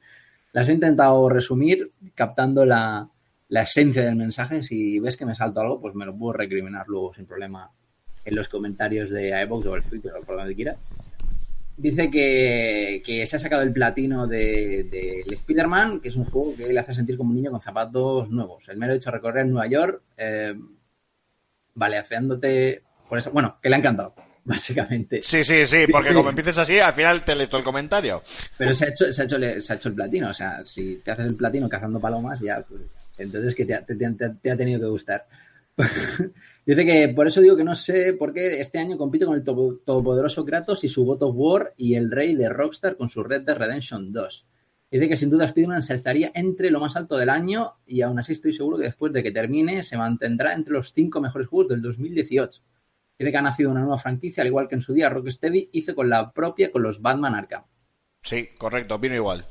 Las 0.54 0.70
he 0.70 0.74
intentado 0.74 1.28
resumir 1.28 1.92
captando 2.16 2.66
la, 2.66 3.10
la 3.50 3.62
esencia 3.64 4.04
del 4.04 4.16
mensaje. 4.16 4.64
Si 4.64 5.00
ves 5.02 5.18
que 5.18 5.26
me 5.26 5.36
salto 5.36 5.60
algo, 5.60 5.82
pues 5.82 5.96
me 5.96 6.06
lo 6.06 6.16
puedo 6.16 6.32
recriminar 6.32 6.86
luego 6.88 7.14
sin 7.14 7.26
problema 7.26 7.70
en 8.26 8.36
los 8.36 8.48
comentarios 8.50 9.10
de 9.10 9.30
iVoox 9.44 9.66
o 9.66 9.76
el 9.76 9.84
Twitter 9.84 10.12
o 10.20 10.22
por 10.24 10.38
donde 10.38 10.56
quieras. 10.56 10.82
Dice 11.78 12.12
que, 12.12 13.02
que 13.04 13.26
se 13.26 13.38
ha 13.38 13.40
sacado 13.40 13.64
el 13.64 13.72
platino 13.72 14.28
de, 14.28 14.84
de 14.92 15.22
el 15.26 15.34
Spider-Man, 15.34 16.00
que 16.00 16.10
es 16.10 16.16
un 16.16 16.26
juego 16.26 16.56
que 16.56 16.72
le 16.72 16.80
hace 16.80 16.94
sentir 16.94 17.18
como 17.18 17.30
un 17.32 17.36
niño 17.38 17.50
con 17.50 17.62
zapatos 17.62 18.30
nuevos. 18.30 18.68
El 18.70 18.78
mero 18.78 18.94
hecho 18.94 19.10
de 19.10 19.18
recorrer 19.18 19.48
Nueva 19.48 19.68
York, 19.68 20.02
eh, 20.18 20.54
baleaceándote 21.74 22.84
por 23.10 23.18
eso. 23.18 23.32
Bueno, 23.32 23.58
que 23.62 23.70
le 23.70 23.76
ha 23.76 23.80
encantado, 23.80 24.14
básicamente. 24.44 25.22
Sí, 25.24 25.44
sí, 25.44 25.66
sí, 25.66 25.86
porque 25.92 26.14
como 26.14 26.30
empieces 26.30 26.58
así, 26.58 26.80
al 26.80 26.94
final 26.94 27.24
te 27.24 27.36
lees 27.36 27.50
todo 27.50 27.60
el 27.60 27.66
comentario. 27.66 28.22
Pero 28.58 28.74
se 28.76 28.86
ha, 28.86 28.90
hecho, 28.90 29.12
se, 29.12 29.22
ha 29.22 29.26
hecho, 29.26 29.38
se 29.60 29.74
ha 29.74 29.76
hecho 29.76 29.90
el 29.90 29.96
platino. 29.96 30.30
O 30.30 30.34
sea, 30.34 30.62
si 30.66 31.02
te 31.04 31.12
haces 31.12 31.26
el 31.26 31.36
platino 31.36 31.68
cazando 31.70 32.00
palomas, 32.00 32.40
ya, 32.42 32.62
pues, 32.62 32.82
entonces 33.18 33.56
que 33.56 33.66
te, 33.66 33.82
te- 33.82 33.96
te- 33.96 34.30
te 34.42 34.52
ha 34.52 34.58
tenido 34.58 34.80
que 34.80 34.86
gustar. 34.88 35.26
Dice 36.66 36.86
que 36.86 37.10
por 37.10 37.28
eso 37.28 37.42
digo 37.42 37.58
que 37.58 37.64
no 37.64 37.74
sé 37.76 38.14
por 38.14 38.34
qué 38.34 38.62
este 38.62 38.78
año 38.78 38.98
compite 38.98 39.26
con 39.26 39.36
el 39.36 39.44
to- 39.44 39.80
todopoderoso 39.84 40.46
Kratos 40.46 40.84
y 40.84 40.90
su 40.90 41.04
God 41.06 41.24
of 41.24 41.36
War 41.36 41.74
y 41.76 41.96
el 41.96 42.12
rey 42.12 42.36
de 42.36 42.50
Rockstar 42.50 42.96
con 42.98 43.10
su 43.10 43.24
Red 43.24 43.42
Dead 43.44 43.58
Redemption 43.58 44.12
2. 44.14 44.46
Dice 44.92 45.08
que 45.08 45.16
sin 45.16 45.30
duda 45.30 45.46
Spider-Man 45.46 45.82
se 45.82 45.94
alzaría 45.94 46.32
entre 46.36 46.70
lo 46.70 46.80
más 46.80 46.96
alto 46.96 47.18
del 47.18 47.30
año 47.30 47.76
y 47.88 48.02
aún 48.02 48.20
así 48.20 48.34
estoy 48.34 48.54
seguro 48.54 48.78
que 48.78 48.84
después 48.84 49.12
de 49.14 49.24
que 49.24 49.32
termine 49.32 49.84
se 49.84 49.98
mantendrá 49.98 50.54
entre 50.54 50.74
los 50.74 50.92
cinco 50.94 51.20
mejores 51.22 51.48
juegos 51.48 51.70
del 51.70 51.82
2018. 51.82 52.62
Dice 53.18 53.32
que 53.32 53.38
ha 53.38 53.42
nacido 53.42 53.72
una 53.72 53.80
nueva 53.82 53.98
franquicia, 53.98 54.42
al 54.42 54.48
igual 54.48 54.68
que 54.68 54.76
en 54.76 54.82
su 54.82 54.94
día 54.94 55.10
Rocksteady 55.10 55.70
hizo 55.72 55.96
con 55.96 56.10
la 56.10 56.32
propia 56.32 56.72
con 56.72 56.84
los 56.84 57.02
Batman 57.02 57.36
Arkham. 57.36 57.64
Sí, 58.22 58.50
correcto, 58.58 58.96
opino 58.96 59.16
igual. 59.16 59.46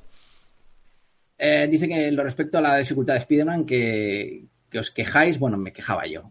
Eh, 1.38 1.66
dice 1.70 1.88
que 1.88 2.10
lo 2.12 2.22
respecto 2.22 2.58
a 2.58 2.60
la 2.60 2.76
dificultad 2.76 3.14
de 3.14 3.20
Spider-Man, 3.20 3.64
que, 3.64 4.44
que 4.68 4.78
os 4.78 4.90
quejáis, 4.90 5.38
bueno, 5.38 5.56
me 5.56 5.72
quejaba 5.72 6.06
yo. 6.06 6.30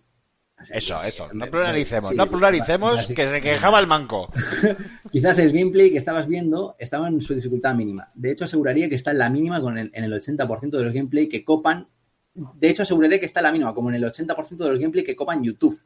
Eso, 0.71 0.99
que- 1.01 1.07
eso. 1.07 1.27
No 1.33 1.45
me- 1.45 1.47
pluralicemos, 1.51 2.11
sí, 2.11 2.17
no 2.17 2.27
pluralicemos, 2.27 3.05
sí. 3.05 3.13
que 3.15 3.29
se 3.29 3.41
quejaba 3.41 3.79
el 3.79 3.87
manco. 3.87 4.31
Quizás 5.11 5.39
el 5.39 5.51
gameplay 5.51 5.91
que 5.91 5.97
estabas 5.97 6.27
viendo 6.27 6.75
estaba 6.79 7.07
en 7.07 7.21
su 7.21 7.33
dificultad 7.33 7.75
mínima. 7.75 8.09
De 8.15 8.31
hecho, 8.31 8.43
aseguraría 8.45 8.89
que 8.89 8.95
está 8.95 9.11
en 9.11 9.19
la 9.19 9.29
mínima 9.29 9.61
con 9.61 9.77
el, 9.77 9.89
en 9.93 10.03
el 10.03 10.13
80% 10.13 10.69
de 10.77 10.83
los 10.83 10.93
gameplay 10.93 11.27
que 11.29 11.43
copan. 11.43 11.87
De 12.33 12.69
hecho, 12.69 12.83
aseguraría 12.83 13.19
que 13.19 13.25
está 13.25 13.39
en 13.39 13.45
la 13.45 13.51
mínima, 13.51 13.73
como 13.73 13.89
en 13.89 13.95
el 13.95 14.03
80% 14.03 14.57
de 14.57 14.69
los 14.69 14.79
gameplay 14.79 15.03
que 15.03 15.15
copan 15.15 15.43
YouTube. 15.43 15.79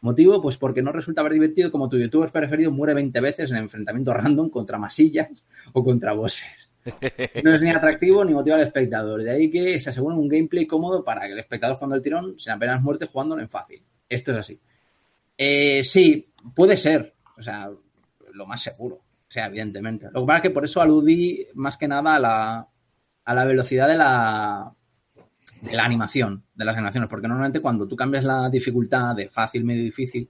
Motivo, 0.00 0.40
pues 0.42 0.56
porque 0.56 0.82
no 0.82 0.90
resulta 0.90 1.20
haber 1.20 1.32
divertido 1.34 1.70
como 1.70 1.88
tu 1.88 1.96
youtuber 1.96 2.30
preferido 2.32 2.72
muere 2.72 2.92
20 2.92 3.20
veces 3.20 3.50
en 3.52 3.58
enfrentamiento 3.58 4.12
random 4.12 4.50
contra 4.50 4.76
masillas 4.78 5.46
o 5.72 5.84
contra 5.84 6.12
bosses. 6.12 6.74
No 7.44 7.54
es 7.54 7.62
ni 7.62 7.70
atractivo 7.70 8.24
ni 8.24 8.32
motiva 8.34 8.56
al 8.56 8.62
espectador. 8.62 9.22
De 9.22 9.30
ahí 9.30 9.48
que 9.48 9.78
se 9.78 9.90
asegura 9.90 10.16
un 10.16 10.26
gameplay 10.26 10.66
cómodo 10.66 11.04
para 11.04 11.20
que 11.28 11.34
el 11.34 11.38
espectador 11.38 11.78
cuando 11.78 11.94
el 11.94 12.02
tirón, 12.02 12.34
sin 12.40 12.52
apenas 12.52 12.82
muerte, 12.82 13.06
jugándolo 13.06 13.40
en 13.42 13.48
fácil. 13.48 13.80
Esto 14.14 14.32
es 14.32 14.38
así. 14.38 14.60
Eh, 15.36 15.82
sí, 15.82 16.32
puede 16.54 16.76
ser. 16.76 17.14
O 17.38 17.42
sea, 17.42 17.70
lo 18.34 18.46
más 18.46 18.62
seguro. 18.62 18.96
O 18.96 19.30
sea, 19.34 19.46
evidentemente. 19.46 20.06
Lo 20.12 20.20
que 20.20 20.26
pasa 20.26 20.36
es 20.38 20.42
que 20.42 20.50
por 20.50 20.64
eso 20.64 20.80
aludí 20.80 21.46
más 21.54 21.76
que 21.78 21.88
nada 21.88 22.16
a 22.16 22.18
la, 22.18 22.68
a 23.24 23.34
la 23.34 23.44
velocidad 23.44 23.88
de 23.88 23.96
la, 23.96 24.72
de 25.62 25.72
la 25.72 25.84
animación, 25.84 26.44
de 26.54 26.64
las 26.64 26.76
animaciones. 26.76 27.08
Porque 27.08 27.28
normalmente 27.28 27.60
cuando 27.60 27.88
tú 27.88 27.96
cambias 27.96 28.24
la 28.24 28.50
dificultad 28.50 29.16
de 29.16 29.28
fácil, 29.30 29.64
medio 29.64 29.82
difícil, 29.82 30.28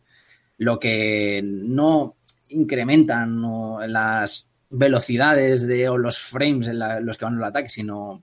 lo 0.58 0.78
que 0.78 1.40
no 1.44 2.16
incrementan 2.48 3.42
las 3.88 4.48
velocidades 4.70 5.66
de, 5.66 5.88
o 5.88 5.98
los 5.98 6.18
frames 6.18 6.68
en 6.68 6.78
la- 6.78 7.00
los 7.00 7.18
que 7.18 7.24
van 7.24 7.36
el 7.36 7.44
ataque, 7.44 7.68
sino 7.68 8.22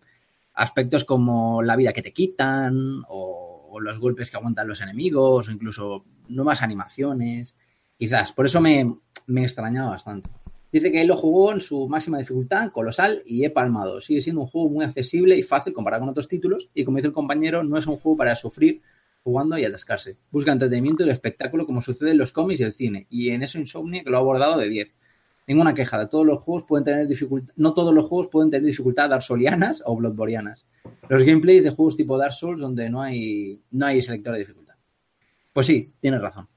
aspectos 0.53 1.03
como 1.06 1.61
la 1.61 1.76
vida 1.76 1.91
que 1.94 2.02
te 2.02 2.14
quitan 2.14 3.03
o, 3.10 3.48
o 3.69 3.79
los 3.79 3.99
golpes 3.99 4.31
que 4.31 4.37
aguantan 4.37 4.67
los 4.67 4.81
enemigos 4.81 5.47
o 5.47 5.51
incluso 5.51 6.05
nuevas 6.27 6.61
animaciones. 6.61 7.55
Quizás. 7.97 8.31
Por 8.31 8.45
eso 8.45 8.61
me, 8.61 8.95
me 9.27 9.43
extrañaba 9.43 9.91
bastante. 9.91 10.29
Dice 10.71 10.91
que 10.91 11.01
él 11.01 11.07
lo 11.07 11.17
jugó 11.17 11.51
en 11.51 11.61
su 11.61 11.87
máxima 11.87 12.19
dificultad, 12.19 12.71
colosal, 12.71 13.23
y 13.25 13.43
he 13.43 13.49
palmado. 13.49 14.01
Sigue 14.01 14.21
siendo 14.21 14.41
un 14.41 14.47
juego 14.47 14.69
muy 14.69 14.85
accesible 14.85 15.35
y 15.35 15.43
fácil 15.43 15.73
comparado 15.73 16.01
con 16.01 16.09
otros 16.09 16.27
títulos, 16.27 16.69
y 16.73 16.83
como 16.83 16.97
dice 16.97 17.07
el 17.07 17.13
compañero, 17.13 17.63
no 17.63 17.77
es 17.77 17.87
un 17.87 17.97
juego 17.97 18.17
para 18.17 18.35
sufrir 18.35 18.81
jugando 19.23 19.57
y 19.57 19.65
atascarse. 19.65 20.17
Busca 20.31 20.51
entretenimiento 20.51 21.03
y 21.03 21.07
el 21.07 21.11
espectáculo 21.11 21.65
como 21.65 21.81
sucede 21.81 22.11
en 22.11 22.19
los 22.19 22.31
cómics 22.31 22.61
y 22.61 22.63
el 22.63 22.73
cine, 22.73 23.07
y 23.09 23.29
en 23.29 23.41
eso 23.41 23.59
Insomnia 23.59 24.03
que 24.03 24.09
lo 24.09 24.17
ha 24.17 24.19
abordado 24.19 24.59
de 24.59 24.69
10. 24.69 24.95
Ninguna 25.49 25.73
queja, 25.73 26.07
todos 26.07 26.26
los 26.27 26.41
juegos 26.41 26.63
pueden 26.65 26.85
tener 26.85 27.07
dificultad, 27.07 27.53
no 27.57 27.73
todos 27.73 27.91
los 27.93 28.07
juegos 28.07 28.27
pueden 28.27 28.51
tener 28.51 28.65
dificultad 28.67 29.09
darsolianas 29.09 29.81
o 29.85 29.95
bloodborianas. 29.95 30.67
Los 31.09 31.23
gameplays 31.23 31.63
de 31.63 31.71
juegos 31.71 31.97
tipo 31.97 32.17
Dark 32.19 32.34
Souls 32.34 32.61
donde 32.61 32.88
no 32.89 33.01
hay, 33.01 33.59
no 33.71 33.88
hay 33.88 33.99
selector 34.01 34.34
de 34.34 34.39
dificultad. 34.39 34.76
Pues 35.51 35.65
sí, 35.65 35.91
tienes 35.99 36.21
razón. 36.21 36.47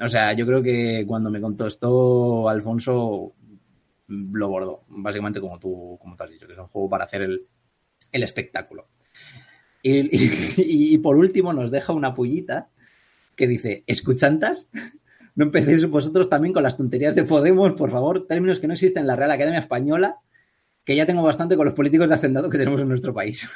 O 0.00 0.08
sea, 0.08 0.32
yo 0.32 0.46
creo 0.46 0.62
que 0.62 1.04
cuando 1.08 1.28
me 1.28 1.40
contó 1.40 1.66
esto, 1.66 2.48
Alfonso 2.48 3.34
mm, 4.06 4.36
lo 4.36 4.48
bordó, 4.48 4.84
básicamente 4.88 5.40
como 5.40 5.58
tú, 5.58 5.98
como 6.00 6.14
tú 6.16 6.22
has 6.22 6.30
dicho, 6.30 6.46
que 6.46 6.52
es 6.52 6.58
un 6.60 6.68
juego 6.68 6.88
para 6.88 7.02
hacer 7.04 7.22
el, 7.22 7.46
el 8.12 8.22
espectáculo. 8.22 8.86
Y, 9.82 10.16
y- 10.16 10.30
y 10.94 10.98
por 10.98 11.16
último 11.16 11.52
nos 11.52 11.72
deja 11.72 11.92
una 11.92 12.14
pullita 12.14 12.68
que 13.34 13.48
dice, 13.48 13.82
¿escuchantas? 13.88 14.68
No 15.36 15.44
empecéis 15.44 15.88
vosotros 15.88 16.28
también 16.28 16.54
con 16.54 16.62
las 16.62 16.76
tonterías 16.76 17.14
de 17.14 17.24
Podemos, 17.24 17.74
por 17.74 17.90
favor, 17.90 18.26
términos 18.26 18.58
que 18.58 18.66
no 18.66 18.72
existen 18.72 19.02
en 19.02 19.06
la 19.06 19.16
Real 19.16 19.30
Academia 19.30 19.60
Española, 19.60 20.16
que 20.82 20.96
ya 20.96 21.04
tengo 21.04 21.22
bastante 21.22 21.56
con 21.56 21.66
los 21.66 21.74
políticos 21.74 22.08
de 22.08 22.14
hacendado 22.14 22.48
que 22.48 22.56
tenemos 22.56 22.80
en 22.80 22.88
nuestro 22.88 23.12
país. 23.12 23.46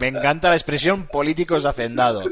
Me 0.00 0.08
encanta 0.08 0.48
la 0.48 0.54
expresión 0.54 1.06
políticos 1.06 1.64
de 1.64 1.68
hacendado. 1.68 2.22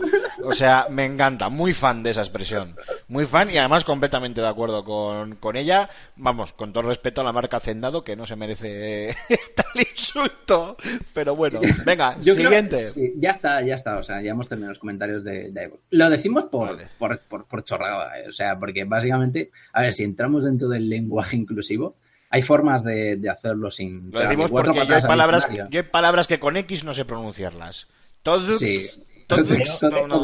O 0.44 0.52
sea, 0.52 0.86
me 0.88 1.04
encanta. 1.04 1.48
Muy 1.50 1.72
fan 1.72 2.02
de 2.02 2.10
esa 2.10 2.20
expresión. 2.22 2.74
Muy 3.12 3.26
fan 3.26 3.50
y 3.50 3.58
además 3.58 3.84
completamente 3.84 4.40
de 4.40 4.48
acuerdo 4.48 4.82
con, 4.84 5.36
con 5.36 5.54
ella. 5.56 5.90
Vamos, 6.16 6.54
con 6.54 6.72
todo 6.72 6.84
respeto 6.84 7.20
a 7.20 7.24
la 7.24 7.32
marca 7.32 7.58
hacendado, 7.58 8.02
que 8.02 8.16
no 8.16 8.24
se 8.24 8.36
merece 8.36 9.14
tal 9.54 9.82
insulto. 9.82 10.78
Pero 11.12 11.36
bueno, 11.36 11.60
venga, 11.84 12.16
Yo 12.22 12.34
creo- 12.34 12.46
siguiente. 12.48 12.86
sí, 12.88 13.12
ya 13.18 13.32
está, 13.32 13.60
ya 13.60 13.74
está. 13.74 13.98
O 13.98 14.02
sea, 14.02 14.22
ya 14.22 14.30
hemos 14.30 14.48
terminado 14.48 14.70
los 14.70 14.78
comentarios 14.78 15.22
de, 15.24 15.50
de. 15.50 15.70
Lo 15.90 16.08
decimos 16.08 16.44
por, 16.44 16.68
Vale. 16.74 16.88
por, 16.98 17.18
por, 17.20 17.44
por 17.46 17.64
chorrada. 17.64 18.18
eh. 18.18 18.28
O 18.28 18.32
sea, 18.32 18.58
porque 18.58 18.84
básicamente, 18.84 19.50
a 19.74 19.82
ver, 19.82 19.92
si 19.92 20.04
entramos 20.04 20.44
dentro 20.44 20.68
del 20.68 20.88
lenguaje 20.88 21.36
inclusivo, 21.36 21.96
hay 22.30 22.40
formas 22.40 22.82
de, 22.82 23.16
de 23.16 23.28
hacerlo 23.28 23.70
sin. 23.70 24.10
Lo 24.10 24.20
decimos 24.20 24.50
porque 24.50 24.74
yo 24.88 24.94
hay, 24.94 25.02
palabras, 25.02 25.46
yo 25.68 25.80
hay 25.80 25.86
palabras 25.86 26.26
que 26.26 26.40
con 26.40 26.56
X 26.56 26.82
no 26.82 26.94
sé 26.94 27.04
pronunciarlas. 27.04 27.88
Todos. 28.22 28.58
Sí. 28.58 28.86
todos- 29.26 29.48
Todos- 29.48 29.82
no, 29.92 30.06
no. 30.08 30.22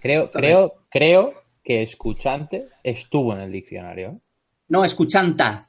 Creo, 0.00 0.30
creo, 0.30 0.74
creo 0.90 1.41
que 1.62 1.82
escuchante 1.82 2.68
estuvo 2.82 3.32
en 3.34 3.40
el 3.42 3.52
diccionario. 3.52 4.20
No, 4.68 4.84
escuchanta. 4.84 5.68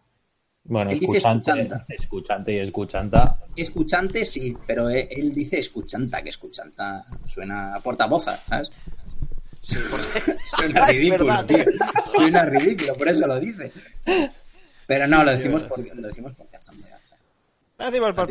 Bueno, 0.66 0.92
Él 0.92 1.00
dice 1.00 1.18
escuchante, 1.18 1.52
escuchanta. 1.52 1.86
escuchante 1.94 2.54
y 2.54 2.58
escuchanta. 2.60 3.38
Escuchante 3.56 4.26
sí, 4.26 4.56
pero 4.66 4.90
él, 4.90 5.08
él 5.12 5.34
dice 5.34 5.60
escuchanta, 5.60 6.22
que 6.24 6.30
escuchanta 6.30 7.06
suena 7.28 7.76
a 7.76 7.80
portavoza, 7.80 8.42
¿sabes? 8.48 8.70
Sí, 9.62 9.78
porque- 9.92 10.38
Suena 10.46 10.86
ridículo, 10.88 11.46
tío. 11.46 11.66
Suena 12.06 12.46
ridículo, 12.46 12.94
por 12.96 13.08
eso 13.10 13.28
lo 13.28 13.40
dice. 13.40 13.72
Pero 14.88 15.08
no, 15.08 15.24
lo 15.24 15.32
decimos 15.32 15.62
sí, 15.64 15.68
porque, 15.70 15.92
lo 15.96 16.08
decimos 16.08 16.34
porque 16.36 16.54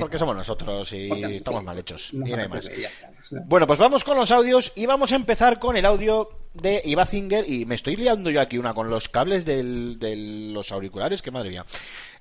porque 0.00 0.18
somos 0.18 0.36
nosotros 0.36 0.90
y 0.92 1.08
porque- 1.08 1.36
estamos 1.36 1.60
sí, 1.60 1.66
mal 1.66 1.78
hechos. 1.78 2.14
no 2.14 2.26
y 2.26 2.30
se 2.30 2.36
no 2.36 2.42
hay 2.42 2.48
más. 2.48 2.66
preocupe, 2.66 2.82
ya 2.82 2.88
está. 2.88 3.21
Bueno, 3.34 3.66
pues 3.66 3.78
vamos 3.78 4.04
con 4.04 4.18
los 4.18 4.30
audios 4.30 4.72
y 4.76 4.84
vamos 4.84 5.10
a 5.10 5.16
empezar 5.16 5.58
con 5.58 5.78
el 5.78 5.86
audio 5.86 6.28
de 6.52 6.82
Ibazinger 6.84 7.48
y 7.48 7.64
me 7.64 7.76
estoy 7.76 7.96
liando 7.96 8.28
yo 8.28 8.42
aquí 8.42 8.58
una 8.58 8.74
con 8.74 8.90
los 8.90 9.08
cables 9.08 9.46
de 9.46 10.50
los 10.52 10.70
auriculares, 10.70 11.22
que 11.22 11.30
madre 11.30 11.48
mía. 11.48 11.64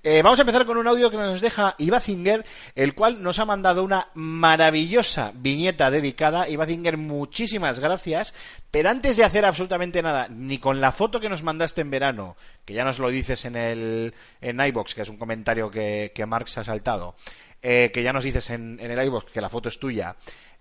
Eh, 0.03 0.21
vamos 0.21 0.39
a 0.39 0.43
empezar 0.43 0.65
con 0.65 0.77
un 0.77 0.87
audio 0.87 1.11
que 1.11 1.17
nos 1.17 1.41
deja 1.41 1.75
Ibazinger, 1.79 2.45
el 2.75 2.95
cual 2.95 3.21
nos 3.21 3.39
ha 3.39 3.45
mandado 3.45 3.83
una 3.83 4.07
maravillosa 4.13 5.33
viñeta 5.35 5.91
dedicada. 5.91 6.47
Ibazinger, 6.47 6.95
muchísimas 6.95 7.81
gracias. 7.81 8.33
Pero 8.71 8.89
antes 8.89 9.17
de 9.17 9.25
hacer 9.25 9.43
absolutamente 9.43 10.01
nada, 10.01 10.29
ni 10.29 10.59
con 10.59 10.79
la 10.79 10.93
foto 10.93 11.19
que 11.19 11.27
nos 11.27 11.43
mandaste 11.43 11.81
en 11.81 11.91
verano, 11.91 12.37
que 12.63 12.73
ya 12.73 12.85
nos 12.85 12.99
lo 12.99 13.09
dices 13.09 13.43
en 13.43 13.57
el 13.57 14.13
en 14.39 14.61
iBox, 14.61 14.95
que 14.95 15.01
es 15.01 15.09
un 15.09 15.17
comentario 15.17 15.69
que, 15.69 16.13
que 16.15 16.25
Marx 16.25 16.57
ha 16.57 16.63
saltado, 16.63 17.15
eh, 17.61 17.91
que 17.93 18.01
ya 18.01 18.13
nos 18.13 18.23
dices 18.23 18.49
en, 18.49 18.79
en 18.79 18.91
el 18.91 19.05
iBox 19.07 19.29
que 19.29 19.41
la 19.41 19.49
foto 19.49 19.67
es 19.67 19.77
tuya. 19.77 20.15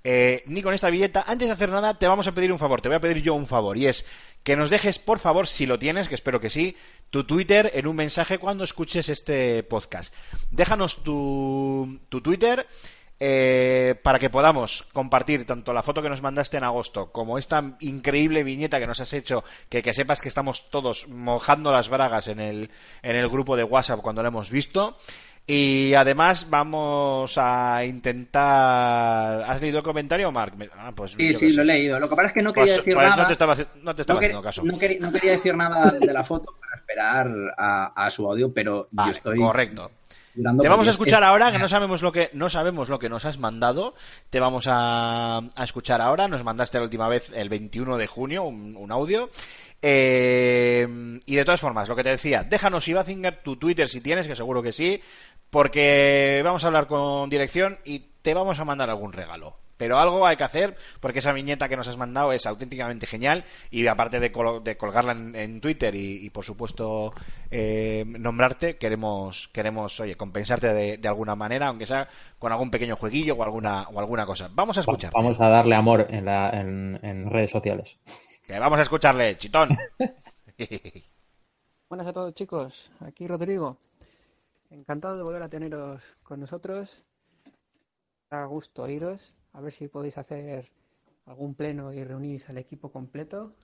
Eh, 0.05 0.43
ni 0.47 0.63
con 0.63 0.75
esta 0.75 0.91
billeta. 0.91 1.25
Antes 1.27 1.49
de 1.49 1.53
hacer 1.53 1.71
nada, 1.71 1.99
te 1.99 2.09
vamos 2.09 2.27
a 2.27 2.33
pedir 2.33 2.53
un 2.53 2.59
favor. 2.59 2.81
Te 2.81 2.89
voy 2.89 2.97
a 2.97 3.01
pedir 3.01 3.23
yo 3.23 3.35
un 3.35 3.47
favor. 3.47 3.77
Y 3.77 3.87
es 3.87 4.07
que 4.43 4.57
nos 4.57 4.71
dejes, 4.71 4.99
por 4.99 5.19
favor, 5.19 5.47
si 5.47 5.67
lo 5.67 5.79
tienes, 5.79 6.09
que 6.09 6.15
espero 6.15 6.41
que 6.41 6.49
sí, 6.51 6.77
tu 7.11 7.25
Twitter 7.25 7.71
en 7.75 7.87
un 7.87 7.97
mensaje 7.97 8.39
cuando 8.39 8.65
escuches 8.65 9.09
este 9.11 9.63
podcast. 9.63 10.15
Déjanos 10.51 11.03
tu, 11.03 11.99
Twitter. 12.09 12.67
eh, 13.23 13.97
para 14.03 14.19
que 14.19 14.31
podamos 14.31 14.85
compartir 14.95 15.45
tanto 15.45 15.75
la 15.75 15.83
foto 15.83 16.01
que 16.01 16.09
nos 16.09 16.23
mandaste 16.23 16.57
en 16.57 16.65
agosto 16.65 17.13
como 17.13 17.37
esta 17.37 17.77
increíble 17.81 18.43
viñeta 18.45 18.81
que 18.81 18.87
nos 18.87 18.99
has 19.03 19.13
hecho, 19.13 19.45
que, 19.69 19.83
que 19.83 19.93
sepas 19.93 20.23
que 20.23 20.29
estamos 20.29 20.71
todos 20.71 21.07
mojando 21.09 21.71
las 21.71 21.91
bragas 21.91 22.29
en 22.29 22.41
el, 22.41 22.71
en 23.03 23.17
el 23.17 23.29
grupo 23.29 23.57
de 23.59 23.65
WhatsApp 23.65 24.01
cuando 24.01 24.23
lo 24.23 24.29
hemos 24.29 24.51
visto. 24.51 24.97
Y 25.47 25.95
además 25.95 26.47
vamos 26.49 27.37
a 27.37 27.85
intentar... 27.85 29.43
¿Has 29.43 29.61
leído 29.61 29.79
el 29.79 29.85
comentario, 29.85 30.31
Mark? 30.31 30.55
Ah, 30.79 30.93
pues 30.95 31.13
Sí, 31.13 31.33
sí, 31.33 31.53
lo 31.53 31.63
he 31.63 31.65
leído. 31.65 31.99
Lo 31.99 32.09
que 32.09 32.15
pasa 32.15 32.29
es 32.29 32.35
que 32.35 32.43
no 32.43 32.53
quería 32.53 32.67
Pues- 32.75 32.77
decir 32.85 32.95
pues 32.95 33.05
nada. 33.09 33.23
no 33.23 33.27
te 33.27 33.33
estaba, 33.33 33.57
no 33.83 33.95
te 33.95 34.03
estaba 34.03 34.21
no, 34.21 34.27
haciendo 34.27 34.43
caso. 34.43 34.63
no 34.65 34.79
quería, 34.79 34.99
no 35.01 35.13
quería 35.13 35.33
decir 35.33 35.57
nada 35.57 35.91
de 35.91 36.13
la 36.13 36.23
foto 36.23 36.55
para 36.61 36.77
esperar 36.77 37.29
a, 37.59 37.87
a 38.07 38.11
su 38.11 38.31
audio, 38.31 38.53
pero 38.55 38.87
Vale, 38.93 39.09
yo 39.09 39.17
estoy 39.17 39.39
correcto. 39.39 39.91
Te 40.63 40.69
vamos 40.69 40.87
a 40.87 40.91
escuchar 40.93 41.23
es- 41.23 41.29
ahora, 41.29 41.51
que 41.51 41.59
no 41.59 41.67
sabemos 41.69 42.03
lo 42.03 42.13
que 42.13 42.31
no 42.35 42.49
sabemos 42.49 42.89
lo 42.89 43.01
que 43.01 43.09
nos 43.09 43.25
has 43.25 43.39
mandado. 43.39 43.95
Te 44.31 44.39
vamos 44.39 44.67
a, 44.69 45.39
a 45.39 45.65
escuchar 45.65 46.01
ahora. 46.01 46.29
Nos 46.29 46.45
mandaste 46.45 46.79
la 46.79 46.85
última 46.85 47.09
vez 47.09 47.33
el 47.35 47.49
21 47.49 47.97
de 47.97 48.07
junio 48.07 48.45
un, 48.45 48.77
un 48.77 48.93
audio. 48.93 49.29
Eh, 49.83 50.87
y 51.27 51.35
de 51.37 51.45
todas 51.45 51.61
formas, 51.61 51.89
lo 51.89 51.97
que 51.97 52.03
te 52.03 52.11
decía, 52.11 52.43
déjanos 52.45 52.87
Ibazinger 52.89 53.43
tu 53.43 53.57
Twitter 53.57 53.89
si 53.89 54.01
tienes, 54.01 54.27
que 54.27 54.35
seguro 54.37 54.63
que 54.63 54.73
sí, 54.73 55.01
porque 55.51 56.41
vamos 56.45 56.65
a 56.65 56.69
hablar 56.69 56.87
con 56.87 57.29
dirección 57.31 57.79
y 57.85 58.01
te 58.23 58.35
vamos 58.35 58.59
a 58.61 58.65
mandar 58.65 58.91
algún 58.91 59.13
regalo. 59.13 59.57
Pero 59.77 59.99
algo 59.99 60.27
hay 60.27 60.37
que 60.37 60.45
hacer, 60.45 60.77
porque 61.01 61.21
esa 61.21 61.33
viñeta 61.33 61.67
que 61.67 61.77
nos 61.77 61.89
has 61.89 61.97
mandado 61.97 62.35
es 62.35 62.45
auténticamente 62.45 63.07
genial 63.07 63.45
y 63.71 63.87
aparte 63.87 64.21
de, 64.21 64.31
colo- 64.31 64.61
de 64.61 64.77
colgarla 64.77 65.13
en, 65.13 65.35
en 65.35 65.61
Twitter 65.63 65.95
y, 65.95 66.27
y, 66.27 66.29
por 66.29 66.45
supuesto 66.45 67.15
eh, 67.51 68.05
nombrarte, 68.07 68.77
queremos, 68.77 69.49
queremos 69.55 69.99
oye, 70.01 70.17
compensarte 70.17 70.75
de, 70.75 70.99
de 70.99 71.09
alguna 71.09 71.35
manera, 71.35 71.69
aunque 71.69 71.87
sea 71.87 72.07
con 72.39 72.53
algún 72.53 72.71
pequeño 72.71 72.95
jueguillo 72.97 73.35
o 73.37 73.43
alguna, 73.43 73.85
o 73.89 73.99
alguna 73.99 74.27
cosa. 74.27 74.51
Vamos 74.53 74.77
a 74.77 74.81
escuchar. 74.81 75.13
Vamos 75.15 75.41
a 75.41 75.49
darle 75.49 75.75
amor 75.75 76.07
en, 76.11 76.27
la- 76.27 76.51
en- 76.51 76.99
en 77.03 77.31
redes 77.31 77.51
sociales. 77.51 77.97
Que 78.51 78.59
vamos 78.59 78.81
a 78.81 78.83
escucharle, 78.83 79.39
chitón. 79.39 79.69
Buenas 81.89 82.07
a 82.09 82.13
todos 82.13 82.35
chicos, 82.35 82.91
aquí 82.99 83.29
Rodrigo. 83.29 83.79
Encantado 84.71 85.17
de 85.17 85.23
volver 85.23 85.41
a 85.45 85.49
teneros 85.49 86.03
con 86.25 86.41
nosotros. 86.41 87.05
A 88.31 88.45
gusto 88.47 88.83
oíros. 88.83 89.37
A 89.53 89.61
ver 89.61 89.73
si 89.73 89.87
podéis 89.87 90.19
hacer 90.19 90.69
algún 91.27 91.55
pleno 91.55 91.93
y 91.93 92.03
reunís 92.03 92.51
al 92.51 92.59
equipo 92.59 92.91
completo. 92.91 93.55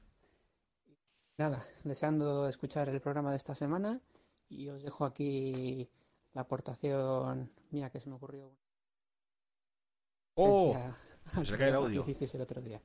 Nada, 1.36 1.64
deseando 1.82 2.48
escuchar 2.48 2.88
el 2.88 3.00
programa 3.00 3.32
de 3.32 3.38
esta 3.38 3.56
semana 3.56 4.00
y 4.48 4.68
os 4.68 4.84
dejo 4.84 5.04
aquí 5.04 5.90
la 6.32 6.42
aportación 6.42 7.50
mía 7.72 7.90
que 7.90 7.98
se 7.98 8.08
me 8.08 8.14
ocurrió. 8.14 8.52
Oh, 10.36 10.76
se 11.44 11.58
cae 11.58 11.70
el 11.70 11.74
audio. 11.74 12.04
que 12.04 12.12
hicisteis 12.12 12.36
el 12.36 12.42
otro 12.42 12.62
día. 12.62 12.80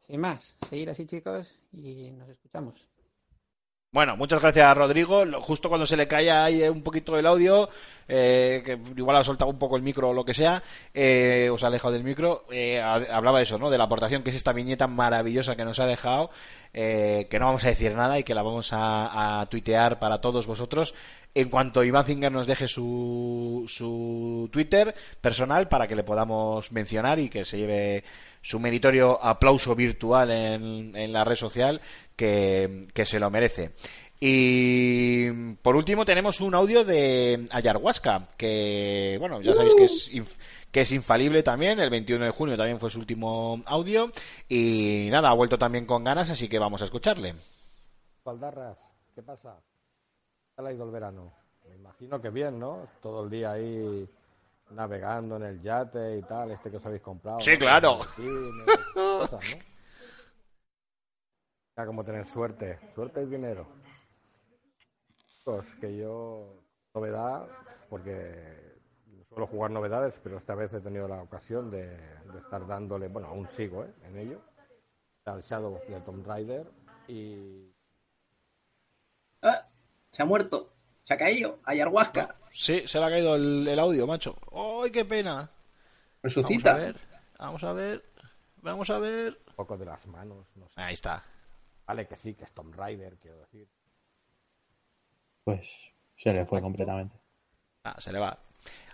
Sin 0.00 0.20
más, 0.20 0.56
seguir 0.68 0.88
así 0.90 1.06
chicos 1.06 1.58
y 1.72 2.10
nos 2.12 2.28
escuchamos. 2.28 2.88
Bueno, 3.92 4.16
muchas 4.16 4.42
gracias 4.42 4.76
Rodrigo. 4.76 5.24
Justo 5.40 5.68
cuando 5.68 5.86
se 5.86 5.96
le 5.96 6.06
cae 6.06 6.30
ahí 6.30 6.62
un 6.68 6.82
poquito 6.82 7.16
el 7.18 7.26
audio, 7.26 7.68
eh, 8.06 8.62
que 8.64 8.78
igual 8.96 9.16
ha 9.16 9.24
soltado 9.24 9.50
un 9.50 9.58
poco 9.58 9.76
el 9.76 9.82
micro 9.82 10.10
o 10.10 10.12
lo 10.12 10.24
que 10.24 10.34
sea, 10.34 10.62
eh, 10.92 11.48
os 11.50 11.64
ha 11.64 11.68
alejado 11.68 11.94
del 11.94 12.04
micro, 12.04 12.44
eh, 12.50 12.78
ha- 12.80 12.94
hablaba 13.16 13.38
de 13.38 13.44
eso, 13.44 13.58
¿no? 13.58 13.70
De 13.70 13.78
la 13.78 13.84
aportación 13.84 14.22
que 14.22 14.30
es 14.30 14.36
esta 14.36 14.52
viñeta 14.52 14.86
maravillosa 14.86 15.56
que 15.56 15.64
nos 15.64 15.78
ha 15.78 15.86
dejado, 15.86 16.30
eh, 16.74 17.26
que 17.30 17.38
no 17.38 17.46
vamos 17.46 17.64
a 17.64 17.68
decir 17.68 17.94
nada 17.94 18.18
y 18.18 18.24
que 18.24 18.34
la 18.34 18.42
vamos 18.42 18.72
a, 18.74 19.40
a 19.40 19.46
tuitear 19.46 19.98
para 19.98 20.20
todos 20.20 20.46
vosotros 20.46 20.94
en 21.40 21.48
cuanto 21.50 21.84
Iván 21.84 22.04
Zinger 22.04 22.32
nos 22.32 22.46
deje 22.46 22.66
su, 22.68 23.64
su 23.68 24.48
Twitter 24.52 24.94
personal 25.20 25.68
para 25.68 25.86
que 25.86 25.94
le 25.96 26.02
podamos 26.04 26.72
mencionar 26.72 27.18
y 27.18 27.28
que 27.28 27.44
se 27.44 27.58
lleve 27.58 28.04
su 28.42 28.58
meritorio 28.60 29.22
aplauso 29.22 29.74
virtual 29.74 30.30
en, 30.30 30.96
en 30.96 31.12
la 31.12 31.24
red 31.24 31.36
social 31.36 31.80
que, 32.16 32.86
que 32.94 33.04
se 33.04 33.18
lo 33.20 33.30
merece. 33.30 33.72
Y 34.18 35.30
por 35.62 35.76
último 35.76 36.04
tenemos 36.04 36.40
un 36.40 36.54
audio 36.54 36.84
de 36.84 37.46
Ayahuasca, 37.50 38.28
que 38.36 39.16
bueno, 39.20 39.42
ya 39.42 39.54
sabéis 39.54 39.74
que 39.74 39.84
es, 39.84 40.12
inf- 40.14 40.36
que 40.72 40.80
es 40.80 40.92
infalible 40.92 41.42
también, 41.42 41.78
el 41.80 41.90
21 41.90 42.24
de 42.24 42.30
junio 42.30 42.56
también 42.56 42.80
fue 42.80 42.90
su 42.90 42.98
último 42.98 43.62
audio 43.66 44.10
y 44.48 45.08
nada, 45.10 45.28
ha 45.28 45.34
vuelto 45.34 45.58
también 45.58 45.84
con 45.86 46.02
ganas, 46.02 46.30
así 46.30 46.48
que 46.48 46.58
vamos 46.58 46.80
a 46.82 46.86
escucharle. 46.86 47.34
Valdarras, 48.24 48.78
¿qué 49.14 49.22
pasa? 49.22 49.60
¿Qué 50.56 50.62
tal 50.62 50.68
ha 50.68 50.72
ido 50.72 50.86
el 50.86 50.90
verano? 50.90 51.34
Me 51.68 51.74
imagino 51.74 52.18
que 52.18 52.30
bien, 52.30 52.58
¿no? 52.58 52.88
Todo 53.02 53.24
el 53.24 53.28
día 53.28 53.50
ahí 53.52 54.08
navegando 54.70 55.36
en 55.36 55.42
el 55.42 55.60
yate 55.60 56.16
y 56.16 56.22
tal, 56.22 56.50
este 56.50 56.70
que 56.70 56.78
os 56.78 56.86
habéis 56.86 57.02
comprado. 57.02 57.40
Sí, 57.40 57.50
¿no? 57.52 57.58
claro. 57.58 57.98
Maletín, 57.98 58.64
cosas, 58.94 59.54
¿no? 59.54 59.62
Ya 61.76 61.84
como 61.84 62.02
tener 62.02 62.24
suerte, 62.24 62.78
suerte 62.94 63.22
y 63.22 63.26
dinero. 63.26 63.66
Pues 65.44 65.74
que 65.74 65.94
yo, 65.94 66.62
novedad, 66.94 67.46
porque 67.90 68.78
suelo 69.28 69.46
jugar 69.46 69.70
novedades, 69.72 70.18
pero 70.22 70.38
esta 70.38 70.54
vez 70.54 70.72
he 70.72 70.80
tenido 70.80 71.06
la 71.06 71.20
ocasión 71.20 71.70
de, 71.70 71.88
de 71.88 72.38
estar 72.38 72.66
dándole, 72.66 73.08
bueno, 73.08 73.28
aún 73.28 73.46
sigo 73.46 73.84
¿eh? 73.84 73.92
en 74.04 74.16
ello, 74.16 74.40
al 75.26 75.42
Shadow 75.42 75.74
of 75.74 75.86
the 75.86 76.00
Tomb 76.00 76.26
Raider 76.26 76.66
y 77.08 77.74
Ah, 79.42 79.68
se 80.16 80.22
ha 80.22 80.24
muerto, 80.24 80.72
se 81.04 81.12
ha 81.12 81.18
caído, 81.18 81.58
ayahuasca. 81.64 82.36
Sí, 82.50 82.84
se 82.86 82.98
le 82.98 83.04
ha 83.04 83.10
caído 83.10 83.36
el, 83.36 83.68
el 83.68 83.78
audio, 83.78 84.06
macho. 84.06 84.34
¡Ay, 84.50 84.90
qué 84.90 85.04
pena! 85.04 85.50
Resucita. 86.22 86.72
Vamos 86.72 86.82
a 86.82 86.86
ver, 86.86 86.96
vamos 87.38 87.64
a 87.64 87.72
ver, 87.74 88.04
vamos 88.62 88.90
a 88.90 88.98
ver. 88.98 89.38
un 89.46 89.54
poco 89.54 89.76
de 89.76 89.84
las 89.84 90.06
manos, 90.06 90.46
no 90.54 90.66
sé. 90.70 90.80
Ahí 90.80 90.94
está. 90.94 91.22
Vale, 91.86 92.06
que 92.06 92.16
sí, 92.16 92.32
que 92.32 92.44
es 92.44 92.52
Tomb 92.54 92.74
Raider, 92.74 93.18
quiero 93.18 93.40
decir. 93.40 93.68
Pues 95.44 95.68
se 96.16 96.32
le 96.32 96.46
fue 96.46 96.62
completamente. 96.62 97.14
Ah, 97.84 98.00
se 98.00 98.10
le 98.10 98.18
va. 98.18 98.38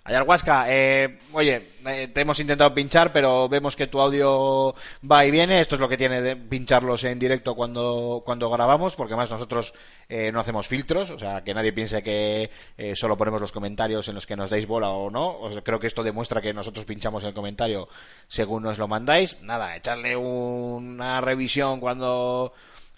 Ayahuasca, 0.05 0.65
eh, 0.67 1.21
oye, 1.33 1.63
eh, 1.87 2.09
te 2.13 2.23
hemos 2.23 2.41
intentado 2.41 2.75
pinchar, 2.75 3.13
pero 3.13 3.49
vemos 3.49 3.77
que 3.77 3.87
tu 3.87 4.01
audio 4.01 4.75
va 5.09 5.25
y 5.25 5.31
viene. 5.31 5.61
Esto 5.61 5.77
es 5.77 5.81
lo 5.81 5.89
que 5.89 5.97
tiene 5.97 6.21
de 6.21 6.35
pincharlos 6.35 7.05
en 7.05 7.21
directo 7.21 7.55
cuando, 7.55 8.21
cuando 8.25 8.51
grabamos, 8.51 8.97
porque 8.97 9.15
más 9.15 9.31
nosotros 9.31 9.73
eh, 10.09 10.33
no 10.33 10.41
hacemos 10.41 10.67
filtros, 10.67 11.11
o 11.11 11.21
sea, 11.21 11.45
que 11.45 11.55
nadie 11.55 11.73
piense 11.73 12.03
que 12.03 12.51
eh, 12.77 12.97
solo 12.97 13.17
ponemos 13.17 13.41
los 13.41 13.53
comentarios 13.53 14.09
en 14.09 14.17
los 14.17 14.27
que 14.27 14.35
nos 14.35 14.51
dais 14.51 14.67
bola 14.67 14.91
o 14.91 15.09
no. 15.09 15.39
O 15.39 15.63
creo 15.63 15.79
que 15.79 15.87
esto 15.87 16.03
demuestra 16.03 16.41
que 16.41 16.53
nosotros 16.53 16.85
pinchamos 16.85 17.23
el 17.23 17.33
comentario 17.33 17.89
según 18.27 18.65
nos 18.65 18.79
lo 18.79 18.89
mandáis. 18.89 19.41
Nada, 19.43 19.77
echarle 19.77 20.17
una 20.17 21.21
revisión 21.21 21.79
cuando 21.79 22.53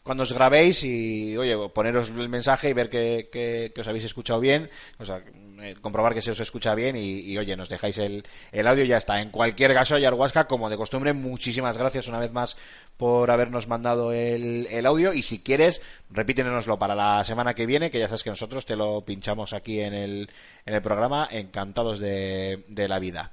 cuando 0.04 0.22
os 0.22 0.32
grabéis 0.32 0.84
y, 0.84 1.36
oye, 1.36 1.56
poneros 1.70 2.10
el 2.10 2.28
mensaje 2.28 2.68
y 2.68 2.72
ver 2.74 2.88
que, 2.90 3.28
que- 3.32 3.72
os 3.80 3.88
habéis 3.88 4.04
escuchado 4.04 4.38
bien, 4.38 4.70
o 4.98 5.04
sea, 5.04 5.22
eh, 5.62 5.76
comprobar 5.80 6.12
que 6.14 6.20
se 6.20 6.30
os 6.30 6.40
escucha 6.40 6.74
bien 6.74 6.94
y, 6.94 7.20
y, 7.20 7.38
oye, 7.38 7.56
nos 7.56 7.70
dejáis 7.70 7.96
el, 7.98 8.22
el 8.52 8.66
audio 8.66 8.84
y 8.84 8.88
ya 8.88 8.98
está. 8.98 9.20
En 9.22 9.30
cualquier 9.30 9.72
caso, 9.72 9.94
Ayahuasca, 9.96 10.46
como 10.46 10.68
de 10.68 10.76
costumbre, 10.76 11.14
muchísimas 11.14 11.78
gracias 11.78 12.06
una 12.06 12.18
vez 12.18 12.32
más 12.32 12.56
por 12.98 13.30
habernos 13.30 13.66
mandado 13.66 14.12
el, 14.12 14.66
el 14.70 14.84
audio 14.86 15.14
y 15.14 15.22
si 15.22 15.40
quieres, 15.40 15.80
repítenoslo 16.10 16.78
para 16.78 16.94
la 16.94 17.24
semana 17.24 17.54
que 17.54 17.64
viene, 17.66 17.90
que 17.90 17.98
ya 17.98 18.08
sabes 18.08 18.22
que 18.22 18.30
nosotros 18.30 18.66
te 18.66 18.76
lo 18.76 19.00
pinchamos 19.06 19.52
aquí 19.54 19.80
en 19.80 19.94
el, 19.94 20.28
en 20.66 20.74
el 20.74 20.82
programa, 20.82 21.26
encantados 21.30 21.98
de, 21.98 22.64
de 22.68 22.88
la 22.88 22.98
vida. 22.98 23.32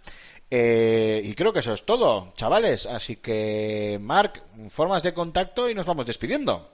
Eh, 0.53 1.21
y 1.23 1.33
creo 1.33 1.53
que 1.53 1.59
eso 1.59 1.73
es 1.73 1.85
todo, 1.85 2.33
chavales. 2.35 2.85
Así 2.85 3.15
que, 3.15 3.97
Marc, 4.01 4.43
formas 4.69 5.01
de 5.01 5.13
contacto 5.13 5.69
y 5.69 5.73
nos 5.73 5.85
vamos 5.85 6.05
despidiendo. 6.05 6.69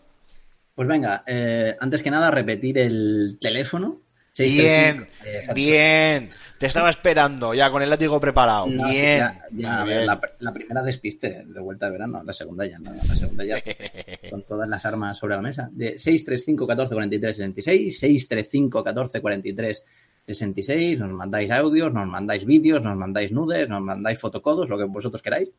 Pues 0.73 0.87
venga, 0.87 1.23
eh, 1.27 1.75
antes 1.79 2.01
que 2.01 2.09
nada, 2.11 2.31
repetir 2.31 2.77
el 2.79 3.37
teléfono. 3.39 4.01
Bien, 4.39 5.07
635. 5.07 5.29
Exacto. 5.29 5.53
bien. 5.55 6.29
Te 6.59 6.65
estaba 6.67 6.89
esperando 6.91 7.55
ya 7.55 7.71
con 7.71 7.81
el 7.81 7.89
látigo 7.89 8.19
preparado. 8.19 8.67
No, 8.67 8.87
bien. 8.87 9.17
ya- 9.17 9.41
ya, 9.51 9.75
a 9.75 9.79
Muy 9.79 9.87
ver, 9.89 9.97
bien. 9.97 10.07
la, 10.07 10.21
la 10.39 10.53
primera 10.53 10.83
despiste 10.83 11.43
de 11.45 11.59
vuelta 11.59 11.87
de 11.87 11.93
verano, 11.93 12.21
la 12.23 12.33
segunda 12.33 12.63
ya 12.67 12.77
no, 12.77 12.91
la 12.93 13.15
segunda 13.15 13.43
ya 13.43 13.55
con 14.29 14.43
todas 14.43 14.69
las 14.69 14.85
armas 14.85 15.17
sobre 15.17 15.35
la 15.35 15.41
mesa. 15.41 15.69
De 15.71 15.97
635 15.97 16.67
14 16.67 16.93
43 16.93 17.35
66, 17.35 17.99
635 17.99 18.83
14 18.83 19.21
43 19.21 19.85
66, 20.27 20.99
nos 20.99 21.11
mandáis 21.11 21.49
audios, 21.51 21.93
nos 21.93 22.07
mandáis 22.07 22.45
vídeos, 22.45 22.83
nos 22.83 22.97
mandáis 22.97 23.31
nudes, 23.31 23.69
nos 23.69 23.81
mandáis 23.81 24.19
fotocodos, 24.19 24.67
lo 24.67 24.77
que 24.77 24.83
vosotros 24.83 25.21
queráis. 25.21 25.53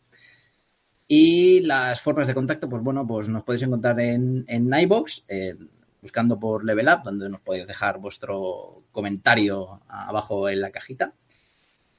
Y 1.07 1.61
las 1.61 2.03
formas 2.03 2.29
de 2.29 2.35
contacto, 2.35 2.69
pues 2.69 2.83
bueno, 2.83 3.07
pues 3.07 3.29
nos 3.29 3.43
podéis 3.43 3.63
encontrar 3.63 3.99
en, 4.01 4.45
en 4.47 4.71
iBox, 4.73 5.25
eh, 5.27 5.57
buscando 6.03 6.39
por 6.39 6.65
Level 6.65 6.89
Up, 6.89 7.03
donde 7.05 7.31
nos 7.31 7.41
podéis 7.41 7.67
dejar 7.67 7.99
vuestro 7.99 8.83
comentario 8.93 9.81
abajo 9.89 10.49
en 10.51 10.61
la 10.61 10.71
cajita. 10.71 11.15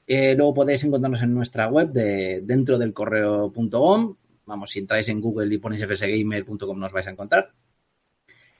Eh, 0.06 0.34
luego 0.36 0.54
podéis 0.54 0.84
encontrarnos 0.84 1.22
en 1.22 1.34
nuestra 1.34 1.68
web 1.68 1.90
de 1.90 2.40
dentro 2.42 2.78
del 2.78 2.92
correo.com. 2.92 4.16
Vamos, 4.46 4.70
si 4.70 4.78
entráis 4.78 5.08
en 5.08 5.20
Google 5.20 5.52
y 5.52 5.58
ponéis 5.58 5.84
fsgamer.com 5.84 6.78
nos 6.78 6.92
vais 6.92 7.06
a 7.06 7.10
encontrar. 7.10 7.52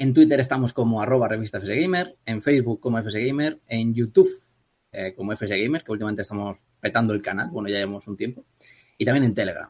En 0.01 0.15
Twitter 0.15 0.41
estamos 0.41 0.73
como 0.73 1.03
arroba 1.03 1.29
revista 1.29 1.61
fsgamer, 1.61 2.17
en 2.25 2.41
Facebook 2.41 2.81
como 2.81 2.97
fsgamer, 3.03 3.61
en 3.67 3.93
YouTube 3.93 4.31
eh, 4.93 5.13
como 5.15 5.37
fsgamer, 5.37 5.85
que 5.85 5.93
últimamente 5.93 6.23
estamos 6.23 6.57
petando 6.81 7.13
el 7.13 7.21
canal, 7.21 7.51
bueno, 7.51 7.69
ya 7.69 7.77
llevamos 7.77 8.09
un 8.09 8.17
tiempo, 8.17 8.47
y 8.97 9.05
también 9.05 9.25
en 9.25 9.35
Telegram. 9.35 9.69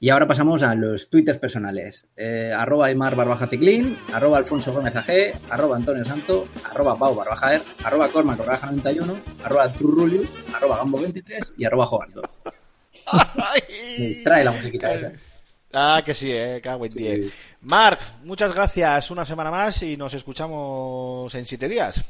Y 0.00 0.08
ahora 0.08 0.26
pasamos 0.26 0.62
a 0.62 0.74
los 0.74 1.10
twitters 1.10 1.38
personales. 1.38 2.06
Eh, 2.16 2.50
arroba 2.50 2.86
Aymar 2.86 3.14
barbaja 3.14 3.46
ciclín, 3.46 3.98
arroba 4.14 4.38
Alfonso 4.38 4.72
Gómez 4.72 4.96
AG, 4.96 5.38
arroba 5.50 5.76
Antonio 5.76 6.04
Santo, 6.06 6.48
arroba 6.70 6.96
Pau 6.96 7.14
barbajaer, 7.14 7.60
arroba 7.84 8.08
Cormac 8.08 8.38
barbaja 8.38 8.68
91, 8.68 9.18
arroba 9.44 9.70
Turrulius, 9.70 10.30
arroba 10.54 10.78
Gambo 10.78 10.98
23 10.98 11.52
y 11.58 11.66
arroba 11.66 11.84
Jogardo. 11.84 12.22
Me 13.98 14.06
distrae 14.06 14.44
la 14.44 14.52
musiquita 14.52 14.94
esa. 14.94 15.12
Ah, 15.72 16.02
que 16.04 16.14
sí, 16.14 16.32
eh, 16.32 16.60
cago 16.62 16.86
en 16.86 16.92
diez. 16.92 17.34
Marc, 17.62 18.00
muchas 18.24 18.54
gracias 18.54 19.10
una 19.10 19.24
semana 19.24 19.50
más 19.50 19.82
y 19.82 19.96
nos 19.96 20.14
escuchamos 20.14 21.34
en 21.34 21.44
siete 21.44 21.68
días. 21.68 22.04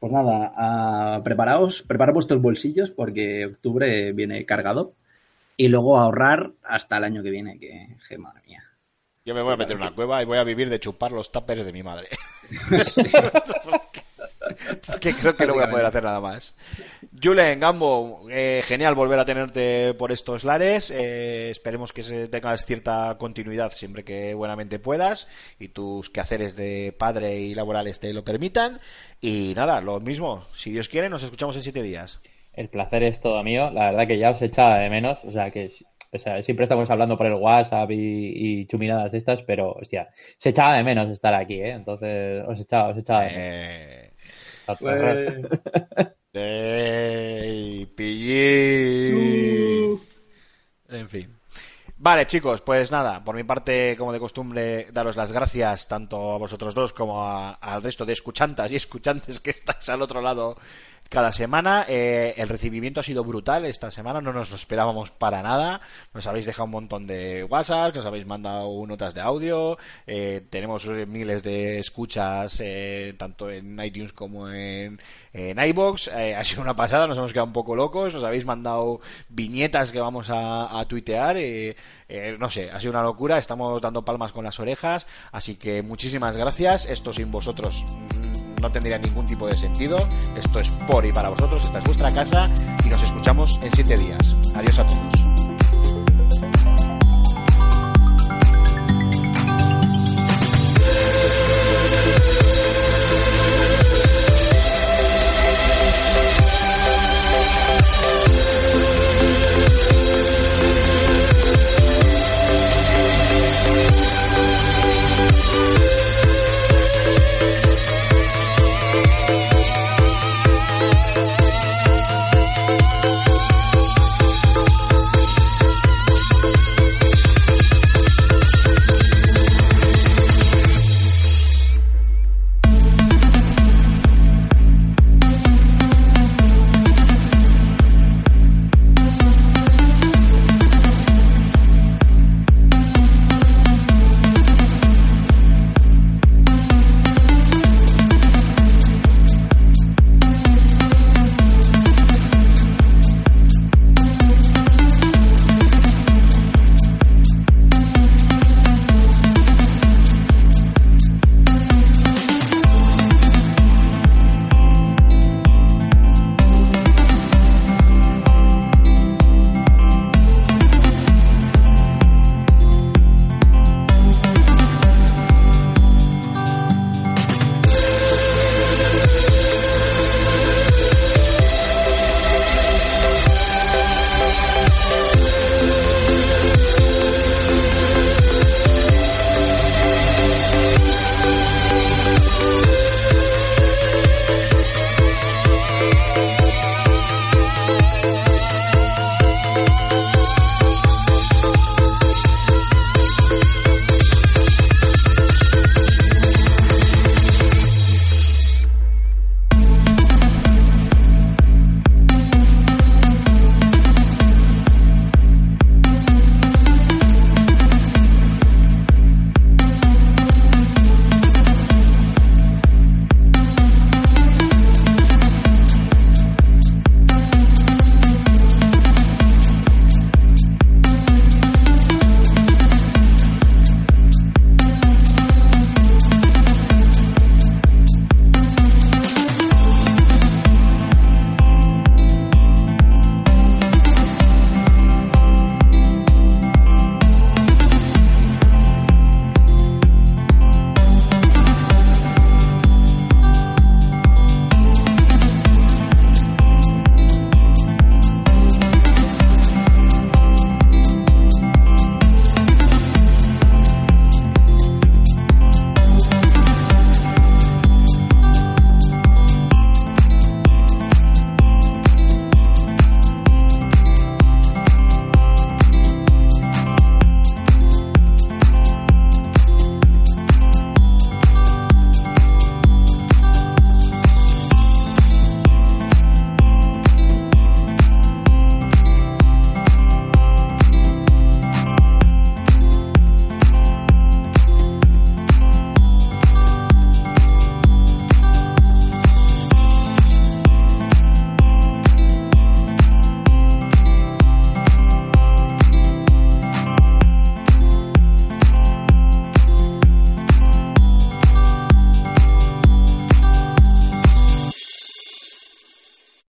Pues 0.00 0.12
nada, 0.12 0.52
ah, 0.56 1.20
preparaos, 1.24 1.82
preparad 1.82 2.14
vuestros 2.14 2.40
bolsillos 2.40 2.90
porque 2.90 3.46
octubre 3.46 4.12
viene 4.12 4.44
cargado. 4.46 4.94
Y 5.56 5.68
luego 5.68 5.98
ahorrar 5.98 6.52
hasta 6.62 6.98
el 6.98 7.04
año 7.04 7.22
que 7.22 7.30
viene, 7.30 7.58
que, 7.58 8.18
madre 8.18 8.42
mía. 8.46 8.62
Yo 9.24 9.34
me 9.34 9.42
voy 9.42 9.54
a 9.54 9.56
meter 9.56 9.76
en 9.76 9.82
una 9.82 9.94
cueva 9.94 10.22
y 10.22 10.24
voy 10.24 10.38
a 10.38 10.44
vivir 10.44 10.70
de 10.70 10.78
chupar 10.78 11.10
los 11.10 11.32
tuppers 11.32 11.64
de 11.64 11.72
mi 11.72 11.82
madre. 11.82 12.08
Sí. 12.86 13.02
Porque 14.86 15.14
creo 15.14 15.34
que 15.34 15.46
no 15.46 15.54
voy 15.54 15.64
a 15.64 15.70
poder 15.70 15.86
hacer 15.86 16.02
nada 16.02 16.20
más. 16.20 16.54
Julen, 17.22 17.60
Gambo, 17.60 18.26
eh, 18.30 18.62
genial 18.64 18.94
volver 18.94 19.18
a 19.18 19.24
tenerte 19.24 19.94
por 19.94 20.12
estos 20.12 20.44
lares. 20.44 20.90
Eh, 20.90 21.50
esperemos 21.50 21.92
que 21.92 22.02
se 22.02 22.28
tengas 22.28 22.64
cierta 22.64 23.16
continuidad 23.18 23.72
siempre 23.72 24.04
que 24.04 24.34
buenamente 24.34 24.78
puedas 24.78 25.28
y 25.58 25.68
tus 25.68 26.10
quehaceres 26.10 26.56
de 26.56 26.94
padre 26.96 27.40
y 27.40 27.54
laborales 27.54 28.00
te 28.00 28.12
lo 28.12 28.24
permitan. 28.24 28.80
Y 29.20 29.52
nada, 29.56 29.80
lo 29.80 30.00
mismo. 30.00 30.44
Si 30.54 30.70
Dios 30.70 30.88
quiere, 30.88 31.08
nos 31.08 31.22
escuchamos 31.22 31.56
en 31.56 31.62
siete 31.62 31.82
días. 31.82 32.20
El 32.52 32.68
placer 32.68 33.02
es 33.02 33.20
todo 33.20 33.42
mío. 33.42 33.70
La 33.70 33.90
verdad 33.90 34.06
que 34.06 34.18
ya 34.18 34.30
os 34.30 34.42
echaba 34.42 34.78
de 34.78 34.90
menos. 34.90 35.18
O 35.24 35.32
sea, 35.32 35.50
que 35.50 35.72
o 36.10 36.18
sea, 36.18 36.42
siempre 36.42 36.64
estamos 36.64 36.88
hablando 36.90 37.18
por 37.18 37.26
el 37.26 37.34
WhatsApp 37.34 37.90
y, 37.90 38.60
y 38.60 38.66
chuminadas 38.66 39.12
estas, 39.12 39.42
pero, 39.42 39.72
hostia, 39.72 40.08
se 40.38 40.50
echaba 40.50 40.74
de 40.76 40.82
menos 40.82 41.10
estar 41.10 41.34
aquí, 41.34 41.60
¿eh? 41.60 41.72
Entonces, 41.72 42.44
os 42.46 42.58
echaba, 42.58 42.88
os 42.88 42.98
echaba 42.98 43.24
de 43.24 43.30
menos. 43.30 43.44
Eh. 43.44 44.12
Ey, 46.32 47.86
pillín. 47.96 50.00
En 50.88 51.08
fin. 51.08 51.37
Vale, 52.00 52.26
chicos, 52.28 52.60
pues 52.60 52.92
nada, 52.92 53.24
por 53.24 53.34
mi 53.34 53.42
parte, 53.42 53.96
como 53.98 54.12
de 54.12 54.20
costumbre, 54.20 54.86
daros 54.92 55.16
las 55.16 55.32
gracias 55.32 55.88
tanto 55.88 56.30
a 56.32 56.38
vosotros 56.38 56.72
dos 56.72 56.92
como 56.92 57.24
a- 57.26 57.54
al 57.54 57.82
resto 57.82 58.06
de 58.06 58.12
escuchantas 58.12 58.70
y 58.70 58.76
escuchantes 58.76 59.40
que 59.40 59.50
estáis 59.50 59.88
al 59.88 60.02
otro 60.02 60.20
lado 60.20 60.56
cada 61.10 61.32
semana. 61.32 61.86
Eh, 61.88 62.34
el 62.36 62.48
recibimiento 62.50 63.00
ha 63.00 63.02
sido 63.02 63.24
brutal 63.24 63.64
esta 63.64 63.90
semana, 63.90 64.20
no 64.20 64.32
nos 64.32 64.50
lo 64.50 64.56
esperábamos 64.56 65.10
para 65.10 65.42
nada. 65.42 65.80
Nos 66.12 66.26
habéis 66.26 66.44
dejado 66.46 66.66
un 66.66 66.70
montón 66.72 67.06
de 67.06 67.44
WhatsApp, 67.44 67.96
nos 67.96 68.04
habéis 68.06 68.26
mandado 68.26 68.68
notas 68.86 69.14
de 69.14 69.22
audio, 69.22 69.78
eh, 70.06 70.46
tenemos 70.50 70.84
eh, 70.86 71.06
miles 71.06 71.42
de 71.42 71.78
escuchas 71.78 72.58
eh, 72.62 73.14
tanto 73.18 73.50
en 73.50 73.80
iTunes 73.82 74.12
como 74.12 74.50
en, 74.50 75.00
en 75.32 75.58
iBox. 75.58 76.08
Eh, 76.08 76.36
ha 76.36 76.44
sido 76.44 76.60
una 76.60 76.76
pasada, 76.76 77.06
nos 77.06 77.16
hemos 77.16 77.32
quedado 77.32 77.46
un 77.46 77.52
poco 77.54 77.74
locos, 77.74 78.12
nos 78.12 78.22
habéis 78.24 78.44
mandado 78.44 79.00
viñetas 79.30 79.90
que 79.90 80.00
vamos 80.00 80.28
a, 80.30 80.78
a 80.78 80.84
tuitear. 80.86 81.38
Eh, 82.08 82.36
no 82.38 82.50
sé, 82.50 82.70
ha 82.70 82.80
sido 82.80 82.92
una 82.92 83.02
locura, 83.02 83.38
estamos 83.38 83.80
dando 83.80 84.04
palmas 84.04 84.32
con 84.32 84.44
las 84.44 84.58
orejas, 84.60 85.06
así 85.32 85.56
que 85.56 85.82
muchísimas 85.82 86.36
gracias. 86.36 86.86
Esto 86.86 87.12
sin 87.12 87.30
vosotros 87.30 87.84
mm, 87.84 88.60
no 88.60 88.70
tendría 88.72 88.98
ningún 88.98 89.26
tipo 89.26 89.46
de 89.46 89.56
sentido. 89.56 89.98
Esto 90.36 90.60
es 90.60 90.70
por 90.88 91.04
y 91.04 91.12
para 91.12 91.28
vosotros, 91.30 91.64
esta 91.64 91.78
es 91.78 91.84
vuestra 91.84 92.12
casa 92.12 92.48
y 92.84 92.88
nos 92.88 93.02
escuchamos 93.02 93.58
en 93.62 93.72
siete 93.74 93.96
días. 93.96 94.36
Adiós 94.54 94.78
a 94.78 94.84
todos. 94.84 95.27